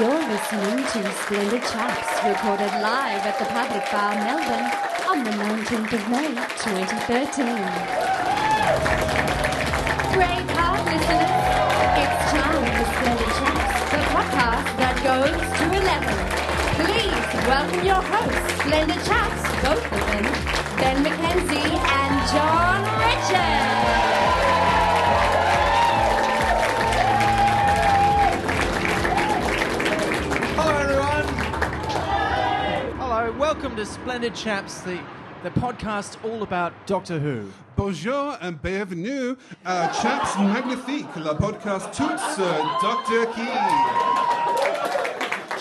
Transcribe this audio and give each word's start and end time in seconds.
You're 0.00 0.16
listening 0.16 0.78
to 0.78 1.12
Splendid 1.12 1.60
Chaps, 1.60 2.24
recorded 2.24 2.72
live 2.80 3.20
at 3.20 3.38
the 3.38 3.44
Public 3.44 3.84
Bar, 3.92 4.14
Melbourne, 4.16 4.72
on 5.04 5.24
the 5.24 5.30
19th 5.30 5.92
of 5.92 6.08
May, 6.08 6.32
2013. 6.56 7.44
Brave 10.16 10.48
heart, 10.56 10.80
listeners. 10.88 11.36
It's 12.00 12.16
time 12.32 12.64
for 12.80 12.86
Splendid 12.96 13.32
Chaps, 13.44 13.76
the 13.92 14.00
podcast 14.08 14.68
that 14.80 14.96
goes 15.04 15.36
to 15.36 15.64
11. 15.68 16.16
Please 16.80 17.28
welcome 17.44 17.84
your 17.84 18.00
hosts, 18.00 18.56
Splendid 18.64 19.04
Chaps, 19.04 19.42
both 19.60 19.84
of 19.84 20.00
them, 20.00 20.24
Ben 20.80 21.04
McKenzie 21.04 21.76
and 21.76 22.14
John 22.32 22.80
Richard. 23.04 23.79
Welcome 33.60 33.76
to 33.76 33.84
Splendid 33.84 34.34
Chaps, 34.34 34.80
the, 34.80 34.98
the 35.42 35.50
podcast 35.50 36.16
all 36.24 36.42
about 36.42 36.72
Doctor 36.86 37.18
Who. 37.18 37.52
Bonjour 37.76 38.38
and 38.40 38.52
bienvenue 38.62 39.36
à 39.66 39.92
Chaps 40.00 40.38
Magnifique, 40.38 41.14
le 41.16 41.34
podcast 41.34 41.92
tous 41.92 42.18
sur 42.36 42.78
Dr. 42.80 43.26
Key. 43.34 43.50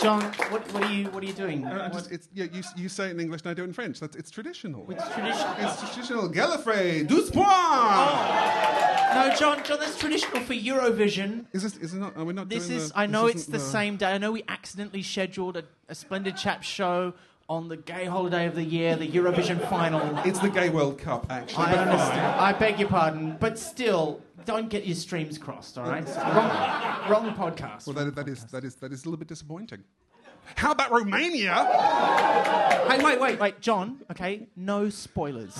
John, 0.01 0.21
what, 0.49 0.61
what 0.71 0.83
are 0.85 0.89
you 0.89 1.09
what 1.09 1.21
are 1.21 1.25
you 1.25 1.33
doing? 1.33 1.65
Uh, 1.65 1.89
just, 1.91 2.09
it's, 2.09 2.29
yeah, 2.33 2.45
you, 2.53 2.63
you 2.77 2.87
say 2.87 3.07
it 3.07 3.11
in 3.11 3.19
English 3.19 3.41
and 3.41 3.51
I 3.51 3.53
do 3.53 3.63
it 3.63 3.67
in 3.67 3.73
French. 3.73 3.99
That's, 3.99 4.15
it's 4.15 4.31
traditional. 4.31 4.89
It's 4.89 5.03
traditional. 5.09 5.55
It's 5.59 5.81
traditional. 5.81 6.29
Gallifrey, 6.29 7.05
douze 7.05 7.29
points! 7.29 7.49
Oh. 7.51 8.89
No, 9.13 9.35
John, 9.37 9.61
John, 9.65 9.77
that's 9.77 9.97
traditional 9.97 10.39
for 10.43 10.53
Eurovision. 10.53 11.47
Is 11.51 11.63
this, 11.63 11.75
is 11.75 11.93
it 11.93 11.97
not, 11.97 12.15
are 12.15 12.23
we 12.23 12.31
not 12.31 12.47
This 12.47 12.67
doing 12.67 12.79
is, 12.79 12.91
the, 12.91 12.99
I 12.99 13.07
know 13.07 13.25
this 13.25 13.35
it's 13.35 13.41
isn't 13.43 13.53
the 13.53 13.59
same 13.59 13.97
day. 13.97 14.05
I 14.05 14.19
know 14.19 14.31
we 14.31 14.43
accidentally 14.47 15.03
scheduled 15.03 15.57
a, 15.57 15.63
a 15.89 15.95
Splendid 15.95 16.37
Chaps 16.37 16.65
show 16.65 17.13
on 17.49 17.67
the 17.67 17.77
gay 17.77 18.05
holiday 18.05 18.45
of 18.45 18.53
the 18.53 18.63
year, 18.63 18.95
the 18.95 19.07
Eurovision 19.07 19.67
final. 19.69 20.17
It's 20.19 20.39
the 20.39 20.49
Gay 20.49 20.69
World 20.69 20.99
Cup, 20.99 21.25
actually. 21.31 21.65
I 21.65 21.73
understand. 21.73 22.39
I 22.39 22.53
beg 22.53 22.79
your 22.79 22.87
pardon, 22.87 23.37
but 23.39 23.57
still, 23.57 24.21
don't 24.45 24.69
get 24.69 24.85
your 24.85 24.95
streams 24.95 25.39
crossed. 25.39 25.77
All 25.77 25.89
right, 25.89 26.05
wrong, 26.07 27.09
wrong 27.09 27.35
podcast. 27.35 27.87
Well, 27.87 28.05
that, 28.05 28.15
that, 28.15 28.27
is, 28.27 28.45
that, 28.45 28.63
is, 28.63 28.75
that 28.75 28.93
is 28.93 29.03
a 29.03 29.05
little 29.05 29.17
bit 29.17 29.27
disappointing. 29.27 29.83
How 30.55 30.71
about 30.71 30.91
Romania? 30.91 31.53
Hey, 32.89 33.03
wait, 33.03 33.19
wait, 33.19 33.39
wait, 33.39 33.61
John. 33.61 33.99
Okay, 34.11 34.47
no 34.55 34.89
spoilers. 34.89 35.57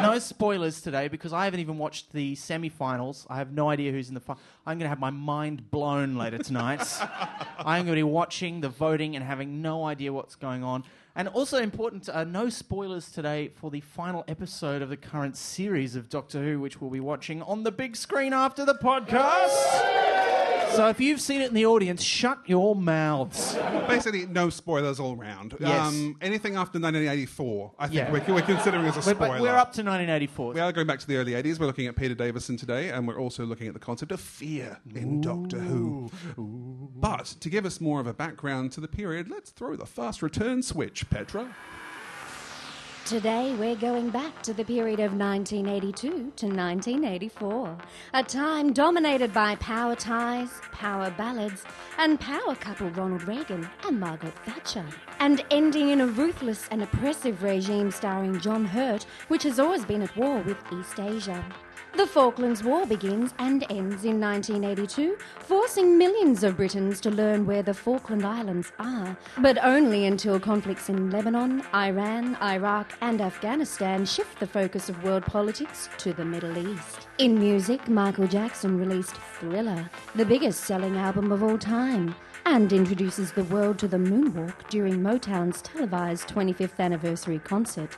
No 0.00 0.18
spoilers 0.18 0.80
today 0.80 1.08
because 1.08 1.32
I 1.32 1.44
haven't 1.44 1.60
even 1.60 1.76
watched 1.78 2.12
the 2.12 2.34
semi-finals. 2.34 3.26
I 3.28 3.36
have 3.36 3.52
no 3.52 3.68
idea 3.68 3.92
who's 3.92 4.08
in 4.08 4.14
the. 4.14 4.20
Fi- 4.20 4.36
I'm 4.66 4.78
going 4.78 4.86
to 4.86 4.88
have 4.88 5.00
my 5.00 5.10
mind 5.10 5.70
blown 5.70 6.16
later 6.16 6.38
tonight. 6.38 6.86
I'm 7.58 7.84
going 7.84 7.94
to 7.96 8.00
be 8.00 8.02
watching 8.02 8.60
the 8.60 8.68
voting 8.68 9.16
and 9.16 9.24
having 9.24 9.60
no 9.60 9.84
idea 9.84 10.12
what's 10.12 10.34
going 10.34 10.62
on. 10.62 10.84
And 11.14 11.28
also 11.28 11.58
important, 11.58 12.08
uh, 12.10 12.24
no 12.24 12.50
spoilers 12.50 13.10
today 13.10 13.48
for 13.48 13.70
the 13.70 13.80
final 13.80 14.22
episode 14.28 14.82
of 14.82 14.90
the 14.90 14.98
current 14.98 15.36
series 15.36 15.96
of 15.96 16.10
Doctor 16.10 16.42
Who, 16.42 16.60
which 16.60 16.80
we'll 16.80 16.90
be 16.90 17.00
watching 17.00 17.40
on 17.42 17.62
the 17.62 17.72
big 17.72 17.96
screen 17.96 18.34
after 18.34 18.64
the 18.66 18.74
podcast. 18.74 20.15
So 20.74 20.88
if 20.88 21.00
you've 21.00 21.20
seen 21.22 21.40
it 21.40 21.48
in 21.48 21.54
the 21.54 21.64
audience, 21.64 22.02
shut 22.02 22.38
your 22.46 22.76
mouths. 22.76 23.54
Basically, 23.88 24.26
no 24.26 24.50
spoilers 24.50 25.00
all 25.00 25.16
round. 25.16 25.54
Um, 25.54 25.58
Yes. 25.60 26.14
anything 26.20 26.56
after 26.56 26.78
1984, 26.78 27.72
I 27.78 27.86
think 27.86 27.94
Yeah. 27.96 28.10
we're, 28.12 28.34
we're 28.34 28.42
considering 28.42 28.84
as 28.84 28.94
a 28.94 28.98
We're, 28.98 29.14
spoiler. 29.14 29.28
but 29.34 29.40
we're 29.40 29.48
up 29.56 29.72
to 29.74 29.82
1984. 29.82 30.52
We 30.52 30.60
are 30.60 30.72
going 30.72 30.86
back 30.86 30.98
to 31.00 31.06
the 31.06 31.16
early 31.16 31.32
80s. 31.32 31.58
We're 31.58 31.66
looking 31.66 31.86
at 31.86 31.96
Peter 31.96 32.14
Davison 32.14 32.56
today, 32.58 32.90
and 32.90 33.08
we're 33.08 33.18
also 33.18 33.46
looking 33.46 33.68
at 33.68 33.74
the 33.74 33.80
concept 33.80 34.12
of 34.12 34.20
fear 34.20 34.78
in 34.94 35.20
Doctor 35.22 35.58
Who. 35.58 36.10
But 36.36 37.24
to 37.40 37.48
give 37.48 37.64
us 37.64 37.80
more 37.80 38.00
of 38.00 38.06
a 38.06 38.14
background 38.14 38.72
to 38.72 38.80
the 38.80 38.88
period, 38.88 39.30
let's 39.30 39.50
throw 39.50 39.76
the 39.76 39.86
fast 39.86 40.20
return 40.20 40.62
switch, 40.62 41.08
Petra. 41.08 41.54
Today 43.06 43.54
we're 43.54 43.76
going 43.76 44.10
back 44.10 44.42
to 44.42 44.52
the 44.52 44.64
period 44.64 44.98
of 44.98 45.16
1982 45.16 46.08
to 46.08 46.16
1984, 46.18 47.78
a 48.14 48.24
time 48.24 48.72
dominated 48.72 49.32
by 49.32 49.54
power 49.54 49.94
ties, 49.94 50.50
power 50.72 51.14
ballads, 51.16 51.62
and 51.98 52.18
power 52.18 52.56
couple 52.56 52.90
Ronald 52.90 53.22
Reagan 53.28 53.70
and 53.84 54.00
Margaret 54.00 54.34
Thatcher, 54.44 54.84
and 55.20 55.44
ending 55.52 55.90
in 55.90 56.00
a 56.00 56.06
ruthless 56.08 56.66
and 56.72 56.82
oppressive 56.82 57.44
regime 57.44 57.92
starring 57.92 58.40
John 58.40 58.64
Hurt, 58.64 59.04
which 59.28 59.44
has 59.44 59.60
always 59.60 59.84
been 59.84 60.02
at 60.02 60.16
war 60.16 60.40
with 60.40 60.58
East 60.72 60.98
Asia. 60.98 61.44
The 61.96 62.06
Falklands 62.06 62.62
War 62.62 62.84
begins 62.84 63.32
and 63.38 63.62
ends 63.70 64.04
in 64.04 64.20
1982, 64.20 65.16
forcing 65.38 65.96
millions 65.96 66.44
of 66.44 66.54
Britons 66.58 67.00
to 67.00 67.10
learn 67.10 67.46
where 67.46 67.62
the 67.62 67.72
Falkland 67.72 68.22
Islands 68.22 68.70
are, 68.78 69.16
but 69.38 69.56
only 69.64 70.04
until 70.04 70.38
conflicts 70.38 70.90
in 70.90 71.08
Lebanon, 71.10 71.62
Iran, 71.74 72.36
Iraq, 72.42 72.92
and 73.00 73.22
Afghanistan 73.22 74.04
shift 74.04 74.38
the 74.40 74.46
focus 74.46 74.90
of 74.90 75.02
world 75.04 75.24
politics 75.24 75.88
to 75.96 76.12
the 76.12 76.24
Middle 76.24 76.58
East. 76.58 77.08
In 77.16 77.38
music, 77.38 77.88
Michael 77.88 78.28
Jackson 78.28 78.78
released 78.78 79.16
Thriller, 79.40 79.88
the 80.14 80.26
biggest 80.26 80.64
selling 80.64 80.98
album 80.98 81.32
of 81.32 81.42
all 81.42 81.56
time, 81.56 82.14
and 82.44 82.74
introduces 82.74 83.32
the 83.32 83.44
world 83.44 83.78
to 83.78 83.88
the 83.88 83.96
moonwalk 83.96 84.68
during 84.68 85.02
Motown's 85.02 85.62
televised 85.62 86.28
25th 86.28 86.78
anniversary 86.78 87.38
concert. 87.38 87.96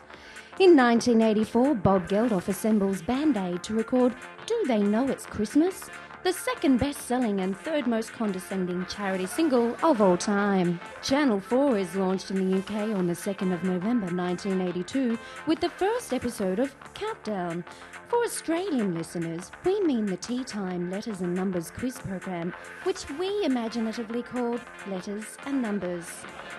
In 0.61 0.75
1984, 0.75 1.77
Bob 1.77 2.09
Geldof 2.09 2.49
assembles 2.49 3.01
Band 3.01 3.37
Aid 3.37 3.63
to 3.63 3.75
record 3.75 4.13
Do 4.45 4.65
They 4.67 4.83
Know 4.83 5.09
It's 5.09 5.25
Christmas? 5.25 5.89
The 6.25 6.33
second 6.33 6.79
best 6.79 7.03
selling 7.03 7.43
and 7.43 7.57
third 7.57 7.87
most 7.87 8.13
condescending 8.13 8.85
charity 8.87 9.27
single 9.27 9.77
of 9.85 10.03
all 10.03 10.17
time. 10.17 10.81
Channel 11.01 11.39
4 11.39 11.79
is 11.79 11.95
launched 11.95 12.33
in 12.33 12.51
the 12.51 12.59
UK 12.59 12.93
on 12.93 13.07
the 13.07 13.13
2nd 13.13 13.55
of 13.55 13.63
November 13.63 14.07
1982 14.07 15.17
with 15.47 15.61
the 15.61 15.71
first 15.71 16.13
episode 16.13 16.59
of 16.59 16.75
Countdown. 16.93 17.65
For 18.09 18.25
Australian 18.25 18.95
listeners, 18.95 19.51
we 19.67 19.83
mean 19.83 20.07
the 20.07 20.17
Tea 20.17 20.43
Time 20.43 20.91
Letters 20.91 21.21
and 21.21 21.35
Numbers 21.35 21.71
quiz 21.71 21.99
program, 21.99 22.55
which 22.85 23.07
we 23.19 23.45
imaginatively 23.45 24.23
called 24.23 24.63
Letters 24.87 25.37
and 25.45 25.61
Numbers. 25.61 26.07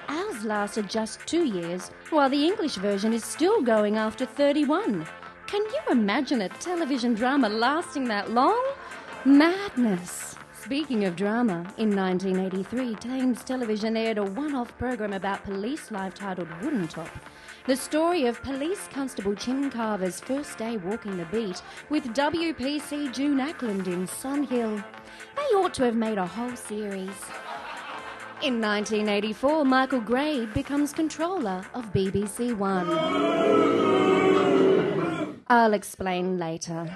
Ours 0.10 0.46
lasted 0.46 0.88
just 0.88 1.26
two 1.26 1.46
years, 1.46 1.90
while 2.12 2.30
the 2.30 2.46
English 2.46 2.76
version 2.76 3.14
is 3.14 3.24
still 3.26 3.64
going 3.64 3.98
after 3.98 4.28
31. 4.28 5.08
Can 5.48 5.62
you 5.62 5.80
imagine 5.90 6.42
a 6.42 6.50
television 6.50 7.16
drama 7.16 7.50
lasting 7.50 8.08
that 8.10 8.30
long? 8.30 8.64
Madness! 9.26 10.36
Speaking 10.54 11.06
of 11.06 11.16
drama, 11.16 11.66
in 11.78 11.96
1983, 11.96 12.96
Thames 12.98 13.44
Television 13.44 13.98
aired 13.98 14.20
a 14.20 14.24
one 14.24 14.54
off 14.54 14.78
program 14.78 15.14
about 15.14 15.44
police 15.44 15.90
life 15.90 16.14
titled 16.14 16.50
Woodentop. 16.62 17.10
The 17.66 17.76
story 17.76 18.26
of 18.26 18.42
Police 18.42 18.88
Constable 18.92 19.36
Jim 19.36 19.70
Carver's 19.70 20.20
first 20.20 20.58
day 20.58 20.78
walking 20.78 21.18
the 21.18 21.26
beat 21.26 21.62
with 21.90 22.06
WPC 22.16 23.14
June 23.14 23.40
Ackland 23.40 23.88
in 23.88 24.08
Sun 24.08 24.44
Hill. 24.44 24.84
They 25.36 25.56
ought 25.56 25.74
to 25.76 25.84
have 25.84 25.96
made 25.96 26.18
a 26.18 26.26
whole 26.26 26.56
series. 26.56 27.16
In 28.42 28.62
1984, 28.62 29.66
Michael 29.66 30.00
Grade 30.00 30.54
becomes 30.54 30.94
controller 30.94 31.64
of 31.74 31.92
BBC 31.94 32.56
One. 32.56 32.88
I'll 35.48 35.74
explain 35.74 36.38
later. 36.40 36.90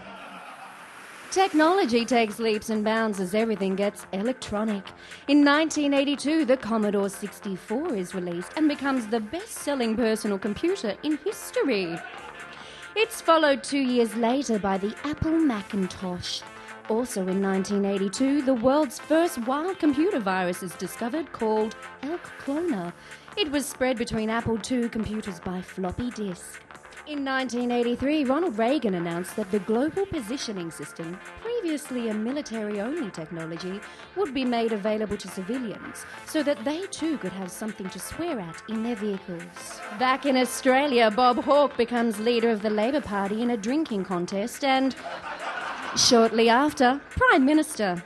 Technology 1.33 2.05
takes 2.05 2.37
leaps 2.37 2.69
and 2.69 2.83
bounds 2.83 3.19
as 3.19 3.33
everything 3.33 3.75
gets 3.75 4.05
electronic. 4.13 4.85
In 5.27 5.43
1982, 5.43 6.45
the 6.45 6.55
Commodore 6.55 7.09
64 7.09 7.95
is 7.95 8.13
released 8.13 8.51
and 8.55 8.69
becomes 8.69 9.07
the 9.07 9.19
best 9.19 9.49
selling 9.49 9.95
personal 9.95 10.37
computer 10.37 10.95
in 11.01 11.17
history. 11.25 11.97
It's 12.95 13.19
followed 13.19 13.63
two 13.63 13.79
years 13.79 14.15
later 14.15 14.59
by 14.59 14.77
the 14.77 14.95
Apple 15.05 15.31
Macintosh. 15.31 16.41
Also 16.87 17.21
in 17.21 17.41
1982, 17.41 18.43
the 18.43 18.53
world's 18.53 18.99
first 18.99 19.39
wild 19.47 19.79
computer 19.79 20.19
virus 20.19 20.61
is 20.61 20.75
discovered 20.75 21.31
called 21.31 21.75
Elk 22.03 22.31
Cloner. 22.45 22.93
It 23.37 23.49
was 23.49 23.65
spread 23.65 23.97
between 23.97 24.29
Apple 24.29 24.59
II 24.71 24.87
computers 24.87 25.39
by 25.39 25.63
floppy 25.63 26.11
disk. 26.11 26.61
In 27.05 27.25
1983, 27.25 28.23
Ronald 28.23 28.57
Reagan 28.57 28.93
announced 28.93 29.35
that 29.35 29.51
the 29.51 29.59
Global 29.59 30.05
Positioning 30.05 30.71
System, 30.71 31.19
previously 31.41 32.07
a 32.07 32.13
military 32.13 32.79
only 32.79 33.11
technology, 33.11 33.81
would 34.15 34.33
be 34.33 34.45
made 34.45 34.71
available 34.71 35.17
to 35.17 35.27
civilians 35.27 36.05
so 36.25 36.41
that 36.43 36.63
they 36.63 36.83
too 36.87 37.17
could 37.17 37.33
have 37.33 37.51
something 37.51 37.89
to 37.89 37.99
swear 37.99 38.39
at 38.39 38.63
in 38.69 38.83
their 38.83 38.95
vehicles. 38.95 39.81
Back 39.99 40.25
in 40.25 40.37
Australia, 40.37 41.11
Bob 41.11 41.43
Hawke 41.43 41.75
becomes 41.75 42.21
leader 42.21 42.49
of 42.49 42.61
the 42.61 42.69
Labor 42.69 43.01
Party 43.01 43.41
in 43.41 43.49
a 43.49 43.57
drinking 43.57 44.05
contest 44.05 44.63
and, 44.63 44.95
shortly 45.97 46.47
after, 46.47 47.01
Prime 47.09 47.45
Minister. 47.45 48.01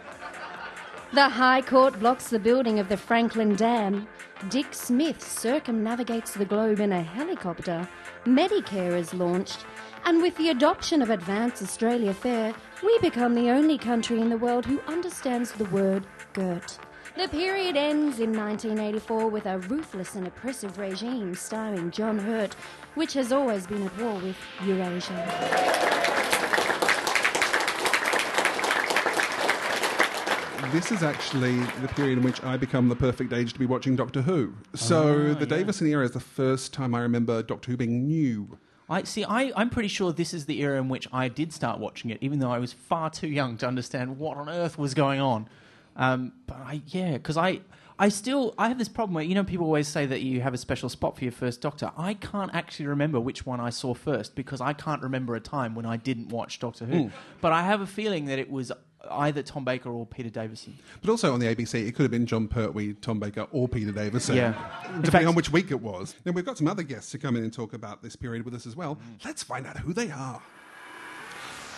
The 1.13 1.30
High 1.30 1.62
Court 1.62 1.98
blocks 2.01 2.27
the 2.27 2.38
building 2.38 2.80
of 2.80 2.89
the 2.89 2.98
Franklin 2.98 3.56
Dam. 3.56 4.09
Dick 4.50 4.74
Smith 4.74 5.24
circumnavigates 5.24 6.33
the 6.33 6.44
globe 6.44 6.81
in 6.81 6.92
a 6.92 7.01
helicopter. 7.01 7.88
Medicare 8.25 8.98
is 8.98 9.13
launched. 9.13 9.65
And 10.04 10.21
with 10.21 10.36
the 10.36 10.50
adoption 10.50 11.01
of 11.01 11.09
Advance 11.09 11.62
Australia 11.62 12.13
Fair, 12.13 12.54
we 12.83 13.00
become 13.00 13.36
the 13.36 13.50
only 13.50 13.77
country 13.77 14.19
in 14.19 14.27
the 14.27 14.38
world 14.38 14.65
who 14.65 14.81
understands 14.81 15.54
the 15.54 15.65
word 15.65 16.06
GERT. 16.33 16.77
The 17.15 17.30
period 17.30 17.77
ends 17.77 18.19
in 18.19 18.33
1984 18.33 19.30
with 19.30 19.45
a 19.45 19.60
ruthless 19.60 20.15
and 20.15 20.27
oppressive 20.27 20.77
regime 20.77 21.36
starring 21.36 21.89
John 21.89 22.19
Hurt, 22.19 22.53
which 22.95 23.13
has 23.13 23.31
always 23.31 23.65
been 23.65 23.83
at 23.83 23.98
war 23.98 24.15
with 24.15 24.36
Eurasia. 24.65 26.16
This 30.71 30.91
is 30.91 31.01
actually 31.01 31.57
the 31.81 31.87
period 31.87 32.17
in 32.17 32.23
which 32.23 32.43
I 32.43 32.57
become 32.57 32.89
the 32.89 32.95
perfect 32.95 33.31
age 33.31 33.53
to 33.53 33.59
be 33.59 33.65
watching 33.65 33.95
Doctor 33.95 34.21
Who. 34.21 34.53
So 34.75 35.33
the 35.33 35.45
Davison 35.45 35.87
era 35.87 36.03
is 36.03 36.11
the 36.11 36.19
first 36.19 36.73
time 36.73 36.93
I 36.93 36.99
remember 36.99 37.41
Doctor 37.41 37.71
Who 37.71 37.77
being 37.77 38.05
new. 38.05 38.57
I 38.89 39.03
see. 39.03 39.23
I, 39.23 39.51
I'm 39.55 39.69
pretty 39.69 39.87
sure 39.87 40.11
this 40.11 40.33
is 40.33 40.45
the 40.45 40.61
era 40.61 40.77
in 40.77 40.89
which 40.89 41.07
I 41.13 41.29
did 41.29 41.53
start 41.53 41.79
watching 41.79 42.11
it, 42.11 42.17
even 42.21 42.39
though 42.39 42.51
I 42.51 42.59
was 42.59 42.73
far 42.73 43.09
too 43.09 43.27
young 43.27 43.57
to 43.57 43.67
understand 43.67 44.17
what 44.19 44.37
on 44.37 44.49
earth 44.49 44.77
was 44.77 44.93
going 44.93 45.21
on. 45.21 45.47
Um, 45.95 46.33
but 46.45 46.57
I, 46.57 46.81
yeah, 46.87 47.13
because 47.13 47.37
I, 47.37 47.61
I 47.97 48.09
still, 48.09 48.53
I 48.57 48.67
have 48.67 48.77
this 48.77 48.89
problem 48.89 49.15
where 49.15 49.23
you 49.23 49.35
know 49.35 49.43
people 49.43 49.65
always 49.65 49.87
say 49.87 50.05
that 50.05 50.21
you 50.21 50.41
have 50.41 50.53
a 50.53 50.57
special 50.57 50.89
spot 50.89 51.17
for 51.17 51.23
your 51.23 51.31
first 51.33 51.61
Doctor. 51.61 51.91
I 51.97 52.13
can't 52.13 52.53
actually 52.53 52.87
remember 52.87 53.19
which 53.19 53.45
one 53.45 53.59
I 53.59 53.71
saw 53.71 53.93
first 53.93 54.35
because 54.35 54.61
I 54.61 54.73
can't 54.73 55.01
remember 55.01 55.35
a 55.35 55.39
time 55.39 55.75
when 55.75 55.85
I 55.85 55.97
didn't 55.97 56.29
watch 56.29 56.59
Doctor 56.59 56.85
Who. 56.85 57.09
But 57.41 57.53
I 57.53 57.63
have 57.63 57.81
a 57.81 57.87
feeling 57.87 58.25
that 58.25 58.37
it 58.37 58.51
was 58.51 58.71
either 59.09 59.41
Tom 59.44 59.63
Baker 59.63 59.89
or 59.89 60.05
Peter 60.05 60.29
Davison. 60.29 60.77
But 61.01 61.09
also 61.09 61.33
on 61.33 61.39
the 61.39 61.53
ABC, 61.53 61.88
it 61.88 61.95
could 61.95 62.03
have 62.03 62.11
been 62.11 62.25
Jon 62.25 62.47
Pertwee, 62.47 62.94
Tom 63.01 63.19
Baker, 63.19 63.47
or 63.51 63.67
Peter 63.67 63.91
Davison. 63.91 64.35
Yeah. 64.35 64.53
Depending 64.85 65.11
fact- 65.11 65.25
on 65.27 65.35
which 65.35 65.51
week 65.51 65.71
it 65.71 65.81
was. 65.81 66.15
Then 66.23 66.33
we've 66.33 66.45
got 66.45 66.57
some 66.57 66.67
other 66.67 66.83
guests 66.83 67.11
to 67.11 67.17
come 67.17 67.35
in 67.35 67.44
and 67.44 67.53
talk 67.53 67.73
about 67.73 68.01
this 68.01 68.15
period 68.15 68.44
with 68.45 68.53
us 68.53 68.65
as 68.65 68.75
well. 68.75 68.95
Mm. 68.95 69.25
Let's 69.25 69.44
find 69.44 69.65
out 69.65 69.77
who 69.77 69.94
they 69.94 70.11
are. 70.11 70.41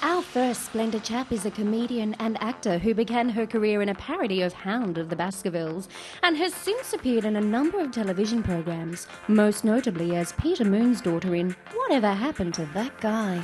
Our 0.02 0.22
first 0.22 0.64
splendid 0.64 1.04
chap 1.04 1.34
is 1.34 1.46
a 1.46 1.52
comedian 1.52 2.14
and 2.20 2.42
actor 2.42 2.78
who 2.78 2.94
began 2.94 3.28
her 3.28 3.46
career 3.46 3.82
in 3.82 3.90
a 3.90 3.96
parody 3.96 4.42
of 4.44 4.54
Hound 4.54 4.98
of 4.98 5.10
the 5.10 5.16
Baskervilles 5.18 5.90
and 6.24 6.38
has 6.38 6.54
since 6.54 6.94
appeared 6.94 7.26
in 7.26 7.36
a 7.36 7.42
number 7.42 7.82
of 7.82 7.92
television 7.92 8.42
programs, 8.42 9.08
most 9.28 9.66
notably 9.66 10.16
as 10.16 10.32
Peter 10.34 10.64
Moon's 10.64 11.02
daughter 11.02 11.36
in 11.36 11.54
Whatever 11.74 12.14
Happened 12.14 12.54
to 12.54 12.66
That 12.68 12.98
Guy. 13.02 13.44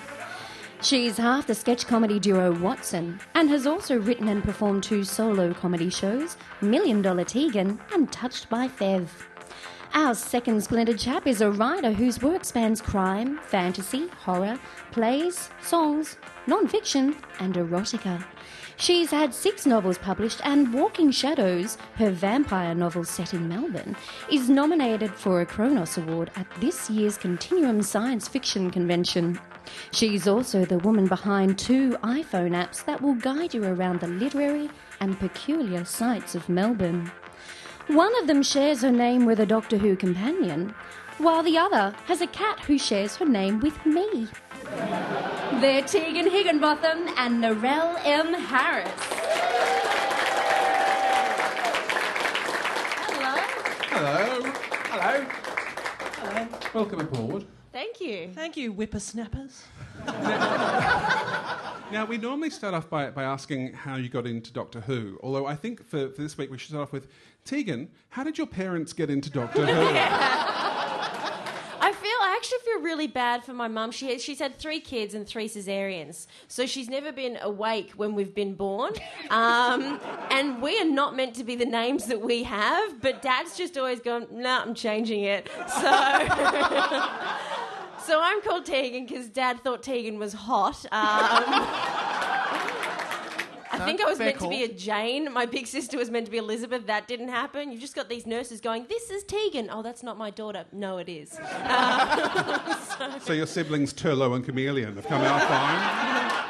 She's 0.85 1.17
half 1.17 1.47
the 1.47 1.55
sketch 1.55 1.87
comedy 1.87 2.19
duo 2.19 2.51
Watson 2.59 3.19
and 3.33 3.49
has 3.49 3.65
also 3.65 3.97
written 3.97 4.27
and 4.27 4.43
performed 4.43 4.83
two 4.83 5.03
solo 5.03 5.51
comedy 5.51 5.89
shows, 5.89 6.37
Million 6.61 7.01
Dollar 7.01 7.23
Tegan 7.23 7.79
and 7.91 8.11
Touched 8.11 8.51
by 8.51 8.67
Fev. 8.67 9.07
Our 9.95 10.13
second 10.13 10.63
splendid 10.63 10.99
chap 10.99 11.25
is 11.25 11.41
a 11.41 11.49
writer 11.49 11.91
whose 11.91 12.21
work 12.21 12.45
spans 12.45 12.83
crime, 12.83 13.39
fantasy, 13.47 14.09
horror, 14.09 14.59
plays, 14.91 15.49
songs, 15.59 16.17
non 16.45 16.67
fiction, 16.67 17.15
and 17.39 17.55
erotica. 17.55 18.23
She's 18.77 19.09
had 19.09 19.33
six 19.33 19.65
novels 19.65 19.97
published, 19.97 20.41
and 20.43 20.73
Walking 20.73 21.09
Shadows, 21.09 21.77
her 21.95 22.11
vampire 22.11 22.75
novel 22.75 23.05
set 23.05 23.33
in 23.33 23.47
Melbourne, 23.47 23.95
is 24.29 24.49
nominated 24.49 25.11
for 25.13 25.39
a 25.39 25.45
Chronos 25.45 25.97
Award 25.97 26.29
at 26.35 26.47
this 26.59 26.89
year's 26.89 27.17
Continuum 27.17 27.81
Science 27.81 28.27
Fiction 28.27 28.69
Convention. 28.69 29.39
She's 29.91 30.27
also 30.27 30.65
the 30.65 30.79
woman 30.79 31.07
behind 31.07 31.57
two 31.57 31.91
iPhone 32.03 32.51
apps 32.51 32.83
that 32.85 33.01
will 33.01 33.15
guide 33.15 33.53
you 33.53 33.63
around 33.63 34.01
the 34.01 34.07
literary 34.07 34.69
and 34.99 35.17
peculiar 35.19 35.85
sights 35.85 36.35
of 36.35 36.49
Melbourne. 36.49 37.09
One 37.87 38.13
of 38.19 38.27
them 38.27 38.43
shares 38.43 38.81
her 38.81 38.91
name 38.91 39.25
with 39.25 39.39
a 39.39 39.45
Doctor 39.45 39.77
Who 39.77 39.95
companion, 39.95 40.75
while 41.17 41.43
the 41.43 41.57
other 41.57 41.95
has 42.05 42.19
a 42.19 42.27
cat 42.27 42.59
who 42.59 42.77
shares 42.77 43.15
her 43.15 43.25
name 43.25 43.61
with 43.61 43.85
me. 43.85 44.27
They're 45.61 45.81
Tegan 45.83 46.29
Higginbotham 46.29 47.07
and 47.17 47.43
Narelle 47.43 47.99
M. 48.03 48.33
Harris. 48.33 48.89
Hello. 53.11 53.35
Hello. 53.89 54.51
Hello. 54.89 55.25
Hello. 56.21 56.47
Welcome 56.73 56.99
aboard. 57.01 57.45
Thank 57.71 57.99
you. 57.99 58.29
Thank 58.33 58.57
you, 58.57 58.71
whippersnappers. 58.71 59.65
Now, 61.91 62.03
we 62.03 62.17
normally 62.17 62.49
start 62.49 62.73
off 62.73 62.89
by, 62.89 63.11
by 63.11 63.23
asking 63.23 63.73
how 63.73 63.95
you 63.95 64.09
got 64.09 64.25
into 64.25 64.51
Doctor 64.51 64.81
Who, 64.81 65.19
although 65.21 65.45
I 65.45 65.55
think 65.55 65.85
for, 65.85 66.09
for 66.09 66.21
this 66.23 66.35
week 66.37 66.49
we 66.49 66.57
should 66.57 66.69
start 66.69 66.81
off 66.81 66.91
with 66.91 67.07
Tegan, 67.45 67.89
how 68.09 68.23
did 68.23 68.39
your 68.39 68.47
parents 68.47 68.91
get 68.91 69.11
into 69.11 69.29
Doctor 69.29 69.67
Who? 69.67 69.71
I 71.79 71.91
feel 72.01 72.17
I 72.21 72.33
actually 72.35 72.57
feel 72.65 72.74
really 72.85 73.07
bad 73.07 73.43
for 73.43 73.53
my 73.53 73.67
mum. 73.67 73.91
She 73.91 74.17
she's 74.19 74.39
had 74.39 74.57
three 74.57 74.79
kids 74.79 75.13
and 75.13 75.27
three 75.27 75.49
cesareans, 75.49 76.27
so 76.47 76.65
she's 76.65 76.87
never 76.87 77.11
been 77.11 77.37
awake 77.41 77.91
when 77.97 78.13
we've 78.13 78.33
been 78.33 78.53
born. 78.53 78.93
Um, 79.31 79.99
and 80.29 80.61
we 80.61 80.79
are 80.79 80.85
not 80.85 81.15
meant 81.15 81.35
to 81.35 81.43
be 81.43 81.55
the 81.55 81.65
names 81.65 82.05
that 82.05 82.21
we 82.21 82.43
have, 82.43 83.01
but 83.01 83.21
Dad's 83.21 83.57
just 83.57 83.77
always 83.77 83.99
gone, 83.99 84.27
"Nah, 84.31 84.61
I'm 84.61 84.75
changing 84.75 85.23
it." 85.23 85.49
So. 85.67 85.91
So 88.05 88.21
I'm 88.21 88.39
called 88.43 88.65
Tegan 88.65 89.07
because 89.07 89.29
Dad 89.29 89.63
thought 89.63 89.81
Tegan 89.81 90.19
was 90.19 90.31
hot. 90.31 90.85
Um, 90.91 91.43
I 93.71 93.79
think 93.79 94.01
I 94.01 94.05
was 94.05 94.19
meant 94.19 94.39
to 94.39 94.49
be 94.49 94.63
a 94.63 94.67
Jane. 94.67 95.31
My 95.31 95.45
big 95.45 95.67
sister 95.67 95.97
was 95.97 96.09
meant 96.09 96.25
to 96.25 96.31
be 96.31 96.37
Elizabeth. 96.37 96.85
That 96.87 97.07
didn't 97.07 97.29
happen. 97.29 97.71
You've 97.71 97.81
just 97.81 97.95
got 97.95 98.09
these 98.09 98.25
nurses 98.25 98.61
going, 98.61 98.85
"This 98.87 99.09
is 99.09 99.23
Tegan." 99.23 99.69
Oh, 99.71 99.81
that's 99.81 100.03
not 100.03 100.17
my 100.17 100.29
daughter. 100.29 100.65
No, 100.71 100.97
it 100.97 101.09
is. 101.09 101.31
so 103.21 103.33
your 103.33 103.47
siblings 103.47 103.93
Turlough 103.93 104.35
and 104.35 104.45
Kamelion 104.45 104.95
have 104.95 105.07
come 105.07 105.21
out 105.21 105.41
fine. 105.47 106.44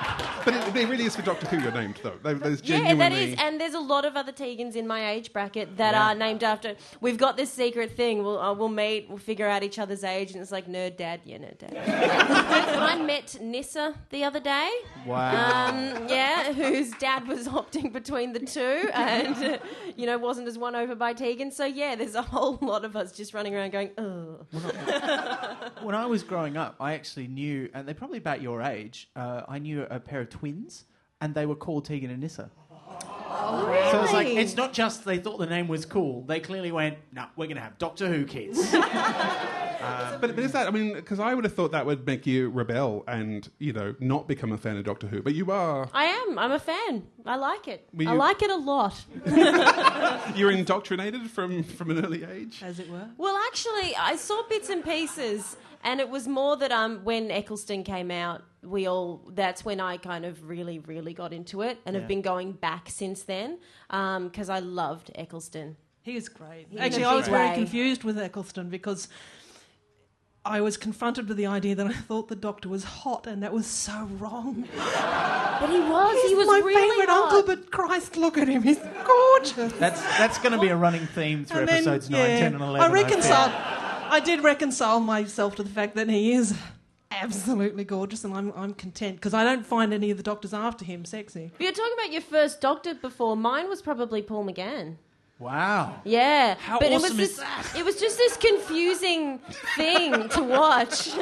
But 0.45 0.53
it, 0.53 0.75
it 0.75 0.87
really 0.87 1.05
is 1.05 1.15
for 1.15 1.23
Doctor 1.23 1.47
Who 1.47 1.59
you're 1.59 1.71
named, 1.71 1.99
though. 2.03 2.13
There- 2.23 2.35
There's 2.35 2.61
Yeah, 2.63 2.93
that 2.95 3.11
is, 3.11 3.35
and 3.39 3.59
there's 3.59 3.73
a 3.73 3.79
lot 3.79 4.05
of 4.05 4.15
other 4.15 4.31
Tegans 4.31 4.75
in 4.75 4.85
my 4.87 5.09
age 5.11 5.33
bracket 5.33 5.77
that 5.77 5.93
Yeah. 5.93 6.09
are 6.09 6.15
named 6.15 6.43
after. 6.43 6.75
We've 7.01 7.17
got 7.17 7.35
this 7.37 7.51
secret 7.51 7.95
thing. 7.97 8.23
We'll 8.23 8.39
uh, 8.39 8.53
we'll 8.53 8.69
meet, 8.69 9.07
we'll 9.09 9.17
figure 9.17 9.47
out 9.47 9.63
each 9.63 9.79
other's 9.79 10.03
age, 10.03 10.31
and 10.33 10.41
it's 10.41 10.51
like 10.51 10.67
nerd 10.67 10.97
dad, 10.97 11.21
yeah, 11.25 11.37
nerd 11.37 11.57
dad. 11.57 11.75
I 12.95 13.01
met 13.01 13.37
Nyssa 13.41 13.95
the 14.11 14.23
other 14.23 14.39
day. 14.39 14.69
Wow. 15.05 15.69
Um, 15.69 16.07
yeah, 16.07 16.53
whose 16.53 16.91
dad 16.91 17.27
was 17.27 17.47
opting 17.47 17.91
between 17.91 18.33
the 18.33 18.39
two, 18.39 18.89
and 18.93 19.35
uh, 19.43 19.57
you 19.95 20.05
know 20.05 20.17
wasn't 20.17 20.47
as 20.47 20.57
won 20.57 20.75
over 20.75 20.95
by 20.95 21.13
Tegan. 21.13 21.51
So 21.51 21.65
yeah, 21.65 21.95
there's 21.95 22.15
a 22.15 22.21
whole 22.21 22.57
lot 22.61 22.85
of 22.85 22.95
us 22.95 23.11
just 23.11 23.33
running 23.33 23.55
around 23.55 23.71
going, 23.71 23.91
oh. 23.97 24.45
when 25.81 25.95
I 25.95 26.05
was 26.05 26.23
growing 26.23 26.57
up, 26.57 26.75
I 26.79 26.93
actually 26.93 27.27
knew, 27.27 27.69
and 27.73 27.87
they're 27.87 27.95
probably 27.95 28.17
about 28.17 28.41
your 28.41 28.61
age. 28.61 29.09
Uh, 29.15 29.41
I 29.47 29.59
knew 29.59 29.83
a 29.89 29.99
pair 29.99 30.21
of 30.21 30.29
twins, 30.39 30.85
and 31.21 31.33
they 31.33 31.45
were 31.45 31.55
called 31.55 31.85
Tegan 31.85 32.09
and 32.11 32.21
Nyssa. 32.21 32.49
Oh, 33.37 33.89
So 33.91 34.03
it's 34.03 34.13
like 34.13 34.27
it's 34.27 34.55
not 34.55 34.71
just 34.73 35.03
they 35.05 35.17
thought 35.17 35.37
the 35.39 35.45
name 35.45 35.67
was 35.67 35.85
cool. 35.85 36.23
They 36.23 36.39
clearly 36.39 36.71
went, 36.71 36.97
"No, 37.11 37.23
we're 37.35 37.47
going 37.47 37.57
to 37.57 37.63
have 37.63 37.77
Doctor 37.77 38.07
Who 38.11 38.25
kids." 38.25 38.57
But, 40.21 40.35
but 40.35 40.39
is 40.39 40.53
that, 40.53 40.67
I 40.67 40.71
mean, 40.71 40.93
because 40.93 41.19
I 41.19 41.33
would 41.35 41.43
have 41.43 41.53
thought 41.53 41.71
that 41.73 41.85
would 41.85 42.07
make 42.07 42.25
you 42.25 42.49
rebel 42.49 43.03
and, 43.07 43.47
you 43.59 43.71
know, 43.73 43.93
not 43.99 44.27
become 44.27 44.51
a 44.51 44.57
fan 44.57 44.77
of 44.77 44.83
Doctor 44.85 45.05
Who. 45.07 45.21
But 45.21 45.35
you 45.35 45.51
are. 45.51 45.87
I 45.93 46.05
am. 46.05 46.39
I'm 46.39 46.51
a 46.51 46.57
fan. 46.59 47.05
I 47.25 47.35
like 47.35 47.67
it. 47.67 47.87
Were 47.93 48.07
I 48.07 48.13
you- 48.13 48.17
like 48.17 48.41
it 48.41 48.49
a 48.49 48.55
lot. 48.55 48.95
You're 50.35 50.51
indoctrinated 50.51 51.29
from, 51.29 51.61
from 51.63 51.91
an 51.91 52.03
early 52.03 52.23
age? 52.23 52.61
As 52.63 52.79
it 52.79 52.89
were. 52.89 53.07
Well, 53.17 53.35
actually, 53.47 53.95
I 53.95 54.15
saw 54.15 54.41
bits 54.49 54.69
and 54.69 54.83
pieces, 54.83 55.55
and 55.83 55.99
it 55.99 56.09
was 56.09 56.27
more 56.27 56.55
that 56.57 56.71
um, 56.71 57.01
when 57.03 57.29
Eccleston 57.29 57.83
came 57.83 58.09
out, 58.09 58.41
we 58.65 58.87
all 58.87 59.21
that's 59.33 59.63
when 59.63 59.79
I 59.79 59.97
kind 59.97 60.25
of 60.25 60.47
really, 60.49 60.79
really 60.79 61.13
got 61.13 61.31
into 61.33 61.61
it, 61.61 61.79
and 61.85 61.93
Yeah. 61.95 61.99
have 62.01 62.07
been 62.07 62.21
going 62.21 62.53
back 62.53 62.89
since 62.89 63.23
then 63.23 63.59
um, 63.89 64.27
because 64.29 64.49
I 64.49 64.59
loved 64.59 65.11
Eccleston. 65.15 65.75
He 66.01 66.15
is 66.15 66.29
great. 66.29 66.67
He 66.69 66.77
Actually, 66.77 67.01
is 67.03 67.07
a 67.07 67.11
I 67.11 67.15
was 67.15 67.25
big 67.25 67.33
very 67.33 67.55
confused 67.55 68.03
with 68.03 68.17
Eccleston 68.19 68.69
because 68.69 69.07
I 70.47 70.61
was 70.61 70.77
confronted 70.77 71.27
with 71.27 71.37
the 71.37 71.47
idea 71.47 71.73
that 71.73 71.87
I 71.87 71.93
thought 71.93 72.27
the 72.27 72.35
Doctor 72.35 72.69
was 72.69 72.83
hot, 72.83 73.25
and 73.25 73.41
that 73.41 73.51
was 73.51 73.65
so 73.65 74.07
wrong. 74.19 74.67
But 74.75 75.69
he 75.71 75.79
was, 75.79 76.21
He's 76.21 76.29
he 76.29 76.35
was 76.35 76.47
my 76.47 76.59
really 76.63 76.75
favourite 76.89 77.09
hot. 77.09 77.33
uncle, 77.33 77.43
but 77.55 77.71
Christ, 77.71 78.15
look 78.17 78.37
at 78.37 78.47
him, 78.47 78.61
he's 78.61 78.77
gorgeous. 79.03 79.73
that's 79.79 80.01
that's 80.19 80.37
going 80.37 80.51
to 80.51 80.59
be 80.59 80.67
a 80.67 80.75
running 80.75 81.07
theme 81.07 81.45
through 81.45 81.61
And 81.61 81.67
then, 81.69 81.75
episodes 81.77 82.09
nine, 82.11 82.29
yeah, 82.29 82.39
10, 82.39 82.53
and 82.53 82.61
eleven. 82.63 82.81
I 82.81 82.93
think. 82.93 83.07
reconciled. 83.09 83.51
I 84.07 84.19
did 84.19 84.43
reconcile 84.43 84.99
myself 84.99 85.55
to 85.55 85.63
the 85.63 85.69
fact 85.71 85.95
that 85.95 86.07
he 86.09 86.33
is 86.33 86.55
absolutely 87.21 87.83
gorgeous, 87.83 88.23
and 88.23 88.33
I'm 88.33 88.51
I'm 88.55 88.73
content 88.73 89.15
because 89.17 89.33
I 89.33 89.43
don't 89.43 89.65
find 89.65 89.93
any 89.93 90.11
of 90.11 90.17
the 90.17 90.23
doctors 90.23 90.53
after 90.53 90.85
him 90.85 91.05
sexy. 91.05 91.51
But 91.57 91.63
you're 91.63 91.71
talking 91.71 91.93
about 91.93 92.11
your 92.11 92.21
first 92.21 92.61
Doctor 92.61 92.95
before. 92.95 93.35
Mine 93.35 93.69
was 93.69 93.81
probably 93.81 94.21
Paul 94.21 94.45
McGann. 94.45 94.95
Wow. 95.37 95.99
Yeah, 96.05 96.55
How 96.55 96.79
but 96.79 96.93
it 96.93 97.01
was 97.01 97.11
is 97.11 97.17
this, 97.17 97.37
that? 97.37 97.73
It 97.77 97.83
was 97.83 97.99
just 97.99 98.17
this 98.17 98.37
confusing 98.37 99.39
thing 99.75 100.29
to 100.29 100.43
watch. 100.43 101.09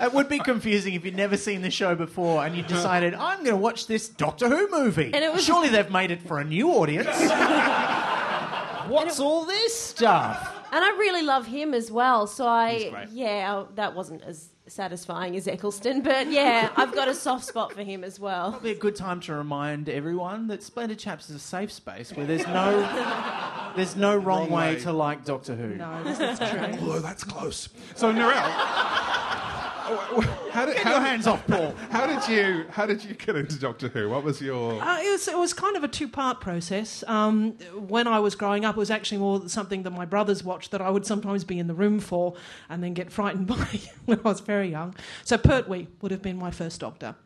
It 0.00 0.12
would 0.12 0.28
be 0.28 0.38
confusing 0.38 0.92
if 0.94 1.04
you'd 1.04 1.16
never 1.16 1.36
seen 1.38 1.62
the 1.62 1.70
show 1.70 1.94
before 1.94 2.44
and 2.44 2.54
you 2.54 2.62
uh-huh. 2.62 2.74
decided, 2.74 3.14
I'm 3.14 3.38
going 3.38 3.52
to 3.52 3.56
watch 3.56 3.86
this 3.86 4.06
Doctor 4.08 4.50
Who 4.50 4.70
movie. 4.70 5.12
And 5.14 5.24
it 5.24 5.32
was- 5.32 5.44
Surely 5.44 5.70
they've 5.70 5.90
made 5.90 6.10
it 6.10 6.20
for 6.20 6.40
a 6.40 6.44
new 6.44 6.72
audience. 6.72 7.06
What's 8.88 9.18
all 9.18 9.46
this 9.46 9.74
stuff? 9.78 10.54
And 10.70 10.84
I 10.84 10.90
really 10.98 11.22
love 11.22 11.46
him 11.46 11.72
as 11.72 11.90
well. 11.90 12.26
So 12.26 12.44
He's 12.44 12.84
I, 12.84 12.90
great. 12.90 13.08
yeah, 13.12 13.62
I- 13.62 13.72
that 13.76 13.94
wasn't 13.94 14.22
as 14.24 14.50
satisfying 14.66 15.36
as 15.36 15.46
Eccleston, 15.46 16.02
but 16.02 16.30
yeah, 16.30 16.70
I've 16.76 16.94
got 16.94 17.08
a 17.08 17.14
soft 17.14 17.44
spot 17.44 17.72
for 17.72 17.82
him 17.82 18.02
as 18.04 18.18
well. 18.18 18.52
Probably 18.52 18.72
a 18.72 18.78
good 18.78 18.96
time 18.96 19.20
to 19.20 19.34
remind 19.34 19.88
everyone 19.88 20.46
that 20.48 20.62
Splendid 20.62 20.98
Chaps 20.98 21.28
is 21.30 21.36
a 21.36 21.38
safe 21.38 21.70
space 21.70 22.12
where 22.12 22.26
there's 22.26 22.46
no 22.46 22.80
There's 23.76 23.96
no 23.96 24.16
wrong, 24.16 24.42
Wrong 24.42 24.50
way. 24.50 24.74
way. 24.76 24.80
to 24.82 24.92
like 24.92 25.24
Doctor 25.24 25.56
Who. 25.56 25.74
No, 25.74 26.04
that's 26.04 26.38
true. 26.38 26.60
Although 26.80 27.00
that's 27.00 27.24
close. 27.24 27.68
So 27.96 28.12
Narelle, 28.12 28.32
how 30.54 30.66
did 30.66 30.76
Get 30.76 30.84
how, 30.84 30.92
your 30.92 31.00
hands 31.00 31.26
off 31.26 31.44
Paul. 31.46 31.74
how 31.90 32.06
did 32.06 32.28
you 32.28 32.66
how 32.70 32.86
did 32.86 33.04
you 33.04 33.14
get 33.14 33.34
into 33.36 33.58
Doctor 33.58 33.88
Who? 33.88 34.08
What 34.08 34.22
was 34.22 34.40
your 34.40 34.80
Uh, 34.80 35.00
it, 35.00 35.10
was, 35.10 35.28
it 35.28 35.36
was 35.36 35.52
kind 35.52 35.76
of 35.76 35.82
a 35.82 35.88
two 35.88 36.08
part 36.08 36.40
process. 36.40 37.02
Um, 37.08 37.52
when 37.88 38.06
I 38.06 38.20
was 38.20 38.34
growing 38.34 38.64
up, 38.64 38.76
it 38.76 38.78
was 38.78 38.90
actually 38.90 39.18
more 39.18 39.48
something 39.48 39.82
that 39.82 39.90
my 39.90 40.04
brothers 40.04 40.44
watched 40.44 40.70
that 40.70 40.80
I 40.80 40.90
would 40.90 41.04
sometimes 41.04 41.42
be 41.42 41.58
in 41.58 41.66
the 41.66 41.74
room 41.74 41.98
for 41.98 42.34
and 42.68 42.82
then 42.82 42.94
get 42.94 43.10
frightened 43.10 43.46
by 43.54 43.80
when 44.04 44.20
I 44.20 44.28
was 44.28 44.40
very 44.40 44.70
young. 44.70 44.94
So 45.24 45.36
Pertwee 45.36 45.88
would 46.00 46.12
have 46.12 46.22
been 46.22 46.36
my 46.36 46.50
first 46.52 46.80
doctor. 46.80 47.16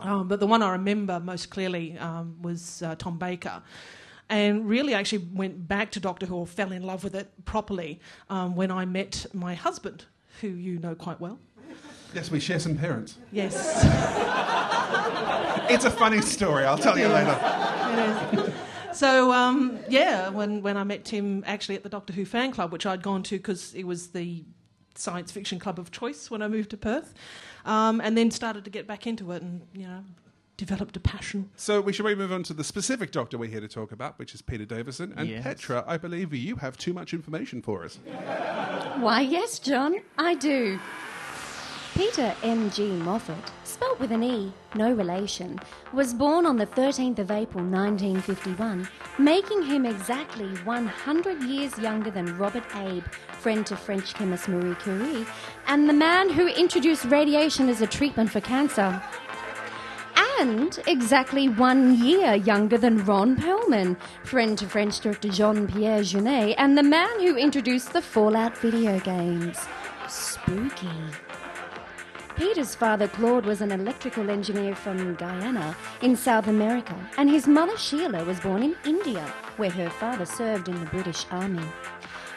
Um, 0.00 0.28
but 0.28 0.40
the 0.40 0.46
one 0.46 0.62
I 0.62 0.72
remember 0.72 1.18
most 1.20 1.50
clearly 1.50 1.98
um, 1.98 2.36
was 2.40 2.82
uh, 2.82 2.94
Tom 2.96 3.18
Baker. 3.18 3.62
And 4.28 4.68
really, 4.68 4.94
actually 4.94 5.26
went 5.32 5.66
back 5.66 5.90
to 5.92 6.00
Doctor 6.00 6.26
Who 6.26 6.36
or 6.36 6.46
fell 6.46 6.70
in 6.70 6.84
love 6.84 7.02
with 7.02 7.16
it 7.16 7.32
properly 7.44 8.00
um, 8.28 8.54
when 8.54 8.70
I 8.70 8.84
met 8.84 9.26
my 9.32 9.54
husband, 9.56 10.04
who 10.40 10.48
you 10.48 10.78
know 10.78 10.94
quite 10.94 11.20
well. 11.20 11.40
Yes, 12.14 12.30
we 12.30 12.40
share 12.40 12.58
some 12.58 12.76
parents. 12.76 13.16
Yes. 13.32 13.86
It's 15.70 15.84
a 15.84 15.90
funny 15.90 16.20
story. 16.20 16.64
I'll 16.64 16.76
tell 16.76 16.98
you 16.98 17.06
later. 17.06 17.38
It 17.40 18.38
is. 18.40 18.54
So 18.98 19.30
um, 19.32 19.78
yeah, 19.88 20.28
when 20.28 20.62
when 20.62 20.76
I 20.76 20.82
met 20.82 21.04
Tim 21.04 21.44
actually 21.46 21.76
at 21.76 21.84
the 21.84 21.88
Doctor 21.88 22.12
Who 22.12 22.24
fan 22.24 22.50
club, 22.50 22.72
which 22.72 22.86
I'd 22.86 23.02
gone 23.02 23.22
to 23.24 23.36
because 23.36 23.72
it 23.74 23.84
was 23.86 24.08
the 24.08 24.44
science 24.96 25.30
fiction 25.30 25.60
club 25.60 25.78
of 25.78 25.92
choice 25.92 26.28
when 26.28 26.42
I 26.42 26.48
moved 26.48 26.70
to 26.70 26.76
Perth, 26.76 27.14
um, 27.64 28.00
and 28.00 28.18
then 28.18 28.32
started 28.32 28.64
to 28.64 28.70
get 28.70 28.88
back 28.88 29.06
into 29.06 29.30
it, 29.30 29.42
and 29.42 29.60
you 29.72 29.86
know, 29.86 30.02
developed 30.56 30.96
a 30.96 31.00
passion. 31.00 31.48
So 31.54 31.80
we 31.80 31.92
should 31.92 32.04
maybe 32.04 32.18
move 32.18 32.32
on 32.32 32.42
to 32.44 32.52
the 32.52 32.64
specific 32.64 33.12
Doctor 33.12 33.38
we're 33.38 33.48
here 33.48 33.60
to 33.60 33.68
talk 33.68 33.92
about, 33.92 34.18
which 34.18 34.34
is 34.34 34.42
Peter 34.42 34.64
Davison. 34.64 35.14
And 35.16 35.28
Yes. 35.28 35.44
Petra, 35.44 35.84
I 35.86 35.98
believe 35.98 36.34
you 36.34 36.56
have 36.56 36.76
too 36.76 36.92
much 36.92 37.14
information 37.14 37.62
for 37.62 37.84
us. 37.84 38.00
Why, 38.96 39.20
yes, 39.20 39.60
John, 39.60 39.94
I 40.18 40.34
do. 40.34 40.80
Peter 41.94 42.34
M.G. 42.42 42.82
Moffett, 43.00 43.50
spelt 43.64 43.98
with 43.98 44.12
an 44.12 44.22
E, 44.22 44.52
no 44.74 44.92
relation, 44.92 45.58
was 45.92 46.14
born 46.14 46.46
on 46.46 46.56
the 46.56 46.66
13th 46.66 47.18
of 47.18 47.30
April 47.30 47.64
1951, 47.64 48.88
making 49.18 49.62
him 49.62 49.84
exactly 49.84 50.48
100 50.64 51.42
years 51.42 51.76
younger 51.78 52.10
than 52.10 52.38
Robert 52.38 52.64
Abbe, 52.74 53.02
friend 53.32 53.66
to 53.66 53.76
French 53.76 54.14
chemist 54.14 54.48
Marie 54.48 54.76
Curie, 54.76 55.26
and 55.66 55.88
the 55.88 55.92
man 55.92 56.30
who 56.30 56.46
introduced 56.46 57.04
radiation 57.06 57.68
as 57.68 57.80
a 57.80 57.86
treatment 57.86 58.30
for 58.30 58.40
cancer. 58.40 59.02
And 60.40 60.78
exactly 60.86 61.48
one 61.48 62.02
year 62.02 62.34
younger 62.34 62.78
than 62.78 63.04
Ron 63.04 63.36
Perlman, 63.36 63.98
friend 64.24 64.56
to 64.58 64.66
French 64.66 65.00
director 65.00 65.28
Jean 65.28 65.66
Pierre 65.66 66.00
Jeunet, 66.00 66.54
and 66.56 66.78
the 66.78 66.82
man 66.82 67.20
who 67.20 67.36
introduced 67.36 67.92
the 67.92 68.00
Fallout 68.00 68.56
video 68.56 69.00
games. 69.00 69.58
Spooky. 70.08 70.88
Peter's 72.40 72.74
father, 72.74 73.06
Claude, 73.06 73.44
was 73.44 73.60
an 73.60 73.70
electrical 73.70 74.30
engineer 74.30 74.74
from 74.74 75.14
Guyana 75.16 75.76
in 76.00 76.16
South 76.16 76.46
America, 76.46 76.96
and 77.18 77.28
his 77.28 77.46
mother, 77.46 77.76
Sheila, 77.76 78.24
was 78.24 78.40
born 78.40 78.62
in 78.62 78.74
India, 78.86 79.30
where 79.58 79.68
her 79.68 79.90
father 79.90 80.24
served 80.24 80.66
in 80.70 80.80
the 80.80 80.86
British 80.86 81.26
Army. 81.30 81.66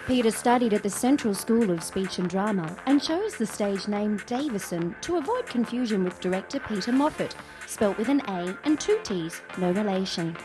Peter 0.05 0.29
studied 0.29 0.73
at 0.73 0.83
the 0.83 0.89
Central 0.89 1.33
School 1.33 1.71
of 1.71 1.81
Speech 1.81 2.19
and 2.19 2.29
Drama 2.29 2.75
and 2.85 3.01
chose 3.01 3.35
the 3.35 3.45
stage 3.45 3.87
name 3.87 4.21
Davison 4.25 4.93
to 4.99 5.15
avoid 5.15 5.45
confusion 5.45 6.03
with 6.03 6.19
director 6.19 6.59
Peter 6.59 6.91
Moffat, 6.91 7.33
spelt 7.65 7.97
with 7.97 8.09
an 8.09 8.19
A 8.27 8.57
and 8.65 8.77
two 8.81 8.99
T's, 9.05 9.41
no 9.57 9.71
relation, 9.71 10.35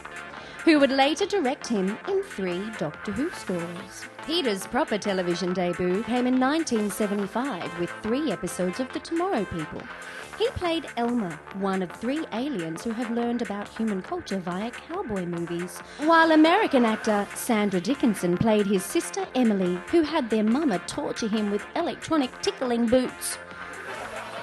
who 0.64 0.78
would 0.78 0.92
later 0.92 1.26
direct 1.26 1.66
him 1.66 1.98
in 2.06 2.22
three 2.22 2.62
Doctor 2.78 3.10
Who 3.10 3.28
stories. 3.30 4.04
Peter's 4.28 4.66
proper 4.66 4.98
television 4.98 5.54
debut 5.54 6.02
came 6.02 6.26
in 6.26 6.38
1975 6.38 7.80
with 7.80 7.88
three 8.02 8.30
episodes 8.30 8.78
of 8.78 8.92
The 8.92 9.00
Tomorrow 9.00 9.46
People. 9.46 9.82
He 10.38 10.46
played 10.48 10.86
Elmer, 10.98 11.40
one 11.54 11.82
of 11.82 11.90
three 11.92 12.26
aliens 12.34 12.84
who 12.84 12.90
have 12.90 13.10
learned 13.10 13.40
about 13.40 13.68
human 13.68 14.02
culture 14.02 14.36
via 14.36 14.70
cowboy 14.70 15.24
movies, 15.24 15.78
while 16.04 16.32
American 16.32 16.84
actor 16.84 17.26
Sandra 17.34 17.80
Dickinson 17.80 18.36
played 18.36 18.66
his 18.66 18.84
sister 18.84 19.26
Emily, 19.34 19.80
who 19.90 20.02
had 20.02 20.28
their 20.28 20.44
mama 20.44 20.78
torture 20.80 21.28
him 21.28 21.50
with 21.50 21.64
electronic 21.74 22.30
tickling 22.42 22.84
boots. 22.84 23.38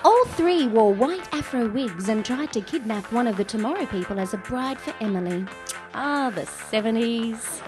All 0.03 0.25
three 0.29 0.65
wore 0.65 0.95
white 0.95 1.31
afro 1.31 1.69
wigs 1.69 2.09
and 2.09 2.25
tried 2.25 2.51
to 2.53 2.61
kidnap 2.61 3.11
one 3.11 3.27
of 3.27 3.37
the 3.37 3.43
Tomorrow 3.43 3.85
People 3.85 4.19
as 4.19 4.33
a 4.33 4.37
bride 4.37 4.79
for 4.79 4.95
Emily. 4.99 5.45
Ah, 5.93 6.31
the 6.33 6.41
70s. 6.41 7.61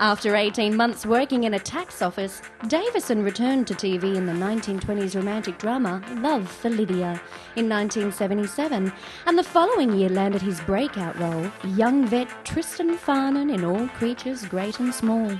After 0.00 0.36
18 0.36 0.76
months 0.76 1.04
working 1.04 1.42
in 1.42 1.54
a 1.54 1.58
tax 1.58 2.02
office, 2.02 2.40
Davison 2.68 3.24
returned 3.24 3.66
to 3.66 3.74
TV 3.74 4.14
in 4.14 4.26
the 4.26 4.32
1920s 4.32 5.16
romantic 5.16 5.58
drama 5.58 6.00
Love 6.18 6.48
for 6.48 6.70
Lydia 6.70 7.20
in 7.56 7.68
1977, 7.68 8.92
and 9.26 9.36
the 9.36 9.42
following 9.42 9.92
year 9.98 10.08
landed 10.08 10.40
his 10.40 10.60
breakout 10.60 11.18
role, 11.18 11.50
young 11.74 12.06
vet 12.06 12.28
Tristan 12.44 12.96
Farnon 12.96 13.52
in 13.52 13.64
All 13.64 13.88
Creatures 13.88 14.44
Great 14.46 14.78
and 14.78 14.94
Small. 14.94 15.36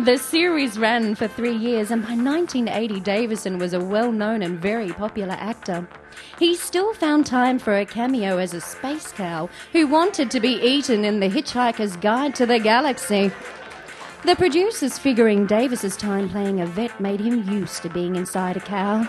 The 0.00 0.16
series 0.16 0.78
ran 0.78 1.14
for 1.14 1.28
three 1.28 1.54
years, 1.54 1.90
and 1.90 2.00
by 2.00 2.14
1980, 2.14 3.00
Davison 3.00 3.58
was 3.58 3.74
a 3.74 3.84
well 3.84 4.10
known 4.10 4.40
and 4.40 4.58
very 4.58 4.94
popular 4.94 5.34
actor. 5.34 5.86
He 6.38 6.56
still 6.56 6.94
found 6.94 7.26
time 7.26 7.58
for 7.58 7.76
a 7.76 7.84
cameo 7.84 8.38
as 8.38 8.54
a 8.54 8.62
space 8.62 9.12
cow 9.12 9.50
who 9.72 9.86
wanted 9.86 10.30
to 10.30 10.40
be 10.40 10.54
eaten 10.54 11.04
in 11.04 11.20
The 11.20 11.28
Hitchhiker's 11.28 11.96
Guide 11.96 12.34
to 12.36 12.46
the 12.46 12.58
Galaxy. 12.58 13.30
The 14.22 14.36
producers 14.36 14.98
figuring 14.98 15.46
Davis's 15.46 15.96
time 15.96 16.28
playing 16.28 16.60
a 16.60 16.66
vet 16.66 17.00
made 17.00 17.20
him 17.20 17.50
used 17.50 17.80
to 17.82 17.88
being 17.88 18.16
inside 18.16 18.54
a 18.58 18.60
cow. 18.60 19.00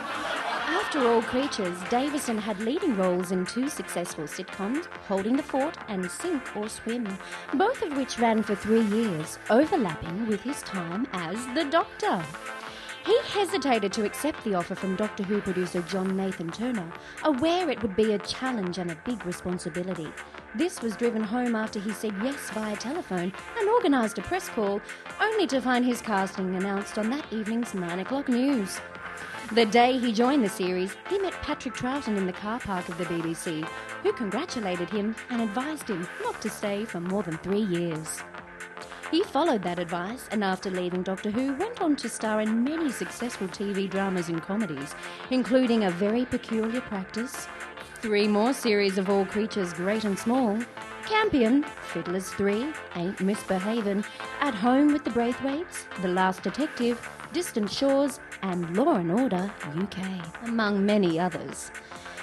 After 0.67 1.05
All 1.05 1.21
Creatures, 1.21 1.77
Davison 1.89 2.37
had 2.37 2.61
leading 2.61 2.95
roles 2.95 3.33
in 3.33 3.45
two 3.45 3.67
successful 3.67 4.23
sitcoms, 4.23 4.85
Holding 5.09 5.35
the 5.35 5.43
Fort 5.43 5.77
and 5.89 6.09
Sink 6.09 6.55
or 6.55 6.69
Swim, 6.69 7.05
both 7.55 7.81
of 7.81 7.97
which 7.97 8.19
ran 8.19 8.41
for 8.41 8.55
three 8.55 8.83
years, 8.83 9.37
overlapping 9.49 10.27
with 10.27 10.39
his 10.41 10.61
time 10.61 11.05
as 11.11 11.45
the 11.55 11.65
Doctor. 11.65 12.23
He 13.05 13.19
hesitated 13.25 13.91
to 13.93 14.05
accept 14.05 14.41
the 14.45 14.55
offer 14.55 14.75
from 14.75 14.95
Doctor 14.95 15.23
Who 15.23 15.41
producer 15.41 15.81
John 15.81 16.15
Nathan 16.15 16.51
Turner, 16.51 16.89
aware 17.23 17.69
it 17.69 17.81
would 17.81 17.97
be 17.97 18.13
a 18.13 18.19
challenge 18.19 18.77
and 18.77 18.91
a 18.91 19.01
big 19.03 19.25
responsibility. 19.25 20.07
This 20.53 20.81
was 20.81 20.98
driven 20.98 21.24
home 21.24 21.55
after 21.55 21.79
he 21.79 21.91
said 21.91 22.13
yes 22.22 22.50
via 22.50 22.75
telephone 22.75 23.31
and 23.58 23.70
organised 23.70 24.17
a 24.17 24.22
press 24.22 24.50
call, 24.50 24.81
only 25.22 25.48
to 25.48 25.62
find 25.62 25.86
his 25.86 26.01
casting 26.01 26.55
announced 26.55 26.98
on 26.98 27.10
that 27.10 27.31
evening's 27.31 27.74
9 27.74 28.00
o'clock 28.00 28.27
news. 28.27 28.81
The 29.53 29.65
day 29.65 29.98
he 29.98 30.12
joined 30.12 30.43
the 30.43 30.50
series, 30.50 30.96
he 31.10 31.20
met 31.20 31.34
Patrick 31.41 31.74
Troughton 31.74 32.17
in 32.17 32.25
the 32.25 32.34
car 32.34 32.60
park 32.60 32.89
of 32.89 32.98
the 32.98 33.05
BBC, 33.05 33.65
who 34.03 34.12
congratulated 34.12 34.89
him 34.89 35.15
and 35.29 35.41
advised 35.41 35.88
him 35.88 36.05
not 36.22 36.41
to 36.41 36.50
stay 36.50 36.84
for 36.84 37.00
more 37.00 37.24
than 37.24 37.38
three 37.38 37.62
years. 37.63 38.22
He 39.10 39.24
followed 39.24 39.63
that 39.63 39.79
advice 39.79 40.29
and 40.31 40.43
after 40.43 40.70
leaving 40.70 41.03
Doctor 41.03 41.31
Who 41.31 41.53
went 41.55 41.81
on 41.81 41.98
to 41.98 42.08
star 42.08 42.39
in 42.39 42.63
many 42.63 42.91
successful 42.91 43.48
TV 43.50 43.89
dramas 43.89 44.29
and 44.29 44.41
comedies, 44.41 44.96
including 45.29 45.84
A 45.84 45.91
Very 45.91 46.24
Peculiar 46.24 46.79
Practice, 46.79 47.48
three 48.01 48.27
more 48.27 48.51
series 48.51 48.98
of 48.98 49.12
All 49.12 49.25
Creatures 49.25 49.74
Great 49.74 50.05
and 50.05 50.17
Small, 50.17 50.58
Campion, 51.05 51.63
Fiddlers 51.93 52.29
3, 52.29 52.74
Ain't 52.96 53.22
Misbehavin', 53.22 54.03
At 54.39 54.55
Home 54.55 54.91
with 54.91 55.03
the 55.03 55.12
Braithwaites, 55.12 55.86
The 56.01 56.08
Last 56.08 56.41
Detective, 56.41 57.08
Distant 57.31 57.70
Shores, 57.70 58.20
and 58.41 58.75
Law 58.75 58.96
and 58.96 59.12
Order 59.12 59.51
UK, 59.77 60.48
among 60.48 60.84
many 60.84 61.20
others. 61.20 61.72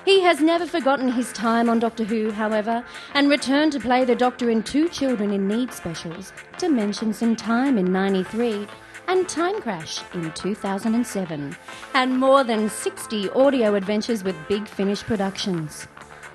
He 0.04 0.20
has 0.22 0.40
never 0.40 0.66
forgotten 0.66 1.12
his 1.12 1.32
time 1.32 1.70
on 1.70 1.78
Doctor 1.78 2.02
Who, 2.02 2.32
however, 2.32 2.84
and 3.14 3.30
returned 3.30 3.70
to 3.72 3.80
play 3.80 4.04
the 4.04 4.16
Doctor 4.16 4.50
in 4.50 4.64
two 4.64 4.88
Children 4.88 5.32
in 5.32 5.46
Need 5.46 5.72
specials, 5.72 6.32
Dimensions 6.58 7.22
in 7.22 7.36
Time 7.36 7.78
in 7.78 7.92
93 7.92 8.66
and 9.08 9.26
Time 9.28 9.60
Crash 9.62 10.00
in 10.12 10.30
2007, 10.32 11.56
and 11.94 12.18
more 12.18 12.44
than 12.44 12.68
60 12.68 13.30
audio 13.30 13.74
adventures 13.74 14.22
with 14.22 14.36
Big 14.48 14.68
Finish 14.68 15.02
Productions. 15.02 15.88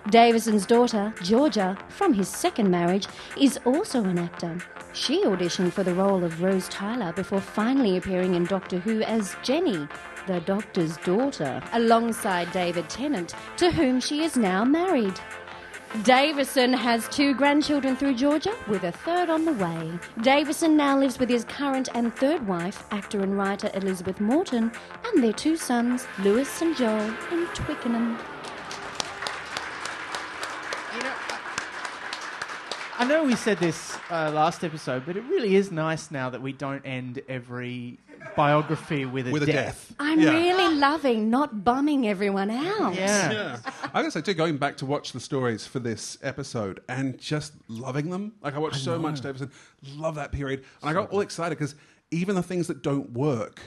Davison's 0.09 0.65
daughter, 0.65 1.13
Georgia, 1.21 1.77
from 1.87 2.13
his 2.13 2.27
second 2.27 2.69
marriage, 2.69 3.07
is 3.39 3.59
also 3.65 4.03
an 4.03 4.17
actor. 4.17 4.57
She 4.91 5.23
auditioned 5.23 5.71
for 5.71 5.83
the 5.83 5.93
role 5.93 6.23
of 6.23 6.41
Rose 6.41 6.67
Tyler 6.67 7.13
before 7.13 7.39
finally 7.39 7.95
appearing 7.95 8.33
in 8.33 8.43
Doctor 8.45 8.79
Who 8.79 9.01
as 9.03 9.35
Jenny, 9.43 9.87
the 10.27 10.39
Doctor's 10.41 10.97
daughter, 10.97 11.61
alongside 11.73 12.51
David 12.51 12.89
Tennant, 12.89 13.33
to 13.57 13.71
whom 13.71 13.99
she 13.99 14.23
is 14.23 14.35
now 14.35 14.65
married. 14.65 15.19
Davison 16.01 16.73
has 16.73 17.07
two 17.09 17.35
grandchildren 17.35 17.95
through 17.95 18.15
Georgia, 18.15 18.53
with 18.67 18.83
a 18.83 18.91
third 18.91 19.29
on 19.29 19.45
the 19.45 19.53
way. 19.53 19.91
Davison 20.21 20.75
now 20.75 20.97
lives 20.97 21.19
with 21.19 21.29
his 21.29 21.45
current 21.45 21.87
and 21.93 22.13
third 22.15 22.45
wife, 22.47 22.83
actor 22.89 23.21
and 23.21 23.37
writer 23.37 23.69
Elizabeth 23.75 24.19
Morton, 24.19 24.71
and 25.05 25.23
their 25.23 25.31
two 25.31 25.55
sons, 25.55 26.07
Lewis 26.19 26.61
and 26.63 26.75
Joel, 26.75 27.13
in 27.31 27.45
Twickenham. 27.53 28.17
You 30.95 31.03
know, 31.03 31.13
I, 33.03 33.05
I 33.05 33.09
know 33.09 33.23
we 33.25 33.35
said 33.35 33.57
this 33.57 33.97
uh, 34.09 34.31
last 34.33 34.63
episode, 34.63 35.05
but 35.05 35.17
it 35.17 35.23
really 35.25 35.55
is 35.57 35.71
nice 35.71 36.09
now 36.09 36.29
that 36.29 36.41
we 36.41 36.53
don't 36.53 36.81
end 36.85 37.21
every 37.27 37.99
biography 38.35 39.03
with 39.05 39.27
a 39.27 39.31
With 39.31 39.43
a 39.43 39.47
death. 39.47 39.87
death. 39.89 39.95
I'm 39.99 40.19
Yeah. 40.21 40.31
really 40.31 40.75
loving 40.75 41.29
not 41.29 41.65
bumming 41.65 42.07
everyone 42.07 42.49
out. 42.49 42.95
Yeah. 42.95 43.31
Yeah. 43.31 43.57
I 43.93 44.01
gotta 44.01 44.11
say 44.11 44.21
too, 44.21 44.33
going 44.33 44.57
back 44.57 44.77
to 44.77 44.85
watch 44.85 45.11
the 45.11 45.19
stories 45.19 45.67
for 45.67 45.79
this 45.79 46.17
episode 46.23 46.79
and 46.87 47.17
just 47.19 47.53
loving 47.67 48.09
them. 48.09 48.33
Like 48.41 48.55
I 48.55 48.59
watched 48.59 48.77
so 48.77 48.97
much 48.97 49.19
Davison, 49.19 49.51
love 49.97 50.15
that 50.15 50.31
period, 50.31 50.63
and 50.81 50.89
I 50.89 50.93
got 50.93 51.09
all 51.11 51.19
excited 51.19 51.57
because 51.57 51.75
even 52.11 52.35
the 52.35 52.43
things 52.43 52.67
that 52.67 52.81
don't 52.83 53.11
work 53.11 53.59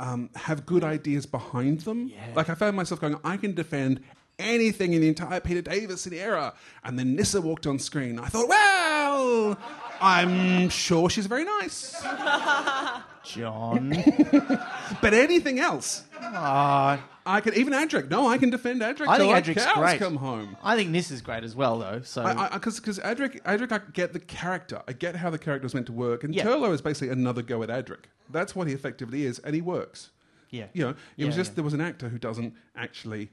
um, 0.00 0.30
have 0.34 0.66
good 0.66 0.82
ideas 0.82 1.26
behind 1.26 1.80
them. 1.82 2.10
Like 2.34 2.48
I 2.48 2.56
found 2.56 2.74
myself 2.76 3.00
going, 3.00 3.14
I 3.22 3.36
can 3.36 3.54
defend 3.54 4.00
anything 4.38 4.92
in 4.92 5.00
the 5.00 5.08
entire 5.08 5.40
Peter 5.40 5.62
Davison 5.62 6.12
era, 6.12 6.54
and 6.82 6.98
then 6.98 7.14
Nyssa 7.16 7.40
walked 7.40 7.66
on 7.66 7.78
screen. 7.78 8.18
I 8.18 8.26
thought, 8.26 8.48
well, 8.48 9.58
I'm 10.00 10.68
sure 10.68 11.08
she's 11.10 11.26
very 11.26 11.44
nice, 11.44 12.02
John. 13.24 13.90
but 15.00 15.14
anything 15.14 15.58
else. 15.58 16.04
Ah, 16.20 17.02
I 17.26 17.40
can 17.40 17.54
even 17.54 17.72
Adric. 17.72 18.10
No, 18.10 18.28
I 18.28 18.36
can 18.38 18.50
defend 18.50 18.82
Adric. 18.82 19.06
I 19.08 19.18
think 19.18 19.32
Adric's 19.34 19.64
cows 19.64 19.76
great. 19.76 19.98
come 19.98 20.16
home. 20.16 20.56
I 20.62 20.76
think 20.76 20.92
this 20.92 21.10
is 21.10 21.22
great 21.22 21.42
as 21.44 21.54
well, 21.56 21.78
though. 21.78 22.00
So 22.02 22.22
Because 22.52 22.80
because 22.80 22.98
Adric, 22.98 23.40
Adric, 23.44 23.72
I 23.72 23.80
get 23.92 24.12
the 24.12 24.20
character. 24.20 24.82
I 24.86 24.92
get 24.92 25.16
how 25.16 25.30
the 25.30 25.38
character 25.38 25.66
is 25.66 25.74
meant 25.74 25.86
to 25.86 25.92
work. 25.92 26.24
And 26.24 26.34
Yeah. 26.34 26.44
Turlough 26.44 26.72
is 26.74 26.82
basically 26.82 27.08
another 27.10 27.40
go 27.42 27.62
at 27.62 27.70
Adric. 27.70 28.04
That's 28.30 28.54
what 28.54 28.66
he 28.68 28.74
effectively 28.74 29.24
is, 29.24 29.38
and 29.38 29.54
he 29.54 29.60
works. 29.62 30.10
yeah, 30.50 30.66
You 30.72 30.84
know, 30.84 30.90
it 30.90 30.96
Yeah, 31.16 31.26
was 31.26 31.36
just 31.36 31.52
yeah. 31.52 31.54
there 31.56 31.64
was 31.64 31.74
an 31.74 31.80
actor 31.80 32.08
who 32.08 32.18
doesn't 32.18 32.54
actually. 32.76 33.30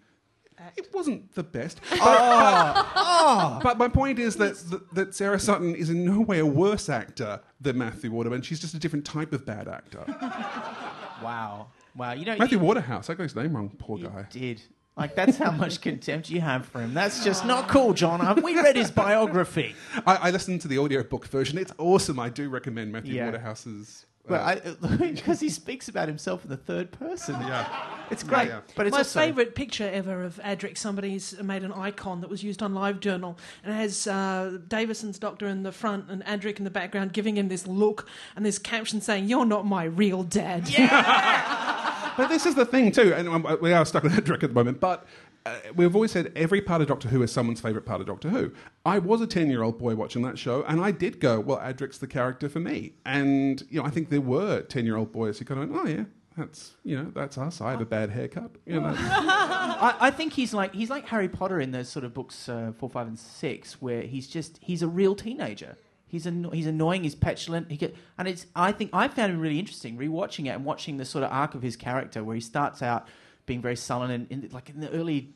It 0.77 0.93
wasn't 0.93 1.33
the 1.35 1.43
best. 1.43 1.79
But, 1.89 2.83
but, 2.93 3.59
but 3.63 3.77
my 3.77 3.87
point 3.87 4.19
is 4.19 4.35
that, 4.37 4.55
that 4.69 4.95
that 4.95 5.15
Sarah 5.15 5.39
Sutton 5.39 5.75
is 5.75 5.89
in 5.89 6.05
no 6.05 6.21
way 6.21 6.39
a 6.39 6.45
worse 6.45 6.89
actor 6.89 7.39
than 7.59 7.77
Matthew 7.77 8.11
Waterman. 8.11 8.41
She's 8.41 8.59
just 8.59 8.73
a 8.73 8.79
different 8.79 9.05
type 9.05 9.33
of 9.33 9.45
bad 9.45 9.67
actor. 9.67 10.03
wow, 11.23 11.67
wow. 11.95 12.13
You 12.13 12.25
know, 12.25 12.37
Matthew 12.37 12.57
you, 12.59 12.63
Waterhouse. 12.63 13.09
I 13.09 13.13
got 13.13 13.23
his 13.23 13.35
name 13.35 13.55
wrong. 13.55 13.69
Poor 13.77 13.97
you 13.99 14.07
guy. 14.07 14.25
did. 14.31 14.61
Like 14.97 15.15
that's 15.15 15.37
how 15.37 15.51
much 15.51 15.81
contempt 15.87 16.29
you 16.29 16.41
have 16.41 16.65
for 16.65 16.81
him. 16.81 16.93
That's 16.93 17.23
just 17.23 17.45
not 17.45 17.67
cool, 17.69 17.93
John. 17.93 18.41
We 18.41 18.55
read 18.55 18.75
his 18.75 18.91
biography. 18.91 19.75
I, 20.05 20.15
I 20.15 20.31
listened 20.31 20.61
to 20.61 20.67
the 20.67 20.79
audiobook 20.79 21.27
version. 21.27 21.57
It's 21.57 21.73
awesome. 21.77 22.19
I 22.19 22.29
do 22.29 22.49
recommend 22.49 22.91
Matthew 22.91 23.15
Yeah. 23.15 23.25
Waterhouse's. 23.27 24.05
Uh, 24.29 24.55
Well, 24.81 24.97
because 24.97 25.39
he 25.39 25.49
speaks 25.49 25.87
about 25.89 26.07
himself 26.07 26.43
in 26.43 26.49
the 26.49 26.57
third 26.57 26.91
person. 26.91 27.35
yeah. 27.41 27.67
It's 28.09 28.23
great, 28.23 28.47
Yeah. 28.49 28.61
but 28.75 28.87
it's 28.87 28.93
My 28.93 28.99
also 28.99 29.19
favourite 29.19 29.55
picture 29.55 29.89
ever 29.91 30.23
of 30.23 30.39
Adric, 30.43 30.77
somebody's 30.77 31.41
made 31.41 31.63
an 31.63 31.71
icon 31.71 32.21
that 32.21 32.29
was 32.29 32.43
used 32.43 32.61
on 32.61 32.73
LiveJournal 32.73 33.37
and 33.63 33.73
it 33.73 33.77
has 33.77 34.05
uh, 34.07 34.57
Davison's 34.67 35.17
doctor 35.17 35.47
in 35.47 35.63
the 35.63 35.71
front 35.71 36.09
and 36.09 36.23
Adric 36.25 36.57
in 36.57 36.65
the 36.65 36.69
background 36.71 37.13
giving 37.13 37.37
him 37.37 37.47
this 37.47 37.65
look 37.67 38.07
and 38.35 38.45
this 38.45 38.57
caption 38.59 39.01
saying, 39.01 39.29
You're 39.29 39.45
not 39.45 39.65
my 39.65 39.85
real 39.85 40.23
dad. 40.23 40.69
Yeah. 40.69 41.87
But 42.17 42.27
this 42.27 42.45
is 42.45 42.55
the 42.55 42.65
thing 42.65 42.91
too, 42.91 43.13
and 43.13 43.29
um, 43.29 43.57
we 43.61 43.71
are 43.71 43.85
stuck 43.85 44.03
with 44.03 44.11
Adric 44.11 44.43
at 44.43 44.49
the 44.49 44.53
moment. 44.53 44.81
But 44.81 45.05
uh, 45.45 45.55
we've 45.75 45.95
always 45.95 46.11
said 46.11 46.31
every 46.35 46.61
part 46.61 46.81
of 46.81 46.87
Doctor 46.87 47.07
Who 47.09 47.23
is 47.23 47.31
someone's 47.31 47.61
favourite 47.61 47.85
part 47.85 48.01
of 48.01 48.07
Doctor 48.07 48.29
Who. 48.29 48.51
I 48.85 48.99
was 48.99 49.21
a 49.21 49.27
ten-year-old 49.27 49.79
boy 49.79 49.95
watching 49.95 50.21
that 50.23 50.37
show, 50.37 50.63
and 50.63 50.81
I 50.81 50.91
did 50.91 51.19
go, 51.19 51.39
"Well, 51.39 51.59
Adric's 51.59 51.97
the 51.97 52.07
character 52.07 52.47
for 52.49 52.59
me." 52.59 52.93
And 53.05 53.63
you 53.69 53.79
know, 53.81 53.85
I 53.85 53.89
think 53.89 54.09
there 54.09 54.21
were 54.21 54.61
ten-year-old 54.61 55.11
boys 55.11 55.39
who 55.39 55.45
kind 55.45 55.63
of 55.63 55.69
went, 55.69 55.81
"Oh 55.81 55.89
yeah, 55.89 56.03
that's 56.37 56.75
you 56.83 56.95
know, 56.95 57.11
that's 57.13 57.37
us. 57.37 57.59
I 57.59 57.71
have 57.71 57.81
a 57.81 57.85
bad 57.85 58.11
haircut." 58.11 58.51
You 58.65 58.81
know, 58.81 58.93
I, 58.97 59.95
I 59.99 60.11
think 60.11 60.33
he's 60.33 60.53
like 60.53 60.73
he's 60.73 60.89
like 60.89 61.07
Harry 61.07 61.29
Potter 61.29 61.59
in 61.59 61.71
those 61.71 61.89
sort 61.89 62.05
of 62.05 62.13
books 62.13 62.47
uh, 62.47 62.71
four, 62.77 62.89
five, 62.89 63.07
and 63.07 63.17
six, 63.17 63.81
where 63.81 64.03
he's 64.03 64.27
just 64.27 64.59
he's 64.61 64.81
a 64.81 64.87
real 64.87 65.15
teenager. 65.15 65.77
He's 66.07 66.27
anno- 66.27 66.51
he's 66.51 66.67
annoying. 66.67 67.03
He's 67.03 67.15
petulant. 67.15 67.71
He 67.71 67.77
get 67.77 67.95
and 68.17 68.27
it's. 68.27 68.45
I 68.55 68.73
think 68.73 68.91
I 68.93 69.07
found 69.07 69.31
him 69.33 69.39
really 69.39 69.59
interesting 69.59 69.97
rewatching 69.97 70.45
it 70.45 70.49
and 70.49 70.65
watching 70.65 70.97
the 70.97 71.05
sort 71.05 71.23
of 71.23 71.31
arc 71.31 71.55
of 71.55 71.61
his 71.61 71.75
character, 71.75 72.23
where 72.23 72.35
he 72.35 72.41
starts 72.41 72.81
out 72.81 73.07
being 73.45 73.61
very 73.61 73.75
sullen 73.75 74.27
and 74.29 74.53
like 74.53 74.69
in 74.69 74.79
the 74.79 74.89
early 74.91 75.33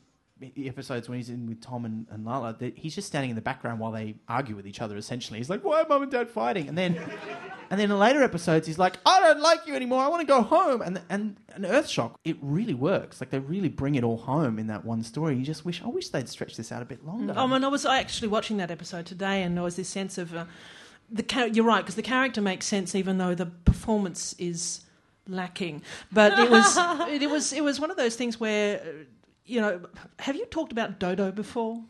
episodes 0.64 1.08
when 1.08 1.18
he's 1.18 1.30
in 1.30 1.46
with 1.46 1.60
Tom 1.60 1.84
and, 1.84 2.06
and 2.10 2.24
Lalla, 2.24 2.54
that 2.58 2.76
he's 2.76 2.94
just 2.94 3.06
standing 3.06 3.30
in 3.30 3.36
the 3.36 3.42
background 3.42 3.80
while 3.80 3.92
they 3.92 4.16
argue 4.28 4.54
with 4.54 4.66
each 4.66 4.80
other. 4.80 4.96
Essentially, 4.96 5.38
he's 5.38 5.48
like, 5.48 5.64
"Why 5.64 5.80
are 5.80 5.88
mum 5.88 6.02
and 6.02 6.10
dad 6.10 6.28
fighting?" 6.28 6.68
And 6.68 6.76
then. 6.76 6.98
And 7.68 7.80
then 7.80 7.90
in 7.90 7.98
later 7.98 8.22
episodes, 8.22 8.68
he's 8.68 8.78
like, 8.78 8.96
"I 9.04 9.18
don't 9.18 9.40
like 9.40 9.66
you 9.66 9.74
anymore. 9.74 10.00
I 10.00 10.06
want 10.06 10.20
to 10.20 10.26
go 10.26 10.40
home." 10.40 10.82
And 10.82 11.02
and 11.10 11.36
and 11.52 11.64
Earthshock, 11.64 12.14
it 12.24 12.36
really 12.40 12.74
works. 12.74 13.20
Like 13.20 13.30
they 13.30 13.40
really 13.40 13.68
bring 13.68 13.96
it 13.96 14.04
all 14.04 14.18
home 14.18 14.60
in 14.60 14.68
that 14.68 14.84
one 14.84 15.02
story. 15.02 15.34
You 15.34 15.44
just 15.44 15.64
wish, 15.64 15.82
I 15.82 15.88
wish 15.88 16.10
they'd 16.10 16.28
stretch 16.28 16.56
this 16.56 16.70
out 16.70 16.80
a 16.80 16.84
bit 16.84 17.04
longer. 17.04 17.34
Oh, 17.36 17.52
and 17.52 17.64
I 17.64 17.68
was 17.68 17.84
actually 17.84 18.28
watching 18.28 18.58
that 18.58 18.70
episode 18.70 19.04
today, 19.04 19.42
and 19.42 19.56
there 19.56 19.64
was 19.64 19.74
this 19.74 19.88
sense 19.88 20.16
of 20.16 20.32
uh, 20.32 20.44
the. 21.10 21.24
Char- 21.24 21.48
you're 21.48 21.64
right 21.64 21.80
because 21.80 21.96
the 21.96 22.02
character 22.02 22.40
makes 22.40 22.66
sense, 22.66 22.94
even 22.94 23.18
though 23.18 23.34
the 23.34 23.46
performance 23.46 24.36
is 24.38 24.82
lacking. 25.28 25.82
But 26.12 26.38
it 26.38 26.50
was 26.50 26.76
it, 27.08 27.30
was 27.30 27.52
it 27.52 27.62
was 27.62 27.80
one 27.80 27.90
of 27.90 27.96
those 27.96 28.16
things 28.16 28.40
where, 28.40 28.80
uh, 28.80 29.04
you 29.44 29.60
know, 29.60 29.80
have 30.20 30.36
you 30.36 30.46
talked 30.46 30.72
about 30.72 30.98
Dodo 30.98 31.30
before? 31.32 31.82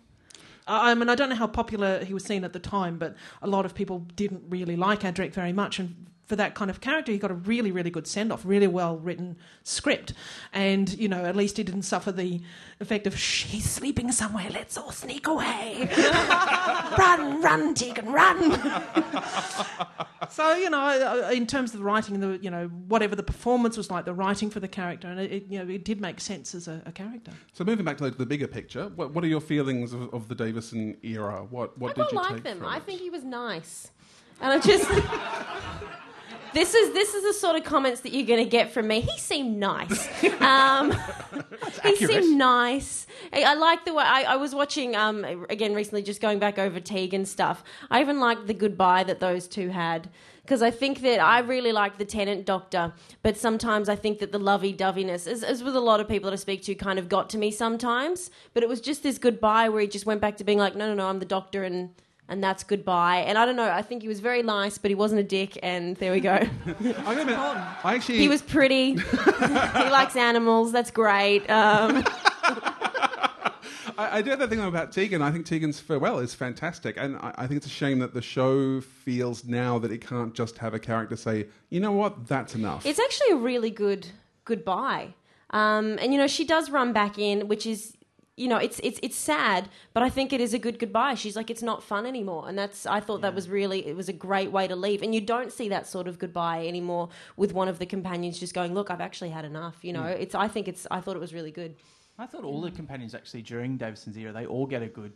I 0.66 0.90
I 0.90 0.94
mean, 0.94 1.08
I 1.08 1.14
don't 1.14 1.28
know 1.28 1.36
how 1.36 1.46
popular 1.46 2.04
he 2.04 2.14
was 2.14 2.24
seen 2.24 2.44
at 2.44 2.52
the 2.52 2.58
time, 2.58 2.98
but 2.98 3.16
a 3.42 3.46
lot 3.46 3.64
of 3.64 3.74
people 3.74 4.00
didn't 4.16 4.44
really 4.48 4.76
like 4.76 5.00
Adric 5.00 5.32
very 5.32 5.52
much, 5.52 5.78
and 5.78 6.06
for 6.26 6.36
that 6.36 6.54
kind 6.56 6.70
of 6.70 6.80
character, 6.80 7.12
he 7.12 7.18
got 7.18 7.30
a 7.30 7.34
really, 7.34 7.70
really 7.70 7.88
good 7.90 8.06
send 8.06 8.32
off, 8.32 8.42
really 8.44 8.66
well 8.66 8.98
written 8.98 9.36
script, 9.62 10.12
and 10.52 10.92
you 10.98 11.08
know, 11.08 11.24
at 11.24 11.36
least 11.36 11.56
he 11.56 11.62
didn't 11.62 11.82
suffer 11.82 12.10
the 12.12 12.40
effect 12.80 13.06
of 13.06 13.16
she's 13.18 13.64
sleeping 13.70 14.10
somewhere, 14.12 14.48
let's 14.52 14.76
all 14.76 14.90
sneak 14.90 15.26
away, 15.28 15.88
run, 16.98 17.40
run, 17.40 17.74
Tegan, 17.74 18.10
run. 18.12 18.50
so 20.30 20.54
you 20.54 20.68
know, 20.70 20.80
I- 20.80 21.28
I- 21.28 21.32
in 21.32 21.46
terms 21.46 21.72
of 21.74 21.78
the 21.78 21.84
writing, 21.84 22.18
the 22.20 22.38
you 22.42 22.50
know, 22.50 22.66
whatever 22.88 23.14
the 23.14 23.22
performance 23.22 23.76
was 23.76 23.90
like, 23.90 24.04
the 24.04 24.12
writing 24.14 24.50
for 24.50 24.60
the 24.60 24.68
character, 24.68 25.08
and 25.08 25.20
it, 25.20 25.30
it 25.32 25.46
you 25.48 25.58
know, 25.64 25.72
it 25.72 25.84
did 25.84 26.00
make 26.00 26.20
sense 26.20 26.54
as 26.54 26.66
a, 26.68 26.82
a 26.86 26.92
character. 26.92 27.32
so 27.52 27.64
moving 27.64 27.84
back 27.84 27.98
to 27.98 28.04
the, 28.04 28.10
the 28.10 28.26
bigger 28.26 28.48
picture, 28.48 28.88
what, 28.96 29.12
what 29.14 29.22
are 29.24 29.28
your 29.28 29.40
feelings 29.40 29.92
of, 29.92 30.12
of 30.12 30.28
the 30.28 30.34
Davison 30.34 30.96
era? 31.02 31.46
What 31.48 31.78
what 31.78 31.92
I 31.92 31.94
did 31.94 32.00
don't 32.02 32.12
you 32.12 32.18
like 32.18 32.32
take 32.34 32.42
them. 32.42 32.58
from 32.58 32.66
I 32.66 32.76
it? 32.78 32.82
think 32.84 33.00
he 33.00 33.10
was 33.10 33.22
nice, 33.24 33.90
and 34.40 34.52
I 34.52 34.58
just. 34.58 34.90
This 36.56 36.72
is 36.72 36.94
this 36.94 37.12
is 37.12 37.22
the 37.22 37.34
sort 37.34 37.56
of 37.56 37.64
comments 37.64 38.00
that 38.00 38.14
you're 38.14 38.26
going 38.26 38.42
to 38.42 38.48
get 38.48 38.72
from 38.72 38.88
me. 38.88 39.02
He 39.02 39.18
seemed 39.18 39.58
nice. 39.58 40.08
Um, 40.40 40.92
he 40.92 41.92
accurate. 41.92 41.98
seemed 41.98 42.38
nice. 42.38 43.06
I, 43.32 43.42
I 43.42 43.54
like 43.54 43.84
the 43.84 43.92
way 43.92 44.04
I, 44.04 44.22
I 44.22 44.36
was 44.36 44.54
watching 44.54 44.94
um, 44.94 45.24
again 45.50 45.74
recently, 45.74 46.02
just 46.02 46.20
going 46.20 46.38
back 46.38 46.58
over 46.58 46.78
Tegan 46.80 47.20
and 47.20 47.28
stuff. 47.28 47.62
I 47.90 48.00
even 48.00 48.20
liked 48.20 48.46
the 48.46 48.54
goodbye 48.54 49.02
that 49.04 49.20
those 49.20 49.48
two 49.48 49.68
had 49.68 50.08
because 50.42 50.62
I 50.62 50.70
think 50.70 51.00
that 51.00 51.20
I 51.20 51.40
really 51.40 51.72
like 51.72 51.98
the 51.98 52.04
Tennant 52.04 52.46
Doctor, 52.46 52.92
but 53.22 53.36
sometimes 53.36 53.88
I 53.88 53.96
think 53.96 54.20
that 54.20 54.30
the 54.30 54.38
lovey-doveyness, 54.38 55.26
as, 55.26 55.42
as 55.42 55.62
with 55.64 55.74
a 55.74 55.80
lot 55.80 56.00
of 56.00 56.08
people 56.08 56.30
that 56.30 56.34
I 56.34 56.40
speak 56.40 56.62
to, 56.62 56.74
kind 56.76 56.98
of 56.98 57.08
got 57.08 57.28
to 57.30 57.38
me 57.38 57.50
sometimes. 57.50 58.30
But 58.54 58.62
it 58.62 58.68
was 58.68 58.80
just 58.80 59.02
this 59.02 59.18
goodbye 59.18 59.68
where 59.68 59.80
he 59.80 59.88
just 59.88 60.06
went 60.06 60.20
back 60.20 60.36
to 60.36 60.44
being 60.44 60.58
like, 60.58 60.76
no, 60.76 60.86
no, 60.88 60.94
no, 60.94 61.08
I'm 61.08 61.18
the 61.18 61.26
Doctor 61.26 61.64
and. 61.64 61.90
And 62.28 62.42
that's 62.42 62.64
goodbye. 62.64 63.18
And 63.18 63.38
I 63.38 63.46
don't 63.46 63.54
know. 63.54 63.70
I 63.70 63.82
think 63.82 64.02
he 64.02 64.08
was 64.08 64.20
very 64.20 64.42
nice, 64.42 64.78
but 64.78 64.90
he 64.90 64.94
wasn't 64.94 65.20
a 65.20 65.24
dick. 65.24 65.58
And 65.62 65.96
there 65.96 66.10
we 66.12 66.20
go. 66.20 66.30
I, 66.34 66.40
admit, 66.40 67.38
I 67.38 67.94
actually 67.94 68.18
He 68.18 68.28
was 68.28 68.42
pretty. 68.42 68.94
he 68.94 69.90
likes 69.90 70.16
animals. 70.16 70.72
That's 70.72 70.90
great. 70.90 71.48
Um, 71.48 72.04
I, 73.98 74.18
I 74.18 74.22
do 74.22 74.30
have 74.30 74.38
that 74.40 74.48
thing 74.48 74.60
about 74.60 74.92
Tegan. 74.92 75.22
I 75.22 75.30
think 75.30 75.46
Tegan's 75.46 75.80
farewell 75.80 76.18
is 76.18 76.34
fantastic, 76.34 76.96
and 76.98 77.16
I, 77.16 77.34
I 77.38 77.46
think 77.46 77.58
it's 77.58 77.66
a 77.66 77.70
shame 77.70 77.98
that 78.00 78.14
the 78.14 78.22
show 78.22 78.80
feels 78.80 79.44
now 79.44 79.78
that 79.78 79.90
it 79.90 80.06
can't 80.06 80.34
just 80.34 80.58
have 80.58 80.74
a 80.74 80.78
character 80.78 81.16
say, 81.16 81.46
"You 81.70 81.80
know 81.80 81.92
what? 81.92 82.26
That's 82.26 82.54
enough." 82.54 82.84
it's 82.84 82.98
actually 82.98 83.30
a 83.30 83.36
really 83.36 83.70
good 83.70 84.06
goodbye. 84.44 85.14
Um, 85.50 85.98
and 86.00 86.12
you 86.12 86.18
know, 86.18 86.26
she 86.26 86.44
does 86.44 86.70
run 86.70 86.92
back 86.92 87.18
in, 87.18 87.48
which 87.48 87.66
is. 87.66 87.95
You 88.36 88.48
know, 88.48 88.58
it's 88.58 88.78
it's 88.84 89.00
it's 89.02 89.16
sad, 89.16 89.70
but 89.94 90.02
I 90.02 90.10
think 90.10 90.32
it 90.32 90.42
is 90.42 90.52
a 90.52 90.58
good 90.58 90.78
goodbye. 90.78 91.14
She's 91.14 91.36
like, 91.36 91.48
it's 91.48 91.62
not 91.62 91.82
fun 91.82 92.04
anymore, 92.04 92.46
and 92.46 92.58
that's. 92.58 92.84
I 92.84 93.00
thought 93.00 93.22
that 93.22 93.34
was 93.34 93.48
really, 93.48 93.86
it 93.86 93.96
was 93.96 94.10
a 94.10 94.12
great 94.12 94.52
way 94.52 94.68
to 94.68 94.76
leave, 94.76 95.02
and 95.02 95.14
you 95.14 95.22
don't 95.22 95.50
see 95.50 95.70
that 95.70 95.86
sort 95.86 96.06
of 96.06 96.18
goodbye 96.18 96.66
anymore 96.66 97.08
with 97.38 97.54
one 97.54 97.66
of 97.66 97.78
the 97.78 97.86
companions 97.86 98.38
just 98.38 98.52
going, 98.52 98.74
"Look, 98.74 98.90
I've 98.90 99.00
actually 99.00 99.30
had 99.30 99.46
enough." 99.46 99.78
You 99.82 99.94
know, 99.94 100.04
it's. 100.04 100.34
I 100.34 100.48
think 100.48 100.68
it's. 100.68 100.86
I 100.90 101.00
thought 101.00 101.16
it 101.16 101.20
was 101.20 101.32
really 101.32 101.50
good. 101.50 101.76
I 102.18 102.26
thought 102.26 102.44
all 102.44 102.60
the 102.60 102.70
companions 102.70 103.14
actually 103.14 103.42
during 103.42 103.76
Davison's 103.76 104.16
era, 104.16 104.32
they 104.32 104.46
all 104.46 104.66
get 104.66 104.82
a 104.82 104.86
good 104.88 105.12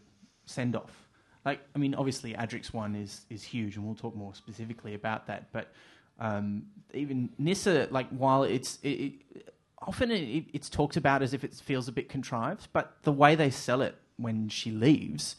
send 0.46 0.74
off. 0.74 1.09
Like, 1.44 1.61
I 1.74 1.78
mean, 1.78 1.94
obviously 1.94 2.35
Adric's 2.35 2.72
one 2.72 2.94
is 2.94 3.26
is 3.28 3.42
huge, 3.42 3.76
and 3.76 3.85
we'll 3.85 3.94
talk 3.94 4.14
more 4.14 4.35
specifically 4.35 4.94
about 4.94 5.26
that. 5.26 5.52
But 5.52 5.72
um, 6.18 6.64
even 6.92 7.30
Nyssa, 7.38 7.88
like, 7.90 8.09
while 8.11 8.42
it's 8.44 8.78
it, 8.83 8.88
it, 8.88 9.54
often 9.82 10.10
it, 10.10 10.46
it's 10.52 10.68
talked 10.68 10.96
about 10.96 11.22
as 11.22 11.32
if 11.32 11.44
it 11.44 11.54
feels 11.54 11.88
a 11.88 11.92
bit 11.92 12.08
contrived, 12.08 12.68
but 12.72 12.96
the 13.02 13.12
way 13.12 13.34
they 13.34 13.50
sell 13.50 13.82
it 13.82 13.96
when 14.16 14.48
she 14.48 14.70
leaves, 14.70 15.36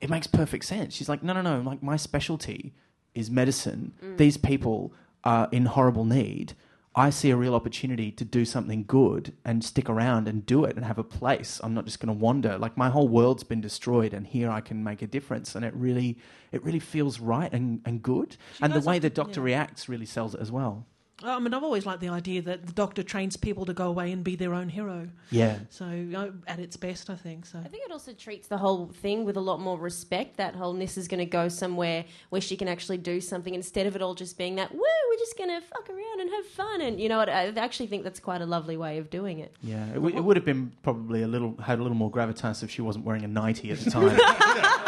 it 0.00 0.10
makes 0.10 0.26
perfect 0.26 0.64
sense. 0.64 0.94
She's 0.94 1.08
like, 1.08 1.22
no, 1.22 1.32
no, 1.32 1.42
no, 1.42 1.60
like 1.60 1.82
my 1.82 1.96
specialty 1.96 2.74
is 3.14 3.30
medicine. 3.30 3.92
These 4.16 4.36
people 4.36 4.92
are 5.24 5.48
in 5.50 5.66
horrible 5.66 6.04
need. 6.04 6.54
I 6.98 7.10
see 7.10 7.30
a 7.30 7.36
real 7.36 7.54
opportunity 7.54 8.10
to 8.12 8.24
do 8.24 8.46
something 8.46 8.84
good 8.86 9.34
and 9.44 9.62
stick 9.62 9.90
around 9.90 10.28
and 10.28 10.46
do 10.46 10.64
it 10.64 10.76
and 10.76 10.84
have 10.84 10.98
a 10.98 11.04
place. 11.04 11.60
I'm 11.62 11.74
not 11.74 11.84
just 11.84 12.00
going 12.00 12.08
to 12.08 12.18
wander. 12.18 12.56
Like 12.56 12.78
my 12.78 12.88
whole 12.88 13.06
world's 13.06 13.44
been 13.44 13.60
destroyed, 13.60 14.14
and 14.14 14.26
here 14.26 14.50
I 14.50 14.62
can 14.62 14.82
make 14.82 15.02
a 15.02 15.06
difference. 15.06 15.54
And 15.54 15.62
it 15.62 15.74
really, 15.74 16.18
it 16.52 16.64
really 16.64 16.78
feels 16.78 17.20
right 17.20 17.52
and, 17.52 17.82
and 17.84 18.02
good. 18.02 18.38
and 18.62 18.72
the 18.72 18.80
way 18.80 18.98
the 18.98 19.10
doctor 19.10 19.40
yeah. 19.40 19.44
reacts 19.44 19.90
really 19.90 20.06
sells 20.06 20.34
it 20.34 20.40
as 20.40 20.50
well. 20.50 20.86
I 21.24 21.38
mean, 21.38 21.54
I've 21.54 21.62
always 21.64 21.86
liked 21.86 22.00
the 22.00 22.10
idea 22.10 22.42
that 22.42 22.66
the 22.66 22.72
Doctor 22.72 23.02
trains 23.02 23.38
people 23.38 23.64
to 23.64 23.72
go 23.72 23.86
away 23.86 24.12
and 24.12 24.22
be 24.22 24.36
their 24.36 24.52
own 24.52 24.68
hero. 24.68 25.08
Yeah. 25.30 25.58
So 25.70 25.86
uh, 26.14 26.28
at 26.46 26.58
its 26.58 26.76
best, 26.76 27.08
I 27.08 27.14
think. 27.16 27.46
So 27.46 27.58
I 27.58 27.68
think 27.68 27.84
it 27.86 27.90
also 27.90 28.12
treats 28.12 28.48
the 28.48 28.58
whole 28.58 28.88
thing 28.88 29.24
with 29.24 29.36
a 29.38 29.40
lot 29.40 29.58
more 29.58 29.78
respect. 29.78 30.36
That 30.36 30.54
whole 30.54 30.74
Nis 30.74 30.98
is 30.98 31.08
going 31.08 31.20
to 31.20 31.24
go 31.26 31.48
somewhere 31.48 32.04
where 32.28 32.42
she 32.42 32.54
can 32.56 32.68
actually 32.68 32.98
do 32.98 33.22
something 33.22 33.54
instead 33.54 33.86
of 33.86 33.96
it 33.96 34.02
all 34.02 34.14
just 34.14 34.36
being 34.36 34.56
that, 34.56 34.72
woo, 34.72 34.80
we're 34.80 35.18
just 35.18 35.38
going 35.38 35.48
to 35.48 35.60
fuck 35.66 35.88
around 35.88 36.20
and 36.20 36.28
have 36.30 36.46
fun. 36.48 36.80
And 36.82 37.00
you 37.00 37.08
know 37.08 37.16
what? 37.16 37.30
I 37.30 37.48
actually 37.56 37.86
think 37.86 38.04
that's 38.04 38.20
quite 38.20 38.42
a 38.42 38.46
lovely 38.46 38.76
way 38.76 38.98
of 38.98 39.08
doing 39.08 39.38
it. 39.38 39.54
Yeah, 39.62 39.86
it, 39.86 39.94
w- 39.94 40.14
it 40.14 40.20
would 40.20 40.36
have 40.36 40.44
been 40.44 40.70
probably 40.82 41.22
a 41.22 41.28
little 41.28 41.56
had 41.62 41.78
a 41.78 41.82
little 41.82 41.96
more 41.96 42.10
gravitas 42.10 42.62
if 42.62 42.70
she 42.70 42.82
wasn't 42.82 43.06
wearing 43.06 43.24
a 43.24 43.28
nightie 43.28 43.70
at 43.70 43.78
the 43.78 43.90
time, 43.90 44.14
but, 44.16 44.18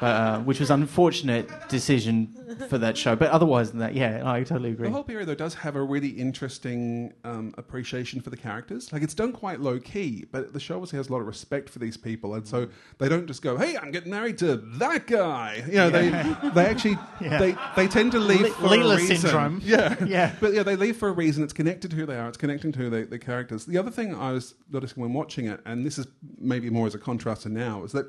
uh, 0.00 0.40
which 0.40 0.60
was 0.60 0.70
an 0.70 0.82
unfortunate 0.82 1.48
decision 1.68 2.34
for 2.68 2.78
that 2.78 2.96
show. 2.98 3.16
But 3.16 3.30
otherwise 3.30 3.70
than 3.70 3.80
that, 3.80 3.94
yeah, 3.94 4.22
I 4.24 4.42
totally 4.42 4.70
agree. 4.70 4.88
The 4.88 4.92
whole 4.94 5.02
period, 5.04 5.26
though, 5.28 5.34
does 5.34 5.54
have 5.54 5.74
a 5.76 5.82
really 5.82 6.08
interesting 6.08 7.12
um, 7.24 7.54
appreciation 7.58 8.20
for 8.20 8.30
the 8.30 8.36
characters. 8.36 8.92
Like, 8.92 9.02
it's 9.02 9.14
done 9.14 9.32
quite 9.32 9.60
low 9.60 9.78
key, 9.78 10.26
but 10.30 10.52
the 10.52 10.60
show 10.60 10.74
obviously 10.76 10.98
has 10.98 11.08
a 11.08 11.12
lot 11.12 11.20
of 11.20 11.26
respect 11.26 11.70
for 11.70 11.78
these 11.78 11.96
people, 11.96 12.34
and 12.34 12.46
so 12.46 12.68
they 12.98 13.08
don't 13.08 13.26
just 13.26 13.42
go, 13.42 13.56
"Hey, 13.56 13.76
I'm 13.76 13.90
getting 13.90 14.10
married 14.10 14.38
to 14.38 14.56
that 14.78 15.06
guy." 15.06 15.62
You 15.66 15.72
know, 15.74 15.90
they 15.90 16.08
they 16.54 16.66
actually 16.66 16.98
Yeah. 17.20 17.38
they 17.38 17.56
they 17.76 17.88
tend 17.88 18.12
to 18.12 18.18
leave 18.18 18.42
Le- 18.42 18.50
for 18.50 18.68
Leela 18.68 18.94
a 18.94 18.96
reason. 18.98 19.16
syndrome. 19.16 19.60
Yeah, 19.64 19.96
Yeah. 20.04 20.34
But 20.40 20.52
yeah, 20.54 20.62
they 20.62 20.76
leave 20.76 20.96
for 20.96 21.08
a 21.08 21.12
reason. 21.12 21.42
It's 21.42 21.52
connected 21.52 21.90
to 21.92 21.96
who 21.96 22.06
they 22.06 22.16
are. 22.18 22.28
It's 22.28 22.36
connecting 22.36 22.72
to 22.72 22.90
the, 22.90 23.04
the 23.04 23.18
characters. 23.18 23.64
The 23.66 23.78
other 23.78 23.90
thing 23.90 24.14
I 24.14 24.32
was 24.32 24.54
noticing 24.70 25.02
when 25.02 25.12
watching 25.12 25.46
it, 25.46 25.60
and 25.64 25.84
this 25.86 25.98
is 25.98 26.06
maybe 26.38 26.68
more 26.70 26.86
as 26.86 26.94
a 26.94 26.98
contrast 26.98 27.42
to 27.42 27.48
now, 27.48 27.82
is 27.84 27.92
that 27.92 28.06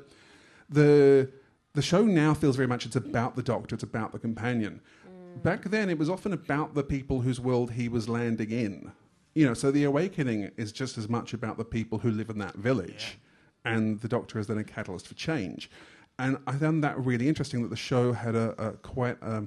the 0.68 1.30
the 1.78 1.82
show 1.82 2.02
now 2.02 2.34
feels 2.34 2.56
very 2.56 2.66
much 2.66 2.84
it's 2.86 2.96
about 2.96 3.36
the 3.36 3.42
doctor, 3.42 3.76
it's 3.76 3.84
about 3.84 4.10
the 4.10 4.18
companion. 4.18 4.80
Mm. 5.08 5.42
Back 5.44 5.62
then, 5.62 5.88
it 5.88 5.96
was 5.96 6.10
often 6.10 6.32
about 6.32 6.74
the 6.74 6.82
people 6.82 7.20
whose 7.20 7.38
world 7.38 7.70
he 7.70 7.88
was 7.88 8.08
landing 8.08 8.50
in. 8.50 8.90
You 9.36 9.46
know, 9.46 9.54
so 9.54 9.70
the 9.70 9.84
awakening 9.84 10.50
is 10.56 10.72
just 10.72 10.98
as 10.98 11.08
much 11.08 11.34
about 11.34 11.56
the 11.56 11.64
people 11.64 12.00
who 12.00 12.10
live 12.10 12.30
in 12.30 12.38
that 12.38 12.56
village, 12.56 13.18
and 13.64 14.00
the 14.00 14.08
doctor 14.08 14.40
is 14.40 14.48
then 14.48 14.58
a 14.58 14.64
catalyst 14.64 15.06
for 15.06 15.14
change. 15.14 15.70
And 16.18 16.38
I 16.48 16.52
found 16.56 16.82
that 16.82 16.98
really 16.98 17.28
interesting 17.28 17.62
that 17.62 17.68
the 17.68 17.76
show 17.76 18.12
had 18.12 18.34
a, 18.34 18.60
a 18.60 18.72
quite 18.72 19.22
a, 19.22 19.46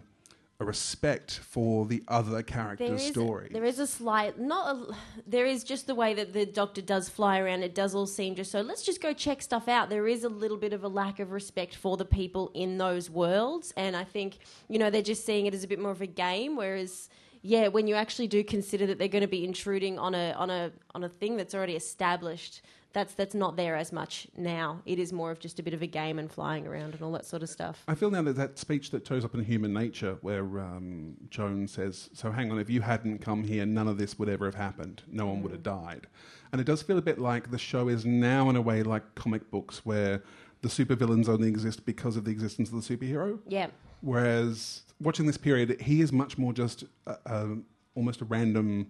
a 0.62 0.66
respect 0.66 1.32
for 1.32 1.88
the 1.88 2.04
other 2.08 2.44
characters' 2.44 3.02
There 3.02 3.12
story. 3.12 3.50
there 3.52 3.66
is 3.66 3.80
a 3.80 3.88
slight, 3.88 4.40
not 4.40 4.76
a, 4.76 4.96
there 5.26 5.48
is 5.48 5.64
just 5.64 5.88
the 5.88 5.96
way 5.96 6.14
that 6.14 6.34
the 6.34 6.46
doctor 6.46 6.82
does 6.82 7.10
fly 7.10 7.40
around. 7.40 7.64
It 7.64 7.74
does 7.74 7.96
all 7.96 8.06
seem 8.06 8.36
just 8.36 8.52
so. 8.52 8.62
Let's 8.62 8.84
just 8.84 9.02
go 9.02 9.12
check 9.12 9.42
stuff 9.42 9.68
out. 9.68 9.90
There 9.90 10.08
is 10.08 10.24
a 10.24 10.30
little 10.30 10.58
bit 10.58 10.72
of 10.72 10.84
a 10.84 10.88
lack 10.88 11.20
of 11.20 11.32
respect 11.32 11.76
for 11.76 11.98
the 11.98 12.06
people 12.06 12.52
in 12.54 12.78
those 12.78 13.10
worlds, 13.10 13.74
and 13.76 13.96
I 13.96 14.04
think 14.04 14.38
you 14.70 14.78
know 14.78 14.92
they're 14.92 15.02
just 15.02 15.26
seeing 15.26 15.48
it 15.48 15.56
as 15.56 15.64
a 15.64 15.68
bit 15.68 15.80
more 15.80 15.92
of 15.92 16.02
a 16.02 16.08
game. 16.08 16.56
Whereas, 16.56 17.10
yeah, 17.42 17.68
when 17.68 17.88
you 17.88 17.96
actually 17.96 18.28
do 18.28 18.44
consider 18.44 18.86
that 18.86 19.00
they're 19.00 19.08
going 19.08 19.24
to 19.24 19.28
be 19.28 19.44
intruding 19.44 19.98
on 19.98 20.14
a 20.14 20.32
on 20.34 20.52
a 20.52 20.72
on 20.94 21.04
a 21.04 21.10
thing 21.10 21.38
that's 21.38 21.56
already 21.56 21.76
established. 21.76 22.62
That's 22.94 23.14
that's 23.14 23.36
not 23.36 23.56
there 23.56 23.76
as 23.76 23.92
much 23.92 24.28
now. 24.38 24.82
It 24.86 25.00
is 25.00 25.14
more 25.14 25.32
of 25.32 25.40
just 25.40 25.60
a 25.60 25.64
bit 25.64 25.74
of 25.74 25.82
a 25.82 25.88
game 25.88 26.20
and 26.20 26.32
flying 26.32 26.68
around 26.68 26.94
and 26.94 27.02
all 27.02 27.12
that 27.14 27.26
sort 27.26 27.44
of 27.44 27.50
stuff. 27.50 27.84
I 27.88 27.96
feel 27.96 28.12
now 28.12 28.22
that 28.24 28.36
that 28.36 28.58
speech 28.58 28.92
that 28.92 29.08
shows 29.08 29.24
up 29.24 29.34
in 29.34 29.44
Human 29.44 29.74
Nature, 29.74 30.18
where 30.22 30.44
um, 30.60 31.16
Joan 31.30 31.68
says, 31.68 32.10
"So 32.14 32.32
hang 32.32 32.52
on, 32.52 32.60
if 32.60 32.70
you 32.70 32.82
hadn't 32.82 33.20
come 33.20 33.44
here, 33.44 33.66
none 33.66 33.88
of 33.88 33.98
this 33.98 34.20
would 34.20 34.30
ever 34.30 34.46
have 34.46 34.56
happened. 34.56 35.04
No 35.08 35.28
one 35.28 35.42
would 35.44 35.52
have 35.52 35.64
died." 35.64 36.08
And 36.52 36.60
it 36.60 36.66
does 36.66 36.82
feel 36.82 36.98
a 36.98 37.02
bit 37.02 37.18
like 37.18 37.52
the 37.52 37.58
show 37.58 37.88
is 37.88 38.06
now, 38.06 38.50
in 38.50 38.56
a 38.56 38.62
way, 38.62 38.84
like 38.84 39.16
comic 39.16 39.50
books, 39.50 39.86
where 39.86 40.22
the 40.62 40.68
supervillains 40.68 41.30
only 41.30 41.48
exist 41.48 41.86
because 41.86 42.18
of 42.18 42.26
the 42.26 42.32
existence 42.32 42.72
of 42.72 42.86
the 42.86 42.98
superhero. 42.98 43.40
Yeah. 43.48 43.68
Whereas 44.02 44.84
watching 45.00 45.26
this 45.26 45.38
period, 45.38 45.82
he 45.82 46.02
is 46.02 46.12
much 46.12 46.38
more 46.38 46.54
just 46.54 46.84
a, 47.08 47.18
a, 47.26 47.58
almost 47.96 48.22
a 48.22 48.26
random, 48.26 48.88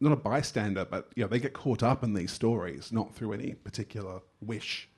not 0.00 0.12
a 0.12 0.16
bystander, 0.16 0.84
but 0.84 1.10
you 1.14 1.22
know, 1.22 1.28
they 1.28 1.38
get 1.38 1.52
caught 1.52 1.82
up 1.82 2.02
in 2.02 2.14
these 2.14 2.32
stories, 2.32 2.90
not 2.90 3.14
through 3.14 3.32
any 3.32 3.54
particular 3.54 4.20
wish 4.40 4.88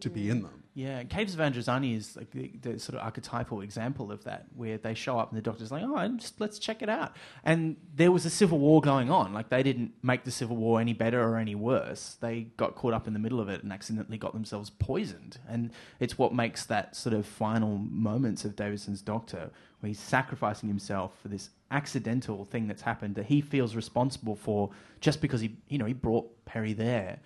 to 0.00 0.10
be 0.10 0.30
in 0.30 0.42
them. 0.42 0.62
Yeah, 0.74 1.02
Caves 1.02 1.34
of 1.34 1.40
Androzani 1.40 1.96
is 1.96 2.16
like 2.16 2.30
the, 2.30 2.52
the 2.62 2.78
sort 2.78 2.96
of 2.96 3.04
archetypal 3.04 3.62
example 3.62 4.12
of 4.12 4.22
that, 4.24 4.46
where 4.54 4.78
they 4.78 4.94
show 4.94 5.18
up 5.18 5.30
and 5.30 5.36
the 5.36 5.42
doctor's 5.42 5.72
like, 5.72 5.82
"Oh, 5.84 6.08
just, 6.16 6.40
let's 6.40 6.60
check 6.60 6.82
it 6.82 6.88
out." 6.88 7.16
And 7.42 7.76
there 7.92 8.12
was 8.12 8.24
a 8.24 8.30
civil 8.30 8.60
war 8.60 8.80
going 8.80 9.10
on. 9.10 9.32
Like 9.32 9.48
they 9.48 9.64
didn't 9.64 9.92
make 10.02 10.22
the 10.22 10.30
civil 10.30 10.56
war 10.56 10.80
any 10.80 10.92
better 10.92 11.20
or 11.20 11.36
any 11.36 11.56
worse. 11.56 12.16
They 12.20 12.42
got 12.56 12.76
caught 12.76 12.94
up 12.94 13.08
in 13.08 13.12
the 13.12 13.18
middle 13.18 13.40
of 13.40 13.48
it 13.48 13.64
and 13.64 13.72
accidentally 13.72 14.18
got 14.18 14.34
themselves 14.34 14.70
poisoned. 14.70 15.38
And 15.48 15.72
it's 15.98 16.16
what 16.16 16.32
makes 16.32 16.64
that 16.66 16.94
sort 16.94 17.14
of 17.14 17.26
final 17.26 17.76
moments 17.78 18.44
of 18.44 18.54
Davison's 18.54 19.02
Doctor, 19.02 19.50
where 19.80 19.88
he's 19.88 19.98
sacrificing 19.98 20.68
himself 20.68 21.18
for 21.20 21.26
this 21.26 21.50
accidental 21.70 22.44
thing 22.44 22.66
that's 22.66 22.82
happened 22.82 23.14
that 23.16 23.26
he 23.26 23.40
feels 23.40 23.76
responsible 23.76 24.36
for, 24.36 24.70
just 25.00 25.20
because 25.20 25.40
he, 25.40 25.56
you 25.68 25.78
know, 25.78 25.84
he 25.84 25.92
brought 25.92 26.44
Peri 26.44 26.72
there 26.72 27.18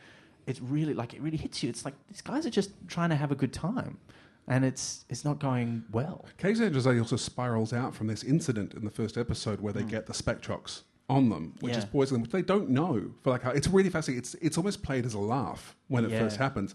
it's 0.47 0.61
really 0.61 0.95
like 0.95 1.15
it 1.15 1.21
really 1.21 1.37
hits 1.37 1.63
you. 1.63 1.69
It's 1.69 1.85
like 1.85 1.95
these 2.09 2.21
guys 2.21 2.47
are 2.47 2.51
just 2.51 2.71
trying 2.89 3.11
to 3.11 3.17
have 3.17 3.31
a 3.31 3.35
good 3.35 3.53
time, 3.53 3.99
and 4.49 4.65
it's 4.65 5.05
it's 5.09 5.25
not 5.25 5.39
going 5.39 5.85
well. 5.93 6.25
Case 6.39 6.59
Jose 6.59 6.99
also 6.99 7.17
spirals 7.17 7.73
out 7.73 7.95
from 7.95 8.07
this 8.07 8.23
incident 8.25 8.75
in 8.75 8.85
the 8.85 8.91
first 8.91 9.17
episode 9.17 9.61
where 9.61 9.73
they 9.73 9.83
hmm. 9.83 9.89
get 9.89 10.07
the 10.07 10.13
Spectrox 10.13 10.83
on 11.09 11.29
them, 11.29 11.55
which 11.61 11.77
is. 11.77 11.85
Yeah. 11.85 11.91
poison, 11.91 12.23
which 12.23 12.31
they 12.31 12.43
don't 12.43 12.71
know. 12.71 13.13
For 13.23 13.31
like, 13.31 13.43
how, 13.43 13.51
it's 13.51 13.69
really 13.69 13.91
fascinating. 13.91 14.19
It's 14.19 14.35
it's 14.35 14.59
almost 14.59 14.83
played 14.83 15.07
as 15.07 15.15
a 15.15 15.21
laugh 15.21 15.77
when 15.89 16.05
it 16.05 16.11
Yeah. 16.11 16.21
first 16.21 16.37
happens, 16.37 16.75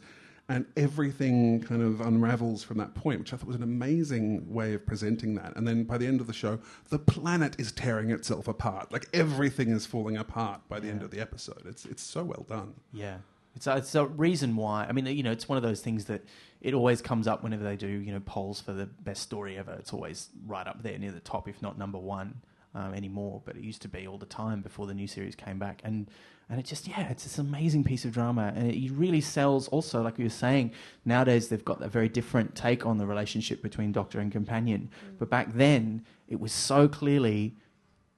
and 0.50 0.66
everything 0.78 1.62
kind 1.62 1.82
of 1.82 2.00
unravels 2.00 2.64
from 2.64 2.78
that 2.78 2.96
point, 2.96 3.20
which 3.20 3.34
I 3.34 3.38
thought 3.38 3.48
was 3.48 3.56
an 3.58 3.64
amazing 3.64 4.54
way 4.54 4.74
of 4.74 4.86
presenting 4.86 5.36
that. 5.36 5.56
And 5.58 5.68
then 5.68 5.84
by 5.84 5.98
the 5.98 6.08
end 6.08 6.22
of 6.22 6.28
the 6.28 6.34
show, 6.34 6.60
the 6.90 7.00
planet 7.00 7.56
is 7.60 7.74
tearing 7.74 8.12
itself 8.12 8.48
apart. 8.48 8.92
Like 8.92 9.08
everything 9.14 9.70
is 9.70 9.86
falling 9.86 10.16
apart 10.16 10.62
by 10.70 10.80
the 10.80 10.88
end 10.90 11.04
of 11.04 11.12
the 11.12 11.20
episode. 11.20 11.64
It's 11.66 11.86
it's 11.86 12.02
so 12.02 12.24
well 12.24 12.46
done. 12.48 12.76
Yeah, 12.94 13.18
it's 13.56 13.68
a, 13.68 13.78
it's 13.78 13.94
a 13.96 14.06
reason 14.06 14.56
why. 14.56 14.86
I 14.88 14.94
mean, 14.94 15.06
you 15.08 15.24
know, 15.24 15.32
it's 15.32 15.50
one 15.50 15.58
of 15.58 15.64
those 15.64 15.82
things 15.82 16.06
that 16.06 16.24
it 16.62 16.74
always 16.74 17.02
comes 17.02 17.28
up 17.28 17.44
whenever 17.44 17.64
they 17.64 17.76
do 17.76 17.88
you 17.88 18.14
know 18.14 18.22
polls 18.22 18.62
for 18.62 18.72
the 18.72 18.86
best 18.86 19.24
story 19.24 19.58
ever. 19.58 19.74
It's 19.74 19.92
always 19.92 20.30
right 20.46 20.66
up 20.66 20.82
there 20.82 20.98
near 20.98 21.12
the 21.12 21.20
top, 21.20 21.50
if 21.50 21.62
not 21.62 21.78
number 21.78 22.00
one 22.00 22.42
um, 22.74 22.94
anymore. 22.94 23.42
But 23.44 23.58
it 23.58 23.64
used 23.64 23.82
to 23.82 23.90
be 23.90 24.08
all 24.08 24.18
the 24.18 24.26
time 24.26 24.62
before 24.62 24.88
the 24.88 24.94
new 24.94 25.08
series 25.08 25.36
came 25.36 25.60
back, 25.60 25.82
and 25.84 26.10
and 26.50 26.60
it 26.60 26.66
just 26.66 26.88
yeah, 26.88 27.10
it's 27.10 27.24
this 27.24 27.38
amazing 27.38 27.84
piece 27.84 28.06
of 28.06 28.12
drama, 28.12 28.54
and 28.56 28.72
it 28.72 28.92
really 28.92 29.22
sells. 29.22 29.68
Also, 29.70 30.02
like 30.02 30.18
you 30.18 30.26
were 30.26 30.30
saying, 30.30 30.72
nowadays 31.06 31.50
they've 31.50 31.66
got 31.66 31.82
a 31.82 31.90
very 31.90 32.10
different 32.10 32.56
take 32.56 32.86
on 32.86 32.98
the 32.98 33.06
relationship 33.06 33.62
between 33.62 33.92
Doctor 33.92 34.20
and 34.20 34.32
companion. 34.32 34.90
Mm. 35.06 35.20
But 35.20 35.30
back 35.30 35.54
then, 35.54 36.06
it 36.28 36.40
was 36.40 36.52
so 36.52 36.88
clearly 36.88 37.56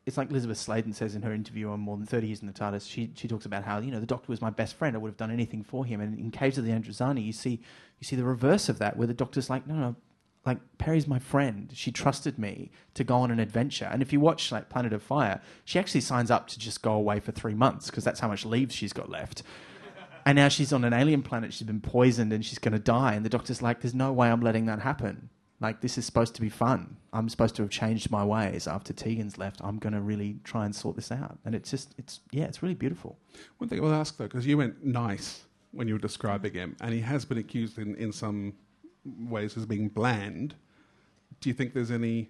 it's 0.09 0.17
like 0.17 0.31
Elizabeth 0.31 0.57
Sladen 0.57 0.91
says 0.91 1.15
in 1.15 1.21
her 1.21 1.33
interview 1.33 1.69
on 1.69 1.79
More 1.79 1.95
Than 1.95 2.07
30 2.07 2.27
Years 2.27 2.41
in 2.41 2.47
the 2.47 2.53
TARDIS. 2.53 2.89
She, 2.89 3.11
she 3.15 3.27
talks 3.27 3.45
about 3.45 3.63
how, 3.63 3.77
you 3.79 3.91
know, 3.91 3.99
the 3.99 4.07
Doctor 4.07 4.25
was 4.27 4.41
my 4.41 4.49
best 4.49 4.75
friend. 4.75 4.95
I 4.95 4.99
would 4.99 5.09
have 5.09 5.17
done 5.17 5.29
anything 5.29 5.63
for 5.63 5.85
him. 5.85 6.01
And 6.01 6.17
in 6.17 6.31
Caves 6.31 6.57
of 6.57 6.65
the 6.65 6.71
Androzani, 6.71 7.23
you 7.23 7.31
see, 7.31 7.61
you 7.99 8.05
see 8.05 8.15
the 8.15 8.23
reverse 8.23 8.69
of 8.69 8.79
that, 8.79 8.97
where 8.97 9.05
the 9.05 9.13
Doctor's 9.13 9.51
like, 9.51 9.67
no, 9.67 9.75
no, 9.75 9.95
like, 10.45 10.59
Peri's 10.77 11.07
my 11.07 11.19
friend. 11.19 11.71
She 11.73 11.91
trusted 11.91 12.39
me 12.39 12.71
to 12.93 13.03
go 13.03 13.17
on 13.17 13.31
an 13.31 13.39
adventure. 13.39 13.89
And 13.91 14.01
if 14.01 14.13
you 14.13 14.19
watch, 14.19 14.51
like, 14.51 14.69
Planet 14.69 14.93
of 14.93 15.03
Fire, 15.03 15.41
she 15.65 15.79
actually 15.79 16.01
signs 16.01 16.31
up 16.31 16.47
to 16.47 16.59
just 16.59 16.81
go 16.81 16.93
away 16.93 17.19
for 17.19 17.31
three 17.31 17.53
months 17.53 17.89
because 17.89 18.03
that's 18.03 18.19
how 18.19 18.27
much 18.27 18.45
leave 18.45 18.71
she's 18.71 18.93
got 18.93 19.09
left. 19.09 19.43
And 20.25 20.35
now 20.35 20.47
she's 20.47 20.71
on 20.71 20.83
an 20.83 20.93
alien 20.93 21.23
planet. 21.23 21.53
She's 21.53 21.67
been 21.67 21.81
poisoned 21.81 22.31
and 22.31 22.45
she's 22.45 22.59
going 22.59 22.73
to 22.73 22.79
die. 22.79 23.13
And 23.15 23.25
the 23.25 23.29
Doctor's 23.29 23.61
like, 23.61 23.81
there's 23.81 23.95
no 23.95 24.13
way 24.13 24.29
I'm 24.29 24.41
letting 24.41 24.65
that 24.67 24.79
happen. 24.79 25.29
Like, 25.61 25.81
this 25.81 25.97
is 25.97 26.05
supposed 26.05 26.35
to 26.35 26.41
be 26.41 26.49
fun. 26.49 26.97
I'm 27.11 27.27
supposed 27.27 27.55
to 27.55 27.63
have 27.63 27.71
changed 27.71 28.09
my 28.11 28.23
ways 28.23 28.67
after 28.67 28.93
Tegan's 28.93 29.37
left. 29.37 29.59
I'm 29.61 29.77
going 29.77 29.93
to 29.93 30.01
really 30.01 30.39
try 30.43 30.65
and 30.65 30.73
sort 30.73 30.95
this 30.95 31.11
out. 31.11 31.37
And 31.43 31.53
it's 31.53 31.69
just, 31.69 31.95
it's, 31.97 32.21
yeah, 32.31 32.45
it's 32.45 32.63
really 32.63 32.75
beautiful. 32.75 33.17
One 33.57 33.69
thing 33.69 33.79
I 33.79 33.81
will 33.81 33.93
ask 33.93 34.17
though, 34.17 34.25
because 34.25 34.45
you 34.47 34.57
went 34.57 34.85
nice 34.85 35.43
when 35.71 35.87
you 35.87 35.95
were 35.95 35.99
describing 35.99 36.53
him, 36.53 36.77
and 36.79 36.93
he 36.93 37.01
has 37.01 37.25
been 37.25 37.37
accused 37.37 37.77
in, 37.77 37.95
in 37.95 38.11
some 38.11 38.53
ways 39.05 39.57
as 39.57 39.65
being 39.65 39.87
bland. 39.89 40.55
Do 41.41 41.49
you 41.49 41.53
think 41.53 41.73
there's 41.73 41.91
any 41.91 42.29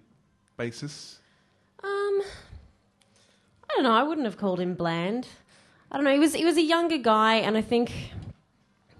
basis? 0.56 1.18
Um, 1.82 2.22
I 3.68 3.74
don't 3.74 3.84
know. 3.84 3.92
I 3.92 4.02
wouldn't 4.02 4.26
have 4.26 4.36
called 4.36 4.60
him 4.60 4.74
bland. 4.74 5.26
I 5.90 5.96
don't 5.96 6.04
know. 6.04 6.12
He 6.12 6.18
was 6.20 6.34
he 6.34 6.44
was 6.44 6.56
a 6.56 6.62
younger 6.62 6.98
guy, 6.98 7.36
and 7.36 7.56
I 7.56 7.62
think 7.62 7.92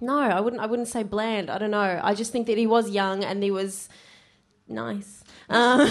no, 0.00 0.18
I 0.18 0.40
wouldn't. 0.40 0.61
I 0.62 0.66
wouldn't 0.66 0.88
say 0.88 1.02
bland. 1.02 1.50
I 1.50 1.59
don't 1.59 1.70
know. 1.70 2.00
I 2.02 2.14
just 2.14 2.33
think 2.33 2.46
that 2.46 2.59
he 2.59 2.66
was 2.66 2.90
young 2.90 3.22
and 3.22 3.42
he 3.42 3.50
was 3.50 3.88
nice. 4.66 5.22
Um, 5.48 5.88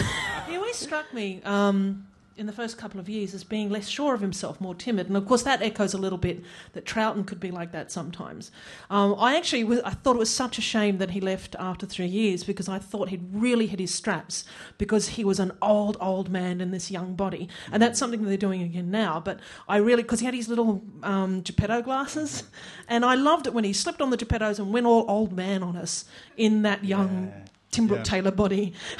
He 0.48 0.56
always 0.56 0.76
struck 0.76 1.14
me. 1.14 1.42
Um, 1.44 2.08
in 2.40 2.46
the 2.46 2.54
first 2.54 2.78
couple 2.78 3.00
of 3.00 3.10
years 3.10 3.34
as 3.34 3.44
being 3.44 3.70
less 3.70 3.88
sure 3.88 4.14
of 4.14 4.22
himself, 4.22 4.62
more 4.62 4.74
timid, 4.74 5.08
and 5.08 5.18
of 5.18 5.28
course 5.28 5.44
that 5.44 5.62
echoes 5.62 5.94
a 5.94 5.98
little 5.98 6.18
bit 6.18 6.42
that 6.72 6.86
Troughton 6.86 7.28
could 7.28 7.40
be 7.40 7.52
like 7.52 7.74
that 7.74 7.92
sometimes. 7.92 8.50
Um, 8.90 9.16
I 9.20 9.36
actually 9.36 9.66
was, 9.66 9.82
I 9.82 9.92
thought 9.92 10.16
it 10.16 10.20
was 10.20 10.34
such 10.34 10.58
a 10.58 10.62
shame 10.62 10.98
that 11.00 11.12
he 11.12 11.20
left 11.20 11.56
after 11.60 11.86
three 11.86 12.08
years 12.08 12.46
because 12.46 12.70
I 12.70 12.80
thought 12.80 13.10
he'd 13.10 13.28
really 13.34 13.68
hit 13.68 13.80
his 13.80 13.94
straps 13.94 14.46
because 14.78 15.10
he 15.10 15.26
was 15.26 15.40
an 15.40 15.52
old 15.62 15.98
old 16.00 16.30
man 16.30 16.62
in 16.62 16.72
this 16.72 16.90
young 16.90 17.14
body, 17.14 17.50
and 17.72 17.84
that's 17.84 18.00
something 18.00 18.24
that 18.24 18.30
they're 18.30 18.38
doing 18.38 18.62
again 18.62 18.90
now. 18.90 19.20
But 19.20 19.40
I 19.68 19.78
really 19.78 20.04
because 20.04 20.22
he 20.22 20.26
had 20.26 20.34
his 20.34 20.48
little 20.48 20.82
um, 21.04 21.42
Geppetto 21.42 21.82
glasses, 21.82 22.44
and 22.88 23.04
I 23.04 23.16
loved 23.16 23.48
it 23.48 23.54
when 23.54 23.66
he 23.66 23.74
slipped 23.74 24.02
on 24.02 24.12
the 24.12 24.18
Geppettos 24.18 24.60
and 24.60 24.72
went 24.72 24.86
all 24.86 25.04
old 25.10 25.34
man 25.34 25.62
on 25.62 25.76
us 25.76 26.06
in 26.38 26.62
that 26.62 26.86
young. 26.86 27.34
Tim 27.72 27.88
Brooke 27.88 28.00
Yeah. 28.00 28.04
Taylor 28.04 28.32
body. 28.32 28.74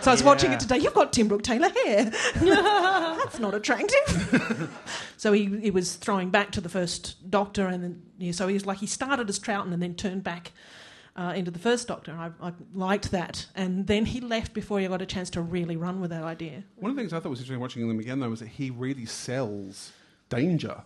so 0.00 0.10
I 0.10 0.12
was 0.12 0.22
watching 0.22 0.52
it 0.52 0.60
today. 0.60 0.78
You've 0.78 0.94
got 0.94 1.12
Tim 1.12 1.28
Brooke 1.28 1.42
Taylor 1.42 1.68
hair. 1.84 2.04
That's 2.34 3.38
not 3.38 3.54
attractive. 3.54 4.70
so 5.16 5.32
he, 5.32 5.44
he 5.60 5.70
was 5.70 5.94
throwing 5.94 6.30
back 6.30 6.50
to 6.52 6.60
the 6.60 6.68
first 6.68 7.30
Doctor, 7.30 7.66
and 7.68 7.82
then 7.84 8.02
yeah, 8.18 8.32
so 8.32 8.48
he 8.48 8.54
was 8.54 8.66
like 8.66 8.78
he 8.78 8.86
started 8.86 9.28
as 9.28 9.38
Troughton 9.38 9.72
and 9.72 9.80
then 9.82 9.94
turned 9.94 10.24
back 10.24 10.52
uh, 11.16 11.32
into 11.36 11.50
the 11.50 11.58
first 11.58 11.86
Doctor. 11.88 12.12
I, 12.12 12.30
I 12.48 12.52
liked 12.74 13.10
that, 13.12 13.46
and 13.54 13.86
then 13.86 14.06
he 14.06 14.20
left 14.20 14.54
before 14.54 14.80
he 14.80 14.86
got 14.88 15.02
a 15.02 15.06
chance 15.06 15.30
to 15.30 15.40
really 15.40 15.76
run 15.76 16.00
with 16.00 16.10
that 16.10 16.24
idea. 16.24 16.64
One 16.76 16.90
of 16.90 16.96
the 16.96 17.02
things 17.02 17.12
I 17.12 17.20
thought 17.20 17.30
was 17.30 17.38
interesting 17.40 17.60
watching 17.60 17.86
them 17.86 17.98
again, 18.00 18.20
though, 18.20 18.30
was 18.30 18.40
that 18.40 18.48
he 18.48 18.70
really 18.70 19.06
sells 19.06 19.92
danger. 20.28 20.82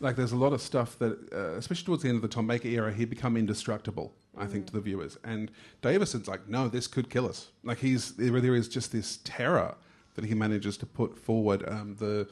Like, 0.00 0.16
there's 0.16 0.32
a 0.32 0.36
lot 0.36 0.52
of 0.52 0.60
stuff 0.60 0.98
that, 0.98 1.32
uh, 1.32 1.56
especially 1.56 1.84
towards 1.86 2.02
the 2.02 2.08
end 2.08 2.16
of 2.16 2.22
the 2.22 2.28
Tom 2.28 2.46
Baker 2.46 2.68
era, 2.68 2.92
he'd 2.92 3.08
become 3.10 3.36
indestructible, 3.36 4.12
I 4.36 4.46
think, 4.46 4.66
to 4.66 4.72
the 4.72 4.80
viewers. 4.80 5.18
And 5.24 5.50
Davison's 5.82 6.28
like, 6.28 6.48
no, 6.48 6.68
this 6.68 6.86
could 6.86 7.10
kill 7.10 7.28
us. 7.28 7.48
Like, 7.62 7.78
he's 7.78 8.12
there, 8.16 8.40
there 8.40 8.54
is 8.54 8.68
just 8.68 8.92
this 8.92 9.18
terror 9.24 9.74
that 10.14 10.24
he 10.24 10.34
manages 10.34 10.76
to 10.78 10.86
put 10.86 11.16
forward. 11.16 11.64
Um, 11.68 11.96
the 11.98 12.28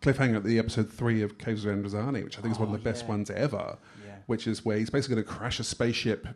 cliffhanger 0.00 0.36
at 0.36 0.44
the 0.44 0.58
episode 0.58 0.90
three 0.90 1.22
of 1.22 1.38
Caves 1.38 1.64
of 1.64 1.74
Androzani, 1.74 2.24
which 2.24 2.38
I 2.38 2.42
think 2.42 2.54
is 2.54 2.58
one 2.58 2.68
of 2.68 2.72
the 2.72 2.78
best 2.90 3.04
yeah. 3.04 3.08
ones 3.08 3.30
ever, 3.30 3.76
Yeah. 4.06 4.16
which 4.26 4.46
is 4.46 4.64
where 4.64 4.78
he's 4.78 4.90
basically 4.90 5.16
going 5.16 5.26
to 5.26 5.32
crash 5.32 5.58
a 5.60 5.64
spaceship 5.64 6.28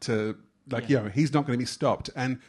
to, 0.00 0.36
like, 0.70 0.88
Yeah. 0.88 0.98
you 0.98 1.04
know, 1.04 1.10
he's 1.10 1.32
not 1.32 1.46
going 1.46 1.58
to 1.58 1.62
be 1.62 1.66
stopped. 1.66 2.10
And 2.16 2.40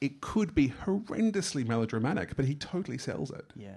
it 0.00 0.20
could 0.20 0.54
be 0.54 0.70
horrendously 0.84 1.66
melodramatic, 1.66 2.34
but 2.36 2.44
he 2.44 2.54
totally 2.54 2.98
sells 2.98 3.30
it. 3.30 3.44
Yeah. 3.54 3.76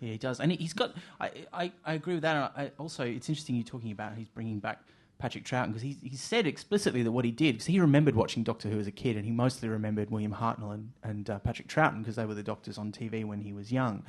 Yeah, 0.00 0.12
he 0.12 0.18
does, 0.18 0.38
and 0.38 0.52
he's 0.52 0.72
got. 0.74 0.94
I, 1.20 1.30
I, 1.52 1.72
I 1.84 1.94
agree 1.94 2.14
with 2.14 2.22
that. 2.22 2.52
I, 2.56 2.70
also, 2.78 3.04
it's 3.04 3.28
interesting 3.28 3.56
you 3.56 3.64
talking 3.64 3.90
about 3.90 4.16
he's 4.16 4.28
bringing 4.28 4.60
back 4.60 4.80
Patrick 5.18 5.44
Troughton 5.44 5.68
because 5.68 5.82
he 5.82 5.96
he 6.02 6.16
said 6.16 6.46
explicitly 6.46 7.02
that 7.02 7.12
what 7.12 7.24
he 7.24 7.30
did 7.30 7.56
because 7.56 7.66
he 7.66 7.80
remembered 7.80 8.14
watching 8.14 8.42
Doctor 8.42 8.68
Who 8.68 8.78
as 8.78 8.86
a 8.86 8.92
kid, 8.92 9.16
and 9.16 9.24
he 9.24 9.32
mostly 9.32 9.68
remembered 9.68 10.10
William 10.10 10.34
Hartnell 10.34 10.74
and 10.74 10.92
and 11.02 11.30
uh, 11.30 11.38
Patrick 11.40 11.68
Troughton 11.68 12.00
because 12.00 12.16
they 12.16 12.26
were 12.26 12.34
the 12.34 12.42
doctors 12.42 12.78
on 12.78 12.92
TV 12.92 13.24
when 13.24 13.40
he 13.40 13.52
was 13.52 13.72
young, 13.72 14.04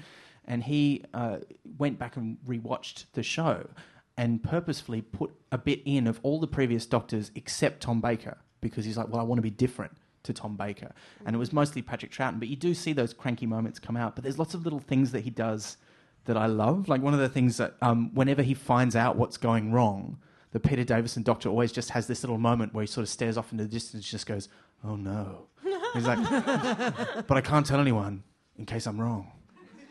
and 0.46 0.64
he 0.64 1.04
uh, 1.14 1.38
went 1.78 1.98
back 1.98 2.16
and 2.16 2.38
rewatched 2.48 3.06
the 3.14 3.24
show 3.24 3.68
and 4.18 4.44
purposefully 4.44 5.02
put 5.02 5.32
a 5.52 5.58
bit 5.58 5.82
in 5.86 6.06
of 6.06 6.20
all 6.24 6.42
the 6.42 6.48
previous 6.48 6.86
Doctors 6.86 7.32
except 7.36 7.82
Tom 7.82 8.02
Baker 8.02 8.38
because 8.60 8.84
he's 8.84 8.98
like, 8.98 9.08
well, 9.08 9.22
I 9.22 9.24
want 9.24 9.38
to 9.38 9.42
be 9.44 9.50
different 9.50 9.94
to 10.24 10.34
Tom 10.34 10.58
Baker. 10.58 10.92
And 11.26 11.36
it 11.36 11.40
was 11.40 11.54
mostly 11.54 11.82
Patrick 11.82 12.12
Troughton. 12.12 12.38
But 12.38 12.50
you 12.50 12.58
do 12.58 12.74
see 12.74 12.92
those 12.92 13.14
cranky 13.14 13.46
moments 13.46 13.80
come 13.80 13.96
out. 13.96 14.16
But 14.16 14.24
there's 14.24 14.38
lots 14.38 14.54
of 14.54 14.66
little 14.66 14.80
things 14.80 15.14
that 15.14 15.22
he 15.22 15.30
does 15.30 15.78
that 16.26 16.36
I 16.36 16.48
love. 16.48 16.90
Like 16.90 17.02
one 17.02 17.14
of 17.14 17.22
the 17.22 17.30
things 17.30 17.56
that 17.58 17.76
um, 17.82 18.14
whenever 18.14 18.42
he 18.42 18.54
finds 18.54 18.94
out 18.94 19.16
what's 19.16 19.38
going 19.38 19.72
wrong, 19.72 20.18
the 20.52 20.60
Peter 20.60 20.84
Davison 20.84 21.24
doctor 21.24 21.50
always 21.50 21.72
just 21.72 21.92
has 21.92 22.08
this 22.08 22.24
little 22.24 22.38
moment 22.38 22.74
where 22.74 22.82
he 22.82 22.88
sort 22.88 23.04
of 23.04 23.10
stares 23.10 23.38
off 23.38 23.52
into 23.52 23.64
the 23.64 23.70
distance 23.70 23.94
and 23.94 24.04
just 24.04 24.26
goes, 24.26 24.50
oh 24.84 24.96
no. 24.96 25.48
He's 25.94 26.08
like, 26.08 26.20
but 27.28 27.38
I 27.38 27.42
can't 27.42 27.66
tell 27.66 27.80
anyone 27.80 28.24
in 28.58 28.66
case 28.66 28.88
I'm 28.88 29.00
wrong. 29.00 29.32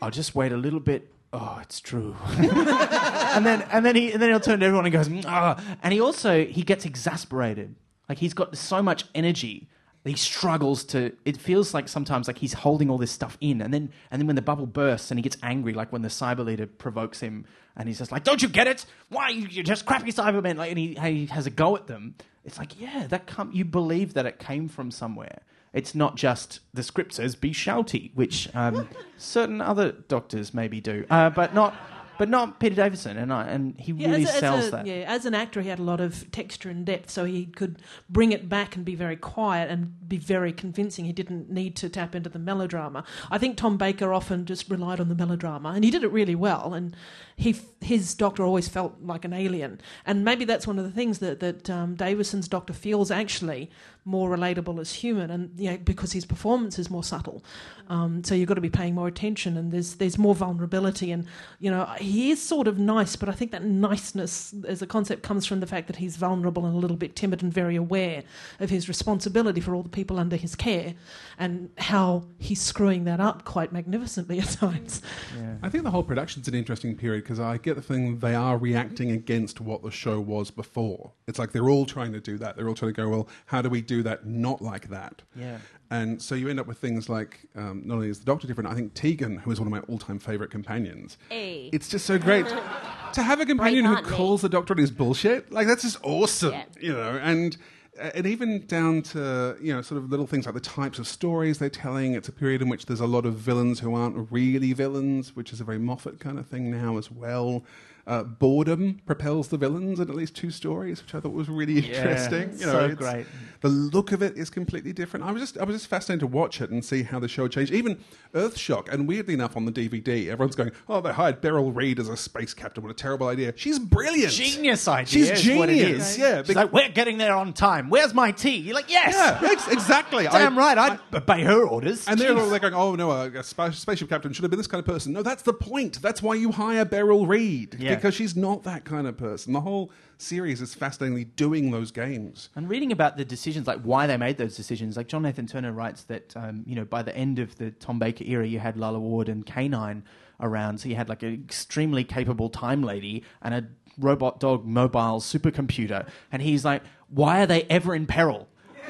I'll 0.01 0.11
just 0.11 0.35
wait 0.35 0.51
a 0.51 0.57
little 0.57 0.79
bit. 0.79 1.13
Oh, 1.31 1.59
it's 1.61 1.79
true. 1.79 2.15
and 2.37 3.45
then 3.45 3.61
and 3.71 3.85
then 3.85 3.95
he 3.95 4.11
and 4.13 4.21
then 4.21 4.29
he'll 4.29 4.39
turn 4.39 4.59
to 4.59 4.65
everyone 4.65 4.85
and 4.85 4.93
goes, 4.93 5.09
ah. 5.25 5.61
And 5.83 5.93
he 5.93 6.01
also 6.01 6.45
he 6.45 6.63
gets 6.63 6.85
exasperated. 6.85 7.75
Like 8.07 8.17
he's 8.17 8.33
got 8.33 8.57
so 8.57 8.81
much 8.81 9.05
energy. 9.13 9.69
He 10.05 10.15
struggles 10.15 10.83
to. 10.85 11.11
It 11.25 11.37
feels 11.37 11.73
like 11.73 11.89
sometimes 11.89 12.27
like 12.27 12.37
he's 12.37 12.53
holding 12.53 12.89
all 12.89 12.97
this 12.97 13.11
stuff 13.11 13.37
in, 13.41 13.61
and 13.61 13.73
then 13.73 13.91
and 14.11 14.21
then 14.21 14.27
when 14.27 14.35
the 14.35 14.41
bubble 14.41 14.65
bursts 14.65 15.11
and 15.11 15.17
he 15.17 15.21
gets 15.21 15.37
angry, 15.43 15.73
like 15.73 15.91
when 15.91 16.01
the 16.01 16.07
cyber 16.07 16.45
leader 16.45 16.65
provokes 16.65 17.19
him, 17.19 17.45
and 17.75 17.87
he's 17.87 17.97
just 17.97 18.11
like, 18.11 18.23
"Don't 18.23 18.41
you 18.41 18.47
get 18.47 18.67
it? 18.67 18.85
Why 19.09 19.29
you, 19.29 19.59
are 19.59 19.63
just 19.63 19.85
crappy 19.85 20.11
Cybermen?" 20.11 20.55
Like, 20.55 20.69
and 20.69 20.79
he, 20.79 20.95
he 20.95 21.25
has 21.27 21.45
a 21.45 21.49
go 21.49 21.75
at 21.75 21.87
them. 21.87 22.15
It's 22.45 22.57
like, 22.57 22.79
yeah, 22.79 23.07
that 23.07 23.27
come. 23.27 23.51
You 23.53 23.65
believe 23.65 24.13
that 24.13 24.25
it 24.25 24.39
came 24.39 24.69
from 24.69 24.89
somewhere. 24.89 25.41
It's 25.73 25.93
not 25.93 26.15
just 26.15 26.61
the 26.73 26.81
script 26.81 27.13
says 27.13 27.35
be 27.35 27.51
shouty, 27.51 28.11
which 28.15 28.49
um, 28.55 28.89
certain 29.17 29.61
other 29.61 29.91
doctors 29.91 30.53
maybe 30.53 30.81
do, 30.81 31.05
uh, 31.09 31.29
but 31.29 31.53
not, 31.53 31.75
but 32.19 32.29
not 32.29 32.59
Peter 32.59 32.75
Davison, 32.75 33.17
and 33.17 33.33
I, 33.33 33.47
and 33.47 33.79
he 33.79 33.93
really 33.93 34.23
as, 34.23 34.29
a- 34.29 34.33
as 34.33 34.39
sells 34.39 34.67
a- 34.67 34.71
that. 34.71 34.85
Yeah, 34.85 35.05
as 35.07 35.25
an 35.25 35.33
actor, 35.33 35.61
he 35.61 35.69
had 35.69 35.79
a 35.79 35.83
lot 35.83 35.99
of 35.99 36.29
texture 36.31 36.69
and 36.69 36.85
depth, 36.85 37.09
so 37.09 37.25
he 37.25 37.47
could 37.47 37.81
bring 38.09 38.31
it 38.31 38.47
back 38.47 38.75
and 38.75 38.85
be 38.85 38.93
very 38.93 39.15
quiet 39.15 39.71
and 39.71 40.07
be 40.07 40.17
very 40.17 40.53
convincing. 40.53 41.05
He 41.05 41.13
didn't 41.13 41.49
need 41.49 41.75
to 41.77 41.89
tap 41.89 42.13
into 42.13 42.29
the 42.29 42.37
melodrama. 42.37 43.03
I 43.31 43.39
think 43.39 43.57
Tom 43.57 43.77
Baker 43.77 44.13
often 44.13 44.45
just 44.45 44.69
relied 44.69 44.99
on 44.99 45.09
the 45.09 45.15
melodrama, 45.15 45.69
and 45.69 45.83
he 45.83 45.89
did 45.89 46.03
it 46.03 46.11
really 46.11 46.35
well. 46.35 46.73
And 46.75 46.95
he, 47.39 47.55
his 47.79 48.13
Doctor 48.15 48.43
always 48.43 48.67
felt 48.67 48.97
like 49.01 49.23
an 49.23 49.31
alien, 49.31 49.79
and 50.05 50.25
maybe 50.25 50.43
that's 50.43 50.67
one 50.67 50.77
of 50.77 50.83
the 50.83 50.91
things 50.91 51.19
that 51.19 51.39
that 51.39 51.69
um, 51.69 51.95
Davison's 51.95 52.49
Doctor 52.49 52.73
feels 52.73 53.11
actually 53.11 53.71
more 54.03 54.29
relatable 54.29 54.77
as 54.77 54.91
human, 54.91 55.31
and 55.31 55.57
you 55.57 55.71
know, 55.71 55.77
because 55.77 56.11
his 56.11 56.25
performance 56.25 56.77
is 56.77 56.89
more 56.89 57.03
subtle. 57.03 57.41
Um, 57.87 58.25
so 58.25 58.35
you've 58.35 58.49
got 58.49 58.55
to 58.55 58.61
be 58.61 58.69
paying 58.69 58.93
more 58.93 59.07
attention, 59.07 59.55
and 59.55 59.71
there's 59.71 59.95
there's 59.95 60.17
more 60.17 60.35
vulnerability, 60.35 61.13
and 61.13 61.27
you 61.59 61.71
know 61.71 61.85
he 61.97 62.29
is 62.29 62.41
sort 62.41 62.67
of 62.67 62.77
nice, 62.77 63.15
but 63.15 63.29
I 63.29 63.31
think 63.31 63.51
that 63.51 63.63
niceness 63.63 64.53
as 64.67 64.81
a 64.81 64.87
concept 64.87 65.23
comes 65.23 65.45
from 65.45 65.61
the 65.61 65.67
fact 65.67 65.87
that 65.87 65.95
he's 65.95 66.17
vulnerable 66.17 66.65
and 66.65 66.75
a 66.75 66.77
little 66.77 66.97
bit 66.97 67.15
timid 67.15 67.41
and 67.41 67.53
very 67.53 67.77
aware 67.77 68.23
of 68.59 68.69
his 68.69 68.89
responsibility 68.89 69.61
for 69.61 69.73
all 69.73 69.83
the 69.83 69.87
people 69.87 70.19
under 70.19 70.35
his 70.35 70.55
care, 70.55 70.93
and 71.37 71.69
how 71.77 72.25
he's 72.37 72.61
screwing 72.61 73.05
that 73.05 73.21
up 73.21 73.45
quite 73.45 73.71
magnificently 73.71 74.39
at 74.39 74.49
times. 74.59 75.01
Yeah. 75.37 75.55
I 75.63 75.69
think 75.69 75.85
the 75.85 75.91
whole 75.91 76.03
production's 76.03 76.49
an 76.49 76.53
interesting 76.53 76.97
period 76.97 77.28
because 77.29 77.39
I 77.39 77.57
get 77.57 77.75
the 77.75 77.83
feeling 77.83 78.17
they 78.17 78.33
are 78.33 78.57
reacting 78.57 79.11
against 79.11 79.61
what 79.61 79.83
the 79.83 79.91
show 79.91 80.19
was 80.19 80.49
before. 80.49 81.11
It's 81.27 81.37
like 81.37 81.51
they're 81.51 81.69
all 81.69 81.85
trying 81.85 82.11
to 82.13 82.19
do 82.19 82.39
that. 82.39 82.57
They're 82.57 82.67
all 82.67 82.73
trying 82.73 82.91
to 82.91 82.99
go, 82.99 83.07
well, 83.07 83.27
how 83.45 83.61
do 83.61 83.69
we 83.69 83.81
do 83.83 84.01
that 84.01 84.25
not 84.25 84.63
like 84.63 84.89
that? 84.89 85.21
Yeah. 85.35 85.59
And 85.91 86.19
so 86.19 86.33
you 86.33 86.49
end 86.49 86.59
up 86.59 86.65
with 86.65 86.79
things 86.79 87.07
like 87.07 87.41
um, 87.55 87.83
not 87.85 87.95
only 87.95 88.09
is 88.09 88.17
the 88.17 88.25
Doctor 88.25 88.47
different, 88.47 88.67
I 88.71 88.73
think 88.73 88.95
Tegan, 88.95 89.37
who 89.37 89.51
is 89.51 89.59
one 89.59 89.67
of 89.67 89.71
my 89.71 89.81
all-time 89.93 90.17
favourite 90.17 90.49
companions, 90.49 91.19
Hey. 91.29 91.69
it's 91.71 91.87
just 91.87 92.07
so 92.07 92.17
great 92.17 92.47
to 93.13 93.21
have 93.21 93.39
a 93.39 93.45
companion 93.45 93.85
who 93.85 93.95
Braveheart 93.95 94.05
me. 94.05 94.09
calls 94.09 94.41
the 94.41 94.49
Doctor 94.49 94.73
on 94.73 94.79
his 94.79 94.89
bullshit. 94.89 95.51
Like 95.51 95.67
that's 95.67 95.83
just 95.83 95.99
awesome, 96.01 96.53
Yeah. 96.53 96.63
you 96.81 96.93
know. 96.93 97.19
And 97.21 97.55
and 97.99 98.25
even 98.25 98.65
down 98.65 99.01
to 99.01 99.57
you 99.61 99.73
know 99.73 99.81
sort 99.81 100.01
of 100.01 100.09
little 100.09 100.27
things 100.27 100.45
like 100.45 100.55
the 100.55 100.61
types 100.61 100.99
of 100.99 101.07
stories 101.07 101.57
they're 101.57 101.69
telling. 101.69 102.13
It's 102.13 102.29
a 102.29 102.31
period 102.31 102.61
in 102.61 102.69
which 102.69 102.85
there's 102.85 102.99
a 102.99 103.07
lot 103.07 103.25
of 103.25 103.35
villains 103.35 103.79
who 103.79 103.95
aren't 103.95 104.31
really 104.31 104.73
villains, 104.73 105.35
which 105.35 105.53
is 105.53 105.61
a 105.61 105.63
very 105.63 105.79
Moffat 105.79 106.19
kind 106.19 106.39
of 106.39 106.47
thing 106.47 106.71
now 106.71 106.97
as 106.97 107.11
well. 107.11 107.63
Uh, 108.09 108.23
boredom 108.23 108.99
propels 109.05 109.49
the 109.49 109.57
villains 109.57 109.99
in 109.99 110.09
at 110.09 110.15
least 110.15 110.35
two 110.35 110.49
stories, 110.49 110.99
which 111.03 111.13
I 111.13 111.19
thought 111.19 111.31
was 111.31 111.47
really 111.47 111.77
interesting. 111.77 112.49
You 112.59 112.65
know, 112.65 112.89
so 112.89 112.95
great. 112.95 113.27
the 113.61 113.69
look 113.69 114.11
of 114.11 114.23
it 114.23 114.35
is 114.35 114.49
completely 114.49 114.93
different. 114.93 115.27
I 115.27 115.31
was 115.31 115.43
just 115.43 115.59
I 115.59 115.63
was 115.63 115.75
just 115.75 115.87
fascinated 115.87 116.21
to 116.21 116.25
watch 116.27 116.59
it 116.59 116.71
and 116.71 116.83
see 116.83 117.03
how 117.03 117.19
the 117.19 117.27
show 117.27 117.47
changed. 117.47 117.71
Even 117.71 117.99
Earthshock, 118.33 118.91
and 118.91 119.07
weirdly 119.07 119.35
enough, 119.35 119.55
on 119.55 119.65
the 119.65 119.71
DVD, 119.71 120.27
everyone's 120.27 120.55
going, 120.55 120.71
"Oh, 120.87 121.01
they 121.01 121.11
hired 121.13 121.39
Beryl 121.39 121.71
Reid 121.71 121.99
as 121.99 122.09
a 122.09 122.17
space 122.17 122.53
captain. 122.55 122.81
What 122.83 122.89
a 122.89 122.95
terrible 122.95 123.27
idea!" 123.27 123.53
She's 123.55 123.77
brilliant. 123.77 124.31
Genius 124.33 124.87
idea. 124.87 125.05
She's 125.27 125.29
is 125.45 125.57
what 125.57 125.69
it 125.69 125.77
genius. 125.77 126.17
Yeah, 126.17 126.41
She's 126.41 126.55
like, 126.55 126.73
we're 126.73 126.89
getting 126.89 127.19
there 127.19 127.35
on 127.35 127.53
time. 127.53 127.89
Where's 127.91 128.15
my 128.15 128.31
tea? 128.31 128.57
You're 128.57 128.73
like, 128.75 128.89
yes. 128.89 129.13
yeah, 129.13 129.51
ex- 129.51 129.67
exactly. 129.67 130.23
Damn 130.31 130.57
I- 130.57 130.73
right. 130.73 130.77
I'd 130.77 130.99
obey 131.13 131.43
her 131.43 131.63
orders. 131.63 132.07
And 132.07 132.19
they're 132.19 132.35
all 132.35 132.49
they're 132.49 132.57
going, 132.59 132.73
"Oh 132.73 132.95
no, 132.95 133.11
a, 133.11 133.29
a 133.29 133.43
spaceship 133.43 134.09
captain 134.09 134.33
should 134.33 134.41
have 134.43 134.49
been 134.51 134.59
this 134.59 134.67
kind 134.67 134.79
of 134.79 134.85
person." 134.85 135.13
No, 135.13 135.21
that's 135.21 135.43
the 135.43 135.53
point. 135.53 136.01
That's 136.01 136.23
why 136.23 136.33
you 136.33 136.51
hire 136.51 136.85
Beryl 136.85 137.27
Reid 137.27 137.75
Yeah. 137.79 137.98
Because 137.99 138.15
she's 138.15 138.35
not 138.35 138.63
that 138.63 138.85
kind 138.85 139.07
of 139.07 139.17
person. 139.17 139.53
The 139.53 139.61
whole 139.61 139.91
series 140.17 140.61
is 140.61 140.73
fascinatingly 140.73 141.25
doing 141.25 141.71
those 141.71 141.91
games. 141.91 142.49
And 142.55 142.69
reading 142.69 142.91
about 142.91 143.17
the 143.17 143.25
decisions, 143.25 143.67
like 143.67 143.81
why 143.81 144.07
they 144.07 144.17
made 144.17 144.37
those 144.37 144.55
decisions, 144.55 144.97
like 144.97 145.07
John 145.07 145.23
Nathan 145.23 145.47
Turner 145.47 145.71
writes 145.71 146.03
that, 146.03 146.35
um, 146.35 146.63
you 146.65 146.75
know, 146.75 146.85
by 146.85 147.01
the 147.01 147.15
end 147.15 147.39
of 147.39 147.55
the 147.57 147.71
Tom 147.71 147.99
Baker 147.99 148.23
era, 148.25 148.45
you 148.45 148.59
had 148.59 148.77
Lalla 148.77 148.99
Ward 148.99 149.29
and 149.29 149.45
K9 149.45 150.03
around. 150.41 150.79
So 150.79 150.89
you 150.89 150.95
had 150.95 151.09
like 151.09 151.23
an 151.23 151.33
extremely 151.33 152.03
capable 152.03 152.49
time 152.49 152.83
lady 152.83 153.23
and 153.41 153.53
a 153.53 153.67
robot 153.97 154.39
dog 154.39 154.65
mobile 154.65 155.19
supercomputer. 155.19 156.07
And 156.31 156.41
he's 156.41 156.65
like, 156.65 156.83
why 157.09 157.41
are 157.41 157.47
they 157.47 157.63
ever 157.63 157.95
in 157.95 158.05
peril? 158.05 158.47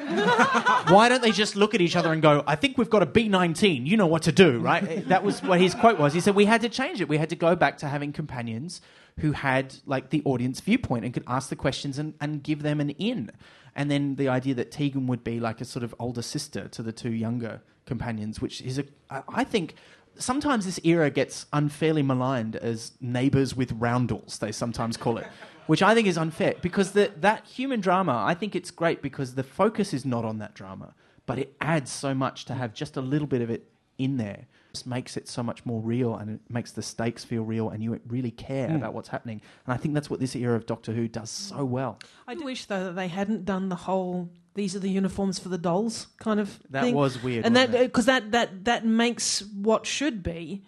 Why 0.88 1.08
don't 1.08 1.22
they 1.22 1.30
just 1.30 1.56
look 1.56 1.74
at 1.74 1.80
each 1.80 1.94
other 1.94 2.12
and 2.12 2.22
go, 2.22 2.42
I 2.46 2.56
think 2.56 2.78
we've 2.78 2.90
got 2.90 3.02
a 3.02 3.06
B 3.06 3.28
19, 3.28 3.86
you 3.86 3.96
know 3.96 4.06
what 4.06 4.22
to 4.22 4.32
do, 4.32 4.58
right? 4.58 5.06
That 5.08 5.22
was 5.22 5.42
what 5.42 5.60
his 5.60 5.74
quote 5.74 5.98
was. 5.98 6.14
He 6.14 6.20
said, 6.20 6.34
We 6.34 6.46
had 6.46 6.62
to 6.62 6.68
change 6.68 7.00
it. 7.00 7.08
We 7.08 7.18
had 7.18 7.28
to 7.30 7.36
go 7.36 7.54
back 7.54 7.78
to 7.78 7.88
having 7.88 8.12
companions 8.12 8.80
who 9.20 9.32
had 9.32 9.76
like 9.86 10.10
the 10.10 10.22
audience 10.24 10.60
viewpoint 10.60 11.04
and 11.04 11.14
could 11.14 11.24
ask 11.26 11.48
the 11.48 11.56
questions 11.56 11.98
and, 11.98 12.14
and 12.20 12.42
give 12.42 12.62
them 12.62 12.80
an 12.80 12.90
in. 12.90 13.30
And 13.74 13.90
then 13.90 14.16
the 14.16 14.28
idea 14.28 14.54
that 14.54 14.70
Tegan 14.70 15.06
would 15.06 15.22
be 15.22 15.38
like 15.38 15.60
a 15.60 15.64
sort 15.64 15.84
of 15.84 15.94
older 15.98 16.22
sister 16.22 16.68
to 16.68 16.82
the 16.82 16.92
two 16.92 17.12
younger 17.12 17.62
companions, 17.86 18.40
which 18.40 18.60
is 18.62 18.78
a 18.78 18.84
I 19.28 19.44
think. 19.44 19.74
Sometimes 20.18 20.66
this 20.66 20.80
era 20.82 21.08
gets 21.08 21.46
unfairly 21.52 22.02
maligned 22.02 22.56
as 22.56 22.92
neighbours 23.00 23.54
with 23.54 23.72
roundels, 23.72 24.38
they 24.38 24.52
sometimes 24.52 24.96
call 24.98 25.16
it, 25.16 25.26
which 25.66 25.82
I 25.82 25.94
think 25.94 26.08
is 26.08 26.18
unfair 26.18 26.56
because 26.60 26.92
the, 26.92 27.12
that 27.18 27.46
human 27.46 27.80
drama, 27.80 28.22
I 28.26 28.34
think 28.34 28.54
it's 28.54 28.72
great 28.72 29.00
because 29.00 29.34
the 29.34 29.44
focus 29.44 29.94
is 29.94 30.04
not 30.04 30.24
on 30.24 30.38
that 30.38 30.52
drama, 30.52 30.94
but 31.26 31.38
it 31.38 31.54
adds 31.60 31.90
so 31.90 32.12
much 32.12 32.44
to 32.46 32.54
have 32.54 32.74
just 32.74 32.96
a 32.96 33.00
little 33.00 33.28
bit 33.28 33.40
of 33.40 33.50
it 33.50 33.70
in 33.96 34.16
there. 34.16 34.46
Just 34.72 34.86
makes 34.86 35.16
it 35.16 35.28
so 35.28 35.42
much 35.42 35.64
more 35.66 35.80
real 35.80 36.14
and 36.14 36.30
it 36.30 36.40
makes 36.48 36.72
the 36.72 36.82
stakes 36.82 37.24
feel 37.24 37.42
real 37.42 37.70
and 37.70 37.82
you 37.82 38.00
really 38.06 38.30
care 38.30 38.68
hmm. 38.68 38.76
about 38.76 38.94
what's 38.94 39.08
happening. 39.08 39.40
And 39.66 39.74
I 39.74 39.76
think 39.76 39.94
that's 39.94 40.08
what 40.08 40.20
this 40.20 40.36
era 40.36 40.56
of 40.56 40.66
Doctor 40.66 40.92
Who 40.92 41.08
does 41.08 41.30
so 41.30 41.64
well. 41.64 41.98
I 42.26 42.34
do 42.34 42.44
wish 42.44 42.66
though 42.66 42.84
that 42.84 42.96
they 42.96 43.08
hadn't 43.08 43.44
done 43.44 43.68
the 43.68 43.76
whole 43.76 44.30
"these 44.54 44.76
are 44.76 44.80
the 44.80 44.90
uniforms 44.90 45.38
for 45.38 45.48
the 45.48 45.58
dolls" 45.58 46.08
kind 46.18 46.40
of 46.40 46.60
That 46.70 46.84
thing. 46.84 46.94
was 46.94 47.22
weird, 47.22 47.44
and 47.44 47.56
that 47.56 47.68
wasn't 47.68 47.84
it? 47.84 47.86
because 47.88 48.06
that 48.06 48.30
that 48.32 48.64
that 48.64 48.84
makes 48.84 49.42
what 49.42 49.86
should 49.86 50.22
be 50.22 50.62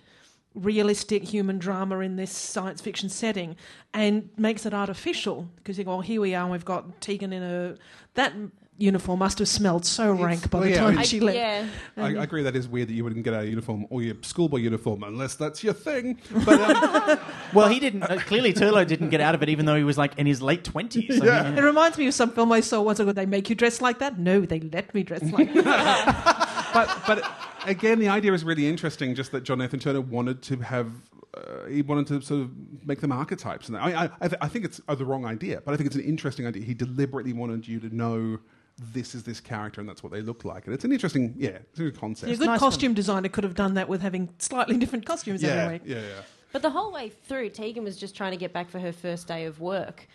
realistic 0.55 1.25
human 1.25 1.59
drama 1.59 2.01
in 2.01 2.17
this 2.17 2.31
science 2.31 2.81
fiction 2.81 3.09
setting 3.09 3.57
and 3.95 4.29
makes 4.37 4.67
it 4.67 4.75
artificial 4.75 5.49
because 5.57 5.79
you 5.79 5.85
go, 5.85 5.93
oh, 5.93 6.01
here 6.01 6.21
we 6.21 6.35
are, 6.35 6.43
and 6.43 6.53
we've 6.53 6.65
got 6.65 7.01
Tegan 7.01 7.33
in 7.33 7.43
a 7.43 7.77
that 8.15 8.35
uniform 8.83 9.21
must 9.21 9.39
have 9.39 9.49
smelled 9.49 9.87
so 9.87 10.13
rank 10.13 10.51
by 10.51 10.59
well, 10.59 10.69
the 10.69 10.75
yeah, 10.75 10.81
time 10.81 10.97
mean- 10.97 11.05
she 11.05 11.21
left. 11.21 11.37
yeah. 11.39 11.67
I, 11.97 12.17
I 12.17 12.23
agree 12.25 12.43
that 12.43 12.57
is 12.57 12.69
weird 12.69 12.89
that 12.89 12.95
you 12.95 13.05
wouldn't 13.05 13.23
get 13.25 13.33
a 13.35 13.47
uniform 13.47 13.87
or 13.91 14.03
your 14.03 14.17
schoolboy 14.23 14.59
uniform 14.59 15.03
unless 15.03 15.35
that's 15.37 15.63
your 15.63 15.73
thing. 15.75 16.19
But 16.45 16.61
um, 16.61 17.19
Well, 17.55 17.69
he 17.69 17.79
didn't. 17.81 18.03
Uh, 18.03 18.19
clearly, 18.19 18.53
Turlough 18.53 18.87
didn't 18.87 19.11
get 19.11 19.21
out 19.21 19.35
of 19.35 19.43
it, 19.43 19.49
even 19.49 19.67
though 19.67 19.77
he 19.77 19.85
was 19.85 19.97
like 19.99 20.19
in 20.19 20.27
his 20.27 20.43
late 20.43 20.65
twenties. 20.65 21.21
Yeah. 21.23 21.55
It 21.55 21.61
reminds 21.63 21.97
me 21.99 22.07
of 22.09 22.15
some 22.15 22.31
film 22.31 22.51
I 22.53 22.61
saw 22.61 22.81
once 22.83 22.99
ago. 22.99 23.13
They 23.13 23.27
make 23.27 23.49
you 23.49 23.55
dress 23.55 23.81
like 23.81 23.99
that? 24.01 24.19
No, 24.19 24.41
they 24.41 24.61
let 24.61 24.93
me 24.95 25.03
dress 25.03 25.23
like 25.31 25.53
that. 25.55 26.71
but 26.75 26.99
but 27.07 27.33
again, 27.69 27.99
the 27.99 28.09
idea 28.09 28.33
is 28.33 28.45
really 28.45 28.67
interesting. 28.67 29.15
Just 29.15 29.33
that 29.33 29.45
John 29.45 29.59
Nathan 29.59 29.79
Turner 29.81 30.01
wanted 30.01 30.43
to 30.43 30.57
have. 30.57 30.91
Uh, 31.35 31.67
he 31.67 31.81
wanted 31.81 32.07
to 32.07 32.21
sort 32.21 32.43
of 32.43 32.51
make 32.85 33.01
them 33.01 33.11
archetypes, 33.11 33.69
and 33.69 33.77
I, 33.79 34.05
I, 34.05 34.11
I, 34.21 34.29
th- 34.29 34.39
I 34.43 34.49
think 34.49 34.67
it's 34.67 34.83
uh, 34.87 34.95
the 34.95 35.07
wrong 35.07 35.25
idea, 35.25 35.63
but 35.65 35.73
I 35.73 35.79
think 35.79 35.87
it's 35.87 35.97
an 35.97 36.03
interesting 36.03 36.47
idea. 36.47 36.63
He 36.63 36.75
deliberately 36.75 37.33
wanted 37.33 37.67
you 37.67 37.81
to 37.81 37.95
know 37.95 38.39
this 38.79 39.15
is 39.15 39.23
this 39.23 39.41
character, 39.41 39.81
and 39.81 39.89
that's 39.89 40.03
what 40.03 40.13
they 40.13 40.23
look 40.23 40.45
like, 40.45 40.67
and 40.67 40.75
it's 40.75 40.85
an 40.85 40.93
interesting, 40.93 41.35
yeah, 41.37 41.51
it's 41.51 41.79
a 41.79 41.85
good 41.85 41.99
concept. 41.99 42.33
a 42.33 42.37
good 42.37 42.47
nice 42.47 42.59
costume 42.61 42.95
designer 42.95 43.29
could 43.29 43.45
have 43.45 43.55
done 43.55 43.75
that 43.75 43.89
with 43.89 44.01
having 44.01 44.29
slightly 44.39 44.77
different 44.79 45.07
costumes 45.07 45.43
yeah, 45.43 45.51
every 45.51 45.75
week. 45.75 45.83
yeah, 45.85 46.01
yeah. 46.01 46.23
But 46.53 46.63
the 46.63 46.71
whole 46.71 46.93
way 46.93 47.09
through, 47.09 47.51
Tegan 47.51 47.83
was 47.83 47.97
just 47.97 48.15
trying 48.15 48.33
to 48.33 48.37
get 48.37 48.53
back 48.53 48.69
for 48.71 48.79
her 48.79 48.93
first 48.93 49.27
day 49.27 49.47
of 49.47 49.61
work. 49.61 50.07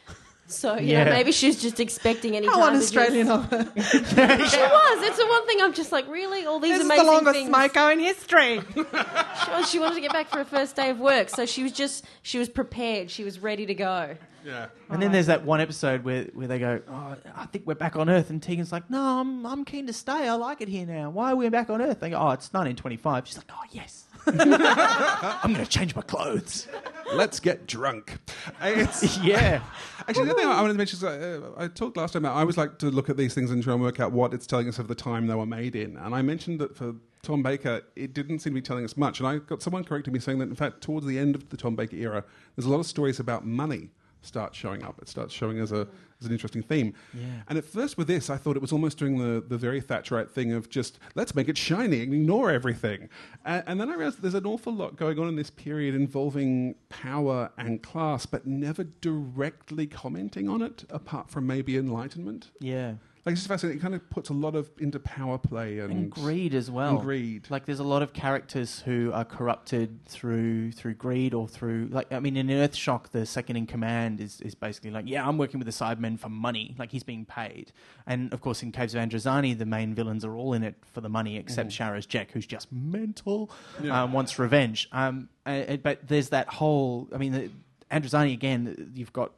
So 0.49 0.77
you 0.77 0.93
Yeah. 0.93 1.03
know, 1.03 1.11
maybe 1.11 1.31
she 1.33 1.47
was 1.47 1.61
just 1.61 1.79
expecting 1.81 2.35
any 2.37 2.47
How 2.47 2.53
time. 2.55 2.69
un-Australian 2.75 3.29
of 3.29 3.45
her. 3.51 3.63
She 3.75 3.81
was. 3.81 5.03
It's 5.03 5.17
the 5.17 5.27
one 5.27 5.45
thing 5.45 5.61
I'm 5.61 5.73
just 5.73 5.91
like, 5.91 6.07
really, 6.07 6.45
all 6.45 6.59
these 6.59 6.77
This 6.79 6.89
is 6.89 6.97
the 6.97 7.03
longest 7.03 7.33
things. 7.35 7.49
smoko 7.49 7.91
in 7.93 7.99
history. 7.99 8.61
She, 8.75 9.51
was- 9.51 9.69
she 9.69 9.79
wanted 9.79 9.95
to 9.95 10.01
get 10.01 10.13
back 10.13 10.29
for 10.29 10.37
her 10.37 10.45
first 10.45 10.75
day 10.75 10.89
of 10.89 10.99
work, 10.99 11.29
so 11.29 11.45
she 11.45 11.63
was 11.63 11.71
just 11.73 12.05
she 12.21 12.39
was 12.39 12.47
prepared. 12.49 13.11
She 13.11 13.23
was 13.25 13.39
ready 13.39 13.65
to 13.65 13.73
go. 13.73 14.15
yeah. 14.45 14.67
And 14.89 15.01
then 15.01 15.11
there's 15.11 15.25
that 15.27 15.43
one 15.43 15.59
episode 15.61 16.03
where, 16.05 16.23
where 16.33 16.47
they 16.47 16.59
go, 16.59 16.81
oh, 16.89 17.15
I 17.35 17.45
think 17.47 17.67
we're 17.67 17.75
back 17.75 17.95
on 17.97 18.09
Earth. 18.09 18.29
And 18.29 18.41
Tegan's 18.41 18.71
like, 18.71 18.89
no, 18.89 19.01
I'm, 19.19 19.45
I'm 19.45 19.65
keen 19.65 19.85
to 19.87 19.93
stay. 19.93 20.27
I 20.29 20.33
like 20.35 20.61
it 20.61 20.69
here 20.69 20.85
now. 20.85 21.09
Why 21.09 21.33
are 21.33 21.35
we 21.35 21.49
back 21.49 21.69
on 21.69 21.81
Earth? 21.81 21.99
They 21.99 22.09
go, 22.11 22.15
oh, 22.17 22.31
it's 22.31 22.51
1925. 22.53 23.27
She's 23.27 23.37
like, 23.37 23.51
oh, 23.51 23.63
yes. 23.71 24.05
I'm 24.27 25.53
going 25.53 25.65
to 25.65 25.69
change 25.69 25.95
my 25.95 26.01
clothes. 26.01 26.67
Let's 27.13 27.39
get 27.41 27.67
drunk. 27.67 28.17
It's, 28.61 29.17
Yeah. 29.19 29.61
Actually, 30.07 30.25
the 30.25 30.31
other 30.31 30.41
thing 30.41 30.49
I 30.49 30.61
wanted 30.61 30.73
to 30.73 30.77
mention 30.77 30.97
is 30.97 31.03
uh, 31.03 31.51
I 31.57 31.67
talked 31.67 31.97
last 31.97 32.13
time. 32.13 32.23
About 32.23 32.37
I 32.37 32.39
always 32.39 32.57
like 32.57 32.77
to 32.79 32.89
look 32.89 33.09
at 33.09 33.17
these 33.17 33.33
things 33.33 33.51
and 33.51 33.61
try 33.61 33.73
and 33.73 33.81
work 33.81 33.99
out 33.99 34.13
what 34.13 34.33
it's 34.33 34.47
telling 34.47 34.69
us 34.69 34.79
of 34.79 34.87
the 34.87 34.95
time 34.95 35.27
they 35.27 35.35
were 35.35 35.45
made 35.45 35.75
in. 35.75 35.97
And 35.97 36.15
I 36.15 36.21
mentioned 36.21 36.59
that 36.61 36.77
for 36.77 36.95
Tom 37.23 37.43
Baker, 37.43 37.81
it 37.95 38.13
didn't 38.13 38.39
seem 38.39 38.53
to 38.53 38.55
be 38.55 38.61
telling 38.61 38.85
us 38.85 38.95
much. 38.95 39.19
And 39.19 39.27
I 39.27 39.39
got 39.39 39.61
someone 39.61 39.83
correcting 39.83 40.13
me 40.13 40.19
saying 40.19 40.39
that, 40.39 40.47
in 40.47 40.55
fact, 40.55 40.81
towards 40.81 41.05
the 41.05 41.19
end 41.19 41.35
of 41.35 41.49
the 41.49 41.57
Tom 41.57 41.75
Baker 41.75 41.97
era, 41.97 42.23
there's 42.55 42.65
a 42.65 42.69
lot 42.69 42.79
of 42.79 42.85
stories 42.85 43.19
about 43.19 43.45
money 43.45 43.89
start 44.27 44.53
showing 44.53 44.83
up. 44.83 44.99
It 45.01 45.07
starts 45.07 45.33
showing 45.33 45.59
as 45.59 45.71
a 45.71 45.87
as 46.19 46.25
an 46.25 46.31
interesting 46.31 46.63
theme. 46.63 46.93
Yeah. 47.13 47.25
And 47.47 47.57
at 47.57 47.65
first, 47.65 47.97
with 47.97 48.07
this, 48.07 48.29
I 48.29 48.37
thought 48.37 48.55
it 48.55 48.61
was 48.61 48.71
almost 48.71 48.97
doing 48.97 49.17
the, 49.17 49.39
the 49.39 49.57
very 49.57 49.81
Thatcherite 49.81 50.29
thing 50.29 50.51
of 50.51 50.69
just 50.69 50.99
let's 51.15 51.35
make 51.35 51.47
it 51.47 51.57
shiny 51.57 52.01
and 52.01 52.13
ignore 52.13 52.51
everything. 52.51 53.09
And, 53.45 53.63
and 53.67 53.81
then 53.81 53.89
I 53.89 53.95
realized 53.95 54.21
there's 54.21 54.33
an 54.33 54.45
awful 54.45 54.73
lot 54.73 54.95
going 54.95 55.19
on 55.19 55.27
in 55.27 55.35
this 55.35 55.49
period 55.49 55.95
involving 55.95 56.75
power 56.89 57.51
and 57.57 57.81
class, 57.83 58.25
but 58.25 58.47
never 58.47 58.83
directly 58.83 59.85
commenting 59.87 60.49
on 60.49 60.61
it, 60.61 60.85
apart 60.89 61.29
from 61.29 61.45
maybe 61.45 61.77
enlightenment. 61.77 62.49
Yeah. 62.59 62.93
Like 63.27 63.33
it's 63.33 63.41
just 63.41 63.49
fascinating. 63.49 63.79
It 63.79 63.81
kind 63.81 63.93
of 63.93 64.09
puts 64.09 64.29
a 64.29 64.33
lot 64.33 64.55
of 64.55 64.69
into 64.79 64.99
power 64.99 65.37
play 65.37 65.79
and, 65.79 65.91
And 65.91 66.09
greed 66.09 66.53
as 66.53 66.71
well. 66.71 66.91
And 66.91 67.01
greed. 67.01 67.47
Like 67.49 67.65
there's 67.65 67.81
a 67.81 67.83
lot 67.83 68.01
of 68.01 68.13
characters 68.13 68.79
who 68.85 69.11
are 69.13 69.25
corrupted 69.25 70.05
through 70.05 70.71
through 70.71 70.93
greed 70.93 71.33
or 71.33 71.45
through 71.45 71.89
like 71.91 72.09
I 72.13 72.21
mean 72.21 72.37
in 72.37 72.47
Earthshock 72.47 73.09
the 73.09 73.25
second 73.25 73.57
in 73.57 73.67
command 73.67 74.21
is, 74.21 74.39
is 74.39 74.55
basically 74.55 74.91
like 74.91 75.09
yeah 75.09 75.27
I'm 75.27 75.37
working 75.37 75.59
with 75.59 75.65
the 75.65 75.73
Cybermen 75.73 76.17
for 76.17 76.29
money 76.29 76.73
like 76.77 76.89
he's 76.93 77.03
being 77.03 77.25
paid 77.25 77.73
and 78.05 78.31
of 78.31 78.39
course 78.39 78.63
in 78.63 78.71
Caves 78.71 78.95
of 78.95 79.01
Androzani 79.01 79.57
the 79.57 79.65
main 79.65 79.93
villains 79.93 80.23
are 80.23 80.33
all 80.33 80.53
in 80.53 80.63
it 80.63 80.75
for 80.93 81.01
the 81.01 81.09
money 81.09 81.35
except 81.35 81.71
Sharaz 81.71 82.07
Jek 82.07 82.31
who's 82.31 82.47
just 82.47 82.71
mental 82.71 83.51
Yeah. 83.83 84.03
um, 84.03 84.13
wants 84.13 84.39
revenge 84.39 84.87
um, 84.93 85.27
uh, 85.45 85.75
but 85.75 86.07
there's 86.07 86.29
that 86.29 86.47
whole 86.47 87.09
I 87.13 87.17
mean 87.17 87.33
the, 87.33 87.51
Androzani 87.91 88.31
again 88.31 88.93
you've 88.95 89.11
got 89.11 89.33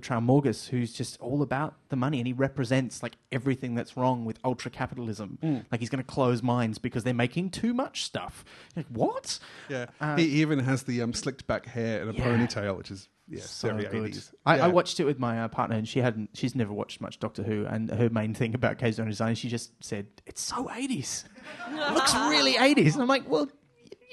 Trau 0.00 0.20
Morgus, 0.24 0.68
who's 0.68 0.92
just 0.92 1.20
all 1.20 1.42
about 1.42 1.74
the 1.88 1.96
money, 1.96 2.18
and 2.18 2.26
he 2.26 2.32
represents 2.32 3.02
like 3.02 3.16
everything 3.30 3.74
that's 3.74 3.96
wrong 3.96 4.24
with 4.24 4.38
ultra 4.44 4.70
capitalism. 4.70 5.38
Mm. 5.42 5.64
Like 5.70 5.80
he's 5.80 5.90
going 5.90 6.02
to 6.02 6.08
close 6.10 6.42
mines 6.42 6.78
because 6.78 7.04
they're 7.04 7.14
making 7.14 7.50
too 7.50 7.74
much 7.74 8.04
stuff. 8.04 8.44
Like 8.76 8.86
what? 8.88 9.38
yeah, 9.68 9.86
Uh, 10.00 10.16
he 10.16 10.24
even 10.42 10.60
has 10.60 10.84
the 10.84 11.02
um, 11.02 11.12
slicked 11.12 11.46
back 11.46 11.66
hair 11.66 12.00
and 12.00 12.10
a 12.10 12.14
Yeah. 12.14 12.24
ponytail, 12.26 12.76
which 12.76 12.90
is 12.90 13.08
yeah, 13.28 13.40
so 13.42 13.68
very 13.68 13.84
good. 13.84 14.12
80s. 14.12 14.32
I, 14.44 14.56
Yeah. 14.56 14.64
I 14.64 14.68
watched 14.68 15.00
it 15.00 15.04
with 15.04 15.18
my 15.18 15.42
uh, 15.42 15.48
partner, 15.48 15.76
and 15.76 15.88
she 15.88 16.00
hadn't. 16.00 16.30
She's 16.34 16.54
never 16.54 16.72
watched 16.72 17.00
much 17.00 17.18
Doctor 17.18 17.42
Who, 17.42 17.64
and 17.66 17.90
her 17.90 18.10
main 18.10 18.34
thing 18.34 18.54
about 18.54 18.78
Caves 18.78 18.98
of 18.98 19.06
Design, 19.06 19.34
she 19.36 19.48
just 19.48 19.72
said 19.82 20.06
it's 20.26 20.40
so 20.42 20.70
eighties. 20.74 21.24
Looks 21.70 22.14
really 22.14 22.56
eighties. 22.56 22.94
And 22.94 23.02
I'm 23.02 23.08
like, 23.08 23.28
well, 23.28 23.48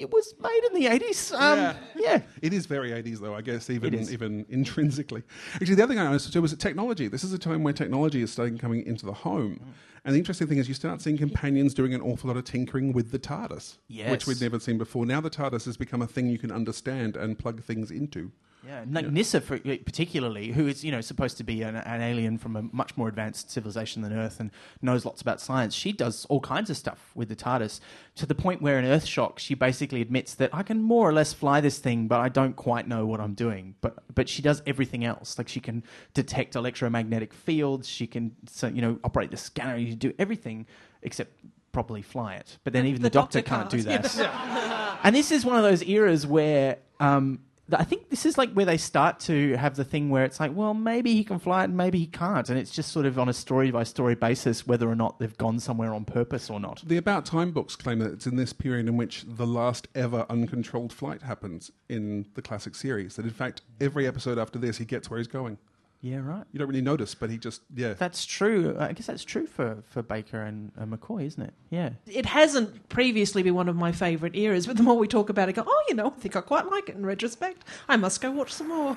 it 0.00 0.10
was 0.10 0.34
made 0.40 0.62
in 0.68 0.74
the 0.80 0.86
eighties. 0.88 1.30
Um, 1.32 1.58
Yeah. 1.58 1.76
yeah. 1.96 2.22
It 2.42 2.52
is 2.52 2.66
very 2.66 2.90
80s, 2.90 3.20
though, 3.20 3.34
I 3.34 3.42
guess, 3.42 3.68
even 3.70 3.94
even 3.94 4.46
intrinsically. 4.48 5.22
Actually, 5.54 5.74
the 5.74 5.82
other 5.82 5.92
thing 5.92 6.00
I 6.00 6.04
noticed 6.04 6.32
too 6.32 6.42
was 6.42 6.50
that 6.52 6.60
technology. 6.60 7.06
This 7.08 7.22
is 7.22 7.32
a 7.32 7.38
time 7.38 7.62
where 7.62 7.72
technology 7.74 8.22
is 8.22 8.32
starting 8.32 8.58
coming 8.58 8.84
into 8.86 9.06
the 9.06 9.12
home. 9.12 9.60
And 10.04 10.14
the 10.14 10.18
interesting 10.18 10.46
thing 10.46 10.56
is, 10.56 10.66
you 10.66 10.72
start 10.74 11.02
seeing 11.02 11.18
companions 11.18 11.74
doing 11.74 11.92
an 11.92 12.00
awful 12.00 12.28
lot 12.28 12.38
of 12.38 12.44
tinkering 12.44 12.94
with 12.94 13.10
the 13.12 13.18
TARDIS, 13.18 13.76
Yes. 13.88 14.10
which 14.10 14.26
we'd 14.26 14.40
never 14.40 14.58
seen 14.58 14.78
before. 14.78 15.04
Now 15.04 15.20
the 15.20 15.28
TARDIS 15.28 15.66
has 15.66 15.76
become 15.76 16.00
a 16.00 16.06
thing 16.06 16.28
you 16.30 16.38
can 16.38 16.50
understand 16.50 17.16
and 17.16 17.38
plug 17.38 17.62
things 17.62 17.90
into. 17.90 18.32
Yeah, 18.66 18.84
like 18.90 19.08
Nyssa, 19.10 19.40
for, 19.40 19.58
particularly, 19.58 20.52
who 20.52 20.66
is 20.66 20.84
you 20.84 20.92
know 20.92 21.00
supposed 21.00 21.36
to 21.38 21.44
be 21.44 21.62
an, 21.62 21.76
an 21.76 22.00
alien 22.02 22.36
from 22.38 22.56
a 22.56 22.62
much 22.72 22.96
more 22.96 23.08
advanced 23.08 23.50
civilization 23.50 24.02
than 24.02 24.12
Earth 24.12 24.38
and 24.38 24.50
knows 24.82 25.04
lots 25.04 25.22
about 25.22 25.40
science. 25.40 25.74
She 25.74 25.92
does 25.92 26.26
all 26.26 26.40
kinds 26.40 26.68
of 26.70 26.76
stuff 26.76 27.10
with 27.14 27.28
the 27.28 27.36
TARDIS 27.36 27.80
to 28.16 28.26
the 28.26 28.34
point 28.34 28.60
where 28.60 28.78
in 28.78 28.84
Earth 28.84 29.06
Shock 29.06 29.38
she 29.38 29.54
basically 29.54 30.02
admits 30.02 30.34
that 30.34 30.50
I 30.52 30.62
can 30.62 30.82
more 30.82 31.08
or 31.08 31.12
less 31.12 31.32
fly 31.32 31.60
this 31.60 31.78
thing, 31.78 32.06
but 32.06 32.20
I 32.20 32.28
don't 32.28 32.54
quite 32.54 32.86
know 32.86 33.06
what 33.06 33.20
I'm 33.20 33.34
doing. 33.34 33.76
But 33.80 33.96
but 34.14 34.28
she 34.28 34.42
does 34.42 34.62
everything 34.66 35.04
else. 35.04 35.38
Like 35.38 35.48
she 35.48 35.60
can 35.60 35.82
detect 36.12 36.54
electromagnetic 36.54 37.32
fields. 37.32 37.88
She 37.88 38.06
can 38.06 38.36
so, 38.48 38.66
you 38.68 38.82
know 38.82 38.98
operate 39.04 39.30
the 39.30 39.36
scanner. 39.38 39.76
You 39.76 39.94
do 39.94 40.12
everything 40.18 40.66
except 41.02 41.32
properly 41.72 42.02
fly 42.02 42.34
it. 42.34 42.58
But 42.64 42.72
then 42.72 42.84
even 42.86 43.00
the, 43.00 43.08
The 43.08 43.14
doctor, 43.14 43.40
doctor 43.40 43.48
can't 43.56 43.70
do 43.70 43.82
can't. 43.82 44.02
that. 44.02 44.98
And 45.02 45.16
this 45.16 45.30
is 45.30 45.46
one 45.46 45.56
of 45.56 45.62
those 45.62 45.82
eras 45.84 46.26
where 46.26 46.76
um, 46.98 47.38
th- 47.38 47.40
I 47.74 47.84
think 47.84 48.10
this 48.10 48.26
is 48.26 48.38
like 48.38 48.52
where 48.52 48.66
they 48.66 48.76
start 48.76 49.20
to 49.20 49.54
have 49.56 49.76
the 49.76 49.84
thing 49.84 50.10
where 50.10 50.24
it's 50.24 50.40
like, 50.40 50.52
well, 50.54 50.74
maybe 50.74 51.14
he 51.14 51.24
can 51.24 51.38
fly 51.38 51.62
it, 51.62 51.64
and 51.64 51.76
maybe 51.76 51.98
he 51.98 52.06
can't, 52.06 52.48
and 52.48 52.58
it's 52.58 52.70
just 52.70 52.92
sort 52.92 53.06
of 53.06 53.18
on 53.18 53.28
a 53.28 53.32
story 53.32 53.70
by 53.70 53.84
story 53.84 54.14
basis 54.14 54.66
whether 54.66 54.88
or 54.88 54.94
not 54.94 55.18
they've 55.18 55.36
gone 55.38 55.60
somewhere 55.60 55.92
on 55.94 56.04
purpose 56.04 56.50
or 56.50 56.60
not. 56.60 56.82
The 56.86 56.96
About 56.96 57.26
Time 57.26 57.50
books 57.52 57.76
claim 57.76 57.98
that 58.00 58.12
it's 58.12 58.26
in 58.26 58.36
this 58.36 58.52
period 58.52 58.88
in 58.88 58.96
which 58.96 59.24
the 59.26 59.46
last 59.46 59.88
ever 59.94 60.26
uncontrolled 60.28 60.92
flight 60.92 61.22
happens 61.22 61.70
in 61.88 62.26
the 62.34 62.42
classic 62.42 62.74
series. 62.74 63.16
That 63.16 63.24
in 63.24 63.32
fact, 63.32 63.62
every 63.80 64.06
episode 64.06 64.38
after 64.38 64.58
this, 64.58 64.78
he 64.78 64.84
gets 64.84 65.10
where 65.10 65.18
he's 65.18 65.26
going. 65.26 65.58
Yeah, 66.02 66.16
right. 66.18 66.44
You 66.50 66.58
don't 66.58 66.68
really 66.68 66.80
notice, 66.80 67.14
but 67.14 67.28
he 67.28 67.36
just, 67.36 67.60
yeah. 67.74 67.92
That's 67.92 68.24
true. 68.24 68.74
I 68.78 68.92
guess 68.92 69.06
that's 69.06 69.24
true 69.24 69.46
for, 69.46 69.82
for 69.90 70.02
Baker 70.02 70.40
and 70.40 70.72
uh, 70.80 70.84
McCoy, 70.84 71.26
isn't 71.26 71.42
it? 71.42 71.52
Yeah. 71.68 71.90
It 72.06 72.24
hasn't 72.24 72.88
previously 72.88 73.42
been 73.42 73.54
one 73.54 73.68
of 73.68 73.76
my 73.76 73.92
favourite 73.92 74.34
eras, 74.34 74.66
but 74.66 74.78
the 74.78 74.82
more 74.82 74.96
we 74.96 75.06
talk 75.06 75.28
about 75.28 75.48
it, 75.48 75.58
I 75.58 75.62
go, 75.62 75.64
oh, 75.66 75.84
you 75.88 75.94
know, 75.94 76.06
I 76.06 76.20
think 76.20 76.36
I 76.36 76.40
quite 76.40 76.66
like 76.70 76.88
it 76.88 76.96
in 76.96 77.04
retrospect. 77.04 77.64
I 77.86 77.96
must 77.96 78.22
go 78.22 78.30
watch 78.30 78.52
some 78.52 78.68
more. 78.68 78.96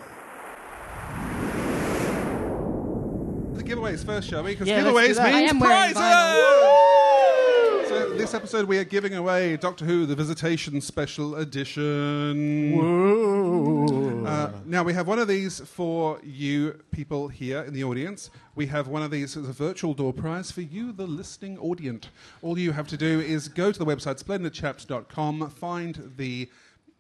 The 3.58 3.64
giveaways 3.64 4.06
first, 4.06 4.30
shall 4.30 4.44
we? 4.44 4.52
Because 4.52 4.70
Yeah, 4.70 4.84
let's 4.84 4.88
do 4.88 5.22
giveaways 5.22 5.34
means 5.34 5.52
am 5.52 5.60
wearing 5.60 5.94
prizes! 5.94 7.00
This 7.94 8.34
episode 8.34 8.68
we 8.68 8.80
are 8.80 8.84
giving 8.84 9.14
away 9.14 9.56
Doctor 9.56 9.86
Who: 9.86 10.08
The 10.08 10.16
Visitation 10.16 10.82
Special 10.82 11.36
Edition. 11.36 12.74
Uh, 14.26 14.52
now 14.66 14.82
we 14.82 14.94
have 14.94 15.08
one 15.08 15.20
of 15.20 15.28
these 15.28 15.60
for 15.60 16.20
you 16.24 16.82
people 16.90 17.28
here 17.28 17.62
in 17.62 17.72
the 17.72 17.84
audience. 17.84 18.32
We 18.56 18.66
have 18.66 18.88
one 18.88 19.04
of 19.04 19.12
these 19.12 19.38
as 19.38 19.48
a 19.48 19.54
virtual 19.54 19.94
door 19.94 20.12
prize 20.12 20.52
for 20.52 20.62
you, 20.62 20.92
the 20.92 21.06
listening 21.06 21.60
audience. 21.60 22.08
All 22.42 22.58
you 22.58 22.72
have 22.72 22.88
to 22.88 22.98
do 22.98 23.20
is 23.20 23.48
go 23.48 23.72
to 23.72 23.78
the 23.78 23.86
website 23.86 24.24
splendidchaps.com, 24.24 25.52
find 25.52 26.14
the 26.18 26.50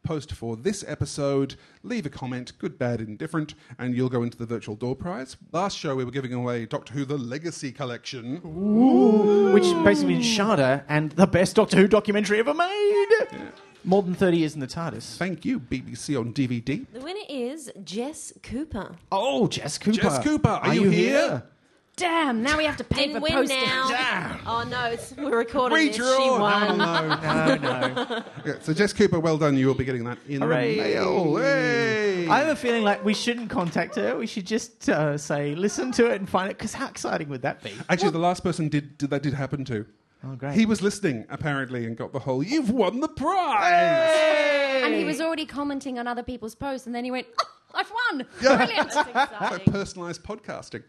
post 0.03 0.31
for 0.33 0.55
this 0.55 0.83
episode, 0.87 1.55
leave 1.81 2.05
a 2.05 2.09
comment, 2.09 2.57
good, 2.59 2.77
bad, 2.77 3.01
indifferent, 3.01 3.55
and 3.79 3.95
you'll 3.95 4.09
go 4.09 4.23
into 4.23 4.37
the 4.37 4.45
virtual 4.45 4.75
door 4.75 4.95
prize. 4.95 5.37
Last 5.51 5.77
show 5.77 5.95
we 5.95 6.05
were 6.05 6.11
giving 6.11 6.33
away 6.33 6.65
Doctor 6.65 6.93
Who: 6.93 7.05
The 7.05 7.17
Legacy 7.17 7.71
Collection. 7.71 8.41
Which 9.53 9.63
basically 9.83 10.15
means 10.15 10.25
Shada 10.25 10.83
and 10.87 11.11
the 11.13 11.27
best 11.27 11.55
Doctor 11.55 11.77
Who 11.77 11.87
documentary 11.87 12.39
ever 12.39 12.53
made. 12.53 13.07
More 13.85 14.01
than 14.01 14.13
30 14.13 14.37
years 14.37 14.53
in 14.53 14.61
the 14.61 14.67
TARDIS. 14.67 15.17
Thank 15.17 15.43
you, 15.43 15.59
BBC 15.59 16.17
on 16.17 16.31
DVD. 16.31 16.85
The 16.93 17.01
winner 17.01 17.19
is 17.27 17.69
Jess 17.83 18.31
Cooper. 18.41 18.95
Oh, 19.11 19.47
Jess 19.47 19.77
Cooper. 19.77 19.97
Jess 19.97 20.23
Cooper, 20.23 20.47
are 20.47 20.73
you 20.73 20.89
here? 20.89 21.43
Damn, 21.95 22.41
now 22.41 22.57
we 22.57 22.65
have 22.65 22.77
to 22.77 22.83
pay 22.83 23.07
Didn't 23.07 23.17
for 23.17 23.21
win 23.21 23.33
postage. 23.33 23.57
now. 23.67 24.39
Oh 24.47 24.63
no, 24.67 24.85
it's, 24.85 25.13
we're 25.15 25.37
recording 25.37 25.77
Read 25.77 25.89
this. 25.89 25.97
your 25.99 26.15
She 26.15 26.29
won. 26.29 26.77
No, 26.79 27.55
no. 27.57 28.23
Yeah, 28.45 28.53
so 28.61 28.73
Jess 28.73 28.93
Cooper, 28.93 29.19
well 29.19 29.37
done. 29.37 29.55
You 29.55 29.67
will 29.67 29.75
be 29.75 29.85
getting 29.85 30.03
that 30.05 30.17
in 30.27 30.41
Hooray. 30.41 30.75
the 30.75 30.81
mail. 30.81 31.35
Hey! 31.37 32.27
I 32.27 32.39
have 32.39 32.47
a 32.47 32.55
feeling 32.55 32.83
like 32.83 33.05
we 33.05 33.13
shouldn't 33.13 33.49
contact 33.51 33.95
her. 33.95 34.17
We 34.17 34.25
should 34.25 34.47
just 34.47 34.89
uh, 34.89 35.17
say, 35.19 35.53
listen 35.53 35.91
to 35.93 36.07
it 36.11 36.15
and 36.19 36.27
find 36.27 36.49
it. 36.49 36.57
Because 36.57 36.73
how 36.73 36.87
exciting 36.87 37.29
would 37.29 37.43
that 37.43 37.61
be? 37.61 37.71
Actually, 37.89 38.09
the 38.11 38.17
last 38.19 38.43
person 38.43 38.69
did, 38.69 38.97
did 38.97 39.11
that 39.11 39.21
did 39.21 39.33
happen 39.35 39.63
to. 39.65 39.85
Oh, 40.25 40.35
great. 40.35 40.53
He 40.55 40.65
was 40.65 40.81
listening 40.81 41.25
apparently 41.29 41.85
and 41.85 41.95
got 41.95 42.11
the 42.11 42.19
whole. 42.19 42.41
You've 42.41 42.69
won 42.71 43.01
the 43.01 43.07
prize. 43.09 44.83
And 44.83 44.95
he 44.95 45.03
was 45.03 45.21
already 45.21 45.45
commenting 45.45 45.99
on 45.99 46.07
other 46.07 46.23
people's 46.23 46.55
posts, 46.55 46.87
and 46.87 46.95
then 46.95 47.03
he 47.03 47.11
went, 47.11 47.27
oh, 47.41 47.45
I've! 48.21 48.27
Yeah. 48.41 48.57
Brilliant! 48.57 48.91
So 48.93 49.71
personalised 49.71 50.21
podcasting. 50.21 50.83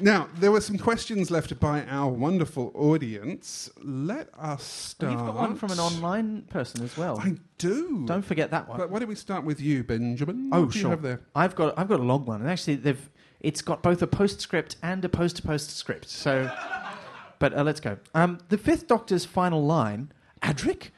Now 0.00 0.28
there 0.36 0.50
were 0.50 0.60
some 0.60 0.76
questions 0.78 1.30
left 1.30 1.58
by 1.60 1.84
our 1.84 2.10
wonderful 2.10 2.72
audience. 2.74 3.70
Let 3.82 4.28
us 4.38 4.64
start. 4.64 5.12
You've 5.12 5.20
got 5.20 5.34
one 5.34 5.54
from 5.56 5.70
an 5.70 5.78
online 5.78 6.42
person 6.42 6.82
as 6.82 6.96
well. 6.96 7.18
I 7.20 7.36
do. 7.58 8.04
Don't 8.06 8.24
forget 8.24 8.50
that 8.50 8.68
one. 8.68 8.78
But 8.78 8.90
why 8.90 8.98
don't 8.98 9.08
we 9.08 9.14
start 9.14 9.44
with 9.44 9.60
you, 9.60 9.84
Benjamin? 9.84 10.50
Oh, 10.52 10.62
What 10.62 10.72
do 10.72 10.78
sure. 10.78 10.88
You 10.88 10.90
have 10.90 11.02
there? 11.02 11.20
I've 11.34 11.54
got 11.54 11.78
I've 11.78 11.88
got 11.88 12.00
a 12.00 12.04
long 12.04 12.24
one, 12.26 12.40
and 12.40 12.50
actually, 12.50 12.76
they've 12.76 13.10
it's 13.40 13.60
got 13.62 13.82
both 13.82 14.00
a 14.02 14.06
postscript 14.06 14.76
and 14.82 15.04
a 15.04 15.08
post-to-post 15.08 15.70
script. 15.76 16.08
So, 16.08 16.50
but 17.38 17.54
uh, 17.56 17.62
let's 17.62 17.80
go. 17.80 17.98
Um, 18.14 18.38
the 18.48 18.56
Fifth 18.58 18.88
Doctor's 18.88 19.24
final 19.26 19.62
line, 19.64 20.10
Adric, 20.42 20.88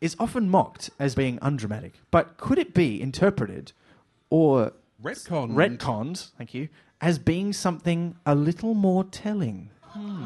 is 0.00 0.16
often 0.18 0.50
mocked 0.50 0.90
as 0.98 1.14
being 1.14 1.38
undramatic, 1.40 1.94
but 2.10 2.36
could 2.36 2.58
it 2.58 2.74
be 2.74 3.00
interpreted 3.00 3.72
or 4.28 4.72
Retcon. 5.04 5.52
retconned? 5.54 6.30
Thank 6.38 6.54
you, 6.54 6.68
as 7.00 7.18
being 7.18 7.52
something 7.52 8.16
a 8.26 8.34
little 8.34 8.74
more 8.74 9.04
telling. 9.04 9.70
Hmm. 9.82 10.22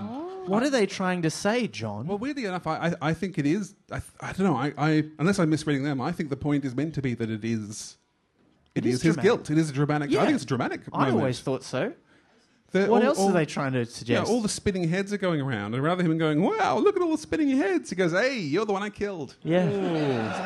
What 0.46 0.62
are 0.62 0.70
they 0.70 0.86
trying 0.86 1.20
to 1.22 1.30
say, 1.30 1.66
John? 1.66 2.06
Well, 2.06 2.16
weirdly 2.16 2.46
enough, 2.46 2.66
I, 2.66 2.88
I, 2.88 2.94
I 3.10 3.14
think 3.14 3.36
it 3.38 3.44
is. 3.44 3.74
I, 3.92 4.00
I 4.20 4.32
don't 4.32 4.46
know. 4.46 4.56
I, 4.56 4.72
I 4.78 5.04
unless 5.18 5.38
I'm 5.38 5.50
misreading 5.50 5.82
them, 5.82 6.00
I 6.00 6.10
think 6.12 6.30
the 6.30 6.36
point 6.36 6.64
is 6.64 6.74
meant 6.74 6.94
to 6.94 7.02
be 7.02 7.12
that 7.14 7.28
it 7.28 7.44
is. 7.44 7.98
It 8.74 8.86
it 8.86 8.88
is 8.88 8.94
is, 8.96 9.02
his 9.02 9.14
dramatic. 9.16 9.22
guilt. 9.24 9.50
It 9.50 9.58
is 9.58 9.68
a 9.70 9.72
dramatic. 9.74 10.08
I 10.10 10.12
Yeah. 10.14 10.24
think 10.24 10.34
it's 10.36 10.44
a 10.44 10.46
dramatic. 10.46 10.80
I 10.92 10.98
moment. 11.00 11.16
always 11.18 11.40
thought 11.40 11.64
so. 11.64 11.92
The- 12.70 12.80
What 12.86 13.00
all- 13.02 13.08
else 13.08 13.18
all- 13.18 13.30
are 13.30 13.32
they 13.32 13.46
trying 13.46 13.72
to 13.72 13.86
suggest? 13.86 14.26
Yeah, 14.28 14.30
all 14.30 14.42
the 14.42 14.48
spinning 14.48 14.88
heads 14.88 15.10
are 15.12 15.16
going 15.18 15.40
around, 15.40 15.72
and 15.74 15.82
rather 15.82 16.02
than 16.02 16.12
him 16.12 16.18
going, 16.18 16.42
"Wow, 16.42 16.76
look 16.78 16.96
at 16.96 17.02
all 17.02 17.12
the 17.12 17.16
spinning 17.18 17.48
heads," 17.56 17.88
he 17.88 17.96
goes, 17.96 18.12
"Hey, 18.12 18.38
you're 18.38 18.66
the 18.66 18.74
one 18.74 18.82
I 18.82 18.90
killed." 18.90 19.36
Yeah. 19.42 19.64
Like, 19.64 19.72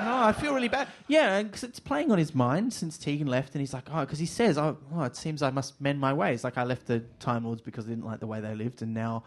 oh, 0.06 0.24
I 0.28 0.32
feel 0.32 0.54
really 0.54 0.68
bad. 0.68 0.86
Yeah, 1.08 1.42
because 1.42 1.64
it's 1.64 1.80
playing 1.80 2.12
on 2.12 2.18
his 2.18 2.32
mind 2.34 2.72
since 2.72 2.96
Tegan 2.96 3.26
left, 3.26 3.54
and 3.54 3.60
he's 3.60 3.74
like, 3.74 3.88
oh, 3.92 4.00
because 4.00 4.20
he 4.20 4.26
says, 4.26 4.56
oh, 4.56 4.78
oh, 4.94 5.02
it 5.02 5.16
seems 5.16 5.42
I 5.42 5.50
must 5.50 5.80
mend 5.80 5.98
my 6.00 6.12
ways. 6.12 6.44
Like 6.44 6.56
I 6.58 6.62
left 6.62 6.86
the 6.86 7.00
Time 7.18 7.44
Lords 7.44 7.60
because 7.60 7.86
I 7.86 7.88
didn't 7.88 8.04
like 8.06 8.20
the 8.20 8.28
way 8.28 8.40
they 8.40 8.54
lived, 8.54 8.82
and 8.82 8.94
now 8.94 9.24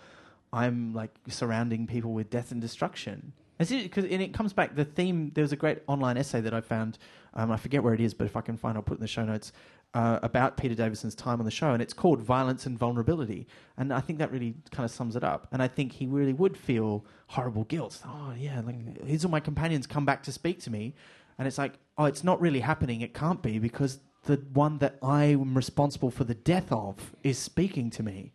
I'm 0.53 0.93
like 0.93 1.11
surrounding 1.27 1.87
people 1.87 2.13
with 2.13 2.29
death 2.29 2.51
and 2.51 2.61
destruction. 2.61 3.33
As 3.59 3.71
it, 3.71 3.89
cause, 3.91 4.03
and 4.03 4.21
it 4.21 4.33
comes 4.33 4.51
back. 4.53 4.75
The 4.75 4.83
theme. 4.85 5.31
There 5.33 5.41
was 5.41 5.51
a 5.53 5.55
great 5.57 5.79
online 5.87 6.17
essay 6.17 6.41
that 6.41 6.53
I 6.53 6.61
found. 6.61 6.97
Um, 7.33 7.51
I 7.51 7.57
forget 7.57 7.83
where 7.83 7.93
it 7.93 7.99
is, 8.01 8.13
but 8.13 8.25
if 8.25 8.35
I 8.37 8.41
can 8.41 8.55
find, 8.57 8.77
I'll 8.77 8.83
put 8.83 8.93
it 8.93 8.97
in 8.99 9.01
the 9.01 9.07
show 9.07 9.25
notes 9.25 9.51
uh, 9.95 10.19
about 10.21 10.57
Peter 10.57 10.75
Davison's 10.75 11.15
time 11.15 11.39
on 11.39 11.45
the 11.45 11.51
show, 11.51 11.71
and 11.71 11.81
it's 11.81 11.93
called 11.93 12.21
"Violence 12.21 12.65
and 12.65 12.77
Vulnerability." 12.77 13.47
And 13.77 13.93
I 13.93 14.01
think 14.01 14.19
that 14.19 14.31
really 14.31 14.53
kind 14.71 14.83
of 14.83 14.91
sums 14.91 15.15
it 15.15 15.23
up. 15.23 15.47
And 15.51 15.63
I 15.63 15.69
think 15.69 15.93
he 15.93 16.05
really 16.05 16.33
would 16.33 16.57
feel 16.57 17.05
horrible 17.27 17.63
guilt. 17.63 18.01
Oh 18.05 18.33
yeah, 18.37 18.61
like 18.61 19.05
these 19.05 19.23
are 19.23 19.29
my 19.29 19.39
companions 19.39 19.87
come 19.87 20.05
back 20.05 20.21
to 20.23 20.33
speak 20.33 20.59
to 20.61 20.69
me, 20.69 20.93
and 21.39 21.47
it's 21.47 21.57
like, 21.57 21.79
oh, 21.97 22.05
it's 22.05 22.25
not 22.25 22.41
really 22.41 22.59
happening. 22.59 23.01
It 23.01 23.13
can't 23.13 23.41
be 23.41 23.57
because 23.57 23.99
the 24.23 24.35
one 24.53 24.79
that 24.79 24.97
I 25.01 25.25
am 25.25 25.55
responsible 25.55 26.11
for 26.11 26.25
the 26.25 26.35
death 26.35 26.71
of 26.71 27.15
is 27.23 27.39
speaking 27.39 27.89
to 27.91 28.03
me. 28.03 28.33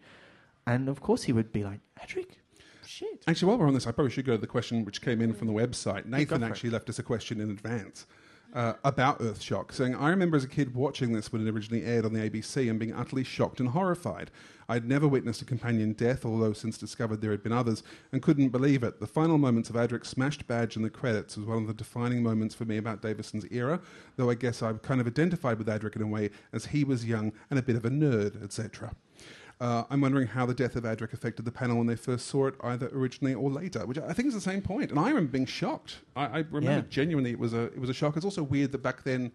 And 0.66 0.88
of 0.88 1.00
course, 1.02 1.24
he 1.24 1.32
would 1.32 1.52
be 1.52 1.62
like, 1.62 1.80
Adric, 2.00 2.36
shit. 2.86 3.24
Actually, 3.26 3.48
while 3.48 3.58
we're 3.58 3.68
on 3.68 3.74
this, 3.74 3.86
I 3.86 3.92
probably 3.92 4.12
should 4.12 4.24
go 4.24 4.32
to 4.32 4.40
the 4.40 4.46
question 4.46 4.84
which 4.86 5.02
came 5.02 5.20
in 5.20 5.34
from 5.34 5.46
the 5.46 5.52
website. 5.52 6.06
Nathan 6.06 6.42
actually 6.42 6.70
left 6.70 6.88
us 6.88 6.98
a 6.98 7.02
question 7.02 7.40
in 7.40 7.50
advance 7.50 8.06
uh, 8.54 8.74
about 8.84 9.20
Earthshock, 9.20 9.72
saying, 9.72 9.94
I 9.94 10.08
remember 10.10 10.36
as 10.36 10.44
a 10.44 10.48
kid 10.48 10.74
watching 10.74 11.12
this 11.12 11.32
when 11.32 11.46
it 11.46 11.50
originally 11.50 11.84
aired 11.84 12.04
on 12.04 12.12
the 12.12 12.28
ABC 12.28 12.68
and 12.68 12.78
being 12.78 12.92
utterly 12.92 13.24
shocked 13.24 13.60
and 13.60 13.70
horrified. 13.70 14.30
I'd 14.68 14.88
never 14.88 15.08
witnessed 15.08 15.42
a 15.42 15.44
companion 15.44 15.94
death, 15.94 16.24
although 16.24 16.52
since 16.52 16.78
discovered 16.78 17.20
there 17.20 17.32
had 17.32 17.42
been 17.42 17.52
others, 17.52 17.82
and 18.12 18.22
couldn't 18.22 18.50
believe 18.50 18.84
it. 18.84 19.00
The 19.00 19.06
final 19.06 19.36
moments 19.36 19.68
of 19.68 19.76
Adric's 19.76 20.08
smashed 20.08 20.46
badge 20.46 20.76
in 20.76 20.82
the 20.82 20.90
credits 20.90 21.36
was 21.36 21.46
one 21.46 21.58
of 21.58 21.66
the 21.66 21.74
defining 21.74 22.22
moments 22.22 22.54
for 22.54 22.64
me 22.64 22.76
about 22.76 23.02
Davison's 23.02 23.46
era, 23.50 23.80
though 24.16 24.30
I 24.30 24.34
guess 24.34 24.62
I've 24.62 24.82
kind 24.82 25.00
of 25.00 25.06
identified 25.06 25.58
with 25.58 25.66
Adric 25.66 25.96
in 25.96 26.02
a 26.02 26.06
way 26.06 26.30
as 26.52 26.66
he 26.66 26.84
was 26.84 27.04
young 27.04 27.32
and 27.50 27.58
a 27.58 27.62
bit 27.62 27.76
of 27.76 27.84
a 27.84 27.90
nerd, 27.90 28.42
etc. 28.44 28.94
Uh, 29.60 29.84
I'm 29.90 30.00
wondering 30.00 30.26
how 30.26 30.46
the 30.46 30.54
death 30.54 30.74
of 30.76 30.84
Adric 30.84 31.12
affected 31.12 31.44
the 31.44 31.52
panel 31.52 31.76
when 31.76 31.86
they 31.86 31.94
first 31.96 32.26
saw 32.28 32.46
it, 32.46 32.54
either 32.64 32.88
originally 32.94 33.34
or 33.34 33.50
later, 33.50 33.84
which 33.84 33.98
I 33.98 34.14
think 34.14 34.28
is 34.28 34.34
the 34.34 34.40
same 34.40 34.62
point. 34.62 34.90
And 34.90 34.98
I 34.98 35.08
remember 35.08 35.30
being 35.32 35.44
shocked. 35.44 35.98
I, 36.16 36.24
I 36.24 36.38
remember 36.50 36.70
Yeah. 36.70 36.82
genuinely 36.88 37.32
it 37.32 37.38
was 37.38 37.52
a 37.52 37.64
it 37.64 37.78
was 37.78 37.90
a 37.90 37.94
shock. 37.94 38.16
It's 38.16 38.24
also 38.24 38.42
weird 38.42 38.72
that 38.72 38.82
back 38.82 39.04
then 39.04 39.32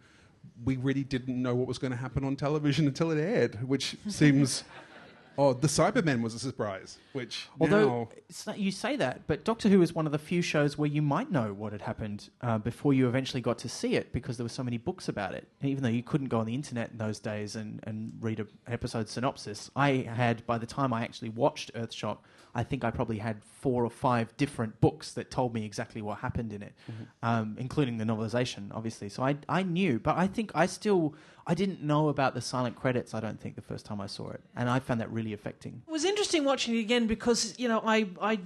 we 0.63 0.77
really 0.77 1.03
didn't 1.03 1.39
know 1.39 1.53
what 1.53 1.67
was 1.67 1.77
going 1.77 1.91
to 1.91 1.97
happen 1.97 2.23
on 2.23 2.35
television 2.35 2.87
until 2.91 3.11
it 3.11 3.19
aired, 3.19 3.67
which 3.67 3.97
seems 4.07 4.63
odd. 5.37 5.61
The 5.61 5.67
Cybermen 5.67 6.21
was 6.21 6.33
a 6.33 6.39
surprise, 6.39 6.97
which 7.13 7.47
Although 7.59 8.09
now 8.47 8.53
you 8.53 8.71
say 8.71 8.95
that, 8.95 9.27
but 9.27 9.43
Doctor 9.43 9.69
Who 9.69 9.81
is 9.81 9.93
one 9.93 10.05
of 10.05 10.11
the 10.11 10.19
few 10.19 10.41
shows 10.41 10.77
where 10.77 10.89
you 10.89 11.01
might 11.01 11.31
know 11.31 11.53
what 11.53 11.71
had 11.71 11.81
happened 11.81 12.29
uh, 12.41 12.57
before 12.57 12.93
you 12.93 13.07
eventually 13.07 13.41
got 13.41 13.57
to 13.59 13.69
see 13.69 13.95
it 13.95 14.11
because 14.11 14.37
there 14.37 14.45
were 14.45 14.49
so 14.49 14.63
many 14.63 14.77
books 14.77 15.07
about 15.09 15.33
it. 15.33 15.47
Even 15.61 15.83
though 15.83 15.89
you 15.89 16.03
couldn't 16.03 16.27
go 16.27 16.39
on 16.39 16.45
the 16.45 16.55
internet 16.55 16.91
in 16.91 16.97
those 16.97 17.19
days 17.19 17.55
and, 17.55 17.79
and 17.83 18.13
read 18.19 18.39
an 18.39 18.47
episode 18.67 19.09
synopsis, 19.09 19.71
I 19.75 20.07
had, 20.09 20.45
by 20.45 20.57
the 20.57 20.65
time 20.65 20.93
I 20.93 21.03
actually 21.03 21.29
watched 21.29 21.73
Earthshock, 21.73 22.17
I 22.55 22.63
think 22.63 22.85
I 22.85 22.89
probably 22.89 23.17
had 23.17 23.43
four 23.43 23.83
or 23.83 23.89
five 23.89 24.35
different 24.37 24.79
books 24.79 25.11
that 25.13 25.29
told 25.29 25.53
me 25.53 25.65
exactly 25.65 26.01
what 26.01 26.19
happened 26.19 26.53
in 26.53 26.63
it, 26.63 26.73
um, 27.21 27.57
including 27.59 27.97
the 27.97 28.05
novelization, 28.05 28.69
obviously. 28.71 29.09
So 29.09 29.23
I, 29.23 29.35
I 29.49 29.61
knew, 29.63 29.99
but 29.99 30.17
I 30.17 30.25
think 30.25 30.51
I 30.55 30.65
still, 30.65 31.15
I 31.45 31.53
didn't 31.53 31.83
know 31.83 32.07
about 32.07 32.33
the 32.33 32.39
silent 32.39 32.77
credits, 32.77 33.13
I 33.13 33.19
don't 33.19 33.39
think, 33.39 33.55
the 33.55 33.61
first 33.61 33.85
time 33.85 33.99
I 33.99 34.07
saw 34.07 34.29
it. 34.29 34.41
And 34.55 34.69
I 34.69 34.79
found 34.79 35.01
that 35.01 35.11
really 35.11 35.33
affecting. 35.33 35.81
It 35.85 35.91
was 35.91 36.05
interesting 36.05 36.45
watching 36.45 36.75
it 36.75 36.79
again 36.79 37.07
because 37.07 37.59
you 37.59 37.67
know 37.67 37.81
I 37.85 38.07
I 38.21 38.39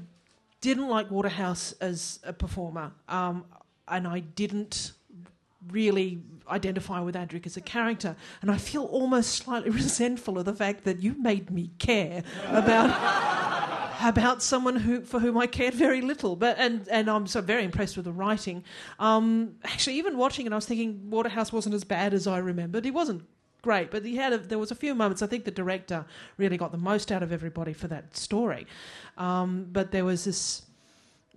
didn't 0.60 0.90
like 0.90 1.12
Waterhouse 1.12 1.74
as 1.74 2.20
a 2.24 2.34
performer, 2.34 2.92
um, 3.08 3.46
and 3.88 4.08
I 4.08 4.20
didn't 4.20 4.94
really 5.72 6.24
identify 6.50 7.00
with 7.00 7.16
Adric 7.16 7.46
as 7.46 7.58
a 7.58 7.62
character, 7.62 8.16
and 8.42 8.50
I 8.50 8.58
feel 8.58 8.86
almost 8.86 9.34
slightly 9.34 9.70
resentful 9.84 10.40
of 10.40 10.46
the 10.46 10.54
fact 10.54 10.84
that 10.86 11.02
you 11.04 11.14
made 11.20 11.52
me 11.52 11.70
care 11.78 12.24
about. 12.48 13.56
About 14.02 14.42
someone 14.42 14.78
who 14.78 15.02
for 15.02 15.20
whom 15.20 15.38
I 15.38 15.46
cared 15.46 15.74
very 15.74 16.02
little, 16.02 16.36
but 16.38 16.58
and, 16.58 16.88
and 16.88 17.10
I'm 17.10 17.28
so 17.28 17.42
very 17.42 17.66
impressed 17.66 17.98
with 17.98 18.06
the 18.06 18.14
writing. 18.14 18.64
Um, 18.98 19.56
actually, 19.66 19.98
even 19.98 20.18
watching 20.18 20.46
it, 20.46 20.54
I 20.54 20.56
was 20.56 20.66
thinking 20.66 21.10
Waterhouse 21.10 21.52
wasn't 21.52 21.76
as 21.76 21.84
bad 21.84 22.14
as 22.14 22.26
I 22.26 22.38
remembered. 22.38 22.86
He 22.86 22.92
wasn't 22.92 23.24
great, 23.62 23.92
but 23.92 24.06
he 24.06 24.16
had 24.16 24.32
a, 24.32 24.38
there 24.38 24.58
was 24.58 24.72
a 24.72 24.76
few 24.76 24.96
moments. 24.96 25.22
I 25.22 25.28
think 25.28 25.44
the 25.44 25.52
director 25.52 26.06
really 26.38 26.56
got 26.56 26.72
the 26.72 26.78
most 26.78 27.12
out 27.12 27.24
of 27.24 27.34
everybody 27.34 27.74
for 27.74 27.88
that 27.90 28.16
story. 28.16 28.68
Um, 29.18 29.68
but 29.70 29.92
there 29.92 30.06
was 30.06 30.24
this, 30.24 30.64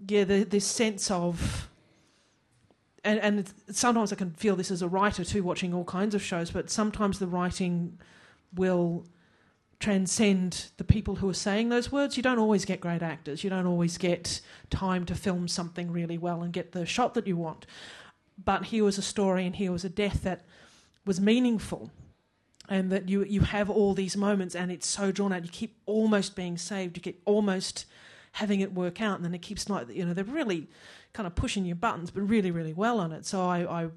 yeah, 0.07 0.23
the, 0.25 0.45
this 0.45 0.67
sense 0.67 1.11
of, 1.11 1.69
and 3.03 3.19
and 3.19 3.53
sometimes 3.71 4.13
I 4.13 4.17
can 4.17 4.31
feel 4.31 4.55
this 4.55 4.71
as 4.71 4.83
a 4.83 4.89
writer 4.89 5.25
too, 5.25 5.43
watching 5.43 5.75
all 5.75 5.85
kinds 5.85 6.15
of 6.15 6.23
shows. 6.23 6.53
But 6.53 6.71
sometimes 6.71 7.19
the 7.19 7.27
writing 7.27 7.99
will 8.55 9.05
transcend 9.83 10.71
the 10.77 10.85
people 10.85 11.17
who 11.17 11.29
are 11.29 11.35
saying 11.35 11.69
those 11.69 11.93
words. 11.93 12.17
You 12.17 12.23
don't 12.23 12.39
always 12.39 12.65
get 12.65 12.81
great 12.81 13.03
actors. 13.03 13.45
You 13.45 13.51
don't 13.51 13.67
always 13.67 13.99
get 13.99 14.41
time 14.71 15.05
to 15.07 15.15
film 15.15 15.49
something 15.49 15.91
really 15.91 16.19
well 16.19 16.43
and 16.43 16.53
get 16.53 16.73
the 16.73 16.87
shot 16.87 17.15
that 17.15 17.27
you 17.27 17.37
want. 17.37 17.67
But 18.43 18.67
here 18.67 18.85
was 18.85 18.99
a 18.99 19.03
story 19.03 19.45
and 19.45 19.57
here 19.57 19.73
was 19.73 19.85
a 19.85 19.91
death 19.91 20.23
that 20.23 20.45
was 21.05 21.21
meaningful 21.21 21.91
and 22.69 22.91
that 22.91 23.09
you 23.09 23.25
you 23.25 23.41
have 23.41 23.69
all 23.69 23.93
these 23.93 24.17
moments 24.17 24.55
and 24.55 24.71
it's 24.71 24.87
so 24.87 25.11
drawn 25.11 25.33
out 25.33 25.45
you 25.45 25.51
keep 25.51 25.77
almost 25.85 26.37
being 26.37 26.57
saved 26.57 26.97
you 26.97 27.03
keep 27.03 27.21
almost 27.25 27.87
having 28.33 28.61
it 28.61 28.73
work 28.75 29.01
out, 29.01 29.17
and 29.17 29.25
then 29.25 29.35
it 29.35 29.43
keeps 29.43 29.69
like 29.69 29.89
you 29.95 30.05
know 30.05 30.15
they're 30.15 30.25
really 30.25 30.69
kind 31.13 31.27
of 31.27 31.35
pushing 31.35 31.65
your 31.65 31.77
buttons, 31.77 32.11
but 32.11 32.23
really 32.23 32.51
really 32.51 32.73
well 32.73 32.99
on 32.99 33.13
it. 33.13 33.25
So 33.27 33.47
I, 33.47 33.85
I 33.85 33.89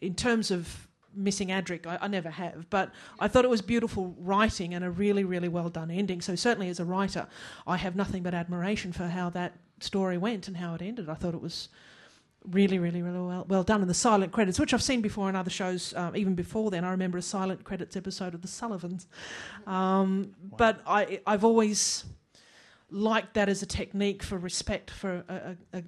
in 0.00 0.14
terms 0.14 0.50
of 0.50 0.88
missing 1.16 1.48
Adric, 1.48 1.86
I, 1.86 1.98
I 2.02 2.08
never 2.08 2.30
have, 2.30 2.68
but 2.70 2.92
I 3.20 3.28
thought 3.28 3.44
it 3.44 3.50
was 3.50 3.62
beautiful 3.62 4.14
writing 4.18 4.74
and 4.74 4.84
a 4.84 4.90
really 4.90 5.24
really 5.24 5.48
well 5.48 5.68
done 5.68 5.90
ending. 5.90 6.20
So 6.20 6.34
certainly 6.34 6.68
as 6.68 6.80
a 6.80 6.84
writer, 6.84 7.26
I 7.66 7.76
have 7.76 7.96
nothing 7.96 8.22
but 8.22 8.34
admiration 8.34 8.92
for 8.92 9.08
how 9.08 9.30
that 9.30 9.54
story 9.80 10.18
went 10.18 10.48
and 10.48 10.56
how 10.56 10.74
it 10.74 10.82
ended. 10.82 11.08
I 11.08 11.14
thought 11.14 11.34
it 11.34 11.42
was 11.42 11.68
really, 12.50 12.78
really, 12.78 13.02
really 13.02 13.18
well, 13.18 13.44
well 13.48 13.62
done. 13.62 13.80
And 13.80 13.88
the 13.88 13.94
silent 13.94 14.32
credits, 14.32 14.58
which 14.58 14.74
I've 14.74 14.82
seen 14.82 15.00
before 15.00 15.28
in 15.28 15.36
other 15.36 15.50
shows, 15.50 15.94
um, 15.94 16.14
even 16.14 16.34
before 16.34 16.70
then. 16.70 16.84
I 16.84 16.90
remember 16.90 17.18
a 17.18 17.22
silent 17.22 17.64
credits 17.64 17.96
episode 17.96 18.34
of 18.34 18.42
The 18.42 18.48
Sullivans. 18.48 19.06
Um, 19.66 20.34
But 20.56 20.82
I, 20.86 21.20
I've 21.26 21.44
always 21.44 22.04
liked 22.90 23.34
that 23.34 23.48
as 23.48 23.62
a 23.62 23.66
technique 23.66 24.22
for 24.22 24.38
respect 24.38 24.90
for 24.90 25.24
a, 25.28 25.34
a, 25.34 25.78
a, 25.78 25.82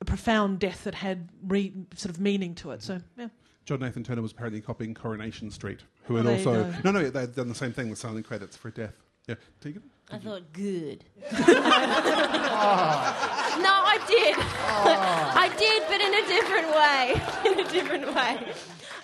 a 0.00 0.04
profound 0.04 0.58
death 0.58 0.84
that 0.84 0.94
had 0.94 1.28
re, 1.46 1.72
sort 1.94 2.14
of 2.14 2.20
meaning 2.20 2.54
to 2.56 2.70
it. 2.70 2.82
So, 2.82 3.00
yeah. 3.16 3.28
John 3.64 3.80
Nathan 3.80 4.02
Turner 4.04 4.22
was 4.22 4.32
apparently 4.32 4.60
copying 4.60 4.92
Coronation 4.94 5.50
Street, 5.50 5.80
who 6.04 6.16
had 6.16 6.26
Oh, 6.26 6.32
also 6.32 6.72
no, 6.84 6.90
no, 6.90 7.08
they'd 7.10 7.34
done 7.34 7.48
the 7.48 7.54
same 7.54 7.72
thing 7.72 7.90
with 7.90 7.98
silent 7.98 8.26
credits 8.26 8.56
for 8.56 8.70
death. 8.70 8.94
Yeah, 9.28 9.36
Tegan. 9.60 9.82
I 10.10 10.18
thought 10.18 10.52
good. 10.52 11.04
no, 11.32 11.38
I 13.84 13.98
did. 14.08 14.34
I 14.38 15.48
did, 15.56 15.82
but 15.88 16.00
in 16.00 16.14
a 16.14 16.26
different 16.26 16.68
way. 16.74 17.14
In 17.52 17.66
a 17.66 17.70
different 17.70 18.06
way. 18.14 18.52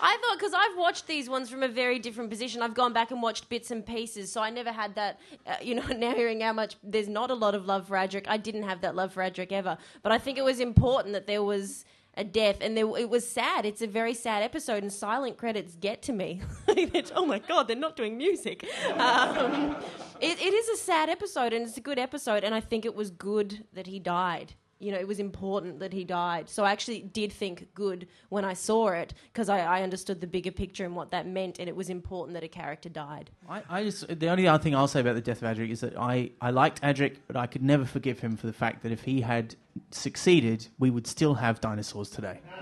I 0.01 0.17
thought 0.21 0.37
because 0.39 0.53
I've 0.53 0.77
watched 0.77 1.07
these 1.07 1.29
ones 1.29 1.49
from 1.49 1.63
a 1.63 1.67
very 1.67 1.99
different 1.99 2.29
position. 2.29 2.61
I've 2.61 2.73
gone 2.73 2.93
back 2.93 3.11
and 3.11 3.21
watched 3.21 3.49
bits 3.49 3.71
and 3.71 3.85
pieces, 3.85 4.31
so 4.31 4.41
I 4.41 4.49
never 4.49 4.71
had 4.71 4.95
that. 4.95 5.19
Uh, 5.47 5.55
you 5.61 5.75
know, 5.75 5.85
now 5.87 6.13
hearing 6.13 6.41
how 6.41 6.53
much 6.53 6.75
there's 6.83 7.07
not 7.09 7.31
a 7.31 7.33
lot 7.33 7.55
of 7.55 7.65
love 7.65 7.87
for 7.87 7.95
Adric, 7.95 8.25
I 8.27 8.37
didn't 8.37 8.63
have 8.63 8.81
that 8.81 8.95
love 8.95 9.13
for 9.13 9.21
Adric 9.23 9.51
ever. 9.51 9.77
But 10.03 10.11
I 10.11 10.17
think 10.17 10.37
it 10.37 10.43
was 10.43 10.59
important 10.59 11.13
that 11.13 11.27
there 11.27 11.43
was 11.43 11.85
a 12.19 12.23
death, 12.23 12.57
and 12.59 12.77
it 12.77 13.09
was 13.09 13.27
sad. 13.27 13.65
It's 13.65 13.81
a 13.81 13.87
very 13.87 14.13
sad 14.13 14.43
episode, 14.43 14.83
and 14.83 14.91
silent 14.91 15.37
credits 15.37 15.75
get 15.75 16.01
to 16.03 16.13
me. 16.13 16.41
Oh 17.15 17.25
my 17.25 17.39
god, 17.39 17.67
they're 17.67 17.75
not 17.75 17.95
doing 17.95 18.17
music. 18.17 18.65
Um, 18.95 19.75
it, 20.21 20.39
it 20.41 20.53
is 20.53 20.69
a 20.69 20.77
sad 20.77 21.09
episode, 21.09 21.53
and 21.53 21.65
it's 21.67 21.77
a 21.77 21.81
good 21.81 21.99
episode, 21.99 22.43
and 22.43 22.53
I 22.53 22.59
think 22.59 22.85
it 22.85 22.95
was 22.95 23.09
good 23.09 23.65
that 23.73 23.87
he 23.87 23.99
died. 23.99 24.53
You 24.79 24.93
know, 24.93 24.97
it 24.97 25.07
was 25.07 25.19
important 25.19 25.79
that 25.79 25.91
he 25.91 26.05
died. 26.05 26.49
So 26.49 26.63
I 26.63 26.71
actually 26.71 27.01
did 27.01 27.33
think 27.33 27.67
good 27.73 28.07
when 28.29 28.45
I 28.45 28.53
saw 28.53 28.89
it 28.89 29.13
because 29.33 29.49
I, 29.49 29.59
I 29.59 29.81
understood 29.83 30.21
the 30.21 30.27
bigger 30.27 30.51
picture 30.51 30.85
and 30.85 30.95
what 30.95 31.11
that 31.11 31.27
meant, 31.27 31.59
and 31.59 31.67
it 31.67 31.75
was 31.75 31.89
important 31.89 32.33
that 32.35 32.43
a 32.43 32.47
character 32.47 32.87
died. 32.87 33.29
I, 33.49 33.63
I 33.69 33.83
just 33.83 34.07
the 34.19 34.29
only 34.29 34.47
other 34.47 34.61
thing 34.63 34.75
I'll 34.75 34.87
say 34.87 35.01
about 35.01 35.15
the 35.15 35.21
death 35.21 35.41
of 35.41 35.57
Adric 35.57 35.69
is 35.69 35.81
that 35.81 35.97
I, 35.97 36.31
I 36.39 36.51
liked 36.51 36.81
Adric, 36.81 37.17
but 37.27 37.35
I 37.35 37.45
could 37.47 37.63
never 37.63 37.85
forgive 37.85 38.19
him 38.19 38.37
for 38.37 38.47
the 38.47 38.53
fact 38.53 38.83
that 38.83 38.91
if 38.91 39.03
he 39.03 39.19
had 39.21 39.55
succeeded, 39.91 40.67
we 40.79 40.89
would 40.89 41.07
still 41.07 41.35
have 41.35 41.59
dinosaurs 41.61 42.09
today. 42.09 42.39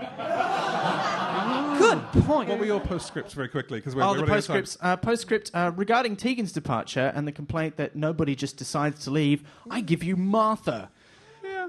Good 1.78 2.02
point. 2.24 2.48
What 2.48 2.58
were 2.58 2.66
your 2.66 2.80
postscripts 2.80 3.32
very 3.32 3.48
quickly? 3.48 3.78
Because 3.78 3.94
we're, 3.94 4.02
Oh, 4.02 4.08
we're 4.08 4.16
the 4.16 4.20
running 4.22 4.32
out 4.34 4.38
of 4.38 4.46
time. 4.46 4.56
postscripts. 4.62 4.78
Uh, 4.84 4.96
postscript 4.96 5.50
uh, 5.54 5.72
regarding 5.76 6.16
Tegan's 6.16 6.52
departure 6.52 7.12
and 7.14 7.26
the 7.26 7.32
complaint 7.32 7.76
that 7.76 7.94
nobody 7.96 8.34
just 8.34 8.56
decides 8.56 9.04
to 9.04 9.10
leave. 9.10 9.42
I 9.70 9.80
give 9.80 10.02
you 10.02 10.16
Martha. 10.16 10.90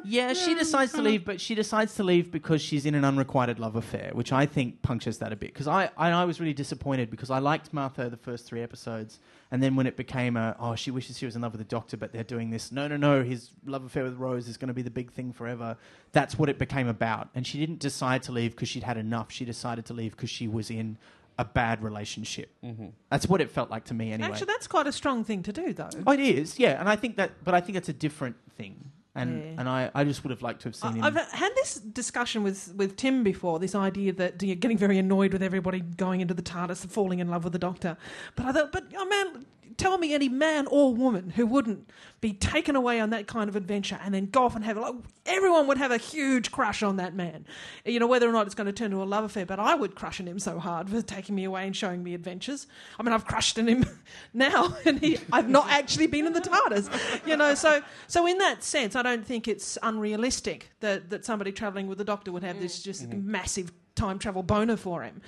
Yeah, 0.06 0.34
she 0.34 0.56
decides 0.56 0.92
to 0.94 1.02
leave, 1.02 1.26
but 1.26 1.40
she 1.40 1.56
decides 1.56 1.96
to 1.96 2.04
leave 2.04 2.32
because 2.32 2.62
she's 2.62 2.86
in 2.86 2.96
an 2.96 3.06
unrequited 3.06 3.60
love 3.60 3.76
affair, 3.76 4.12
which 4.14 4.32
I 4.32 4.46
think 4.46 4.82
punctures 4.82 5.18
that 5.20 5.32
a 5.32 5.36
bit. 5.36 5.54
Because 5.54 5.68
I, 5.68 5.90
I, 5.98 6.12
I 6.12 6.26
was 6.26 6.40
really 6.40 6.54
disappointed 6.54 7.10
because 7.10 7.30
I 7.30 7.40
liked 7.40 7.74
Martha 7.74 8.10
the 8.10 8.18
first 8.18 8.46
three 8.46 8.62
episodes, 8.62 9.20
and 9.52 9.62
then 9.62 9.76
when 9.76 9.88
it 9.88 9.98
became 9.98 10.38
a, 10.38 10.56
oh, 10.60 10.76
she 10.76 10.92
wishes 10.92 11.18
she 11.18 11.26
was 11.26 11.36
in 11.36 11.42
love 11.42 11.54
with 11.54 11.60
the 11.60 11.66
doctor, 11.66 11.98
but 11.98 12.14
they're 12.14 12.24
doing 12.24 12.50
this. 12.50 12.72
No, 12.72 12.88
no, 12.88 12.98
no, 12.98 13.24
his 13.24 13.52
love 13.66 13.84
affair 13.86 14.04
with 14.04 14.16
Rose 14.16 14.48
is 14.48 14.58
going 14.58 14.68
to 14.68 14.74
be 14.74 14.82
the 14.82 14.92
big 14.92 15.12
thing 15.12 15.34
forever. 15.34 15.78
That's 16.12 16.38
what 16.38 16.50
it 16.50 16.58
became 16.60 16.88
about. 16.88 17.30
And 17.36 17.46
she 17.46 17.60
didn't 17.60 17.80
decide 17.80 18.24
to 18.24 18.32
leave 18.32 18.52
because 18.52 18.70
she'd 18.70 18.84
had 18.84 18.98
enough. 18.98 19.32
She 19.32 19.46
decided 19.46 19.86
to 19.86 19.94
leave 19.94 20.12
because 20.12 20.30
she 20.30 20.48
was 20.48 20.70
in 20.70 20.98
a 21.38 21.46
bad 21.46 21.82
relationship. 21.82 22.52
Mm-hmm. 22.62 22.88
That's 23.10 23.28
what 23.30 23.40
it 23.40 23.50
felt 23.50 23.70
like 23.70 23.86
to 23.86 23.94
me, 23.94 24.12
anyway. 24.12 24.30
Actually, 24.30 24.48
that's 24.48 24.68
quite 24.68 24.88
a 24.88 24.92
strong 24.92 25.24
thing 25.24 25.42
to 25.44 25.54
do, 25.54 25.72
though. 25.72 25.90
Oh, 26.06 26.12
it 26.12 26.20
is, 26.20 26.60
yeah, 26.60 26.78
and 26.78 26.90
I 26.90 26.98
think 26.98 27.16
that, 27.16 27.32
but 27.46 27.54
I 27.54 27.62
think 27.62 27.78
it's 27.78 27.88
a 27.88 27.94
different 27.94 28.36
thing, 28.58 28.92
and 29.16 29.44
Yeah. 29.44 29.56
and 29.60 29.70
I, 29.70 29.90
I 29.96 30.04
just 30.04 30.24
would 30.24 30.32
have 30.32 30.42
liked 30.42 30.62
to 30.62 30.70
have 30.70 30.76
seen 30.76 30.94
him. 30.96 31.04
I've 31.04 31.16
had 31.16 31.52
this 31.56 31.76
discussion 31.76 32.44
with, 32.44 32.74
with 32.76 32.96
Tim 32.96 33.24
before, 33.24 33.60
this 33.60 33.76
idea 33.76 34.14
that 34.14 34.42
you're 34.44 34.56
getting 34.56 34.78
very 34.78 34.98
annoyed 34.98 35.34
with 35.34 35.42
everybody 35.44 35.80
going 35.80 36.22
into 36.22 36.34
the 36.34 36.44
TARDIS 36.44 36.84
and 36.84 36.92
falling 36.92 37.20
in 37.20 37.28
love 37.30 37.44
with 37.44 37.54
the 37.54 37.60
Doctor. 37.60 37.98
But 38.36 38.46
I 38.46 38.52
thought, 38.52 38.72
but 38.72 38.86
oh 38.96 39.06
man, 39.06 39.46
tell 39.78 39.98
me 39.98 40.14
any 40.14 40.28
man 40.28 40.68
or 40.68 40.94
woman 40.94 41.30
who 41.32 41.46
wouldn't 41.46 41.90
be 42.22 42.34
taken 42.34 42.76
away 42.76 43.00
on 43.00 43.12
that 43.12 43.28
kind 43.28 43.48
of 43.50 43.56
adventure 43.56 43.98
and 44.04 44.14
then 44.14 44.26
go 44.26 44.44
off 44.44 44.54
and 44.54 44.66
have 44.66 44.76
like 44.78 44.94
everyone 45.26 45.68
would 45.68 45.78
have 45.78 45.92
a 45.92 45.98
huge 45.98 46.52
crush 46.52 46.84
on 46.84 46.98
that 46.98 47.16
man. 47.16 47.46
You 47.86 47.98
know, 48.00 48.08
whether 48.08 48.28
or 48.28 48.34
not 48.34 48.46
it's 48.46 48.56
going 48.56 48.68
to 48.68 48.74
turn 48.74 48.92
to 48.92 49.02
a 49.02 49.06
love 49.06 49.24
affair, 49.24 49.46
but 49.46 49.58
I 49.58 49.76
would 49.76 49.96
crush 49.96 50.20
on 50.20 50.28
him 50.28 50.38
so 50.38 50.60
hard 50.60 50.90
for 50.90 51.02
taking 51.02 51.34
me 51.34 51.46
away 51.46 51.66
and 51.66 51.74
showing 51.74 52.04
me 52.04 52.14
adventures. 52.14 52.68
I 53.00 53.04
mean, 53.04 53.14
I've 53.14 53.26
crushed 53.26 53.58
on 53.58 53.68
him 53.68 53.86
now, 54.34 54.76
and 54.86 55.00
he, 55.00 55.18
I've 55.32 55.48
not 55.48 55.70
actually 55.70 56.08
been 56.08 56.28
in 56.28 56.34
the 56.34 56.42
TARDIS. 56.42 57.26
You 57.26 57.38
know, 57.38 57.54
so 57.54 57.82
so 58.08 58.28
in 58.28 58.38
that 58.40 58.64
sense, 58.64 58.96
I 59.00 59.04
don't 59.04 59.26
think 59.26 59.48
it's 59.48 59.78
unrealistic 59.82 60.72
that 60.82 61.10
that 61.10 61.24
somebody 61.26 61.52
travelling 61.52 61.88
with 61.88 61.98
the 61.98 62.04
Doctor 62.04 62.32
would 62.32 62.44
have 62.44 62.60
this 62.60 62.84
just 62.84 63.08
massive 63.08 63.72
time 63.96 64.20
travel 64.20 64.44
boner 64.44 64.76
for 64.78 65.04
him. 65.04 65.22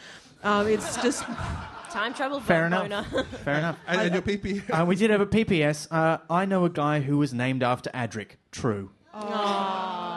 Um, 0.43 0.67
it's 0.67 0.95
just 1.01 1.23
Time 1.91 2.13
travel 2.13 2.39
Fair 2.39 2.69
boner. 2.69 2.85
enough. 2.85 3.07
Fair 3.43 3.57
enough. 3.57 3.77
And, 3.87 4.01
and 4.01 4.13
your 4.13 4.21
PP. 4.21 4.69
Uh, 4.69 4.85
we 4.85 4.95
did 4.95 5.09
have 5.09 5.21
a 5.21 5.25
PPS. 5.25 5.87
Uh, 5.91 6.19
I 6.29 6.45
know 6.45 6.63
a 6.65 6.69
guy 6.69 7.01
who 7.01 7.17
was 7.17 7.33
named 7.33 7.63
after 7.63 7.89
Adric. 7.91 8.37
True. 8.51 8.91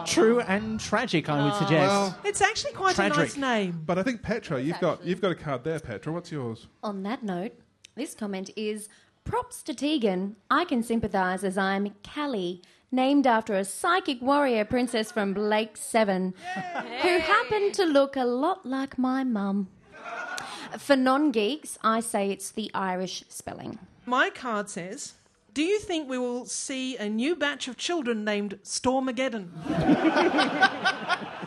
True 0.07 0.41
and 0.41 0.79
tragic, 0.79 1.29
I 1.29 1.45
would 1.45 1.55
suggest. 1.55 1.89
Well, 1.91 2.19
it's 2.25 2.41
actually 2.41 2.73
quite 2.75 2.99
a 2.99 3.09
nice 3.09 3.37
name. 3.37 3.83
but 3.85 3.99
I 3.99 4.03
think 4.03 4.23
Petra, 4.23 4.61
you've 4.61 4.79
got 4.81 5.05
you've 5.05 5.21
got 5.21 5.33
a 5.33 5.35
card 5.35 5.65
there, 5.65 5.81
Petra. 5.81 6.13
What's 6.13 6.31
yours? 6.31 6.69
On 6.83 7.03
that 7.03 7.23
note, 7.23 7.53
this 7.97 8.15
comment 8.15 8.51
is 8.57 8.89
props 9.25 9.63
to 9.65 9.75
Tegan. 9.75 10.37
I 10.51 10.65
can 10.65 10.83
sympathise 10.83 11.43
as 11.43 11.57
I'm 11.59 11.95
Callie, 12.05 12.63
named 12.91 13.27
after 13.27 13.55
a 13.55 13.65
psychic 13.65 14.21
warrior 14.23 14.65
princess 14.65 15.11
from 15.11 15.35
Blake 15.35 15.77
Seven, 15.77 16.35
who 17.03 17.19
happened 17.19 17.75
to 17.75 17.85
look 17.85 18.17
a 18.17 18.25
lot 18.25 18.65
like 18.65 18.99
my 18.99 19.25
mum. 19.25 19.69
For 20.79 20.97
non 20.97 21.31
geeks, 21.31 21.79
I 21.83 22.01
say 22.01 22.31
it's 22.31 22.51
the 22.51 22.71
Irish 22.75 23.25
spelling. 23.29 23.79
My 24.07 24.31
card 24.31 24.69
says. 24.69 25.15
Do 25.55 25.63
you 25.63 25.79
think 25.79 26.09
we 26.09 26.19
will 26.19 26.47
see 26.47 26.97
a 26.97 27.09
new 27.09 27.37
batch 27.37 27.69
of 27.69 27.77
children 27.77 28.25
named 28.25 28.59
Stormageddon? 28.65 29.51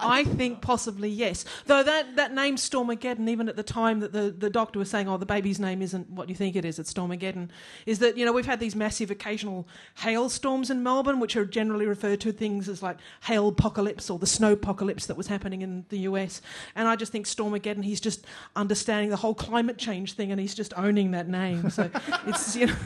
I 0.00 0.24
think 0.24 0.60
possibly 0.60 1.08
yes. 1.08 1.44
Though 1.66 1.82
that, 1.82 2.16
that 2.16 2.34
name 2.34 2.56
Stormageddon, 2.56 3.28
even 3.28 3.48
at 3.48 3.56
the 3.56 3.62
time 3.62 4.00
that 4.00 4.12
the, 4.12 4.30
the 4.30 4.50
doctor 4.50 4.78
was 4.78 4.90
saying, 4.90 5.08
oh, 5.08 5.16
the 5.16 5.26
baby's 5.26 5.58
name 5.58 5.82
isn't 5.82 6.10
what 6.10 6.28
you 6.28 6.34
think 6.34 6.56
it 6.56 6.64
is, 6.64 6.78
it's 6.78 6.92
Stormageddon, 6.92 7.48
is 7.86 7.98
that, 8.00 8.16
you 8.16 8.24
know, 8.24 8.32
we've 8.32 8.46
had 8.46 8.60
these 8.60 8.74
massive 8.74 9.10
occasional 9.10 9.66
hailstorms 9.96 10.70
in 10.70 10.82
Melbourne, 10.82 11.20
which 11.20 11.36
are 11.36 11.44
generally 11.44 11.86
referred 11.86 12.20
to 12.22 12.32
things 12.32 12.68
as 12.68 12.82
like 12.82 12.98
hail 13.22 13.48
apocalypse 13.48 14.10
or 14.10 14.18
the 14.18 14.26
snow 14.26 14.52
apocalypse 14.52 15.06
that 15.06 15.16
was 15.16 15.26
happening 15.26 15.62
in 15.62 15.84
the 15.88 16.00
US. 16.00 16.40
And 16.74 16.88
I 16.88 16.96
just 16.96 17.12
think 17.12 17.26
Stormageddon, 17.26 17.84
he's 17.84 18.00
just 18.00 18.26
understanding 18.56 19.10
the 19.10 19.16
whole 19.16 19.34
climate 19.34 19.78
change 19.78 20.14
thing 20.14 20.30
and 20.30 20.40
he's 20.40 20.54
just 20.54 20.72
owning 20.76 21.12
that 21.12 21.28
name. 21.28 21.70
So 21.70 21.90
it's, 22.26 22.56
you 22.56 22.66
know. 22.66 22.76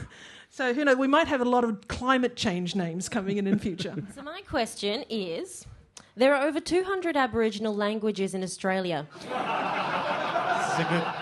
So, 0.55 0.69
you 0.69 0.85
know, 0.85 0.95
we 0.95 1.09
might 1.09 1.29
have 1.29 1.41
a 1.41 1.47
lot 1.47 1.65
of 1.65 1.89
climate 1.89 2.37
change 2.37 2.77
names 2.77 3.09
coming 3.09 3.39
in 3.39 3.47
in 3.47 3.59
future. 3.59 3.95
So 4.15 4.21
my 4.21 4.43
question 4.43 5.03
is. 5.09 5.67
There 6.15 6.35
are 6.35 6.47
over 6.47 6.61
200 6.61 7.17
Aboriginal 7.17 7.75
languages 7.75 8.35
in 8.35 8.43
Australia. 8.43 9.07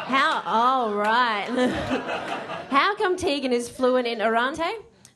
How? 0.08 0.42
Oh, 0.44 0.92
right. 0.94 1.46
How 2.70 2.96
come 2.96 3.16
Tegan 3.16 3.52
is 3.52 3.68
fluent 3.68 4.08
in 4.08 4.18
Arrernte, 4.18 4.68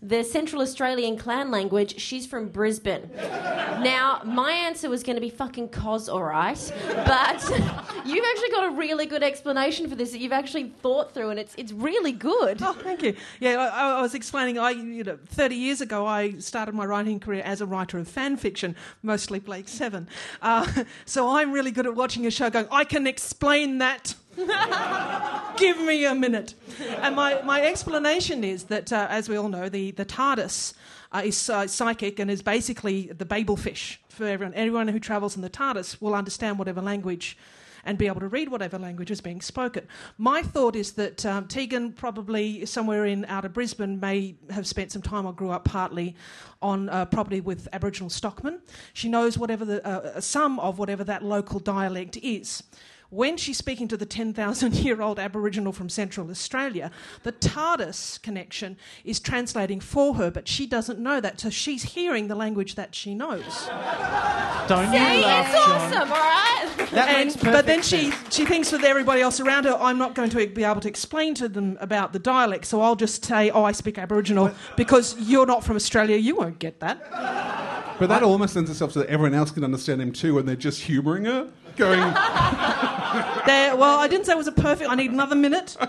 the 0.03 0.23
Central 0.23 0.63
Australian 0.63 1.17
clan 1.17 1.51
language? 1.51 1.99
She's 2.01 2.27
from 2.27 2.49
Brisbane. 2.49 3.11
Now, 3.15 4.21
my 4.25 4.53
answer 4.53 4.89
was 4.89 5.03
going 5.03 5.17
to 5.17 5.21
be 5.21 5.31
fucking 5.31 5.69
cos, 5.69 6.09
all 6.09 6.23
right, 6.23 6.73
but 7.07 7.43
you've 8.05 8.25
actually 8.25 8.51
got 8.51 8.65
a 8.67 8.71
really 8.77 9.07
good 9.07 9.23
explanation 9.23 9.89
for 9.89 9.95
this 9.95 10.13
that 10.13 10.19
you've 10.19 10.33
actually 10.33 10.71
thought 10.83 11.13
through, 11.13 11.31
and 11.31 11.41
it's 11.41 11.55
it's 11.57 11.73
really 11.73 12.13
good. 12.13 12.63
Oh, 12.63 12.73
thank 12.73 13.03
you. 13.03 13.15
Yeah, 13.41 13.71
I, 13.73 13.99
I 13.99 14.03
was 14.03 14.15
explaining. 14.15 14.59
I, 14.59 14.71
you 14.71 15.05
know, 15.05 15.19
thirty 15.27 15.57
years 15.57 15.81
ago, 15.81 16.07
I 16.07 16.39
started 16.39 16.75
my 16.75 16.85
writing 16.85 17.21
career 17.21 17.43
as 17.45 17.61
a 17.61 17.67
writer 17.67 17.99
of 17.99 18.09
fan 18.09 18.37
fiction, 18.37 18.77
mostly 19.03 19.39
Blake 19.39 19.69
Seven. 19.69 20.09
Uh, 20.43 20.85
so 21.05 21.37
I'm 21.37 21.53
really 21.53 21.71
good 21.71 21.87
at 21.87 21.95
watching 21.95 22.27
a 22.27 22.31
show, 22.31 22.51
going, 22.51 22.69
I 22.71 22.85
can 22.85 23.07
explain 23.07 23.79
that. 23.79 24.15
Give 25.57 25.79
me 25.81 26.05
a 26.05 26.15
minute. 26.15 26.55
And 27.01 27.15
my, 27.15 27.41
my 27.43 27.63
explanation 27.63 28.43
is 28.43 28.65
that, 28.65 28.93
uh, 28.93 29.07
as 29.09 29.29
we 29.29 29.37
all 29.37 29.49
know, 29.49 29.69
the, 29.69 29.93
the 29.93 30.05
TARDIS 30.05 30.75
uh, 31.13 31.23
is 31.25 31.49
uh, 31.49 31.67
psychic 31.67 32.19
and 32.19 32.31
is 32.31 32.43
basically 32.43 33.07
the 33.07 33.25
Babel 33.25 33.57
fish 33.57 34.01
for 34.09 34.27
everyone. 34.27 34.55
Everyone 34.55 34.89
who 34.89 34.99
travels 34.99 35.37
in 35.37 35.43
the 35.43 35.51
TARDIS 35.51 36.01
will 36.01 36.15
understand 36.15 36.59
whatever 36.59 36.81
language 36.81 37.37
and 37.85 37.99
be 37.99 38.07
able 38.07 38.21
to 38.21 38.29
read 38.29 38.49
whatever 38.49 38.79
language 38.79 39.11
is 39.11 39.21
being 39.21 39.41
spoken. 39.41 39.87
My 40.19 40.43
thought 40.43 40.75
is 40.75 40.93
that 40.93 41.25
um, 41.27 41.47
Tegan, 41.47 41.93
probably 41.93 42.65
somewhere 42.67 43.05
in 43.05 43.25
outer 43.27 43.49
Brisbane, 43.49 44.01
may 44.01 44.37
have 44.51 44.67
spent 44.67 44.91
some 44.91 45.03
time 45.03 45.27
or 45.27 45.33
grew 45.33 45.51
up 45.51 45.65
partly 45.65 46.17
on 46.63 46.89
uh, 46.89 47.05
property 47.05 47.41
with 47.41 47.69
Aboriginal 47.73 48.11
stockmen. 48.11 48.61
She 48.95 49.09
knows 49.09 49.37
whatever 49.37 49.65
the 49.65 49.87
uh, 49.87 50.21
some 50.21 50.59
of 50.61 50.79
whatever 50.79 51.05
that 51.05 51.23
local 51.23 51.61
dialect 51.61 52.17
is 52.17 52.63
when 53.15 53.37
she's 53.37 53.57
speaking 53.57 53.87
to 53.89 53.97
the 53.97 54.05
10,000 54.07 54.75
year 54.75 55.01
old 55.01 55.19
Aboriginal 55.21 55.73
from 55.73 55.89
Central 55.89 56.31
Australia, 56.31 56.91
the 57.23 57.33
TARDIS 57.33 58.21
connection 58.23 58.77
is 59.05 59.21
translating 59.21 59.79
for 59.81 60.15
her, 60.15 60.31
but 60.31 60.49
she 60.49 60.67
doesn't 60.67 60.99
know 60.99 61.21
that. 61.21 61.41
So 61.41 61.49
she's 61.51 61.83
hearing 61.85 62.27
the 62.29 62.35
language 62.35 62.75
that 62.75 62.95
she 62.95 63.15
knows. 63.15 63.67
Don't 64.69 64.93
you 64.93 64.99
Hey, 64.99 65.23
laugh, 65.23 65.47
it's 65.55 65.65
John. 65.65 65.81
awesome, 65.81 66.13
all 66.13 66.19
right? 66.19 66.89
That 66.91 67.09
And, 67.09 67.29
makes 67.29 67.37
but 67.43 67.67
then 67.67 67.83
she, 67.83 68.11
sense. 68.11 68.35
she 68.35 68.45
thinks 68.45 68.73
with 68.73 68.83
everybody 68.83 69.21
else 69.21 69.39
around 69.39 69.65
her, 69.65 69.75
I'm 69.81 69.99
not 69.99 70.15
going 70.15 70.31
to 70.31 70.47
be 70.49 70.65
able 70.65 70.81
to 70.81 70.89
explain 70.89 71.35
to 71.37 71.49
them 71.49 71.79
about 71.81 72.13
the 72.13 72.19
dialect, 72.19 72.65
so 72.67 72.81
I'll 72.81 72.97
just 72.97 73.25
say, 73.25 73.51
oh, 73.51 73.63
I 73.65 73.73
speak 73.73 73.99
Aboriginal, 73.99 74.51
because 74.77 75.17
you're 75.21 75.47
not 75.47 75.63
from 75.65 75.77
Australia, 75.77 76.17
you 76.17 76.35
won't 76.35 76.59
get 76.59 76.81
that. 76.81 76.99
But 77.99 78.09
that 78.09 78.23
almost 78.25 78.57
lends 78.57 78.71
itself 78.71 78.93
so 78.93 79.01
that 79.01 79.09
everyone 79.09 79.35
else 79.35 79.53
can 79.53 79.63
understand 79.63 80.03
him 80.03 80.11
too, 80.13 80.39
and 80.39 80.49
they're 80.49 80.57
just 80.57 80.81
humouring 80.83 81.27
her, 81.27 81.49
going, 81.77 82.01
There, 83.47 83.77
well, 83.77 83.99
I 83.99 84.09
didn't 84.09 84.27
say 84.27 84.33
it 84.33 84.39
was 84.39 84.47
a 84.47 84.53
perfect, 84.53 84.91
I 84.91 84.95
need 84.95 85.11
another 85.13 85.37
minute. 85.37 85.77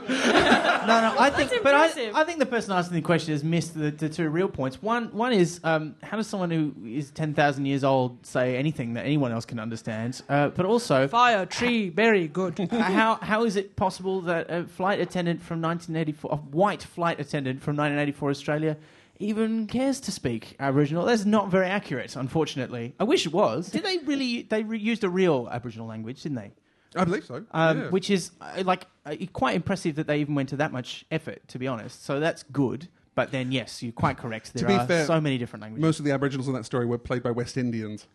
No, 0.85 1.01
no, 1.01 1.15
I 1.17 1.31
think, 1.31 1.51
but 1.63 1.73
I. 1.73 1.85
I 2.13 2.23
think 2.25 2.37
the 2.37 2.45
person 2.45 2.71
asking 2.71 2.95
the 2.95 3.01
question 3.01 3.31
has 3.33 3.43
missed 3.43 3.73
the, 3.73 3.89
the 3.89 4.07
two 4.07 4.29
real 4.29 4.47
points. 4.47 4.83
One, 4.83 5.11
one 5.13 5.33
is 5.33 5.59
um, 5.63 5.95
how 6.03 6.15
does 6.17 6.27
someone 6.27 6.51
who 6.51 6.73
is 6.85 7.09
ten 7.09 7.33
thousand 7.33 7.65
years 7.65 7.83
old 7.83 8.23
say 8.23 8.55
anything 8.55 8.93
that 8.93 9.03
anyone 9.03 9.31
else 9.31 9.45
can 9.45 9.59
understand? 9.59 10.21
Uh, 10.29 10.49
but 10.49 10.67
also, 10.67 11.07
Fire, 11.07 11.47
tree, 11.47 11.89
very 11.89 12.27
good. 12.27 12.59
how 12.71 13.15
how 13.15 13.45
is 13.45 13.55
it 13.55 13.75
possible 13.75 14.21
that 14.21 14.47
a 14.51 14.65
flight 14.65 14.99
attendant 14.99 15.41
from 15.41 15.59
1984, 15.59 16.31
a 16.31 16.35
white 16.35 16.83
flight 16.83 17.19
attendant 17.19 17.63
from 17.63 17.75
1984 17.75 18.29
Australia, 18.29 18.77
even 19.17 19.65
cares 19.65 19.99
to 20.01 20.11
speak 20.11 20.55
Aboriginal? 20.59 21.05
That's 21.05 21.25
not 21.25 21.49
very 21.49 21.67
accurate, 21.67 22.15
unfortunately. 22.15 22.93
I 22.99 23.05
wish 23.05 23.25
it 23.25 23.33
was. 23.33 23.71
Did 23.71 23.83
they 23.83 23.97
really? 24.05 24.43
They 24.43 24.61
re- 24.61 24.77
used 24.77 25.03
a 25.03 25.09
real 25.09 25.49
Aboriginal 25.51 25.87
language, 25.87 26.21
didn't 26.21 26.37
they? 26.37 26.51
I 26.95 27.03
believe 27.03 27.25
so. 27.25 27.43
um, 27.51 27.79
yeah. 27.81 27.89
which 27.89 28.09
is 28.09 28.31
uh, 28.41 28.63
like 28.65 28.85
uh, 29.05 29.15
quite 29.33 29.55
impressive 29.55 29.95
that 29.95 30.07
they 30.07 30.19
even 30.19 30.35
went 30.35 30.49
to 30.49 30.57
that 30.57 30.71
much 30.71 31.05
effort. 31.11 31.47
To 31.49 31.59
be 31.59 31.67
honest, 31.67 32.03
so 32.05 32.19
that's 32.19 32.43
good. 32.43 32.87
But 33.15 33.31
then, 33.31 33.53
yes, 33.53 33.81
you're 33.81 33.93
quite 33.93 34.17
correct. 34.17 34.53
There 34.53 34.67
be 34.67 34.73
are 34.73 34.85
fair, 34.85 35.05
so 35.05 35.21
many 35.21 35.37
different 35.37 35.61
languages. 35.61 35.81
Most 35.81 35.99
of 35.99 36.05
the 36.05 36.11
Aboriginals 36.11 36.49
in 36.49 36.53
that 36.53 36.65
story 36.65 36.85
were 36.85 36.97
played 36.97 37.23
by 37.23 37.31
West 37.31 37.55
Indians. 37.55 38.07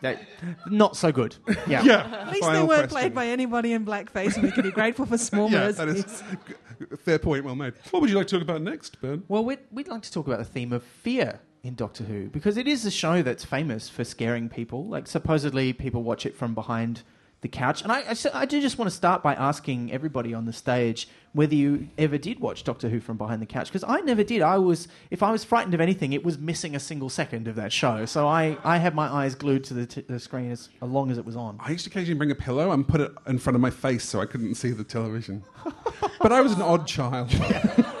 that, 0.00 0.20
not 0.68 0.96
so 0.96 1.12
good. 1.12 1.36
Yeah. 1.68 2.24
At 2.26 2.32
least 2.32 2.42
they 2.42 2.58
weren't 2.58 2.68
question. 2.68 2.88
played 2.88 3.14
by 3.14 3.28
anybody 3.28 3.72
in 3.72 3.86
blackface, 3.86 4.34
and 4.34 4.42
we 4.42 4.50
can 4.50 4.62
be 4.64 4.72
grateful 4.72 5.06
for 5.06 5.16
small 5.16 5.48
Yeah, 5.52 5.70
mercies. 5.70 5.76
that 5.76 5.88
is 5.88 6.22
g- 6.48 6.96
fair 6.96 7.20
point. 7.20 7.44
Well 7.44 7.54
made. 7.54 7.74
What 7.92 8.00
would 8.00 8.10
you 8.10 8.16
like 8.16 8.26
to 8.26 8.34
talk 8.34 8.42
about 8.42 8.60
next, 8.62 9.00
Ben? 9.00 9.22
Well, 9.28 9.44
we'd, 9.44 9.60
we'd 9.70 9.86
like 9.86 10.02
to 10.02 10.10
talk 10.10 10.26
about 10.26 10.38
the 10.40 10.44
theme 10.44 10.72
of 10.72 10.82
fear 10.82 11.38
in 11.62 11.76
Doctor 11.76 12.02
Who 12.02 12.28
because 12.28 12.56
it 12.56 12.66
is 12.66 12.84
a 12.84 12.90
show 12.90 13.22
that's 13.22 13.44
famous 13.44 13.88
for 13.88 14.02
scaring 14.02 14.48
people. 14.48 14.86
Like 14.88 15.06
supposedly, 15.06 15.72
people 15.72 16.02
watch 16.02 16.26
it 16.26 16.34
from 16.34 16.54
behind 16.54 17.02
the 17.40 17.48
couch. 17.48 17.82
And 17.82 17.92
I. 17.92 18.04
I 18.34 18.46
do 18.46 18.60
just 18.60 18.78
want 18.78 18.90
to 18.90 18.96
start 18.96 19.22
by 19.22 19.34
asking 19.34 19.92
everybody 19.92 20.34
on 20.34 20.44
the 20.44 20.52
stage 20.52 21.08
whether 21.32 21.54
you 21.54 21.88
ever 21.98 22.18
did 22.18 22.40
watch 22.40 22.64
Doctor 22.64 22.88
Who 22.88 23.00
from 23.00 23.16
behind 23.16 23.40
the 23.40 23.46
couch 23.46 23.68
because 23.68 23.84
I 23.84 24.00
never 24.00 24.24
did. 24.24 24.42
I 24.42 24.58
was, 24.58 24.88
if 25.10 25.22
I 25.22 25.30
was 25.30 25.44
frightened 25.44 25.74
of 25.74 25.80
anything, 25.80 26.12
it 26.12 26.24
was 26.24 26.38
missing 26.38 26.74
a 26.74 26.80
single 26.80 27.08
second 27.08 27.48
of 27.48 27.54
that 27.56 27.72
show. 27.72 28.06
So 28.06 28.26
I, 28.26 28.56
I 28.64 28.78
had 28.78 28.94
my 28.94 29.06
eyes 29.06 29.34
glued 29.34 29.64
to 29.64 29.74
the, 29.74 29.86
t- 29.86 30.00
the 30.00 30.18
screen 30.18 30.50
as 30.50 30.68
long 30.80 31.10
as 31.10 31.18
it 31.18 31.24
was 31.24 31.36
on. 31.36 31.58
I 31.60 31.70
used 31.70 31.84
to 31.84 31.90
occasionally 31.90 32.18
bring 32.18 32.30
a 32.30 32.34
pillow 32.34 32.72
and 32.72 32.86
put 32.86 33.00
it 33.00 33.12
in 33.26 33.38
front 33.38 33.54
of 33.54 33.60
my 33.60 33.70
face 33.70 34.04
so 34.04 34.20
I 34.20 34.26
couldn't 34.26 34.54
see 34.54 34.70
the 34.70 34.84
television. 34.84 35.44
but 36.20 36.32
I 36.32 36.40
was 36.40 36.52
an 36.52 36.62
odd 36.62 36.86
child. 36.86 37.30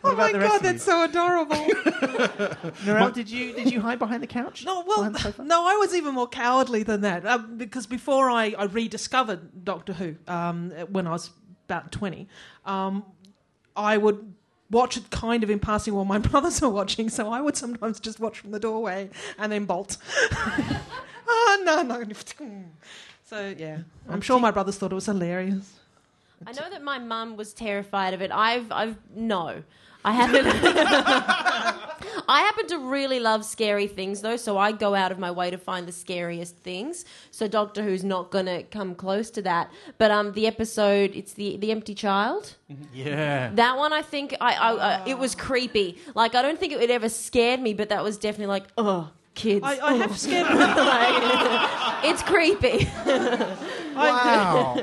What 0.00 0.14
Oh 0.14 0.16
my 0.16 0.32
the 0.32 0.38
rest 0.38 0.50
god, 0.52 0.56
of 0.60 0.62
you? 0.66 0.72
that's 0.72 0.84
so 0.84 1.04
adorable. 1.04 1.56
Narelle, 2.84 3.12
did 3.12 3.30
you 3.30 3.52
did 3.52 3.70
you 3.72 3.80
hide 3.80 3.98
behind 3.98 4.22
the 4.22 4.26
couch? 4.26 4.64
No, 4.64 4.84
well, 4.86 4.98
Behind 4.98 5.14
the 5.14 5.18
sofa? 5.20 5.44
no, 5.44 5.66
I 5.66 5.74
was 5.76 5.94
even 5.94 6.14
more 6.14 6.28
cowardly 6.28 6.82
than 6.82 7.00
that 7.02 7.26
um, 7.26 7.56
because 7.56 7.86
before 7.86 8.30
I, 8.30 8.54
I 8.58 8.64
rediscovered 8.64 9.64
Doctor 9.64 9.92
Who 9.94 10.16
um, 10.26 10.70
when 10.90 11.06
I 11.06 11.10
was 11.10 11.30
about 11.68 11.90
twenty, 11.92 12.28
um, 12.64 13.04
I 13.76 13.96
would 13.96 14.32
watch 14.70 14.96
it 14.96 15.10
kind 15.10 15.42
of 15.42 15.50
in 15.50 15.58
passing 15.58 15.94
while 15.94 16.04
my 16.04 16.18
brothers 16.30 16.60
were 16.60 16.68
watching. 16.68 17.08
So 17.08 17.30
I 17.32 17.40
would 17.40 17.56
sometimes 17.56 18.00
just 18.00 18.20
watch 18.20 18.38
from 18.38 18.50
the 18.50 18.60
doorway 18.60 19.10
and 19.38 19.50
then 19.50 19.64
bolt. 19.64 19.96
oh 21.26 21.62
no, 21.64 21.82
no. 21.82 22.04
So 23.24 23.54
yeah, 23.58 23.78
I'm 24.08 24.20
sure 24.20 24.38
my 24.40 24.50
brothers 24.50 24.76
thought 24.78 24.92
it 24.92 24.94
was 24.94 25.06
hilarious. 25.06 25.74
I 26.46 26.52
know 26.52 26.70
that 26.70 26.82
my 26.82 26.98
mum 27.00 27.36
was 27.36 27.52
terrified 27.52 28.14
of 28.14 28.22
it. 28.22 28.30
I've, 28.30 28.70
I've, 28.70 28.96
no. 29.14 29.64
I 30.04 30.12
haven't. 30.12 30.46
I 32.30 32.42
happen 32.42 32.66
to 32.68 32.78
really 32.78 33.20
love 33.20 33.42
scary 33.44 33.86
things, 33.86 34.20
though, 34.20 34.36
so 34.36 34.58
I 34.58 34.72
go 34.72 34.94
out 34.94 35.12
of 35.12 35.18
my 35.18 35.30
way 35.30 35.50
to 35.50 35.56
find 35.56 35.88
the 35.88 35.92
scariest 35.92 36.56
things. 36.58 37.06
So 37.30 37.48
Doctor 37.48 37.82
Who's 37.82 38.04
not 38.04 38.30
going 38.30 38.44
to 38.44 38.64
come 38.64 38.94
close 38.94 39.30
to 39.30 39.42
that. 39.42 39.70
But 39.96 40.10
um, 40.10 40.32
the 40.32 40.46
episode, 40.46 41.12
it's 41.14 41.32
the 41.32 41.56
the 41.56 41.72
empty 41.72 41.94
child. 41.94 42.54
Yeah. 42.92 43.50
That 43.54 43.76
one, 43.78 43.92
I 43.92 44.02
think, 44.02 44.34
I, 44.40 44.54
I, 44.54 44.72
I 44.72 45.04
it 45.06 45.18
was 45.18 45.34
creepy. 45.34 45.98
Like, 46.14 46.34
I 46.34 46.42
don't 46.42 46.58
think 46.58 46.72
it 46.72 46.78
would 46.78 46.90
ever 46.90 47.08
scared 47.08 47.60
me, 47.60 47.72
but 47.74 47.88
that 47.90 48.02
was 48.02 48.18
definitely 48.18 48.46
like, 48.46 48.64
oh, 48.76 49.10
kids. 49.34 49.64
I, 49.64 49.78
I 49.78 49.94
have 49.94 50.18
scared. 50.18 50.46
Like, 50.58 52.04
it's 52.04 52.22
creepy. 52.22 52.88
Wow. 53.94 54.76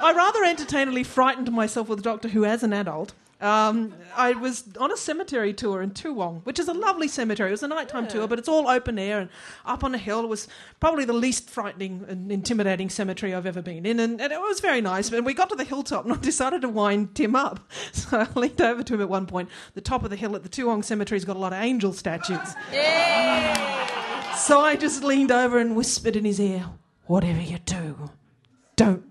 I 0.00 0.12
rather 0.14 0.44
entertainingly 0.44 1.04
frightened 1.04 1.50
myself 1.52 1.88
with 1.88 2.02
Doctor 2.02 2.28
Who 2.28 2.44
as 2.44 2.62
an 2.62 2.72
adult. 2.72 3.12
Um, 3.40 3.94
I 4.16 4.32
was 4.32 4.64
on 4.80 4.90
a 4.90 4.96
cemetery 4.96 5.54
tour 5.54 5.80
in 5.80 5.92
Toowong, 5.92 6.44
which 6.44 6.58
is 6.58 6.66
a 6.66 6.72
lovely 6.72 7.06
cemetery. 7.06 7.50
It 7.50 7.52
was 7.52 7.62
a 7.62 7.68
nighttime 7.68 8.08
tour, 8.08 8.26
but 8.26 8.36
it's 8.40 8.48
all 8.48 8.66
open 8.68 8.98
air 8.98 9.20
and 9.20 9.30
up 9.64 9.84
on 9.84 9.94
a 9.94 9.98
hill. 9.98 10.24
It 10.24 10.26
was 10.28 10.48
probably 10.80 11.04
the 11.04 11.12
least 11.12 11.48
frightening 11.48 12.04
and 12.08 12.32
intimidating 12.32 12.90
cemetery 12.90 13.32
I've 13.32 13.46
ever 13.46 13.62
been 13.62 13.86
in, 13.86 14.00
and, 14.00 14.20
and 14.20 14.32
it 14.32 14.40
was 14.40 14.58
very 14.58 14.80
nice. 14.80 15.12
And 15.12 15.24
we 15.24 15.34
got 15.34 15.50
to 15.50 15.54
the 15.56 15.62
hilltop, 15.62 16.04
and 16.04 16.14
I 16.14 16.16
decided 16.20 16.62
to 16.62 16.68
wind 16.68 17.14
Tim 17.14 17.36
up. 17.36 17.60
So 17.92 18.18
I 18.18 18.28
leaned 18.38 18.60
over 18.60 18.82
to 18.82 18.94
him 18.94 19.00
at 19.02 19.08
one 19.08 19.26
point. 19.26 19.48
The 19.74 19.80
top 19.80 20.02
of 20.02 20.10
the 20.10 20.16
hill 20.16 20.34
at 20.34 20.42
the 20.42 20.48
Toowong 20.48 20.84
Cemetery's 20.84 21.24
got 21.24 21.36
a 21.36 21.38
lot 21.38 21.52
of 21.52 21.60
angel 21.60 21.92
statues. 21.92 22.54
So 24.36 24.60
I 24.60 24.76
just 24.78 25.02
leaned 25.04 25.30
over 25.30 25.58
and 25.58 25.76
whispered 25.76 26.16
in 26.16 26.24
his 26.24 26.40
ear, 26.40 26.64
"Whatever 27.06 27.40
you 27.40 27.58
do, 27.58 28.10
don't 28.76 29.04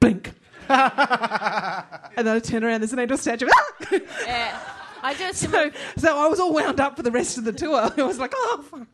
blink." 0.00 0.32
and 2.16 2.26
then 2.26 2.36
I 2.36 2.38
turn 2.40 2.64
around, 2.64 2.80
there's 2.80 2.92
an 2.92 2.98
angel 2.98 3.18
statue. 3.18 3.48
Yeah. 4.26 4.60
I 5.04 5.12
just 5.12 5.50
so, 5.50 5.70
so 5.98 6.18
I 6.18 6.28
was 6.28 6.40
all 6.40 6.54
wound 6.54 6.80
up 6.80 6.96
for 6.96 7.02
the 7.02 7.10
rest 7.10 7.36
of 7.36 7.44
the 7.44 7.52
tour. 7.52 7.92
I 7.98 8.02
was 8.02 8.18
like, 8.18 8.32
oh, 8.34 8.64
fuck. 8.70 8.88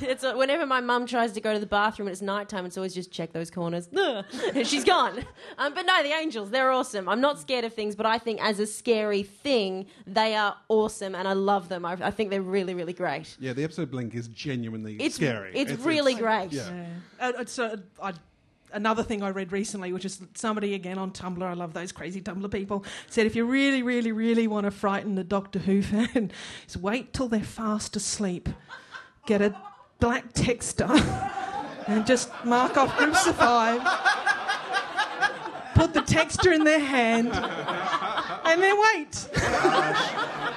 It's 0.00 0.24
uh 0.24 0.32
whenever 0.32 0.64
my 0.64 0.80
mum 0.80 1.06
tries 1.06 1.32
to 1.32 1.42
go 1.42 1.52
to 1.52 1.58
the 1.58 1.66
bathroom 1.66 2.08
and 2.08 2.12
it's 2.12 2.22
nighttime, 2.22 2.64
it's 2.64 2.78
always 2.78 2.94
just 2.94 3.12
check 3.12 3.34
those 3.34 3.50
corners. 3.50 3.86
Ugh. 3.94 4.24
And 4.54 4.66
she's 4.66 4.82
gone. 4.82 5.22
Um, 5.58 5.74
but 5.74 5.82
no, 5.84 6.02
the 6.02 6.08
angels, 6.08 6.48
they're 6.48 6.70
awesome. 6.70 7.06
I'm 7.06 7.20
not 7.20 7.38
scared 7.38 7.66
of 7.66 7.74
things, 7.74 7.94
but 7.94 8.06
I 8.06 8.16
think 8.16 8.42
as 8.42 8.60
a 8.60 8.66
scary 8.66 9.24
thing, 9.24 9.86
they 10.06 10.34
are 10.34 10.56
awesome 10.68 11.14
and 11.14 11.28
I 11.28 11.34
love 11.34 11.68
them. 11.68 11.84
I, 11.84 11.98
I 12.00 12.10
think 12.10 12.30
they're 12.30 12.40
really, 12.40 12.72
really 12.72 12.94
great. 12.94 13.36
Yeah, 13.38 13.52
the 13.52 13.62
episode 13.64 13.90
Blink 13.90 14.14
is 14.14 14.28
genuinely 14.28 14.96
It's 14.96 15.16
scary. 15.16 15.52
It's, 15.54 15.72
really 15.82 16.14
great. 16.14 16.52
yeah. 16.52 16.86
Uh, 17.20 17.44
uh, 17.58 17.76
I, 18.02 18.12
another 18.72 19.02
thing 19.02 19.22
I 19.22 19.30
read 19.30 19.52
recently, 19.52 19.92
which 19.92 20.04
is 20.04 20.20
somebody 20.34 20.74
again 20.74 20.98
on 20.98 21.10
Tumblr, 21.10 21.42
I 21.42 21.54
love 21.54 21.72
those 21.72 21.92
crazy 21.92 22.20
Tumblr 22.20 22.50
people, 22.50 22.84
said 23.08 23.26
if 23.26 23.36
you 23.36 23.44
really, 23.44 23.82
really, 23.82 24.12
really 24.12 24.46
want 24.46 24.64
to 24.64 24.70
frighten 24.70 25.16
a 25.18 25.24
Doctor 25.24 25.58
Who 25.58 25.82
fan, 25.82 26.30
is 26.68 26.76
wait 26.76 27.12
till 27.12 27.28
they're 27.28 27.40
fast 27.40 27.96
asleep. 27.96 28.48
Get 29.26 29.40
a 29.40 29.54
black 30.00 30.32
texter 30.32 30.90
and 31.86 32.06
just 32.06 32.30
mark 32.44 32.76
off 32.76 32.96
groups 32.98 33.26
of 33.26 33.36
five. 33.36 33.80
Put 35.74 35.94
the 35.94 36.02
texture 36.02 36.52
in 36.52 36.64
their 36.64 36.80
hand 36.80 37.32
and 37.32 38.62
then 38.62 38.76
wait. 38.80 39.28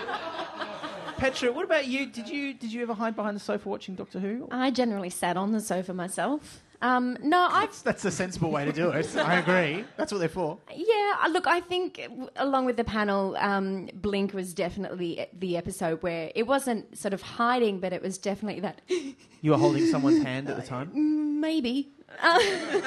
Petra, 1.17 1.51
what 1.51 1.63
about 1.63 1.87
you? 1.87 2.07
Did 2.07 2.27
you 2.27 2.53
did 2.53 2.73
you 2.73 2.81
ever 2.81 2.93
hide 2.93 3.15
behind 3.15 3.35
the 3.35 3.39
sofa 3.39 3.69
watching 3.69 3.95
Doctor 3.95 4.19
Who? 4.19 4.47
I 4.51 4.69
generally 4.69 5.09
sat 5.09 5.37
on 5.37 5.53
the 5.53 5.61
sofa 5.61 5.93
myself. 5.93 6.61
Um, 6.85 7.17
no, 7.23 7.47
I 7.49 7.61
That's, 7.61 7.81
that's 7.81 8.05
a 8.05 8.11
sensible 8.11 8.51
way 8.51 8.63
to 8.63 8.71
do 8.71 8.91
it. 8.91 9.17
I 9.33 9.39
agree. 9.39 9.85
That's 9.97 10.11
what 10.11 10.19
they're 10.19 10.29
for. 10.29 10.59
Yeah, 10.71 11.15
uh, 11.23 11.29
look, 11.29 11.47
I 11.47 11.59
think 11.59 11.99
uh, 11.99 12.27
along 12.35 12.65
with 12.65 12.77
the 12.77 12.83
panel, 12.83 13.35
um, 13.37 13.89
Blink 13.95 14.35
was 14.35 14.53
definitely 14.53 15.25
the 15.33 15.57
episode 15.57 16.03
where 16.03 16.31
it 16.35 16.45
wasn't 16.45 16.95
sort 16.95 17.15
of 17.15 17.23
hiding, 17.23 17.79
but 17.79 17.91
it 17.91 18.03
was 18.03 18.19
definitely 18.19 18.61
that 18.61 18.81
You 19.41 19.51
were 19.51 19.57
holding 19.57 19.87
someone's 19.87 20.23
hand 20.23 20.47
at 20.47 20.57
the 20.57 20.63
time. 20.63 21.41
maybe. 21.41 21.91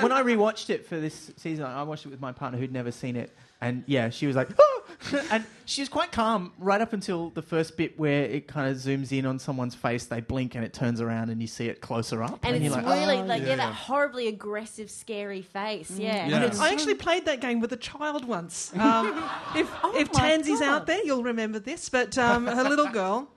when 0.01 0.12
I 0.12 0.22
rewatched 0.32 0.70
it 0.70 0.86
for 0.86 1.01
this 1.01 1.32
season, 1.36 1.64
I 1.64 1.82
watched 1.82 2.07
it 2.07 2.11
with 2.11 2.20
my 2.20 2.30
partner 2.30 2.59
who'd 2.59 2.72
never 2.72 2.92
seen 2.92 3.16
it, 3.16 3.34
and 3.61 3.82
yeah, 3.86 4.11
she 4.11 4.28
was 4.28 4.36
like, 4.36 4.49
"Oh, 4.59 4.78
and 5.30 5.44
she's 5.64 5.88
quite 5.88 6.12
calm 6.12 6.53
right 6.59 6.80
up 6.80 6.92
until 6.92 7.30
the 7.30 7.42
first 7.42 7.76
bit 7.76 7.99
where 7.99 8.24
it 8.24 8.49
kind 8.49 8.70
of 8.70 8.76
zooms 8.76 9.16
in 9.16 9.26
on 9.26 9.38
someone's 9.38 9.74
face. 9.74 10.07
They 10.07 10.20
blink 10.20 10.55
and 10.55 10.64
it 10.64 10.72
turns 10.72 11.01
around 11.01 11.30
and 11.30 11.40
you 11.40 11.46
see 11.46 11.66
it 11.66 11.80
closer 11.80 12.22
up. 12.22 12.40
And, 12.42 12.57
you're 12.57 12.66
it's 12.66 12.84
like, 12.84 12.84
really 12.84 13.18
"Oh, 13.18 13.24
like 13.24 13.42
yeah. 13.42 13.49
yeah. 13.49 13.57
that 13.57 13.74
horribly 13.74 14.28
aggressive, 14.28 14.90
scary 14.90 15.42
face. 15.42 15.90
Yeah. 15.90 16.28
Yeah. 16.28 16.42
And 16.42 16.61
I 16.61 16.72
actually 16.72 16.94
played 16.94 17.26
that 17.26 17.40
game 17.40 17.61
with 17.61 17.72
a 17.72 17.76
child 17.76 18.24
once. 18.24 18.72
Um, 18.88 19.22
if 19.55 19.70
if 19.94 20.11
Tansy's 20.12 20.61
God. 20.61 20.68
out 20.68 20.86
there, 20.86 21.05
you'll 21.05 21.22
remember 21.22 21.59
this. 21.59 21.90
But 21.90 22.16
um, 22.16 22.46
her 22.46 22.64
little 22.64 22.88
girl 22.88 23.28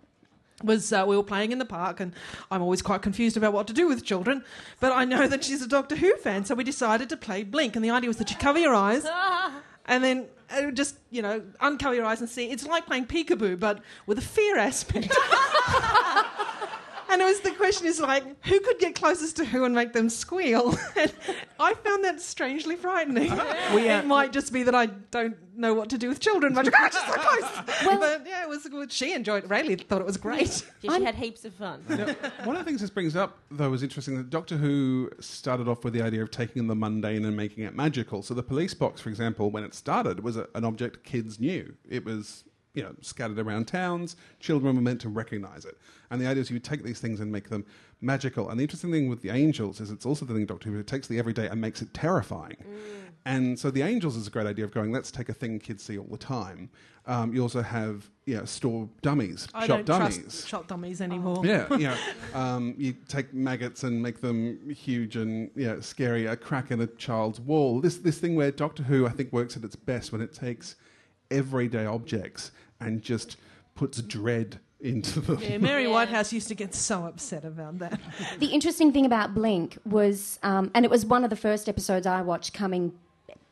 was 0.64 0.94
uh, 0.94 1.04
we 1.06 1.18
were 1.18 1.24
playing 1.24 1.52
in 1.52 1.58
the 1.58 1.66
park, 1.66 2.00
and 2.00 2.14
I'm 2.50 2.62
always 2.62 2.82
quite 2.82 3.02
confused 3.02 3.36
about 3.36 3.52
what 3.52 3.68
to 3.68 3.74
do 3.74 3.88
with 3.88 4.06
children. 4.06 4.46
But 4.80 4.94
I 4.94 5.04
know 5.04 5.28
that 5.28 5.44
she's 5.44 5.62
a 5.62 5.68
Doctor 5.68 5.96
Who 5.98 6.16
fan, 6.18 6.46
so 6.46 6.56
we 6.56 6.64
decided 6.64 7.10
to 7.10 7.18
play 7.18 7.44
Blink. 7.44 7.76
And 7.76 7.84
the 7.84 7.90
idea 7.90 8.08
was 8.08 8.18
that 8.18 8.32
you 8.32 8.38
cover 8.38 8.60
your 8.60 8.74
eyes. 8.74 9.06
And 9.88 10.04
then 10.04 10.28
Uh, 10.52 10.72
just, 10.72 10.98
you 11.10 11.22
know, 11.22 11.42
uncover 11.60 11.96
your 11.96 12.06
eyes 12.06 12.20
and 12.20 12.30
see. 12.30 12.50
It's 12.50 12.66
like 12.66 12.86
playing 12.86 13.06
peekaboo, 13.06 13.60
but 13.60 13.80
with 14.06 14.18
a 14.18 14.22
fear 14.22 14.58
aspect. 14.58 15.16
And 17.12 17.22
it 17.22 17.26
was 17.26 17.42
the 17.42 17.52
question 17.52 17.88
is 17.88 18.00
like, 18.00 18.24
who 18.46 18.60
could 18.62 18.80
get 18.80 18.96
closest 18.96 19.36
to 19.38 19.46
who 19.46 19.66
and 19.66 19.76
make 19.76 19.94
them 19.94 20.10
squeal? 20.10 20.78
And 20.98 21.12
I 21.60 21.74
found 21.76 22.04
that 22.06 22.20
strangely 22.22 22.76
frightening. 22.76 23.32
We, 23.76 23.88
uh, 23.90 24.00
it 24.00 24.06
might 24.06 24.34
just 24.34 24.52
be 24.52 24.64
that 24.64 24.74
I 24.76 24.88
don't 24.88 25.38
know 25.56 25.74
what 25.74 25.90
to 25.90 25.98
do 25.98 26.10
with 26.10 26.20
children. 26.20 26.54
But 26.54 26.72
gosh, 26.72 26.94
so 26.94 27.00
close. 27.02 27.64
but 28.00 28.26
yeah, 28.28 28.44
it 28.44 28.50
was 28.50 28.66
good. 28.68 28.92
She 28.92 29.14
enjoyed. 29.14 29.44
it. 29.44 29.50
Rayleigh 29.50 29.78
thought 29.78 30.02
it 30.02 30.08
was 30.08 30.18
great. 30.18 30.64
Yeah, 30.82 30.98
she 30.98 31.04
had 31.04 31.16
heaps 31.16 31.46
of 31.46 31.54
fun. 31.54 31.84
One 32.44 32.56
of 32.56 32.62
the 32.62 32.64
things 32.66 32.82
this 32.82 32.90
brings 32.90 33.16
up, 33.16 33.38
though, 33.52 33.72
is 33.74 33.84
interesting 33.84 34.16
that 34.18 34.30
Doctor 34.32 34.58
Who 34.58 35.12
started 35.20 35.68
off 35.68 35.84
with 35.84 35.94
the 35.94 36.02
idea 36.02 36.24
of 36.24 36.32
taking 36.32 36.66
the 36.66 36.74
mundane 36.76 37.24
and 37.26 37.38
making 37.38 37.66
it 37.66 37.76
magical. 37.76 38.24
So 38.24 38.34
the 38.34 38.42
police 38.44 38.74
box, 38.74 39.00
for 39.00 39.10
example, 39.10 39.52
when 39.52 39.64
it 39.64 39.76
started, 39.76 40.22
was 40.24 40.38
a, 40.38 40.48
an 40.56 40.66
object 40.66 41.04
kids 41.04 41.40
knew. 41.40 41.76
It 41.88 42.04
was, 42.04 42.46
you 42.74 42.84
know, 42.84 42.94
scattered 43.02 43.40
around 43.40 43.68
towns. 43.68 44.16
Children 44.40 44.76
were 44.76 44.82
meant 44.82 45.02
to 45.02 45.10
recognize 45.10 45.66
it. 45.66 45.78
And 46.10 46.22
the 46.22 46.28
idea 46.28 46.42
is 46.42 46.52
you 46.52 46.60
take 46.60 46.84
these 46.84 47.00
things 47.00 47.20
and 47.20 47.32
make 47.32 47.50
them 47.50 47.66
magical. 48.02 48.50
And 48.50 48.60
the 48.60 48.64
interesting 48.64 48.92
thing 48.92 49.10
with 49.10 49.22
the 49.22 49.30
angels 49.30 49.80
is 49.82 49.92
it's 49.92 50.06
also 50.06 50.26
the 50.26 50.34
thing 50.34 50.46
Doctor 50.46 50.70
Who 50.70 50.82
takes 50.84 51.08
the 51.08 51.20
everyday 51.20 51.48
and 51.48 51.60
makes 51.60 51.82
it 51.82 51.94
terrifying. 51.94 52.58
And 53.26 53.60
so 53.60 53.70
the 53.70 53.84
angels 53.84 54.16
is 54.16 54.28
a 54.28 54.32
great 54.32 54.48
idea 54.48 54.66
of 54.66 54.72
going, 54.72 54.92
let's 54.92 55.12
take 55.12 55.30
a 55.30 55.34
thing 55.34 55.60
kids 55.60 55.84
see 55.84 55.98
all 55.98 56.08
the 56.10 56.18
time. 56.18 56.70
Um, 57.06 57.34
you 57.34 57.42
also 57.42 57.62
have, 57.62 58.10
you 58.26 58.38
know, 58.38 58.46
store 58.46 58.88
dummies, 59.02 59.48
I 59.54 59.66
shop 59.66 59.86
don't 59.86 59.86
dummies. 59.86 60.46
shop 60.48 60.68
dummies 60.68 61.02
anymore. 61.02 61.42
Yeah, 61.44 61.68
you 61.72 61.88
know, 61.88 61.98
um, 62.36 62.76
you 62.78 62.94
take 63.08 63.34
maggots 63.34 63.84
and 63.84 64.02
make 64.02 64.22
them 64.22 64.70
huge 64.70 65.16
and 65.16 65.50
you 65.56 65.68
know, 65.68 65.80
scary. 65.80 66.28
A 66.28 66.36
crack 66.36 66.70
in 66.70 66.80
a 66.80 66.88
child's 66.88 67.40
wall. 67.40 67.82
This 67.82 67.98
this 67.98 68.20
thing 68.20 68.36
where 68.36 68.52
Doctor 68.52 68.84
Who 68.84 69.08
I 69.08 69.10
think 69.10 69.34
works 69.34 69.58
at 69.58 69.64
its 69.64 69.76
best 69.76 70.12
when 70.12 70.22
it 70.22 70.32
takes 70.32 70.76
everyday 71.32 71.86
objects 71.86 72.52
and 72.82 73.02
just 73.02 73.38
puts 73.76 74.02
dread 74.02 74.60
into 74.80 75.22
them. 75.22 75.40
Yeah, 75.42 75.58
Mary 75.60 75.88
Whitehouse 75.88 76.34
used 76.34 76.48
to 76.48 76.56
get 76.56 76.74
so 76.74 77.06
upset 77.06 77.46
about 77.46 77.80
that. 77.80 78.00
The 78.40 78.48
interesting 78.48 78.92
thing 78.92 79.06
about 79.06 79.34
Blink 79.34 79.78
was, 79.86 80.40
um, 80.44 80.72
and 80.74 80.84
it 80.84 80.92
was 80.92 81.06
one 81.06 81.24
of 81.24 81.30
the 81.30 81.36
first 81.36 81.70
episodes 81.70 82.06
I 82.08 82.22
watched 82.22 82.54
coming 82.54 82.94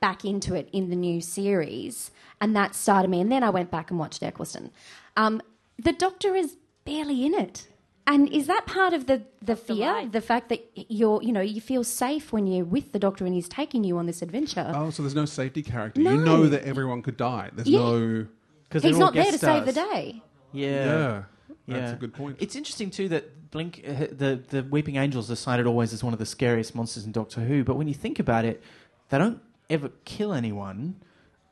back 0.01 0.25
into 0.25 0.55
it 0.55 0.69
in 0.71 0.89
the 0.89 0.95
new 0.95 1.21
series, 1.21 2.11
and 2.41 2.55
that 2.55 2.73
started 2.73 3.09
me. 3.09 3.21
And 3.21 3.31
then 3.31 3.43
I 3.43 3.49
went 3.49 3.69
back 3.69 3.91
and 3.91 3.99
watched 3.99 4.23
Eccleston. 4.23 4.71
Um, 5.15 5.41
the 5.77 5.93
Doctor 5.93 6.35
is 6.35 6.57
barely 6.83 7.25
in 7.25 7.33
it. 7.33 7.67
And 8.07 8.27
is 8.33 8.47
that 8.47 8.65
part 8.65 8.93
of 8.93 9.05
the, 9.05 9.21
the 9.39 9.55
fear? 9.55 9.91
right. 9.91 10.11
The 10.11 10.21
fact 10.21 10.49
that 10.49 10.67
you're, 10.73 11.21
you 11.21 11.31
know, 11.31 11.41
you 11.41 11.61
feel 11.61 11.83
safe 11.83 12.33
when 12.33 12.47
you're 12.47 12.65
with 12.65 12.91
the 12.91 12.97
Doctor 12.97 13.23
and 13.23 13.35
he's 13.35 13.47
taking 13.47 13.83
you 13.83 13.99
on 13.99 14.07
this 14.07 14.23
adventure. 14.23 14.71
Oh, 14.73 14.89
so 14.89 15.03
there's 15.03 15.13
no 15.13 15.25
safety 15.25 15.61
character. 15.61 16.01
No. 16.01 16.13
You 16.13 16.17
know 16.25 16.47
that 16.47 16.63
everyone 16.63 17.03
could 17.03 17.17
die. 17.17 17.51
There's 17.53 17.67
Yeah. 17.67 17.79
no. 17.79 18.27
Because 18.69 18.83
he's 18.83 18.99
not 18.99 19.13
there 19.13 19.31
to 19.31 19.37
save 19.37 19.65
the 19.65 19.73
day. 19.73 20.21
Yeah. 20.53 21.23
Yeah, 21.65 21.79
that's 21.79 21.93
a 21.93 21.95
good 21.95 22.13
point. 22.13 22.37
It's 22.39 22.55
interesting 22.55 22.89
too 22.89 23.09
that 23.09 23.51
Blink, 23.51 23.83
uh, 23.87 24.07
the 24.11 24.41
the 24.49 24.63
Weeping 24.63 24.95
Angels, 24.95 25.29
are 25.29 25.35
cited 25.35 25.67
always 25.67 25.93
as 25.93 26.03
one 26.03 26.13
of 26.13 26.19
the 26.19 26.25
scariest 26.25 26.73
monsters 26.73 27.05
in 27.05 27.11
Doctor 27.11 27.41
Who. 27.41 27.63
But 27.63 27.75
when 27.75 27.87
you 27.87 27.93
think 27.93 28.19
about 28.19 28.45
it, 28.45 28.63
they 29.09 29.17
don't 29.17 29.39
ever 29.69 29.89
kill 30.03 30.33
anyone, 30.33 30.95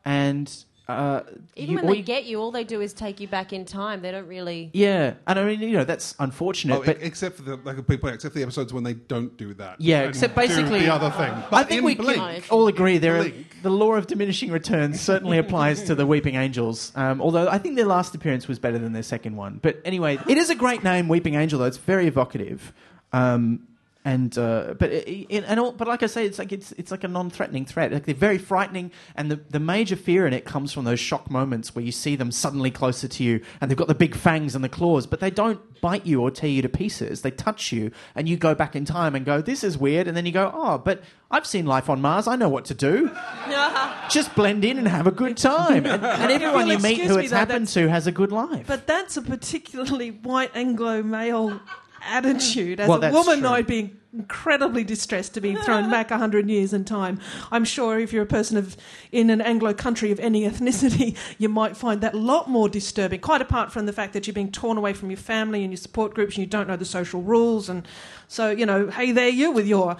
and 0.06 0.52
uh, 0.88 1.22
Even 1.56 1.72
you- 1.72 1.76
when 1.78 1.88
they 1.88 1.98
you- 1.98 2.04
get 2.04 2.26
you, 2.26 2.40
all 2.40 2.52
they 2.52 2.64
do 2.64 2.80
is 2.82 2.94
take 2.94 3.20
you 3.20 3.28
back 3.28 3.52
in 3.54 3.66
time. 3.66 4.02
They 4.02 4.12
don't 4.12 4.28
really. 4.28 4.70
yeah, 4.74 5.16
and 5.28 5.38
I 5.38 5.44
mean 5.44 5.60
you 5.60 5.72
know 5.78 5.84
that's 5.84 6.16
unfortunate, 6.20 6.78
Oh, 6.78 6.84
but 6.86 6.98
except 7.02 7.36
for 7.38 7.42
the 7.42 7.58
like 7.58 7.78
a 7.78 7.82
big 7.82 8.00
point, 8.02 8.16
except 8.16 8.34
for 8.34 8.40
the 8.40 8.44
episodes 8.44 8.74
when 8.74 8.84
they 8.84 8.94
don't 8.94 9.36
do 9.38 9.54
that. 9.56 9.82
Yeah, 9.82 10.02
except 10.04 10.36
basically- 10.36 10.80
the 10.80 10.94
other 10.94 11.10
thing. 11.10 11.34
But 11.50 11.58
I 11.58 11.64
think 11.64 11.84
we 11.84 11.96
Blink, 11.96 12.18
can 12.20 12.42
all 12.50 12.68
agree 12.68 12.98
there. 12.98 13.18
Are, 13.22 13.32
the 13.64 13.70
law 13.72 13.94
of 13.96 14.08
diminishing 14.08 14.52
returns 14.52 15.02
certainly 15.02 15.38
applies 15.40 15.84
to 15.84 15.96
the 15.96 16.06
Weeping 16.06 16.36
Angels. 16.36 16.92
Um, 16.96 17.22
although 17.22 17.48
I 17.50 17.58
think 17.58 17.76
their 17.76 17.86
last 17.86 18.14
appearance 18.16 18.48
was 18.48 18.60
better 18.60 18.78
than 18.80 18.94
their 18.94 19.04
second 19.04 19.36
one. 19.36 19.60
But 19.62 19.82
anyway, 19.84 20.20
it 20.28 20.38
is 20.38 20.50
a 20.50 20.56
great 20.56 20.84
name, 20.84 21.08
Weeping 21.08 21.36
Angel. 21.36 21.60
Though 21.60 21.66
it's 21.66 21.78
very 21.78 22.08
evocative. 22.08 22.72
Um, 23.14 23.68
and 24.08 24.38
uh, 24.38 24.74
but 24.80 24.90
it, 24.90 25.28
it, 25.28 25.44
and 25.46 25.60
all, 25.60 25.74
but 25.74 25.86
like 25.86 26.02
I 26.02 26.06
say, 26.06 26.26
it's 26.26 26.40
like 26.40 26.54
it's 26.54 26.72
it's 26.74 26.92
like 26.92 27.04
a 27.04 27.10
non-threatening 27.10 27.66
threat. 27.66 27.92
Like 27.92 28.06
they're 28.06 28.16
very 28.16 28.38
frightening, 28.38 28.94
and 29.18 29.30
the 29.30 29.36
the 29.36 29.60
major 29.60 29.98
fear 29.98 30.26
in 30.26 30.32
it 30.32 30.46
comes 30.46 30.72
from 30.72 30.86
those 30.86 31.02
shock 31.02 31.30
moments 31.30 31.76
where 31.76 31.84
you 31.84 31.92
see 31.92 32.16
them 32.16 32.32
suddenly 32.32 32.72
closer 32.72 33.10
to 33.10 33.24
you, 33.26 33.42
and 33.60 33.70
they've 33.70 33.78
got 33.78 33.90
the 33.90 33.96
big 33.96 34.16
fangs 34.16 34.56
and 34.56 34.64
the 34.64 34.70
claws, 34.70 35.06
but 35.08 35.20
they 35.20 35.30
don't 35.30 35.82
bite 35.82 36.06
you 36.06 36.22
or 36.22 36.32
tear 36.32 36.50
you 36.50 36.62
to 36.62 36.70
pieces. 36.70 37.22
They 37.22 37.32
touch 37.32 37.74
you, 37.74 37.92
and 38.16 38.30
you 38.30 38.38
go 38.38 38.56
back 38.56 38.78
in 38.78 38.86
time 38.86 39.14
and 39.14 39.26
go, 39.26 39.42
"This 39.42 39.62
is 39.62 39.78
weird," 39.78 40.08
and 40.08 40.16
then 40.16 40.26
you 40.26 40.32
go, 40.32 40.54
"Oh, 40.56 40.78
but 40.78 41.04
I've 41.30 41.46
seen 41.46 41.66
life 41.66 41.90
on 41.90 42.00
Mars. 42.00 42.30
I 42.30 42.38
know 42.38 42.48
what 42.48 42.64
to 42.66 42.74
do. 42.74 43.12
Just 44.10 44.34
blend 44.36 44.64
in 44.64 44.78
and 44.78 44.88
have 44.88 45.08
a 45.08 45.12
good 45.12 45.36
time." 45.36 45.86
And, 45.86 46.06
and 46.06 46.32
everyone 46.32 46.70
you 46.70 46.80
meet 46.80 47.02
who 47.02 47.18
it's 47.18 47.32
though, 47.32 47.36
happened 47.36 47.68
to 47.70 47.90
has 47.90 48.08
a 48.08 48.14
good 48.14 48.32
life. 48.32 48.68
But 48.68 48.88
that's 48.88 49.18
a 49.18 49.22
particularly 49.22 50.12
white 50.12 50.52
Anglo 50.56 51.04
male 51.04 51.60
attitude. 52.04 52.80
As 52.80 52.88
Well, 52.90 53.04
a 53.04 53.12
woman, 53.12 53.40
true. 53.40 53.50
I'd 53.50 53.68
be 53.68 53.94
incredibly 54.14 54.84
distressed 54.84 55.34
to 55.36 55.42
be 55.42 55.54
thrown 55.64 55.90
back 55.92 56.10
a 56.12 56.18
hundred 56.18 56.50
years 56.50 56.74
in 56.74 56.86
time. 56.86 57.20
I'm 57.52 57.66
sure 57.66 58.00
if 58.00 58.12
you're 58.14 58.24
a 58.24 58.28
person 58.28 58.58
of 58.58 58.76
in 59.12 59.30
an 59.30 59.42
Anglo 59.42 59.74
country 59.74 60.12
of 60.12 60.20
any 60.20 60.42
ethnicity, 60.48 61.16
you 61.38 61.50
might 61.50 61.78
find 61.78 62.02
that 62.02 62.14
a 62.14 62.18
lot 62.18 62.50
more 62.50 62.68
disturbing. 62.70 63.20
Quite 63.20 63.42
apart 63.42 63.72
from 63.72 63.86
the 63.86 63.94
fact 63.94 64.14
that 64.14 64.26
you're 64.28 64.34
being 64.34 64.52
torn 64.52 64.78
away 64.78 64.94
from 64.94 65.10
your 65.12 65.18
family 65.18 65.64
and 65.64 65.72
your 65.72 65.78
support 65.78 66.14
groups, 66.14 66.36
and 66.36 66.40
you 66.40 66.48
don't 66.48 66.68
know 66.68 66.78
the 66.78 66.86
social 66.86 67.22
rules, 67.22 67.70
and 67.70 67.88
so 68.28 68.50
you 68.50 68.66
know, 68.66 68.88
hey 68.90 69.12
there, 69.12 69.30
you 69.30 69.52
with 69.52 69.68
your 69.68 69.98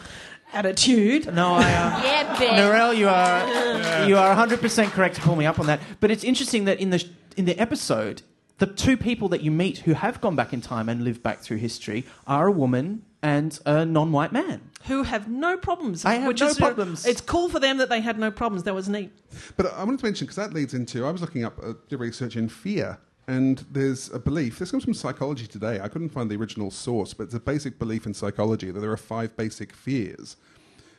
attitude. 0.54 1.34
no, 1.34 1.56
I. 1.56 1.64
Uh, 1.64 2.04
Yeah. 2.04 2.36
Narelle, 2.38 2.96
you 2.96 3.08
are 3.10 4.08
you 4.08 4.18
are 4.18 4.36
100% 4.36 4.92
correct 4.92 5.16
to 5.16 5.22
pull 5.22 5.36
me 5.36 5.46
up 5.46 5.60
on 5.60 5.66
that. 5.68 5.82
But 6.00 6.12
it's 6.12 6.24
interesting 6.24 6.66
that 6.66 6.80
in 6.80 6.92
the 6.92 7.04
in 7.36 7.46
the 7.46 7.58
episode, 7.60 8.22
the 8.58 8.66
two 8.68 8.98
people 8.98 9.30
that 9.30 9.42
you 9.42 9.52
meet 9.52 9.80
who 9.80 9.94
have 9.94 10.20
gone 10.20 10.36
back 10.36 10.54
in 10.54 10.62
time 10.62 10.90
and 10.90 11.04
lived 11.04 11.22
back 11.22 11.40
through 11.40 11.58
history 11.58 12.06
are 12.26 12.48
a 12.48 12.52
woman 12.52 13.04
and 13.22 13.60
a 13.66 13.86
non-white 13.86 14.32
man. 14.32 14.70
Who 14.86 15.04
have 15.04 15.28
no 15.28 15.58
problems. 15.58 16.06
I 16.06 16.16
have 16.16 16.28
which 16.28 16.42
no 16.42 16.48
is, 16.48 16.58
uh, 16.58 16.66
problems. 16.66 17.06
It's 17.06 17.22
cool 17.22 17.50
for 17.50 17.60
them 17.60 17.78
that 17.78 17.90
they 17.90 18.02
had 18.02 18.18
no 18.18 18.32
problems. 18.32 18.64
That 18.64 18.74
was 18.74 18.88
neat. 18.88 19.12
But 19.58 19.74
I 19.74 19.84
wanted 19.84 20.00
to 20.00 20.06
mention, 20.06 20.26
because 20.26 20.38
that 20.38 20.54
leads 20.54 20.74
into, 20.74 21.06
I 21.06 21.12
was 21.12 21.22
looking 21.22 21.44
up 21.44 21.58
uh, 21.62 21.74
did 21.88 22.00
research 22.00 22.36
in 22.36 22.50
fear, 22.50 22.98
and 23.28 23.66
there's 23.72 24.10
a 24.12 24.20
belief, 24.20 24.60
this 24.60 24.72
comes 24.72 24.86
from 24.86 24.94
Psychology 24.94 25.48
Today. 25.48 25.80
I 25.82 25.88
couldn't 25.90 26.10
find 26.10 26.32
the 26.32 26.38
original 26.38 26.72
source, 26.72 27.14
but 27.14 27.24
it's 27.24 27.34
a 27.34 27.40
basic 27.40 27.78
belief 27.78 28.06
in 28.06 28.14
psychology 28.14 28.72
that 28.72 28.80
there 28.80 28.92
are 28.92 28.98
five 28.98 29.36
basic 29.36 29.74
fears, 29.74 30.38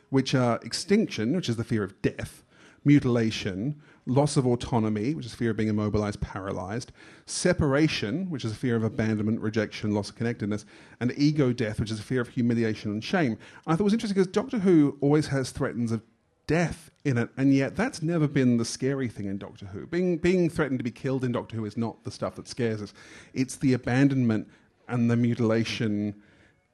which 0.09 0.35
are 0.35 0.59
extinction, 0.63 1.35
which 1.35 1.49
is 1.49 1.55
the 1.55 1.63
fear 1.63 1.83
of 1.83 1.99
death, 2.01 2.43
mutilation, 2.85 3.81
loss 4.09 4.37
of 4.37 4.45
autonomy, 4.45 5.13
which 5.13 5.25
is 5.25 5.33
fear 5.33 5.51
of 5.51 5.57
being 5.57 5.69
immobilized, 5.69 6.19
paralyzed, 6.19 6.91
separation, 7.25 8.29
which 8.29 8.43
is 8.43 8.51
a 8.51 8.55
fear 8.55 8.75
of 8.75 8.83
abandonment, 8.83 9.39
rejection, 9.39 9.93
loss 9.93 10.09
of 10.09 10.15
connectedness, 10.15 10.65
and 10.99 11.13
ego 11.15 11.53
death, 11.53 11.79
which 11.79 11.91
is 11.91 11.99
a 11.99 12.03
fear 12.03 12.21
of 12.21 12.29
humiliation 12.29 12.91
and 12.91 13.03
shame. 13.03 13.37
I 13.67 13.71
thought 13.71 13.81
it 13.81 13.83
was 13.83 13.93
interesting 13.93 14.15
because 14.15 14.31
Doctor 14.31 14.59
Who 14.59 14.97
always 15.01 15.27
has 15.27 15.51
threats 15.51 15.91
of 15.91 16.01
death 16.47 16.89
in 17.05 17.17
it, 17.17 17.29
and 17.37 17.53
yet 17.53 17.75
that's 17.75 18.01
never 18.01 18.27
been 18.27 18.57
the 18.57 18.65
scary 18.65 19.07
thing 19.07 19.27
in 19.27 19.37
Doctor 19.37 19.67
Who. 19.67 19.85
Being 19.85 20.17
being 20.17 20.49
threatened 20.49 20.79
to 20.79 20.83
be 20.83 20.91
killed 20.91 21.23
in 21.23 21.31
Doctor 21.31 21.55
Who 21.55 21.65
is 21.65 21.77
not 21.77 22.03
the 22.03 22.11
stuff 22.11 22.35
that 22.35 22.47
scares 22.47 22.81
us. 22.81 22.93
It's 23.33 23.55
the 23.55 23.73
abandonment 23.73 24.47
and 24.87 25.09
the 25.09 25.15
mutilation. 25.15 26.15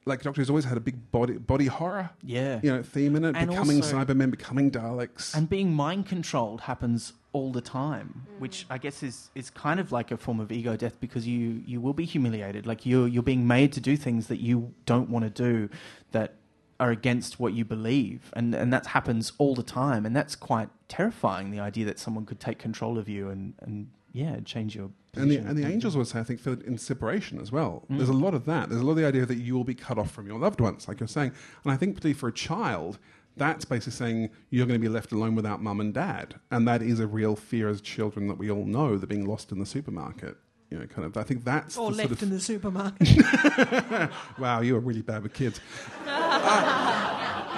Like 0.08 0.22
Doctor 0.22 0.40
Who's 0.42 0.50
always 0.52 0.66
had 0.66 0.78
a 0.78 0.82
big 0.82 1.12
body 1.12 1.34
body 1.34 1.66
horror, 1.66 2.12
Yeah. 2.22 2.60
you 2.62 2.72
know, 2.72 2.84
theme 2.84 3.16
in 3.16 3.26
it. 3.26 3.36
And 3.36 3.50
becoming 3.50 3.78
also- 3.78 3.98
Cybermen, 3.98 4.30
becoming 4.30 4.70
Daleks. 4.70 5.34
And 5.36 5.50
being 5.50 5.74
mind 5.74 6.06
controlled 6.06 6.62
happens 6.62 7.14
all 7.34 7.52
the 7.52 7.62
time, 7.62 8.28
which 8.38 8.68
I 8.70 8.78
guess 8.78 9.02
is, 9.02 9.32
is 9.34 9.50
kind 9.50 9.80
of 9.80 9.92
like 9.92 10.12
a 10.12 10.18
form 10.18 10.40
of 10.40 10.52
ego 10.52 10.78
death 10.78 11.00
because 11.00 11.28
you, 11.28 11.64
you 11.66 11.82
will 11.82 11.94
be 11.94 12.06
humiliated. 12.06 12.68
Like 12.68 12.86
you're, 12.86 13.08
you're 13.08 13.24
being 13.24 13.48
made 13.48 13.74
to 13.74 13.82
do 13.82 13.98
things 13.98 14.28
that 14.28 14.40
you 14.40 14.74
don't 14.86 15.10
want 15.10 15.26
to 15.26 15.32
do 15.32 15.70
that 16.12 16.36
are 16.80 16.92
against 16.92 17.40
what 17.40 17.54
you 17.54 17.66
believe. 17.66 18.32
And, 18.36 18.54
and 18.54 18.72
that 18.72 18.86
happens 18.88 19.32
all 19.40 19.56
the 19.56 19.64
time. 19.64 20.06
And 20.06 20.16
that's 20.16 20.36
quite 20.36 20.70
terrifying, 20.88 21.50
the 21.50 21.60
idea 21.60 21.86
that 21.86 21.98
someone 21.98 22.26
could 22.28 22.40
take 22.40 22.60
control 22.60 23.00
of 23.00 23.10
you 23.10 23.30
and, 23.30 23.54
and 23.60 23.88
yeah, 24.16 24.40
change 24.46 24.76
your 24.76 24.90
And 25.16 25.30
the, 25.30 25.38
position. 25.38 25.48
and 25.48 25.58
the 25.58 25.68
angels 25.68 25.96
also, 25.96 26.20
I 26.20 26.24
think, 26.24 26.40
feel 26.40 26.54
it 26.54 26.64
in 26.64 26.78
separation 26.78 27.40
as 27.42 27.52
well. 27.52 27.86
Mm. 27.92 27.98
There's 27.98 28.10
a 28.10 28.14
lot 28.14 28.34
of 28.34 28.46
that. 28.46 28.70
There's 28.70 28.82
a 28.82 28.84
lot 28.86 28.92
of 28.92 28.98
the 28.98 29.06
idea 29.08 29.26
that 29.26 29.38
you 29.38 29.54
will 29.56 29.64
be 29.66 29.76
cut 29.76 29.98
off 29.98 30.10
from 30.12 30.26
your 30.26 30.40
loved 30.40 30.62
ones, 30.62 30.88
like 30.88 31.00
you're 31.02 31.08
saying. 31.20 31.32
And 31.64 31.72
I 31.74 31.78
think, 31.78 31.96
particularly 31.96 32.14
for 32.20 32.30
a 32.30 32.34
child, 32.34 32.98
That's 33.38 33.66
basically 33.66 33.92
saying 33.92 34.30
you're 34.50 34.66
going 34.66 34.80
to 34.82 34.88
be 34.90 34.94
left 34.98 35.12
alone 35.12 35.36
without 35.36 35.62
mum 35.62 35.82
and 35.82 35.94
dad, 35.94 36.36
and 36.52 36.66
that 36.70 36.82
is 36.82 37.02
a 37.02 37.08
real 37.20 37.36
fear 37.36 37.68
as 37.68 37.82
children 37.82 38.30
that 38.30 38.38
we 38.38 38.50
all 38.50 38.64
know. 38.66 38.98
They're 38.98 39.08
being 39.08 39.26
lost 39.26 39.52
in 39.52 39.60
the 39.60 39.66
supermarket. 39.66 40.38
You 40.72 40.80
know, 40.80 40.86
kind 40.88 41.06
of. 41.06 41.18
I 41.18 41.24
think 41.24 41.44
that's 41.44 41.78
Or 41.78 41.92
the 41.92 41.98
left 41.98 42.10
sort 42.12 42.24
in 42.24 42.30
the 42.30 42.40
supermarket. 42.40 44.10
wow, 44.40 44.62
you 44.62 44.76
are 44.78 44.80
really 44.90 45.02
bad 45.02 45.22
with 45.24 45.34
kids. 45.34 45.60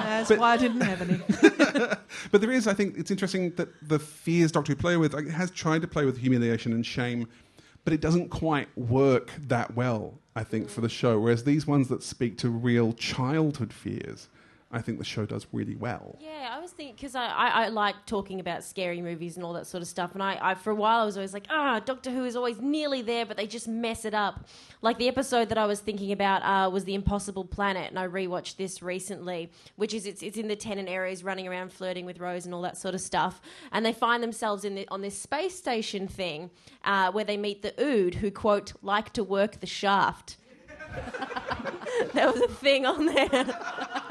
That's 0.08 0.30
why 0.30 0.54
I 0.54 0.58
didn't 0.58 0.82
have 0.82 1.02
any. 1.02 1.22
But 2.32 2.42
there 2.42 2.52
is, 2.52 2.68
I 2.68 2.74
think, 2.74 2.98
it's 2.98 3.12
interesting 3.12 3.52
that 3.56 3.70
the 3.88 4.00
fears 4.00 4.52
Doctor 4.52 4.74
Who 4.74 4.76
play 4.78 4.98
with 4.98 5.14
like, 5.14 5.28
has 5.28 5.52
tried 5.52 5.82
to 5.84 5.88
play 5.88 6.06
with 6.06 6.18
humiliation 6.18 6.74
and 6.74 6.86
shame, 6.86 7.28
but 7.84 7.94
it 7.94 8.02
doesn't 8.02 8.30
quite 8.30 8.68
work 8.78 9.32
that 9.48 9.76
well. 9.76 10.20
I 10.36 10.44
think 10.44 10.70
for 10.70 10.82
the 10.82 10.90
show, 10.90 11.20
whereas 11.20 11.44
these 11.44 11.66
ones 11.66 11.88
that 11.88 12.04
speak 12.04 12.38
to 12.40 12.50
real 12.50 12.94
childhood 12.94 13.74
fears, 13.74 14.30
I 14.70 14.82
think 14.82 14.98
the 14.98 15.06
show 15.06 15.26
does 15.26 15.48
really 15.54 15.76
well. 15.76 16.18
Yeah, 16.20 16.54
I 16.54 16.60
was 16.60 16.72
thinking 16.72 16.96
because 16.96 17.16
I, 17.16 17.28
I, 17.28 17.48
I 17.48 17.68
like 17.70 18.06
talking 18.06 18.42
about 18.42 18.66
scary 18.66 19.02
movies 19.02 19.38
and 19.38 19.46
all 19.46 19.54
that 19.54 19.66
sort 19.66 19.82
of 19.82 19.88
stuff, 19.88 20.14
and 20.14 20.22
I, 20.22 20.38
I 20.42 20.56
for 20.56 20.72
a 20.72 20.76
while 20.76 21.00
I 21.00 21.06
was 21.06 21.16
always 21.16 21.34
like, 21.34 21.46
ah, 21.50 21.80
Doctor 21.80 22.12
Who 22.12 22.26
is 22.26 22.36
always 22.36 22.60
nearly 22.60 23.02
there, 23.02 23.26
but 23.26 23.38
they 23.38 23.48
just 23.48 23.70
mess 23.70 24.04
it 24.04 24.14
up. 24.14 24.46
Like 24.82 24.98
the 24.98 25.08
episode 25.08 25.48
that 25.50 25.58
I 25.58 25.66
was 25.66 25.80
thinking 25.80 26.12
about 26.12 26.42
uh, 26.42 26.70
was 26.70 26.84
the 26.84 26.96
Impossible 26.96 27.46
Planet, 27.46 27.90
and 27.90 27.98
I 27.98 28.08
rewatched 28.08 28.58
this 28.58 28.82
recently, 28.82 29.50
which 29.78 29.94
is 29.94 30.06
it's, 30.06 30.22
it's 30.22 30.38
in 30.38 30.50
the 30.50 30.56
Tennant 30.58 30.90
areas, 30.90 31.24
running 31.24 31.48
around 31.48 31.72
flirting 31.72 32.06
with 32.06 32.20
Rose 32.20 32.46
and 32.46 32.54
all 32.54 32.62
that 32.64 32.76
sort 32.76 32.94
of 32.94 33.00
stuff, 33.00 33.40
and 33.72 33.86
they 33.86 33.94
find 33.94 34.22
themselves 34.22 34.66
in 34.66 34.76
the, 34.76 34.86
on 34.90 35.02
this 35.02 35.18
space 35.18 35.58
station 35.58 36.10
thing 36.10 36.50
uh, 36.84 37.10
where 37.14 37.24
they 37.24 37.38
meet 37.38 37.62
the 37.62 37.74
Ood, 37.82 38.16
who 38.16 38.30
quote 38.30 38.74
like 38.82 39.14
to 39.14 39.24
work 39.24 39.62
the 39.62 39.66
shaft. 39.66 40.36
there 42.14 42.30
was 42.30 42.42
a 42.42 42.48
thing 42.50 42.86
on 42.86 43.06
there. 43.06 43.60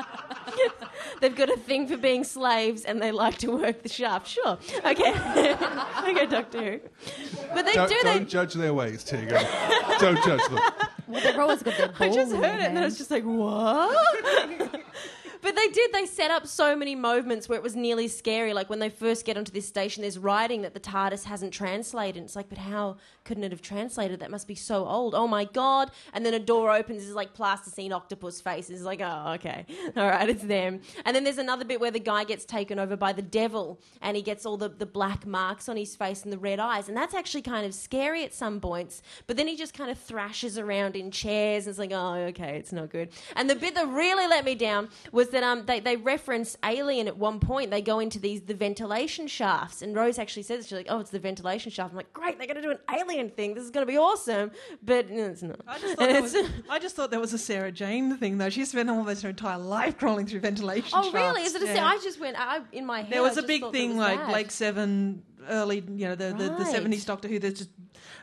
They've 1.21 1.35
got 1.35 1.51
a 1.51 1.57
thing 1.57 1.87
for 1.89 1.97
being 1.97 2.25
slaves 2.25 2.85
and 2.85 3.01
they 3.01 3.13
like 3.13 3.39
to 3.39 3.49
work 3.51 3.83
the 3.83 3.89
shaft. 3.89 4.29
Sure. 4.29 4.59
Okay. 4.85 5.11
okay, 6.09 6.27
Doctor 6.27 6.63
Who. 6.73 6.81
But 7.55 7.65
they 7.67 7.73
Don't, 7.75 7.89
do. 7.89 7.97
don't 8.03 8.19
They, 8.21 8.25
judge 8.25 8.55
their 8.55 8.75
ways, 8.75 9.05
Tegan. 9.05 9.45
don't 9.99 10.23
judge 10.25 10.43
them. 10.49 10.61
Well, 11.07 11.21
they've 11.23 11.39
always 11.39 11.63
got 11.63 11.77
their 11.77 11.91
I 12.01 12.09
just 12.09 12.33
heard 12.33 12.39
it 12.57 12.59
their 12.59 12.69
and 12.69 12.79
I 12.79 12.85
was 12.85 12.99
just 12.99 13.11
like, 13.11 13.25
what? 13.25 13.97
But 15.47 15.55
they 15.55 15.69
did. 15.69 15.93
They 15.93 16.07
set 16.07 16.33
up 16.33 16.45
so 16.49 16.75
many 16.75 16.97
moments 16.97 17.49
where 17.49 17.57
it 17.57 17.63
was 17.63 17.77
nearly 17.77 18.09
scary. 18.09 18.53
Like 18.53 18.69
when 18.69 18.81
they 18.81 18.91
first 18.91 19.25
get 19.25 19.37
onto 19.37 19.53
this 19.53 19.65
station, 19.65 20.01
there's 20.03 20.19
writing 20.19 20.63
that 20.63 20.75
the 20.75 20.81
TARDIS 20.81 21.23
hasn't 21.23 21.53
translated. 21.53 22.21
It's 22.25 22.35
like, 22.35 22.49
but 22.49 22.59
how 22.59 22.97
couldn't 23.23 23.45
it 23.45 23.53
have 23.53 23.63
translated? 23.63 24.19
That 24.19 24.33
must 24.33 24.49
be 24.49 24.57
so 24.57 24.85
old. 24.85 25.15
Oh 25.15 25.29
my 25.29 25.45
god! 25.45 25.93
And 26.13 26.27
then 26.27 26.35
a 26.35 26.41
door 26.41 26.73
opens. 26.73 27.05
It's 27.05 27.15
like 27.15 27.33
plasticine 27.33 27.93
octopus 27.93 28.41
face. 28.41 28.71
It's 28.71 28.83
like, 28.83 29.01
oh 29.01 29.35
okay, 29.37 29.67
all 29.97 30.09
right, 30.09 30.29
it's 30.29 30.43
them. 30.43 30.81
And 31.05 31.15
then 31.15 31.23
there's 31.23 31.39
another 31.39 31.65
bit 31.65 31.79
where 31.79 31.93
the 31.93 32.01
guy 32.01 32.25
gets 32.25 32.45
taken 32.45 32.81
over 32.81 32.97
by 32.97 33.13
the 33.13 33.23
devil, 33.23 33.79
and 34.03 34.17
he 34.17 34.25
gets 34.25 34.47
all 34.47 34.57
the 34.57 34.71
the 34.71 34.85
black 34.85 35.27
marks 35.27 35.69
on 35.69 35.77
his 35.77 35.95
face 35.95 36.25
and 36.25 36.33
the 36.33 36.39
red 36.39 36.59
eyes, 36.59 36.89
and 36.89 36.97
that's 36.97 37.15
actually 37.15 37.43
kind 37.43 37.65
of 37.65 37.73
scary 37.73 38.25
at 38.25 38.35
some 38.35 38.59
points. 38.59 39.01
But 39.29 39.37
then 39.37 39.47
he 39.47 39.57
just 39.57 39.75
kind 39.75 39.93
of 39.93 39.99
thrashes 39.99 40.59
around 40.59 40.97
in 40.97 41.13
chairs, 41.13 41.67
and 41.67 41.71
it's 41.71 41.79
like, 41.79 41.93
oh 41.93 42.15
okay, 42.31 42.57
it's 42.57 42.73
not 42.73 42.91
good. 42.91 43.11
And 43.37 43.49
the 43.49 43.55
bit 43.55 43.77
that 43.77 43.87
really 43.87 44.27
let 44.27 44.45
me 44.45 44.57
down 44.57 44.89
was 45.13 45.36
that 45.37 45.45
um 45.45 45.67
they, 45.67 45.81
they 45.81 45.97
reference 45.97 46.57
Alien 46.65 47.09
at 47.09 47.19
one 47.19 47.41
point. 47.41 47.71
They 47.71 47.83
go 47.83 48.01
into 48.01 48.19
these 48.19 48.41
the 48.41 48.55
ventilation 48.55 49.27
shafts, 49.27 49.83
and 49.83 49.95
Rose 49.95 50.19
actually 50.19 50.45
says 50.45 50.67
she's 50.67 50.73
like, 50.73 50.87
oh, 50.89 50.99
it's 51.01 51.11
the 51.11 51.19
ventilation 51.19 51.71
shaft. 51.71 51.91
I'm 51.91 51.97
like, 51.97 52.13
great, 52.15 52.39
they're 52.39 52.47
gonna 52.47 52.63
do 52.63 52.71
an 52.71 52.79
Alien 52.91 53.29
thing. 53.29 53.55
This 53.55 53.65
is 53.65 53.71
gonna 53.71 53.85
be 53.85 53.99
awesome. 53.99 54.51
But 54.83 55.11
no, 55.11 55.27
it's 55.27 55.43
not. 55.43 55.61
I 55.67 55.79
just, 55.79 55.97
thought 55.99 56.09
that 56.09 56.23
was, 56.23 56.37
I 56.71 56.79
just 56.79 56.97
thought 56.97 57.11
that 57.11 57.21
was 57.21 57.35
a 57.35 57.39
Sarah 57.39 57.71
Jane 57.71 58.17
thing, 58.17 58.39
though. 58.39 58.49
She 58.49 58.65
spent 58.65 58.89
almost 58.89 59.23
her 59.23 59.29
entire 59.29 59.59
life 59.59 59.99
crawling 59.99 60.27
through 60.27 60.41
ventilation 60.41 60.89
shafts. 60.89 61.09
Oh 61.09 61.13
really? 61.13 61.43
Is 61.43 61.55
it 61.55 61.63
a? 61.63 61.67
Yeah. 61.67 61.87
I 61.87 61.99
just 61.99 62.19
went. 62.19 62.37
I 62.39 62.61
in 62.73 62.87
my 62.87 63.03
head. 63.03 63.13
There 63.13 63.23
was 63.23 63.37
a 63.37 63.43
big 63.43 63.71
thing 63.73 63.99
like 63.99 64.19
that. 64.19 64.29
Blake 64.31 64.51
Seven, 64.51 65.23
early, 65.51 65.85
you 65.87 66.09
know, 66.09 66.15
the, 66.15 66.29
the, 66.29 66.45
the 66.45 66.65
70s 66.65 67.05
Doctor 67.05 67.29
Who. 67.29 67.39
There's 67.39 67.59
just 67.59 67.71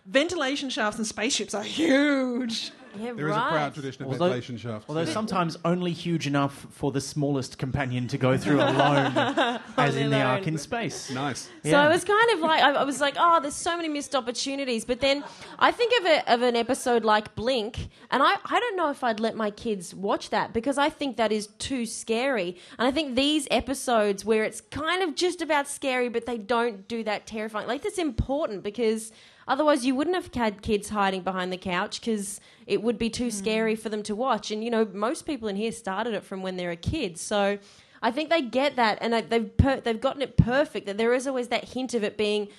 ventilation 0.08 0.72
shafts 0.72 0.98
and 0.98 1.06
spaceships 1.06 1.54
are 1.54 1.64
huge. 1.64 2.72
Yeah, 2.98 3.14
There 3.14 3.28
is 3.28 3.36
right. 3.36 3.48
a 3.48 3.52
proud 3.52 3.74
tradition 3.74 4.04
of 4.04 4.08
Although- 4.10 4.26
ventilation 4.26 4.58
shafts. 4.58 4.86
Although 4.88 5.06
sometimes 5.06 5.58
only 5.66 5.92
huge 5.92 6.28
enough 6.28 6.68
for 6.72 6.92
the 6.92 7.02
smallest 7.02 7.58
companion 7.58 8.08
to 8.10 8.18
go 8.18 8.38
through 8.38 8.58
alone, 8.62 9.60
as 9.78 9.96
in 9.96 10.10
the 10.10 10.18
alone. 10.18 10.28
Ark 10.28 10.48
in 10.48 10.58
space. 10.58 11.10
nice. 11.12 11.44
So 11.64 11.70
Yeah. 11.70 11.82
I 11.84 11.90
was 11.90 12.04
kind 12.04 12.30
of 12.34 12.40
like, 12.40 12.62
I, 12.62 12.72
I 12.74 12.84
was 12.84 13.02
like, 13.02 13.16
oh, 13.18 13.40
there's 13.42 13.56
so 13.56 13.76
many 13.76 13.90
missed 13.90 14.16
opportunities. 14.16 14.86
But 14.86 15.00
then 15.00 15.24
I 15.60 15.72
think 15.72 15.94
of, 16.02 16.06
a, 16.06 16.34
of 16.34 16.42
an 16.42 16.56
episode 16.56 17.04
like 17.04 17.34
Blink, 17.36 17.90
and 18.12 18.22
I, 18.22 18.36
I 18.46 18.60
don't 18.60 18.76
know 18.76 18.90
if 18.90 19.04
I'd 19.04 19.20
let 19.20 19.36
my 19.36 19.52
kids 19.52 19.94
watch 19.96 20.30
that 20.30 20.54
because 20.54 20.78
I 20.78 20.90
think 20.90 21.18
that 21.18 21.32
is 21.32 21.48
too 21.60 21.86
scary. 21.86 22.58
And 22.78 22.88
I 22.88 22.92
think 22.92 23.16
these 23.16 23.48
episodes 23.52 24.24
where 24.26 24.44
it's 24.44 24.62
kind 24.62 25.02
of 25.02 25.16
just 25.16 25.42
about 25.42 25.68
scary, 25.68 26.10
but 26.10 26.26
they 26.26 26.38
don't 26.38 26.88
do 26.88 27.04
that 27.04 27.26
terrifying, 27.26 27.68
like 27.68 27.82
that's 27.84 27.98
important 27.98 28.64
because 28.64 29.12
otherwise 29.48 29.86
you 29.86 29.96
wouldn't 29.96 30.16
have 30.16 30.34
had 30.34 30.62
kids 30.62 30.90
hiding 30.90 31.22
behind 31.22 31.52
the 31.52 31.58
couch 31.58 32.00
because 32.00 32.40
it 32.68 32.82
would 32.82 32.98
be 32.98 33.10
too 33.10 33.26
hmm. 33.26 33.30
scary 33.30 33.76
for 33.76 33.90
them 33.90 34.04
to 34.04 34.16
watch. 34.16 34.52
And, 34.52 34.64
you 34.64 34.70
know, 34.70 34.86
most 34.86 35.26
people 35.26 35.48
in 35.48 35.56
here 35.56 35.72
started 35.72 36.14
it 36.14 36.24
from 36.24 36.42
when 36.42 36.58
they're 36.58 36.72
a 36.72 36.76
kid. 36.76 37.18
So. 37.18 37.60
I 38.06 38.12
think 38.12 38.30
they 38.30 38.42
get 38.42 38.76
that, 38.76 38.98
and 39.00 39.14
they've 39.14 39.56
per- 39.56 39.80
they've 39.80 40.02
gotten 40.02 40.22
it 40.22 40.36
perfect. 40.36 40.88
That 40.88 40.98
there 40.98 41.14
is 41.14 41.26
always 41.26 41.48
that 41.48 41.70
hint 41.70 41.94
of 41.94 42.04
it 42.04 42.18
being 42.18 42.50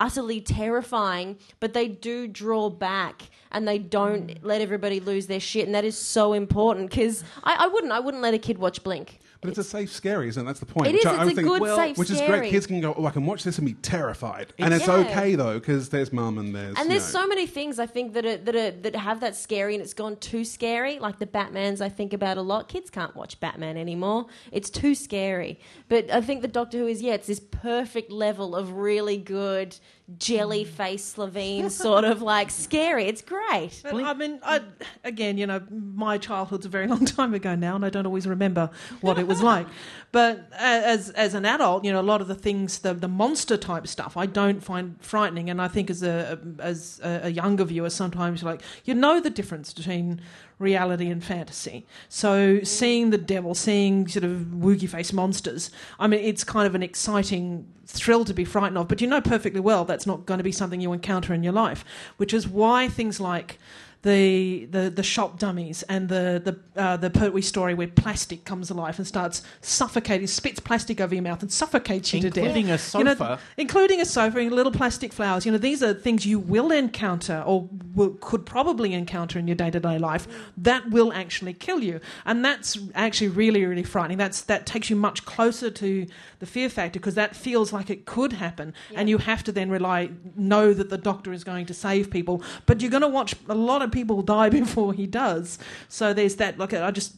utterly 0.00 0.40
terrifying, 0.40 1.38
but 1.60 1.72
they 1.72 1.88
do 1.88 2.26
draw 2.26 2.68
back 2.70 3.22
and 3.52 3.68
they 3.68 3.78
don't 3.78 4.30
hmm. 4.30 4.46
let 4.46 4.60
everybody 4.60 5.00
lose 5.00 5.26
their 5.26 5.40
shit, 5.40 5.66
and 5.66 5.74
that 5.74 5.84
is 5.84 5.96
so 5.96 6.32
important. 6.32 6.90
Because 6.90 7.22
I, 7.44 7.56
I 7.60 7.66
wouldn't, 7.66 7.92
I 7.92 8.00
wouldn't 8.00 8.22
let 8.22 8.34
a 8.34 8.38
kid 8.38 8.58
watch 8.58 8.82
Blink. 8.82 9.20
But 9.44 9.50
it's 9.50 9.58
a 9.58 9.64
safe 9.64 9.92
scary, 9.92 10.28
isn't 10.28 10.42
it? 10.42 10.46
That's 10.46 10.60
the 10.60 10.66
point. 10.66 10.86
It 10.88 10.92
Which 10.94 11.00
is, 11.00 11.06
I- 11.06 11.10
it's 11.12 11.18
I 11.20 11.22
a 11.24 11.34
think- 11.34 11.48
good, 11.48 11.60
well, 11.60 11.76
safe 11.76 11.98
Which 11.98 12.10
is 12.10 12.16
scary. 12.16 12.38
great. 12.40 12.50
Kids 12.50 12.66
can 12.66 12.80
go, 12.80 12.94
oh, 12.96 13.04
I 13.06 13.10
can 13.10 13.26
watch 13.26 13.44
this 13.44 13.58
and 13.58 13.66
be 13.66 13.74
terrified. 13.74 14.52
and 14.58 14.72
it's 14.72 14.86
Yeah. 14.86 14.94
okay, 14.96 15.34
though, 15.34 15.58
because 15.58 15.90
there's 15.90 16.12
mum 16.12 16.38
and 16.38 16.54
there's. 16.54 16.76
And 16.76 16.84
you 16.86 16.88
there's 16.98 17.12
know, 17.14 17.20
so 17.20 17.26
many 17.26 17.46
things 17.46 17.78
I 17.78 17.86
think 17.86 18.14
that 18.14 18.24
are, 18.24 18.36
that 18.38 18.56
are, 18.56 18.70
that 18.70 18.96
have 18.96 19.20
that 19.20 19.36
scary, 19.36 19.74
and 19.74 19.82
it's 19.82 19.94
gone 19.94 20.16
too 20.16 20.44
scary. 20.44 20.98
Like 20.98 21.18
the 21.18 21.26
Batman's, 21.26 21.80
I 21.80 21.88
think 21.90 22.12
about 22.12 22.38
a 22.38 22.42
lot. 22.42 22.68
Kids 22.68 22.88
can't 22.90 23.14
watch 23.14 23.38
Batman 23.38 23.76
anymore; 23.76 24.26
it's 24.50 24.70
too 24.70 24.94
scary. 24.94 25.60
But 25.88 26.10
I 26.10 26.20
think 26.22 26.40
the 26.42 26.48
Doctor 26.48 26.78
Who 26.78 26.86
is 26.86 27.02
yeah, 27.02 27.12
it's 27.14 27.26
this 27.26 27.40
perfect 27.40 28.10
level 28.10 28.56
of 28.56 28.72
really 28.72 29.18
good 29.18 29.76
jelly 30.18 30.64
face 30.64 31.04
Slovene 31.04 31.70
sort 31.70 32.04
of 32.04 32.20
like 32.20 32.50
scary. 32.50 33.04
It's 33.06 33.22
great. 33.22 33.80
But 33.82 33.94
I 33.94 34.14
mean, 34.14 34.38
I, 34.42 34.60
again, 35.02 35.38
you 35.38 35.46
know, 35.46 35.62
my 35.70 36.18
childhood's 36.18 36.66
a 36.66 36.68
very 36.68 36.86
long 36.94 37.04
time 37.06 37.34
ago 37.34 37.54
now, 37.54 37.74
and 37.76 37.84
I 37.84 37.90
don't 37.90 38.06
always 38.06 38.26
remember 38.26 38.70
what 39.00 39.18
it 39.18 39.26
was 39.26 39.42
like. 39.52 39.66
But 40.12 40.48
uh, 40.52 40.56
as 40.60 41.10
as 41.10 41.34
an 41.34 41.44
adult, 41.44 41.84
you 41.84 41.92
know, 41.92 42.00
a 42.00 42.02
lot 42.02 42.20
of 42.20 42.28
the 42.28 42.34
things, 42.34 42.80
the 42.80 42.94
the 42.94 43.08
monster 43.08 43.56
type 43.56 43.86
stuff, 43.86 44.16
I 44.16 44.26
don't 44.26 44.62
find 44.62 44.96
frightening. 45.00 45.50
And 45.50 45.60
I 45.60 45.68
think 45.68 45.90
as 45.90 46.02
a 46.02 46.38
as 46.58 47.00
a, 47.02 47.22
a 47.24 47.28
younger 47.30 47.64
viewer, 47.64 47.90
sometimes 47.90 48.42
you're 48.42 48.50
like 48.50 48.62
you 48.84 48.94
know 48.94 49.20
the 49.20 49.30
difference 49.30 49.72
between 49.72 50.20
reality 50.58 51.08
and 51.08 51.24
fantasy. 51.24 51.86
So 52.08 52.62
seeing 52.62 53.10
the 53.10 53.18
devil, 53.18 53.54
seeing 53.54 54.06
sort 54.06 54.24
of 54.24 54.38
woogie 54.54 54.88
face 54.88 55.12
monsters, 55.12 55.70
I 55.98 56.06
mean, 56.06 56.20
it's 56.20 56.44
kind 56.44 56.66
of 56.66 56.74
an 56.74 56.82
exciting 56.82 57.66
thrill 57.86 58.24
to 58.24 58.34
be 58.34 58.44
frightened 58.44 58.78
of. 58.78 58.88
But 58.88 59.00
you 59.00 59.06
know 59.06 59.20
perfectly 59.20 59.60
well 59.60 59.84
that's 59.94 60.06
not 60.08 60.26
going 60.26 60.38
to 60.38 60.44
be 60.44 60.50
something 60.50 60.80
you 60.80 60.92
encounter 60.92 61.32
in 61.32 61.44
your 61.44 61.52
life, 61.52 61.84
which 62.16 62.34
is 62.34 62.48
why 62.48 62.88
things 62.88 63.20
like 63.20 63.60
the 64.04 64.66
the, 64.66 64.90
the 64.90 65.02
shop 65.02 65.38
dummies 65.38 65.82
and 65.84 66.08
the 66.10 66.40
the 66.44 66.80
uh, 66.80 66.96
the 66.98 67.08
Pertwee 67.08 67.40
story 67.40 67.72
where 67.72 67.88
plastic 67.88 68.44
comes 68.44 68.70
alive 68.70 68.98
and 68.98 69.06
starts 69.06 69.42
suffocating, 69.62 70.26
spits 70.26 70.60
plastic 70.60 71.00
over 71.00 71.14
your 71.14 71.22
mouth 71.22 71.40
and 71.40 71.50
suffocates 71.50 72.12
you 72.12 72.20
to 72.20 72.28
death, 72.28 72.44
Including 72.44 72.66
a 72.70 72.78
You 72.98 73.04
know, 73.04 73.14
sofa. 73.14 73.38
including 73.56 74.00
a 74.02 74.04
sofa 74.04 74.38
and 74.40 74.52
little 74.52 74.72
plastic 74.72 75.12
flowers. 75.12 75.46
You 75.46 75.52
know, 75.52 75.58
these 75.58 75.82
are 75.82 75.94
things 75.94 76.26
you 76.26 76.38
will 76.38 76.70
encounter 76.70 77.42
or 77.46 77.68
will, 77.94 78.10
could 78.20 78.44
probably 78.44 78.92
encounter 78.92 79.38
in 79.38 79.48
your 79.48 79.56
day 79.56 79.70
to 79.70 79.80
day 79.80 79.98
life 79.98 80.28
that 80.58 80.90
will 80.90 81.10
actually 81.12 81.54
kill 81.54 81.82
you, 81.82 81.98
and 82.26 82.44
that's 82.44 82.78
actually 82.94 83.28
really 83.28 83.64
really 83.64 83.84
frightening. 83.84 84.18
That's 84.18 84.42
that 84.42 84.66
takes 84.66 84.90
you 84.90 84.96
much 84.96 85.24
closer 85.24 85.70
to 85.70 86.06
the 86.40 86.46
fear 86.46 86.68
factor 86.68 87.00
because 87.00 87.14
that 87.14 87.34
feels 87.34 87.72
like 87.72 87.88
it 87.88 88.04
could 88.04 88.34
happen, 88.34 88.74
and 88.94 89.08
you 89.08 89.16
have 89.16 89.42
to 89.44 89.52
then 89.52 89.70
rely 89.70 90.10
know 90.36 90.74
that 90.74 90.90
the 90.90 90.98
doctor 90.98 91.32
is 91.32 91.42
going 91.42 91.64
to 91.66 91.74
save 91.74 92.10
people, 92.10 92.42
but 92.66 92.82
you're 92.82 92.90
going 92.90 93.00
to 93.00 93.08
watch 93.08 93.34
a 93.48 93.54
lot 93.54 93.80
of 93.80 93.93
people 93.94 94.20
die 94.20 94.48
before 94.60 94.92
he 94.92 95.06
does. 95.06 95.58
So 95.88 96.12
there's 96.12 96.36
that. 96.36 96.58
Like 96.58 96.74
I 96.74 96.90
just. 96.90 97.14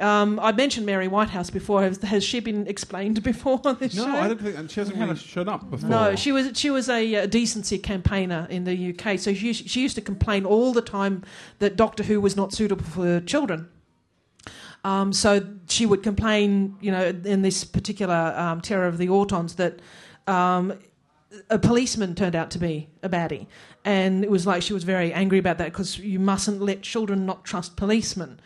Um, 0.00 0.38
I 0.38 0.52
mentioned 0.52 0.86
Mary 0.86 1.08
Whitehouse 1.08 1.50
before. 1.50 1.82
Has, 1.82 2.00
has 2.02 2.22
she 2.22 2.38
been 2.38 2.68
explained 2.68 3.20
before 3.32 3.60
on 3.64 3.78
this 3.80 3.96
No, 3.96 4.04
show? 4.04 4.12
I 4.12 4.28
don't 4.28 4.40
think. 4.40 4.56
And 4.56 4.70
she 4.70 4.78
hasn't 4.78 4.96
really 4.96 5.16
shown 5.16 5.48
up 5.48 5.68
before. 5.68 5.90
No, 5.90 6.14
she 6.14 6.30
was 6.30 6.56
she 6.56 6.70
was 6.70 6.88
a 6.88 7.16
uh, 7.16 7.26
decency 7.26 7.78
campaigner 7.78 8.46
in 8.48 8.62
the 8.62 8.76
UK. 8.90 9.18
So 9.18 9.34
she 9.34 9.52
she 9.52 9.80
used 9.80 9.96
to 9.96 10.00
complain 10.00 10.44
all 10.44 10.72
the 10.72 10.82
time 10.82 11.24
that 11.58 11.74
Doctor 11.74 12.04
Who 12.04 12.20
was 12.20 12.36
not 12.36 12.52
suitable 12.52 12.84
for 12.84 13.20
children. 13.22 13.68
Um, 14.84 15.12
so 15.12 15.44
she 15.68 15.86
would 15.86 16.02
complain, 16.04 16.76
you 16.80 16.92
know, 16.92 17.06
in 17.08 17.42
this 17.42 17.64
particular 17.64 18.32
um, 18.36 18.60
Terror 18.60 18.86
of 18.86 18.98
the 18.98 19.08
Autons 19.08 19.56
that 19.56 19.80
um, 20.32 20.78
a 21.50 21.58
policeman 21.58 22.14
turned 22.14 22.34
out 22.34 22.50
to 22.52 22.58
be 22.58 22.88
a 23.02 23.08
baddie, 23.08 23.46
and 23.84 24.24
it 24.24 24.30
was 24.30 24.46
like 24.46 24.62
she 24.62 24.72
was 24.72 24.84
very 24.84 25.12
angry 25.12 25.38
about 25.38 25.58
that 25.58 25.72
because 25.72 25.98
you 25.98 26.18
mustn't 26.18 26.60
let 26.60 26.82
children 26.82 27.26
not 27.26 27.44
trust 27.44 27.76
policemen. 27.76 28.40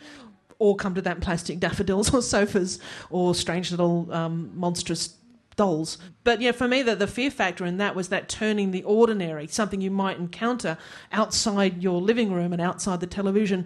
or 0.59 0.75
come 0.77 0.95
to 0.95 1.01
that 1.01 1.19
plastic 1.19 1.59
daffodils 1.59 2.13
or 2.13 2.21
sofas 2.21 2.79
or 3.09 3.35
strange 3.35 3.69
little 3.71 4.11
um, 4.13 4.51
monstrous 4.55 5.15
dolls. 5.55 5.97
But 6.23 6.41
yeah, 6.41 6.51
for 6.51 6.67
me, 6.67 6.81
the, 6.81 6.95
the 6.95 7.07
fear 7.07 7.29
factor 7.29 7.65
in 7.65 7.77
that 7.77 7.95
was 7.95 8.09
that 8.09 8.29
turning 8.29 8.71
the 8.71 8.83
ordinary, 8.83 9.47
something 9.47 9.81
you 9.81 9.91
might 9.91 10.17
encounter 10.17 10.77
outside 11.11 11.83
your 11.83 12.01
living 12.01 12.31
room 12.31 12.53
and 12.53 12.61
outside 12.61 13.01
the 13.01 13.07
television, 13.07 13.65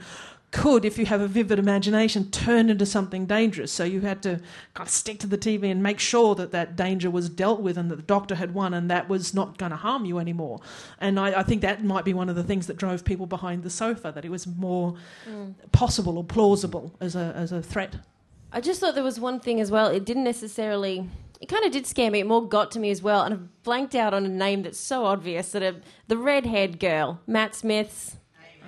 could, 0.52 0.86
if 0.86 0.98
you 0.98 1.06
have 1.06 1.20
a 1.20 1.28
vivid 1.28 1.60
imagination, 1.60 2.32
turn 2.32 2.70
into 2.70 2.86
something 2.86 3.26
dangerous. 3.26 3.72
So 3.72 3.84
you 3.84 4.02
had 4.02 4.24
to 4.24 4.40
kind 4.74 4.88
of 4.88 4.90
stick 4.90 5.20
to 5.20 5.28
the 5.28 5.38
TV 5.38 5.70
and 5.70 5.84
make 5.84 6.00
sure 6.00 6.36
that 6.36 6.52
that 6.52 6.76
danger 6.76 7.10
was 7.10 7.30
dealt 7.30 7.60
with 7.60 7.78
and 7.78 7.92
that 7.92 7.98
the 7.98 8.02
doctor 8.02 8.36
had 8.36 8.54
won 8.54 8.74
and 8.74 8.90
that 8.90 9.10
was 9.10 9.34
not 9.34 9.58
going 9.58 9.72
to 9.72 9.76
harm 9.76 10.06
you 10.06 10.20
anymore. 10.20 10.60
And 11.02 11.20
I, 11.20 11.40
I 11.40 11.44
think 11.44 11.62
that 11.62 11.84
might 11.84 12.06
be 12.06 12.14
one 12.14 12.30
of 12.30 12.36
the 12.36 12.44
things 12.44 12.68
that 12.68 12.78
drove 12.78 13.04
people 13.04 13.26
behind 13.26 13.64
the 13.64 13.70
sofa, 13.70 14.12
that 14.16 14.24
it 14.24 14.32
was 14.32 14.48
more 14.48 14.96
mm. 15.30 15.54
possible 15.74 16.18
or 16.18 16.24
plausible 16.24 16.96
as 17.02 17.16
a, 17.16 17.34
as 17.36 17.52
a 17.52 17.62
threat. 17.62 17.98
I 18.52 18.62
just 18.62 18.80
thought 18.80 18.96
there 18.96 19.04
was 19.04 19.20
one 19.20 19.42
thing 19.42 19.60
as 19.60 19.70
well. 19.70 19.88
It 19.88 20.06
didn't 20.06 20.24
necessarily. 20.24 21.10
It 21.42 21.50
kind 21.50 21.66
of 21.66 21.72
did 21.72 21.86
scare 21.86 22.10
me. 22.10 22.22
It 22.22 22.28
more 22.28 22.48
got 22.48 22.72
to 22.72 22.80
me 22.80 22.90
as 22.90 23.02
well. 23.02 23.24
And 23.24 23.34
I've 23.34 23.64
blanked 23.64 23.94
out 23.94 24.14
on 24.14 24.26
a 24.26 24.30
name 24.30 24.64
that's 24.64 24.80
so 24.80 25.06
obvious 25.06 25.52
that 25.52 25.62
a, 25.62 25.76
the 26.08 26.18
red-haired 26.18 26.80
girl, 26.80 27.20
Matt 27.28 27.54
Smith's 27.54 28.17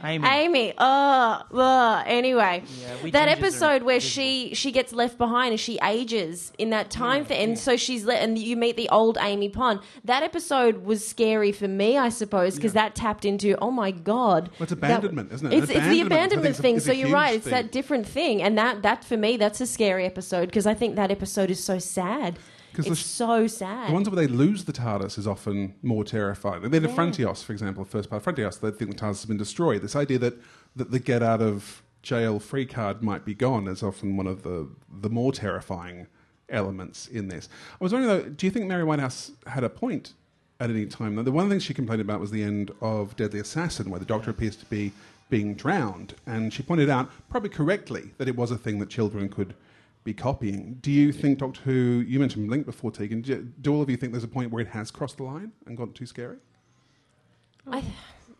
Amy. 0.03 0.27
Amy. 0.27 0.73
Oh, 0.77 1.41
ugh. 1.53 2.03
anyway, 2.07 2.63
Yeah, 2.81 3.11
that 3.11 3.27
episode 3.27 3.83
where 3.83 3.99
she 3.99 4.53
she 4.53 4.71
gets 4.71 4.93
left 4.93 5.17
behind 5.17 5.51
and 5.51 5.59
she 5.59 5.77
ages 5.83 6.51
in 6.57 6.69
that 6.71 6.89
time 6.89 7.25
thing, 7.25 7.41
and 7.49 7.59
so 7.59 7.75
she's 7.77 8.05
let 8.05 8.21
and 8.23 8.37
you 8.37 8.55
meet 8.55 8.77
the 8.77 8.89
old 8.89 9.17
Amy 9.21 9.49
Pond. 9.49 9.79
That 10.05 10.23
episode 10.23 10.83
was 10.85 11.05
scary 11.05 11.51
for 11.51 11.67
me, 11.67 11.97
I 11.97 12.09
suppose, 12.09 12.55
because 12.55 12.73
that 12.73 12.95
tapped 12.95 13.25
into 13.25 13.57
oh 13.61 13.71
my 13.71 13.91
god, 13.91 14.49
Well, 14.59 14.63
it's 14.63 14.71
abandonment, 14.71 15.31
isn't 15.31 15.51
it? 15.51 15.55
It's, 15.63 15.69
it's 15.71 15.73
the 15.87 16.01
Abandonment, 16.01 16.11
I 16.11 16.15
abandonment 16.15 16.55
think, 16.55 16.59
a- 16.59 16.61
thing. 16.61 16.77
a 16.77 16.79
So 16.81 16.91
you're 16.91 17.07
huge 17.07 17.13
right. 17.13 17.35
It's 17.35 17.43
thing. 17.45 17.51
that 17.51 17.71
different 17.71 18.07
thing, 18.07 18.41
and 18.41 18.57
that 18.57 18.81
that 18.83 19.03
for 19.03 19.17
me 19.17 19.37
that's 19.37 19.61
a 19.61 19.67
scary 19.67 20.05
episode 20.05 20.45
because 20.47 20.65
I 20.67 20.73
think 20.73 20.95
that 20.95 21.11
episode 21.11 21.49
is 21.51 21.63
so 21.63 21.79
sad. 21.79 22.39
'Cause 22.85 22.99
It's 22.99 23.05
so 23.05 23.47
sad. 23.47 23.89
The 23.89 23.93
ones 23.93 24.09
where 24.09 24.15
they 24.15 24.27
lose 24.31 24.65
the 24.65 24.73
TARDIS 24.73 25.17
is 25.17 25.27
often 25.27 25.73
more 25.81 26.03
terrifying. 26.03 26.63
And 26.63 26.73
then 26.73 26.83
in 26.85 26.91
Frontios, 26.91 27.43
for 27.43 27.51
example, 27.53 27.83
the 27.83 27.89
first 27.89 28.09
part 28.09 28.25
of 28.25 28.35
Frontios, 28.35 28.59
they 28.59 28.71
think 28.71 28.91
the 28.91 28.97
TARDIS 28.97 29.21
has 29.21 29.25
been 29.25 29.37
destroyed. 29.37 29.81
This 29.81 29.95
idea 29.95 30.17
that, 30.19 30.35
that 30.75 30.91
the 30.91 30.99
get 30.99 31.21
out 31.23 31.41
of 31.41 31.83
jail 32.01 32.39
free 32.39 32.65
card 32.65 33.01
might 33.03 33.25
be 33.25 33.33
gone 33.33 33.67
is 33.67 33.83
often 33.83 34.15
one 34.17 34.27
of 34.27 34.43
the, 34.43 34.67
the 35.01 35.09
more 35.09 35.31
terrifying 35.31 36.07
elements 36.49 37.07
in 37.07 37.27
this. 37.27 37.49
I 37.79 37.83
was 37.83 37.93
wondering, 37.93 38.17
though, 38.23 38.29
do 38.29 38.45
you 38.47 38.51
think 38.51 38.65
Mary 38.67 38.83
Whitehouse 38.83 39.31
had 39.47 39.63
a 39.63 39.69
point 39.69 40.13
at 40.59 40.69
any 40.69 40.85
time? 40.85 41.15
The 41.23 41.31
one 41.31 41.49
thing 41.49 41.59
she 41.59 41.73
complained 41.73 42.01
about 42.01 42.19
was 42.19 42.31
the 42.31 42.43
end 42.43 42.71
of 42.81 43.15
Deadly 43.15 43.39
Assassin, 43.39 43.89
where 43.89 43.99
the 43.99 44.05
Doctor 44.05 44.31
appears 44.31 44.55
to 44.57 44.65
be 44.65 44.91
being 45.29 45.53
drowned. 45.53 46.15
And 46.25 46.51
she 46.53 46.63
pointed 46.63 46.89
out, 46.89 47.11
probably 47.29 47.49
correctly, 47.49 48.11
that 48.17 48.27
it 48.27 48.35
was 48.35 48.49
a 48.49 48.57
thing 48.57 48.79
that 48.79 48.89
children 48.89 49.29
could 49.29 49.53
be 50.03 50.13
copying. 50.13 50.77
Do 50.81 50.91
you 50.91 51.11
think 51.11 51.39
Doctor 51.39 51.61
Who, 51.61 52.03
you 52.07 52.19
mentioned 52.19 52.47
Blink 52.47 52.65
before, 52.65 52.91
Tegan, 52.91 53.21
do, 53.21 53.47
do 53.61 53.73
all 53.73 53.81
of 53.81 53.89
you 53.89 53.97
think 53.97 54.13
there's 54.13 54.23
a 54.23 54.27
point 54.29 54.51
where 54.51 54.61
it 54.61 54.69
has 54.69 54.91
crossed 54.91 55.17
the 55.17 55.23
line 55.23 55.51
and 55.65 55.75
gotten 55.77 55.93
too 55.93 56.05
scary? 56.05 56.37
I, 57.67 57.79
um, 57.79 57.85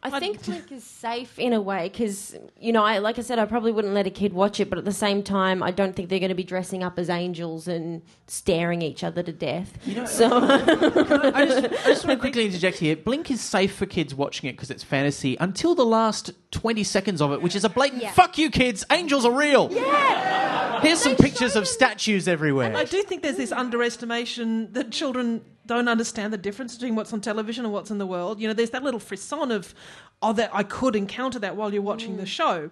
I 0.02 0.20
think 0.20 0.44
Blink 0.46 0.72
is 0.72 0.86
safe 0.86 1.38
in 1.38 1.52
a 1.52 1.60
way 1.62 1.90
because 1.90 2.36
you 2.58 2.72
know, 2.72 2.84
I 2.86 3.00
like 3.00 3.20
I 3.20 3.22
said, 3.22 3.38
I 3.38 3.46
probably 3.46 3.74
wouldn't 3.74 3.94
let 3.94 4.08
a 4.08 4.10
kid 4.10 4.32
watch 4.32 4.62
it, 4.62 4.70
but 4.70 4.80
at 4.80 4.86
the 4.86 4.94
same 4.94 5.22
time, 5.22 5.62
I 5.62 5.72
don't 5.72 5.94
think 5.94 6.08
they're 6.08 6.20
going 6.20 6.30
to 6.30 6.36
be 6.36 6.44
dressing 6.46 6.82
up 6.84 6.98
as 6.98 7.10
angels 7.10 7.68
and 7.68 8.02
staring 8.28 8.82
each 8.82 9.04
other 9.04 9.22
to 9.22 9.34
death. 9.34 9.78
so 10.10 10.30
I 10.42 11.46
just, 11.46 11.66
I 11.66 11.90
just 11.90 12.06
want 12.08 12.18
to 12.18 12.20
quickly 12.22 12.46
interject 12.46 12.78
here. 12.78 12.96
Blink 12.96 13.30
is 13.30 13.42
safe 13.42 13.76
for 13.76 13.86
kids 13.86 14.16
watching 14.16 14.50
it 14.50 14.54
because 14.54 14.72
it's 14.72 14.84
fantasy 14.84 15.36
until 15.42 15.76
the 15.76 15.86
last 15.86 16.32
20 16.52 16.82
seconds 16.86 17.22
of 17.22 17.34
it, 17.34 17.42
which 17.42 17.56
is 17.56 17.66
a 17.66 17.70
blatant 17.70 18.02
Yeah. 18.02 18.12
fuck 18.14 18.38
you, 18.38 18.50
kids. 18.50 18.86
Angels 18.90 19.26
are 19.26 19.34
real. 19.34 19.68
Yeah. 19.72 20.49
Here's 20.82 21.00
some 21.00 21.16
pictures 21.16 21.56
of 21.56 21.68
statues 21.68 22.28
everywhere. 22.28 22.76
I 22.76 22.86
do 22.86 23.02
think 23.04 23.24
there's 23.24 23.38
this 23.38 23.52
underestimation 23.52 24.72
that 24.74 24.92
children 24.92 25.42
don't 25.66 25.88
understand 25.88 26.34
the 26.34 26.38
difference 26.38 26.76
between 26.76 26.96
what's 26.96 27.14
on 27.14 27.22
television 27.22 27.64
and 27.64 27.74
what's 27.74 27.92
in 27.92 27.98
the 27.98 28.08
world. 28.08 28.40
You 28.40 28.48
know, 28.48 28.54
there's 28.54 28.72
that 28.72 28.84
little 28.84 29.00
frisson 29.00 29.52
of, 29.52 29.74
oh, 30.22 30.34
that 30.34 30.50
I 30.54 30.64
could 30.64 30.96
encounter 30.96 31.40
that 31.40 31.56
while 31.56 31.72
you're 31.72 31.82
watching 31.82 32.18
the 32.18 32.26
show. 32.26 32.70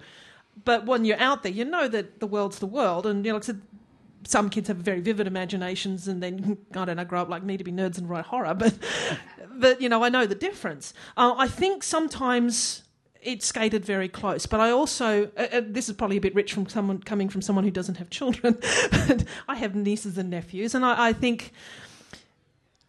But 0.66 0.86
when 0.86 1.06
you're 1.06 1.20
out 1.20 1.44
there, 1.44 1.52
you 1.52 1.64
know 1.64 1.88
that 1.88 2.20
the 2.20 2.28
world's 2.28 2.60
the 2.60 2.66
world. 2.66 3.06
And, 3.06 3.24
you 3.24 3.32
know, 3.32 3.36
like 3.36 3.44
I 3.44 3.48
said, 3.48 3.62
some 4.26 4.50
kids 4.50 4.68
have 4.68 4.78
very 4.78 5.00
vivid 5.00 5.28
imaginations 5.28 6.08
and 6.08 6.22
then, 6.24 6.58
I 6.74 6.86
don't 6.86 6.98
know, 6.98 7.06
grow 7.06 7.22
up 7.22 7.30
like 7.30 7.44
me 7.44 7.58
to 7.58 7.64
be 7.64 7.72
nerds 7.72 7.98
and 7.98 8.10
write 8.10 8.26
horror. 8.26 8.54
But, 8.54 8.74
but 9.56 9.80
you 9.80 9.90
know, 9.90 10.04
I 10.04 10.10
know 10.10 10.26
the 10.26 10.36
difference. 10.36 10.94
Uh, 11.16 11.36
I 11.38 11.48
think 11.48 11.84
sometimes 11.84 12.84
it 13.22 13.44
skated 13.44 13.86
very 13.86 14.10
close. 14.10 14.46
But 14.46 14.60
I 14.60 14.72
also, 14.72 15.32
uh, 15.38 15.48
uh, 15.52 15.62
this 15.66 15.90
is 15.90 15.96
probably 15.96 16.18
a 16.18 16.22
bit 16.22 16.36
rich 16.36 16.54
from 16.54 16.68
someone 16.68 17.00
coming 17.00 17.30
from 17.30 17.42
someone 17.42 17.64
who 17.64 17.72
doesn't 17.72 17.96
have 17.96 18.10
children. 18.10 18.58
but 18.92 19.26
I 19.48 19.56
have 19.56 19.76
nieces 19.76 20.18
and 20.18 20.30
nephews, 20.30 20.76
and 20.76 20.86
I, 20.86 21.10
I 21.10 21.14
think 21.14 21.54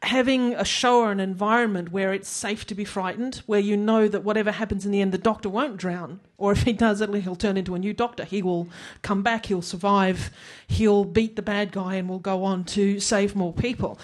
having 0.03 0.55
a 0.55 0.65
show 0.65 1.01
or 1.01 1.11
an 1.11 1.19
environment 1.19 1.91
where 1.91 2.13
it's 2.13 2.29
safe 2.29 2.65
to 2.67 2.75
be 2.75 2.85
frightened, 2.85 3.43
where 3.47 3.59
you 3.59 3.77
know 3.77 4.07
that 4.07 4.23
whatever 4.23 4.53
happens 4.53 4.87
in 4.87 4.93
the 4.93 5.01
end, 5.01 5.13
the 5.13 5.19
doctor 5.19 5.49
won't 5.49 5.77
drown, 5.77 6.21
or 6.37 6.53
if 6.53 6.63
he 6.63 6.73
does 6.73 7.01
he'll 7.01 7.37
turn 7.37 7.57
into 7.57 7.75
a 7.75 7.79
new 7.79 7.93
doctor. 7.93 8.25
He 8.25 8.43
will 8.43 8.69
come 9.03 9.23
back, 9.23 9.47
he'll 9.47 9.63
survive, 9.63 10.31
he'll 10.69 11.05
beat 11.05 11.37
the 11.37 11.43
bad 11.43 11.73
guy, 11.73 11.97
and 11.97 12.09
will 12.09 12.21
go 12.21 12.45
on 12.45 12.65
to 12.65 13.01
save 13.01 13.35
more 13.35 13.53
people. 13.53 13.99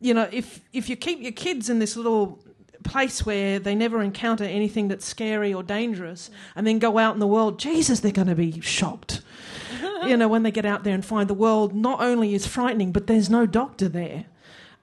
You 0.00 0.14
know, 0.14 0.28
if 0.32 0.60
if 0.72 0.88
you 0.88 0.96
keep 0.96 1.20
your 1.20 1.32
kids 1.32 1.68
in 1.68 1.78
this 1.78 1.96
little 1.96 2.38
place 2.86 3.26
where 3.26 3.58
they 3.58 3.74
never 3.74 4.00
encounter 4.02 4.44
anything 4.44 4.88
that's 4.88 5.04
scary 5.04 5.52
or 5.52 5.62
dangerous, 5.62 6.30
and 6.54 6.66
then 6.66 6.78
go 6.78 6.98
out 6.98 7.14
in 7.14 7.20
the 7.20 7.26
world, 7.26 7.58
Jesus, 7.58 8.00
they're 8.00 8.12
going 8.12 8.28
to 8.28 8.34
be 8.34 8.60
shocked. 8.60 9.20
you 10.06 10.16
know, 10.16 10.28
when 10.28 10.42
they 10.42 10.50
get 10.50 10.64
out 10.64 10.84
there 10.84 10.94
and 10.94 11.04
find 11.04 11.28
the 11.28 11.34
world 11.34 11.74
not 11.74 12.00
only 12.00 12.34
is 12.34 12.46
frightening, 12.46 12.92
but 12.92 13.06
there's 13.06 13.28
no 13.28 13.44
doctor 13.44 13.88
there. 13.88 14.26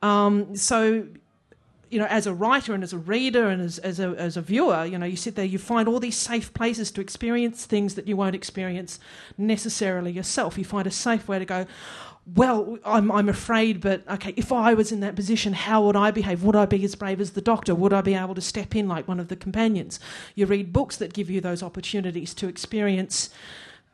Um, 0.02 0.56
so, 0.56 1.08
you 1.90 2.00
know, 2.00 2.08
as 2.10 2.28
a 2.28 2.34
writer 2.34 2.74
and 2.74 2.84
as 2.84 2.92
a 2.92 2.98
reader 2.98 3.48
and 3.48 3.62
as, 3.62 3.80
as, 3.80 4.00
a, 4.00 4.10
as 4.18 4.36
a 4.36 4.42
viewer, 4.42 4.84
you 4.84 4.98
know, 4.98 5.06
you 5.06 5.16
sit 5.16 5.36
there, 5.36 5.46
you 5.46 5.58
find 5.58 5.88
all 5.88 6.00
these 6.00 6.18
safe 6.18 6.54
places 6.54 6.92
to 6.92 7.02
experience 7.02 7.66
things 7.66 7.96
that 7.96 8.08
you 8.08 8.18
won't 8.18 8.36
experience 8.36 9.00
necessarily 9.38 10.12
yourself. 10.12 10.58
You 10.58 10.66
find 10.66 10.86
a 10.88 10.92
safe 10.92 11.28
way 11.28 11.40
to 11.40 11.46
go, 11.46 11.66
well, 12.26 12.78
I'm, 12.86 13.12
I'm 13.12 13.28
afraid, 13.28 13.82
but 13.82 14.08
okay, 14.10 14.34
if 14.38 14.52
I 14.52 14.74
was 14.74 14.92
in 14.94 15.02
that 15.02 15.16
position, 15.16 15.52
how 15.52 15.84
would 15.84 15.98
I 15.98 16.12
behave? 16.12 16.44
Would 16.44 16.56
I 16.56 16.66
be 16.66 16.84
as 16.86 16.96
brave 16.96 17.20
as 17.20 17.32
the 17.32 17.42
doctor? 17.42 17.76
Would 17.76 17.92
I 17.92 18.02
be 18.02 18.16
able 18.16 18.36
to 18.36 18.42
step 18.42 18.76
in 18.76 18.88
like 18.88 19.08
one 19.08 19.20
of 19.20 19.28
the 19.28 19.36
companions? 19.36 20.00
You 20.34 20.46
read 20.46 20.72
books 20.72 20.96
that 20.98 21.14
give 21.14 21.30
you 21.30 21.42
those 21.42 21.62
opportunities 21.62 22.34
to 22.36 22.48
experience 22.48 23.30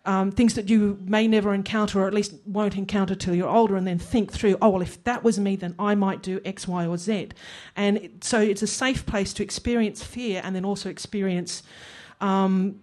um, 0.06 0.32
things 0.32 0.54
that 0.54 0.70
you 0.70 1.00
may 1.02 1.28
never 1.28 1.54
encounter, 1.54 2.02
or 2.02 2.08
at 2.08 2.14
least 2.14 2.34
won't 2.46 2.78
encounter 2.78 3.16
till 3.16 3.36
you're 3.36 3.50
older, 3.50 3.76
and 3.76 3.86
then 3.86 4.00
think 4.00 4.32
through, 4.32 4.58
oh, 4.62 4.70
well, 4.70 4.82
if 4.82 5.04
that 5.04 5.24
was 5.24 5.40
me, 5.40 5.56
then 5.56 5.76
I 5.78 5.96
might 5.96 6.22
do 6.22 6.40
X, 6.46 6.68
Y, 6.68 6.86
or 6.86 6.98
Z. 6.98 7.30
And 7.76 7.98
it, 7.98 8.24
so 8.24 8.40
it's 8.40 8.62
a 8.62 8.68
safe 8.68 9.06
place 9.06 9.34
to 9.34 9.44
experience 9.44 10.04
fear 10.04 10.42
and 10.44 10.56
then 10.56 10.66
also 10.66 10.90
experience 10.90 11.64
um, 12.22 12.80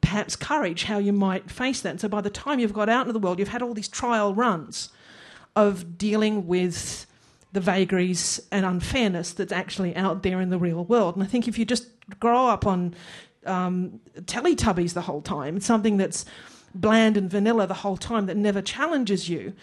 perhaps 0.00 0.36
courage, 0.36 0.84
how 0.84 0.98
you 0.98 1.12
might 1.12 1.50
face 1.50 1.80
that. 1.82 2.00
So 2.00 2.08
by 2.08 2.20
the 2.20 2.30
time 2.30 2.58
you've 2.58 2.72
got 2.72 2.88
out 2.88 3.02
into 3.02 3.12
the 3.12 3.18
world, 3.18 3.38
you've 3.38 3.48
had 3.48 3.62
all 3.62 3.74
these 3.74 3.88
trial 3.88 4.34
runs 4.34 4.90
of 5.56 5.98
dealing 5.98 6.46
with 6.46 7.06
the 7.52 7.60
vagaries 7.60 8.40
and 8.52 8.64
unfairness 8.64 9.32
that's 9.32 9.52
actually 9.52 9.96
out 9.96 10.22
there 10.22 10.40
in 10.40 10.50
the 10.50 10.58
real 10.58 10.84
world. 10.84 11.14
And 11.16 11.24
I 11.24 11.26
think 11.26 11.48
if 11.48 11.58
you 11.58 11.64
just 11.64 11.86
grow 12.20 12.46
up 12.46 12.66
on 12.66 12.94
um, 13.46 14.00
Teletubbies 14.20 14.94
the 14.94 15.02
whole 15.02 15.22
time, 15.22 15.60
something 15.60 15.96
that's 15.96 16.24
bland 16.74 17.16
and 17.16 17.30
vanilla 17.30 17.66
the 17.66 17.74
whole 17.74 17.96
time 17.96 18.26
that 18.26 18.36
never 18.36 18.60
challenges 18.62 19.28
you, 19.28 19.54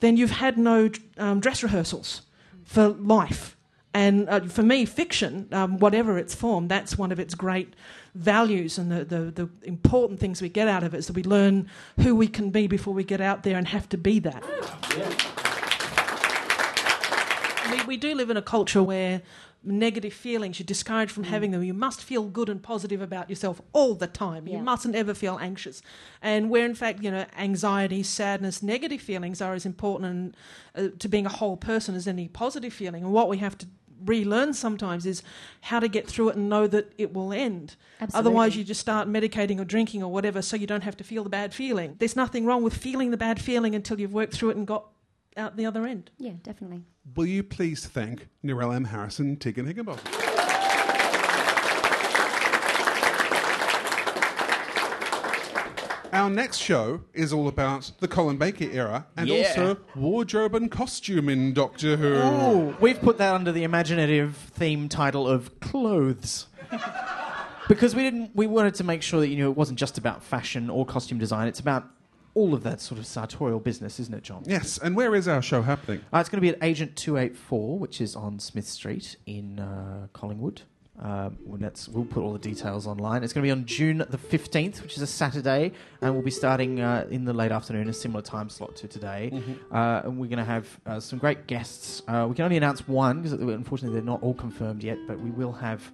then 0.00 0.16
you've 0.16 0.30
had 0.30 0.56
no 0.56 0.90
um, 1.18 1.40
dress 1.40 1.62
rehearsals 1.62 2.22
for 2.64 2.88
life. 2.88 3.56
And 3.94 4.28
uh, 4.28 4.40
for 4.40 4.62
me, 4.62 4.84
fiction, 4.84 5.48
um, 5.52 5.78
whatever 5.78 6.16
its 6.16 6.34
form, 6.34 6.68
that's 6.68 6.96
one 6.96 7.12
of 7.12 7.20
its 7.20 7.34
great 7.34 7.74
values 8.14 8.78
and 8.78 8.92
the, 8.92 9.04
the, 9.04 9.18
the 9.30 9.48
important 9.62 10.20
things 10.20 10.42
we 10.42 10.48
get 10.48 10.68
out 10.68 10.82
of 10.82 10.94
it 10.94 10.98
is 10.98 11.06
that 11.06 11.16
we 11.16 11.22
learn 11.22 11.68
who 12.00 12.14
we 12.14 12.28
can 12.28 12.50
be 12.50 12.66
before 12.66 12.92
we 12.92 13.04
get 13.04 13.20
out 13.20 13.42
there 13.42 13.56
and 13.56 13.68
have 13.68 13.88
to 13.88 13.96
be 13.96 14.18
that. 14.18 14.44
We, 17.70 17.84
we 17.84 17.96
do 17.96 18.14
live 18.14 18.28
in 18.28 18.36
a 18.36 18.42
culture 18.42 18.82
where 18.82 19.22
negative 19.64 20.12
feelings, 20.12 20.58
you're 20.58 20.66
discouraged 20.66 21.12
from 21.12 21.24
having 21.24 21.52
them. 21.52 21.62
You 21.62 21.74
must 21.74 22.02
feel 22.02 22.24
good 22.24 22.48
and 22.48 22.62
positive 22.62 23.00
about 23.00 23.30
yourself 23.30 23.60
all 23.72 23.94
the 23.94 24.06
time. 24.06 24.46
You 24.46 24.58
mustn't 24.58 24.94
ever 24.94 25.14
feel 25.14 25.38
anxious. 25.40 25.82
And 26.20 26.50
where, 26.50 26.66
in 26.66 26.74
fact, 26.74 27.02
you 27.02 27.10
know, 27.10 27.26
anxiety, 27.38 28.02
sadness, 28.02 28.62
negative 28.62 29.00
feelings 29.00 29.40
are 29.40 29.54
as 29.54 29.64
important 29.64 30.34
uh, 30.74 30.88
to 30.98 31.08
being 31.08 31.26
a 31.26 31.30
whole 31.30 31.56
person 31.56 31.94
as 31.94 32.08
any 32.08 32.28
positive 32.28 32.72
feeling. 32.72 33.04
And 33.04 33.12
what 33.12 33.28
we 33.28 33.38
have 33.38 33.56
to 33.58 33.66
relearn 34.04 34.54
sometimes 34.54 35.06
is 35.06 35.22
how 35.62 35.80
to 35.80 35.88
get 35.88 36.06
through 36.06 36.30
it 36.30 36.36
and 36.36 36.48
know 36.48 36.66
that 36.66 36.92
it 36.98 37.12
will 37.12 37.32
end. 37.32 37.76
Absolutely. 38.00 38.18
Otherwise, 38.18 38.56
you 38.56 38.64
just 38.64 38.80
start 38.80 39.08
medicating 39.08 39.60
or 39.60 39.64
drinking 39.64 40.02
or 40.02 40.10
whatever 40.10 40.42
so 40.42 40.56
you 40.56 40.66
don't 40.66 40.82
have 40.82 40.96
to 40.98 41.04
feel 41.04 41.24
the 41.24 41.30
bad 41.30 41.54
feeling. 41.54 41.96
There's 41.98 42.16
nothing 42.16 42.44
wrong 42.44 42.62
with 42.62 42.74
feeling 42.74 43.10
the 43.10 43.16
bad 43.16 43.40
feeling 43.40 43.74
until 43.74 44.00
you've 44.00 44.14
worked 44.14 44.34
through 44.34 44.50
it 44.50 44.56
and 44.56 44.66
got 44.66 44.88
out 45.36 45.56
the 45.56 45.66
other 45.66 45.86
end. 45.86 46.10
Yeah, 46.18 46.32
definitely. 46.42 46.82
Will 47.16 47.26
you 47.26 47.42
please 47.42 47.86
thank 47.86 48.28
Narrelle 48.44 48.74
M. 48.74 48.84
Harrison, 48.84 49.36
Tegan 49.36 49.66
Higginbotham? 49.66 50.21
Our 56.12 56.28
next 56.28 56.58
show 56.58 57.00
is 57.14 57.32
all 57.32 57.48
about 57.48 57.90
the 58.00 58.06
Colin 58.08 58.36
Baker 58.36 58.64
era 58.70 59.06
and 59.16 59.28
Yeah. 59.28 59.36
also 59.48 59.78
wardrobe 59.94 60.54
and 60.54 60.70
costume 60.70 61.30
in 61.30 61.54
Doctor 61.54 61.96
Who. 61.96 62.14
Ooh, 62.14 62.76
we've 62.80 63.00
put 63.00 63.16
that 63.16 63.34
under 63.34 63.50
the 63.50 63.64
imaginative 63.64 64.36
theme 64.36 64.90
title 64.90 65.26
of 65.26 65.58
clothes. 65.60 66.48
because 67.68 67.94
we 67.94 68.02
didn't 68.02 68.30
we 68.34 68.46
wanted 68.46 68.74
to 68.74 68.84
make 68.84 69.00
sure 69.00 69.20
that 69.20 69.28
you 69.28 69.36
knew 69.36 69.50
it 69.50 69.56
wasn't 69.56 69.78
just 69.78 69.96
about 69.96 70.22
fashion 70.22 70.68
or 70.68 70.84
costume 70.84 71.16
design, 71.18 71.48
it's 71.48 71.60
about 71.60 71.88
all 72.34 72.52
of 72.52 72.62
that 72.62 72.80
sort 72.82 72.98
of 72.98 73.06
sartorial 73.06 73.60
business, 73.60 73.98
isn't 74.00 74.14
it, 74.14 74.22
John? 74.22 74.42
Yes, 74.46 74.78
and 74.78 74.94
where 74.94 75.14
is 75.14 75.28
our 75.28 75.40
show 75.42 75.62
happening? 75.62 76.00
Uh, 76.12 76.18
it's 76.18 76.28
going 76.28 76.38
to 76.38 76.42
be 76.42 76.48
at 76.48 76.58
Agent 76.62 76.96
284, 76.96 77.78
which 77.78 78.00
is 78.00 78.16
on 78.16 78.38
Smith 78.38 78.66
Street 78.66 79.16
in 79.26 79.58
uh, 79.58 80.06
Collingwood. 80.14 80.62
Um, 81.00 81.38
that's, 81.58 81.88
we'll 81.88 82.04
put 82.04 82.22
all 82.22 82.32
the 82.32 82.38
details 82.38 82.86
online. 82.86 83.24
It's 83.24 83.32
going 83.32 83.42
to 83.42 83.46
be 83.46 83.50
on 83.50 83.64
June 83.64 83.98
the 83.98 84.18
15th, 84.18 84.82
which 84.82 84.96
is 84.96 85.02
a 85.02 85.06
Saturday, 85.06 85.72
and 86.00 86.14
we'll 86.14 86.22
be 86.22 86.30
starting 86.30 86.80
uh, 86.80 87.06
in 87.10 87.24
the 87.24 87.32
late 87.32 87.50
afternoon, 87.50 87.88
a 87.88 87.92
similar 87.92 88.22
time 88.22 88.48
slot 88.50 88.76
to 88.76 88.88
today. 88.88 89.30
Uh, 89.70 90.02
and 90.04 90.18
we're 90.18 90.26
going 90.28 90.38
to 90.38 90.44
have 90.44 90.80
uh, 90.86 91.00
some 91.00 91.18
great 91.18 91.46
guests. 91.46 92.02
Uh, 92.06 92.26
we 92.28 92.34
can 92.34 92.44
only 92.44 92.56
announce 92.56 92.86
one 92.86 93.22
because 93.22 93.32
unfortunately 93.32 93.94
they're 93.98 94.04
not 94.04 94.22
all 94.22 94.34
confirmed 94.34 94.84
yet, 94.84 94.98
but 95.06 95.18
we 95.18 95.30
will 95.30 95.52
have 95.52 95.90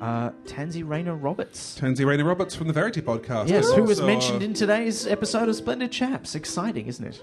uh, 0.00 0.30
Tansy 0.46 0.82
Rayner 0.82 1.14
Roberts. 1.14 1.78
Tansy 1.78 2.04
Rayner 2.04 2.24
Roberts 2.24 2.54
from 2.56 2.66
the 2.66 2.72
Verity 2.72 3.02
podcast. 3.02 3.48
Yes, 3.48 3.70
who 3.72 3.84
was 3.84 4.00
uh, 4.00 4.06
mentioned 4.06 4.42
in 4.42 4.54
today's 4.54 5.06
episode 5.06 5.48
of 5.48 5.56
Splendid 5.56 5.92
Chaps. 5.92 6.34
Exciting, 6.34 6.86
isn't 6.86 7.06
it? 7.06 7.22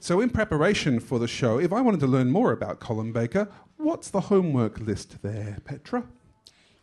So, 0.00 0.20
in 0.20 0.30
preparation 0.30 1.00
for 1.00 1.18
the 1.18 1.26
show, 1.26 1.58
if 1.58 1.72
I 1.72 1.80
wanted 1.80 2.00
to 2.00 2.06
learn 2.06 2.30
more 2.30 2.52
about 2.52 2.78
Colin 2.78 3.12
Baker, 3.12 3.48
what's 3.78 4.10
the 4.10 4.20
homework 4.20 4.78
list 4.78 5.22
there, 5.22 5.58
Petra? 5.64 6.04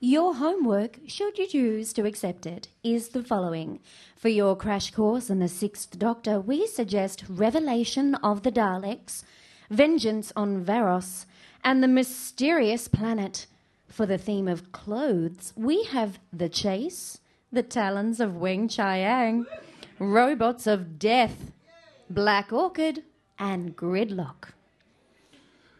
Your 0.01 0.35
homework, 0.35 0.99
should 1.07 1.37
you 1.37 1.47
choose 1.47 1.93
to 1.93 2.05
accept 2.05 2.45
it, 2.45 2.67
is 2.83 3.09
the 3.09 3.23
following. 3.23 3.79
For 4.17 4.27
your 4.27 4.55
crash 4.57 4.91
course 4.91 5.29
in 5.29 5.39
the 5.39 5.47
Sixth 5.47 5.97
Doctor, 5.97 6.37
we 6.39 6.67
suggest 6.67 7.23
Revelation 7.29 8.15
of 8.15 8.43
the 8.43 8.51
Daleks, 8.51 9.23
Vengeance 9.69 10.33
on 10.35 10.65
Varos, 10.65 11.25
and 11.63 11.81
the 11.81 11.87
Mysterious 11.87 12.89
Planet. 12.89 13.47
For 13.87 14.05
the 14.05 14.17
theme 14.17 14.49
of 14.49 14.73
clothes, 14.73 15.53
we 15.55 15.85
have 15.85 16.19
The 16.33 16.49
Chase, 16.49 17.19
The 17.53 17.63
Talons 17.63 18.19
of 18.19 18.31
Weng-Chiang, 18.31 19.45
Robots 19.97 20.67
of 20.67 20.99
Death, 20.99 21.53
Black 22.09 22.51
Orchid, 22.51 23.03
and 23.39 23.77
Gridlock. 23.77 24.49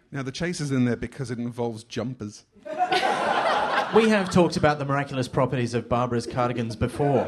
Now, 0.10 0.24
the 0.24 0.32
chase 0.32 0.62
is 0.62 0.72
in 0.72 0.86
there 0.86 0.96
because 0.96 1.32
it 1.32 1.40
involves 1.40 1.84
jumpers. 1.84 2.46
We 3.94 4.10
have 4.10 4.30
talked 4.30 4.58
about 4.58 4.80
the 4.80 4.86
miraculous 4.86 5.28
properties 5.28 5.74
of 5.74 5.88
Barbara's 5.88 6.26
cardigans 6.26 6.76
before. 6.76 7.26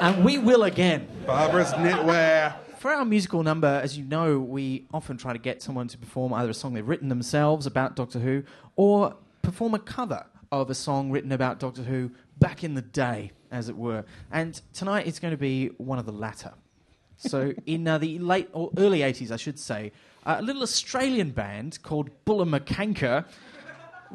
And 0.00 0.24
we 0.24 0.38
will 0.38 0.64
again. 0.64 1.08
Barbara's 1.26 1.72
knitwear. 1.72 2.54
For 2.78 2.90
our 2.90 3.04
musical 3.04 3.42
number, 3.42 3.80
as 3.82 3.96
you 3.96 4.04
know, 4.04 4.38
we 4.38 4.86
often 4.92 5.16
try 5.16 5.32
to 5.32 5.38
get 5.38 5.62
someone 5.62 5.88
to 5.88 5.96
perform 5.96 6.34
either 6.34 6.50
a 6.50 6.54
song 6.54 6.74
they've 6.74 6.86
written 6.86 7.08
themselves 7.08 7.64
about 7.64 7.96
Doctor 7.96 8.18
Who 8.18 8.42
or 8.76 9.16
perform 9.42 9.74
a 9.74 9.78
cover 9.78 10.26
of 10.52 10.68
a 10.68 10.74
song 10.74 11.10
written 11.10 11.32
about 11.32 11.58
Doctor 11.58 11.82
Who 11.82 12.10
back 12.38 12.62
in 12.62 12.74
the 12.74 12.82
day, 12.82 13.32
as 13.50 13.68
it 13.70 13.76
were. 13.76 14.04
And 14.30 14.60
tonight 14.74 15.06
it's 15.06 15.18
going 15.18 15.32
to 15.32 15.38
be 15.38 15.68
one 15.78 15.98
of 15.98 16.04
the 16.04 16.12
latter. 16.12 16.52
So, 17.16 17.54
in 17.66 17.88
uh, 17.88 17.96
the 17.96 18.18
late 18.18 18.50
or 18.52 18.70
early 18.76 19.00
80s, 19.00 19.30
I 19.30 19.36
should 19.36 19.58
say, 19.58 19.92
uh, 20.26 20.36
a 20.38 20.42
little 20.42 20.62
Australian 20.62 21.30
band 21.30 21.82
called 21.82 22.10
Bullamakanka 22.26 23.24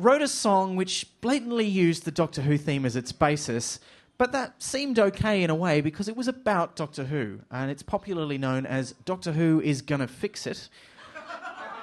wrote 0.01 0.21
a 0.21 0.27
song 0.27 0.75
which 0.75 1.07
blatantly 1.21 1.65
used 1.65 2.05
the 2.05 2.11
Doctor 2.11 2.41
Who 2.41 2.57
theme 2.57 2.85
as 2.85 2.95
its 2.95 3.11
basis, 3.11 3.79
but 4.17 4.31
that 4.31 4.61
seemed 4.61 4.99
okay 4.99 5.43
in 5.43 5.49
a 5.49 5.55
way 5.55 5.81
because 5.81 6.07
it 6.07 6.15
was 6.15 6.27
about 6.27 6.75
Doctor 6.75 7.05
Who, 7.05 7.39
and 7.49 7.71
it's 7.71 7.83
popularly 7.83 8.37
known 8.37 8.65
as 8.65 8.93
Doctor 9.05 9.31
Who 9.31 9.61
is 9.61 9.81
Gonna 9.81 10.07
Fix 10.07 10.47
It. 10.47 10.69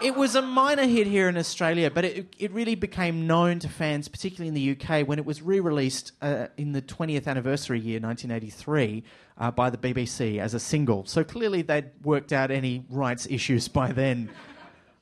It 0.01 0.15
was 0.15 0.37
a 0.37 0.43
minor 0.43 0.87
hit 0.87 1.09
here 1.09 1.29
in 1.29 1.37
Australia, 1.37 1.91
but 1.91 2.05
it, 2.05 2.33
it 2.39 2.53
really 2.53 2.77
became 2.77 3.27
known 3.27 3.59
to 3.59 3.69
fans, 3.69 4.07
particularly 4.07 4.47
in 4.47 4.55
the 4.55 4.71
UK, 4.71 5.05
when 5.09 5.19
it 5.19 5.25
was 5.25 5.43
re 5.43 5.59
released 5.59 6.13
uh, 6.23 6.47
in 6.57 6.71
the 6.71 6.81
20th 6.81 7.27
anniversary 7.27 7.81
year, 7.81 7.99
1983, 7.99 9.03
uh, 9.39 9.51
by 9.51 9.71
the 9.71 9.77
BBC 9.77 10.39
as 10.39 10.55
a 10.55 10.61
single. 10.61 11.05
So 11.07 11.25
clearly 11.25 11.63
they'd 11.63 11.91
worked 12.05 12.33
out 12.33 12.53
any 12.53 12.85
rights 12.89 13.27
issues 13.29 13.67
by 13.67 13.91
then. 13.91 14.31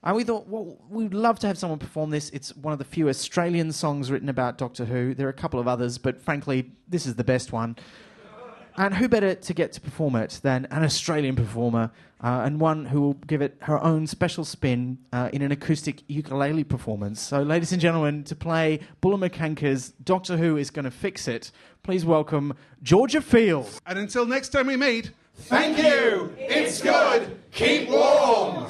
And 0.06 0.14
we 0.14 0.22
thought, 0.22 0.46
well, 0.46 0.78
we'd 0.88 1.12
love 1.12 1.40
to 1.40 1.48
have 1.48 1.58
someone 1.58 1.80
perform 1.80 2.10
this. 2.10 2.30
It's 2.30 2.54
one 2.56 2.72
of 2.72 2.78
the 2.78 2.84
few 2.84 3.08
Australian 3.08 3.72
songs 3.72 4.08
written 4.08 4.28
about 4.28 4.56
Doctor 4.56 4.84
Who. 4.84 5.14
There 5.14 5.26
are 5.26 5.30
a 5.30 5.32
couple 5.32 5.58
of 5.58 5.66
others, 5.66 5.98
but 5.98 6.22
frankly, 6.22 6.70
this 6.86 7.06
is 7.06 7.16
the 7.16 7.24
best 7.24 7.52
one. 7.52 7.74
And 8.76 8.94
who 8.94 9.08
better 9.08 9.34
to 9.34 9.52
get 9.52 9.72
to 9.72 9.80
perform 9.80 10.14
it 10.14 10.38
than 10.44 10.66
an 10.66 10.84
Australian 10.84 11.34
performer 11.34 11.90
uh, 12.22 12.42
and 12.44 12.60
one 12.60 12.84
who 12.84 13.00
will 13.00 13.14
give 13.14 13.42
it 13.42 13.56
her 13.62 13.82
own 13.82 14.06
special 14.06 14.44
spin 14.44 14.98
uh, 15.12 15.28
in 15.32 15.42
an 15.42 15.50
acoustic 15.50 16.04
ukulele 16.06 16.62
performance? 16.62 17.20
So, 17.20 17.42
ladies 17.42 17.72
and 17.72 17.80
gentlemen, 17.80 18.22
to 18.24 18.36
play 18.36 18.78
Bullamakanka's 19.02 19.88
Doctor 20.04 20.36
Who 20.36 20.56
is 20.56 20.70
going 20.70 20.84
to 20.84 20.90
fix 20.92 21.26
it, 21.26 21.50
please 21.82 22.04
welcome 22.04 22.54
Georgia 22.80 23.20
Field. 23.20 23.80
And 23.84 23.98
until 23.98 24.24
next 24.24 24.50
time 24.50 24.68
we 24.68 24.76
meet, 24.76 25.10
Thank 25.36 25.78
you. 25.78 26.32
It's 26.38 26.80
good. 26.80 27.38
Keep 27.50 27.90
warm. 27.90 28.66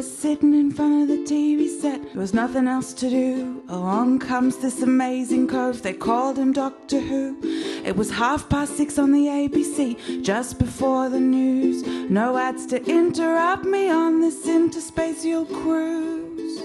Was 0.00 0.18
sitting 0.18 0.54
in 0.54 0.70
front 0.70 1.02
of 1.02 1.08
the 1.08 1.22
TV 1.30 1.68
set, 1.68 2.02
there 2.02 2.22
was 2.22 2.32
nothing 2.32 2.66
else 2.66 2.94
to 2.94 3.10
do. 3.10 3.62
Along 3.68 4.18
comes 4.18 4.56
this 4.56 4.80
amazing 4.80 5.46
cove, 5.46 5.82
they 5.82 5.92
called 5.92 6.38
him 6.38 6.54
Doctor 6.54 6.98
Who. 6.98 7.38
It 7.84 7.94
was 7.96 8.10
half 8.10 8.48
past 8.48 8.78
six 8.78 8.98
on 8.98 9.12
the 9.12 9.26
ABC, 9.26 10.22
just 10.22 10.58
before 10.58 11.10
the 11.10 11.20
news. 11.20 11.86
No 12.08 12.38
ads 12.38 12.64
to 12.68 12.82
interrupt 12.86 13.66
me 13.66 13.90
on 13.90 14.22
this 14.22 14.46
interspatial 14.46 15.46
cruise. 15.46 16.62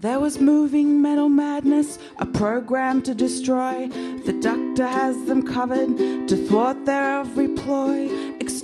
There 0.00 0.20
was 0.20 0.38
moving 0.38 1.00
metal 1.00 1.30
madness, 1.30 1.98
a 2.18 2.26
program 2.26 3.00
to 3.04 3.14
destroy. 3.14 3.88
The 4.26 4.34
doctor 4.34 4.86
has 4.86 5.16
them 5.24 5.42
covered 5.42 5.96
to 6.28 6.36
thwart 6.46 6.84
their 6.84 7.20
every 7.20 7.48
ploy. 7.48 8.10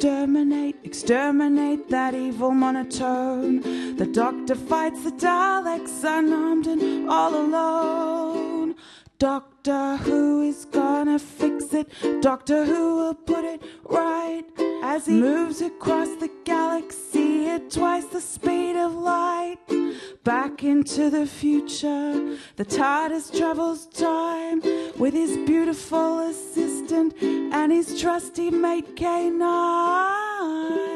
Exterminate, 0.00 0.76
exterminate 0.82 1.90
that 1.90 2.14
evil 2.14 2.52
monotone. 2.52 3.60
The 3.96 4.06
doctor 4.06 4.54
fights 4.54 5.04
the 5.04 5.10
Daleks 5.10 6.02
unarmed 6.02 6.66
and 6.66 7.10
all 7.10 7.34
alone. 7.36 8.76
Doctor 9.62 10.04
Who 10.04 10.40
is 10.40 10.64
gonna 10.64 11.18
fix 11.18 11.74
it. 11.74 11.92
Doctor 12.22 12.64
Who 12.64 12.96
will 12.96 13.14
put 13.14 13.44
it 13.44 13.62
right 13.84 14.44
as 14.82 15.04
he 15.04 15.20
moves 15.20 15.60
across 15.60 16.08
the 16.16 16.30
galaxy 16.44 17.46
at 17.46 17.70
twice 17.70 18.06
the 18.06 18.22
speed 18.22 18.76
of 18.76 18.94
light. 18.94 19.58
Back 20.24 20.64
into 20.64 21.10
the 21.10 21.26
future, 21.26 22.38
the 22.56 22.64
TARDIS 22.64 23.36
travels 23.36 23.84
time 23.88 24.62
with 24.98 25.12
his 25.12 25.36
beautiful 25.46 26.20
assistant 26.20 27.12
and 27.20 27.70
his 27.70 28.00
trusty 28.00 28.50
mate 28.50 28.96
K9. 28.96 30.89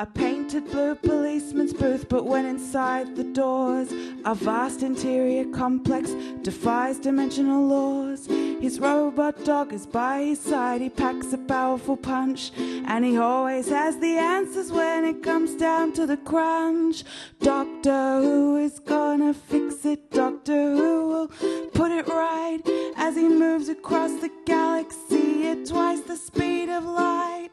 A 0.00 0.06
painted 0.06 0.72
blue 0.72 0.96
policeman's 0.96 1.72
booth, 1.72 2.08
but 2.08 2.26
when 2.26 2.46
inside 2.46 3.14
the 3.14 3.22
doors, 3.22 3.92
a 4.24 4.34
vast 4.34 4.82
interior 4.82 5.44
complex 5.44 6.10
defies 6.42 6.98
dimensional 6.98 7.64
laws. 7.64 8.26
His 8.26 8.80
robot 8.80 9.44
dog 9.44 9.72
is 9.72 9.86
by 9.86 10.22
his 10.22 10.40
side, 10.40 10.80
he 10.80 10.88
packs 10.88 11.32
a 11.32 11.38
powerful 11.38 11.96
punch, 11.96 12.50
and 12.58 13.04
he 13.04 13.18
always 13.18 13.68
has 13.68 13.96
the 13.98 14.18
answers 14.18 14.72
when 14.72 15.04
it 15.04 15.22
comes 15.22 15.54
down 15.54 15.92
to 15.92 16.06
the 16.06 16.16
crunch. 16.16 17.04
Doctor 17.38 18.20
Who 18.20 18.56
is 18.56 18.80
gonna 18.80 19.32
fix 19.32 19.84
it, 19.84 20.10
Doctor 20.10 20.74
Who 20.74 21.06
will 21.06 21.28
put 21.72 21.92
it 21.92 22.08
right 22.08 22.62
as 22.96 23.14
he 23.14 23.28
moves 23.28 23.68
across 23.68 24.10
the 24.20 24.30
galaxy 24.44 25.46
at 25.46 25.66
twice 25.66 26.00
the 26.00 26.16
speed 26.16 26.68
of 26.68 26.84
light. 26.84 27.50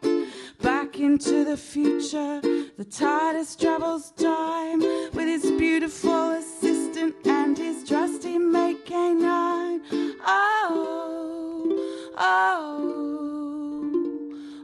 Back 0.62 1.00
into 1.00 1.44
the 1.44 1.58
future, 1.58 2.40
the 2.78 2.86
TARDIS 2.86 3.60
travels 3.60 4.12
time 4.12 4.80
with 4.80 5.28
his 5.28 5.52
beautiful 5.52 6.32
assistant 6.32 7.16
and 7.26 7.58
his 7.58 7.88
trusty 7.88 8.38
mate 8.38 8.86
K9. 8.86 9.82
Oh, 10.26 12.12
oh, 12.18 13.02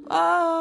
oh. 0.09 0.57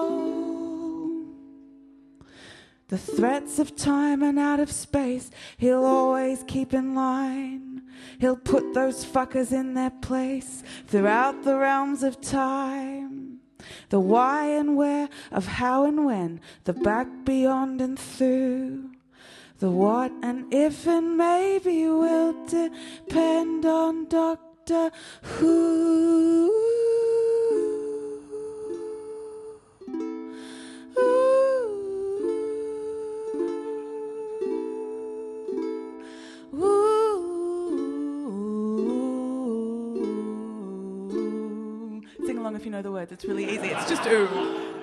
The 2.89 2.99
threats 2.99 3.59
of 3.59 3.75
time 3.77 4.23
and 4.23 4.39
out 4.39 4.61
of 4.61 4.71
space, 4.71 5.31
he'll 5.59 5.85
always 5.85 6.45
keep 6.47 6.73
in 6.73 6.95
line. 6.95 7.83
He'll 8.21 8.37
put 8.37 8.73
those 8.75 9.05
fuckers 9.05 9.53
in 9.53 9.75
their 9.75 9.91
place 9.91 10.63
throughout 10.87 11.43
the 11.43 11.57
realms 11.57 12.03
of 12.03 12.21
time. 12.21 13.06
The 13.89 14.01
why 14.01 14.47
and 14.47 14.77
where 14.77 15.09
of 15.31 15.47
how 15.47 15.85
and 15.85 16.05
when, 16.05 16.41
the 16.65 16.73
back, 16.73 17.07
beyond, 17.25 17.81
and 17.81 17.99
through. 17.99 18.91
The 19.59 19.71
what 19.71 20.13
and 20.23 20.53
if 20.53 20.87
and 20.87 21.17
maybe 21.17 21.87
will 21.87 22.35
depend 22.47 23.65
on 23.65 24.07
Doctor 24.07 24.91
Who. 25.23 26.86
Know 42.77 42.83
the 42.83 42.93
words. 42.93 43.11
It's 43.11 43.25
really 43.25 43.45
easy. 43.45 43.69
It's 43.69 43.89
just 43.89 44.07
ooh. 44.07 44.76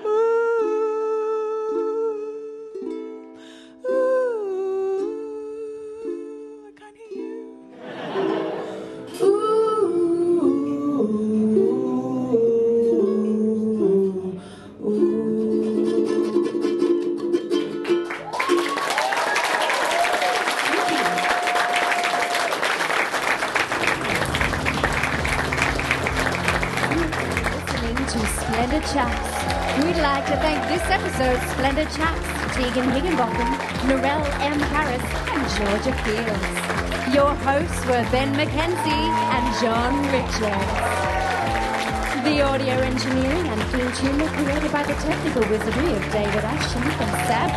By 44.84 44.94
the 44.94 45.00
technical 45.02 45.42
wizardry 45.50 45.94
of 45.94 46.04
David 46.12 46.44
Ashton 46.44 46.82
from 46.82 47.10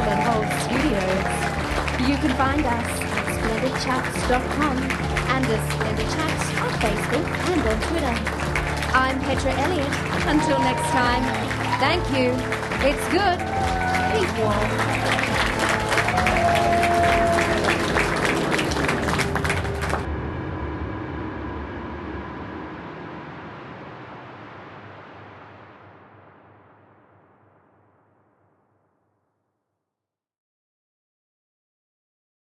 and 0.07 0.23
Hold 0.23 0.47
Studios. 0.63 1.27
You 2.09 2.17
can 2.23 2.31
find 2.37 2.65
us 2.65 3.01
at 3.03 3.27
splendidchaps.com 3.35 4.77
and 4.79 5.47
as 5.47 5.73
Splendid 5.73 6.09
Chaps 6.11 6.47
on 6.63 6.71
Facebook 6.79 7.27
and 7.51 7.63
on 7.67 7.81
Twitter. 7.89 8.15
I'm 8.95 9.19
Petra 9.21 9.53
Elliott. 9.53 9.95
Until 10.29 10.59
next 10.61 10.89
time, 10.91 11.25
thank 11.81 12.05
you. 12.17 12.31
It's 12.87 13.07
good. 13.11 13.39
Keep 14.13 14.31
warm. 14.39 14.71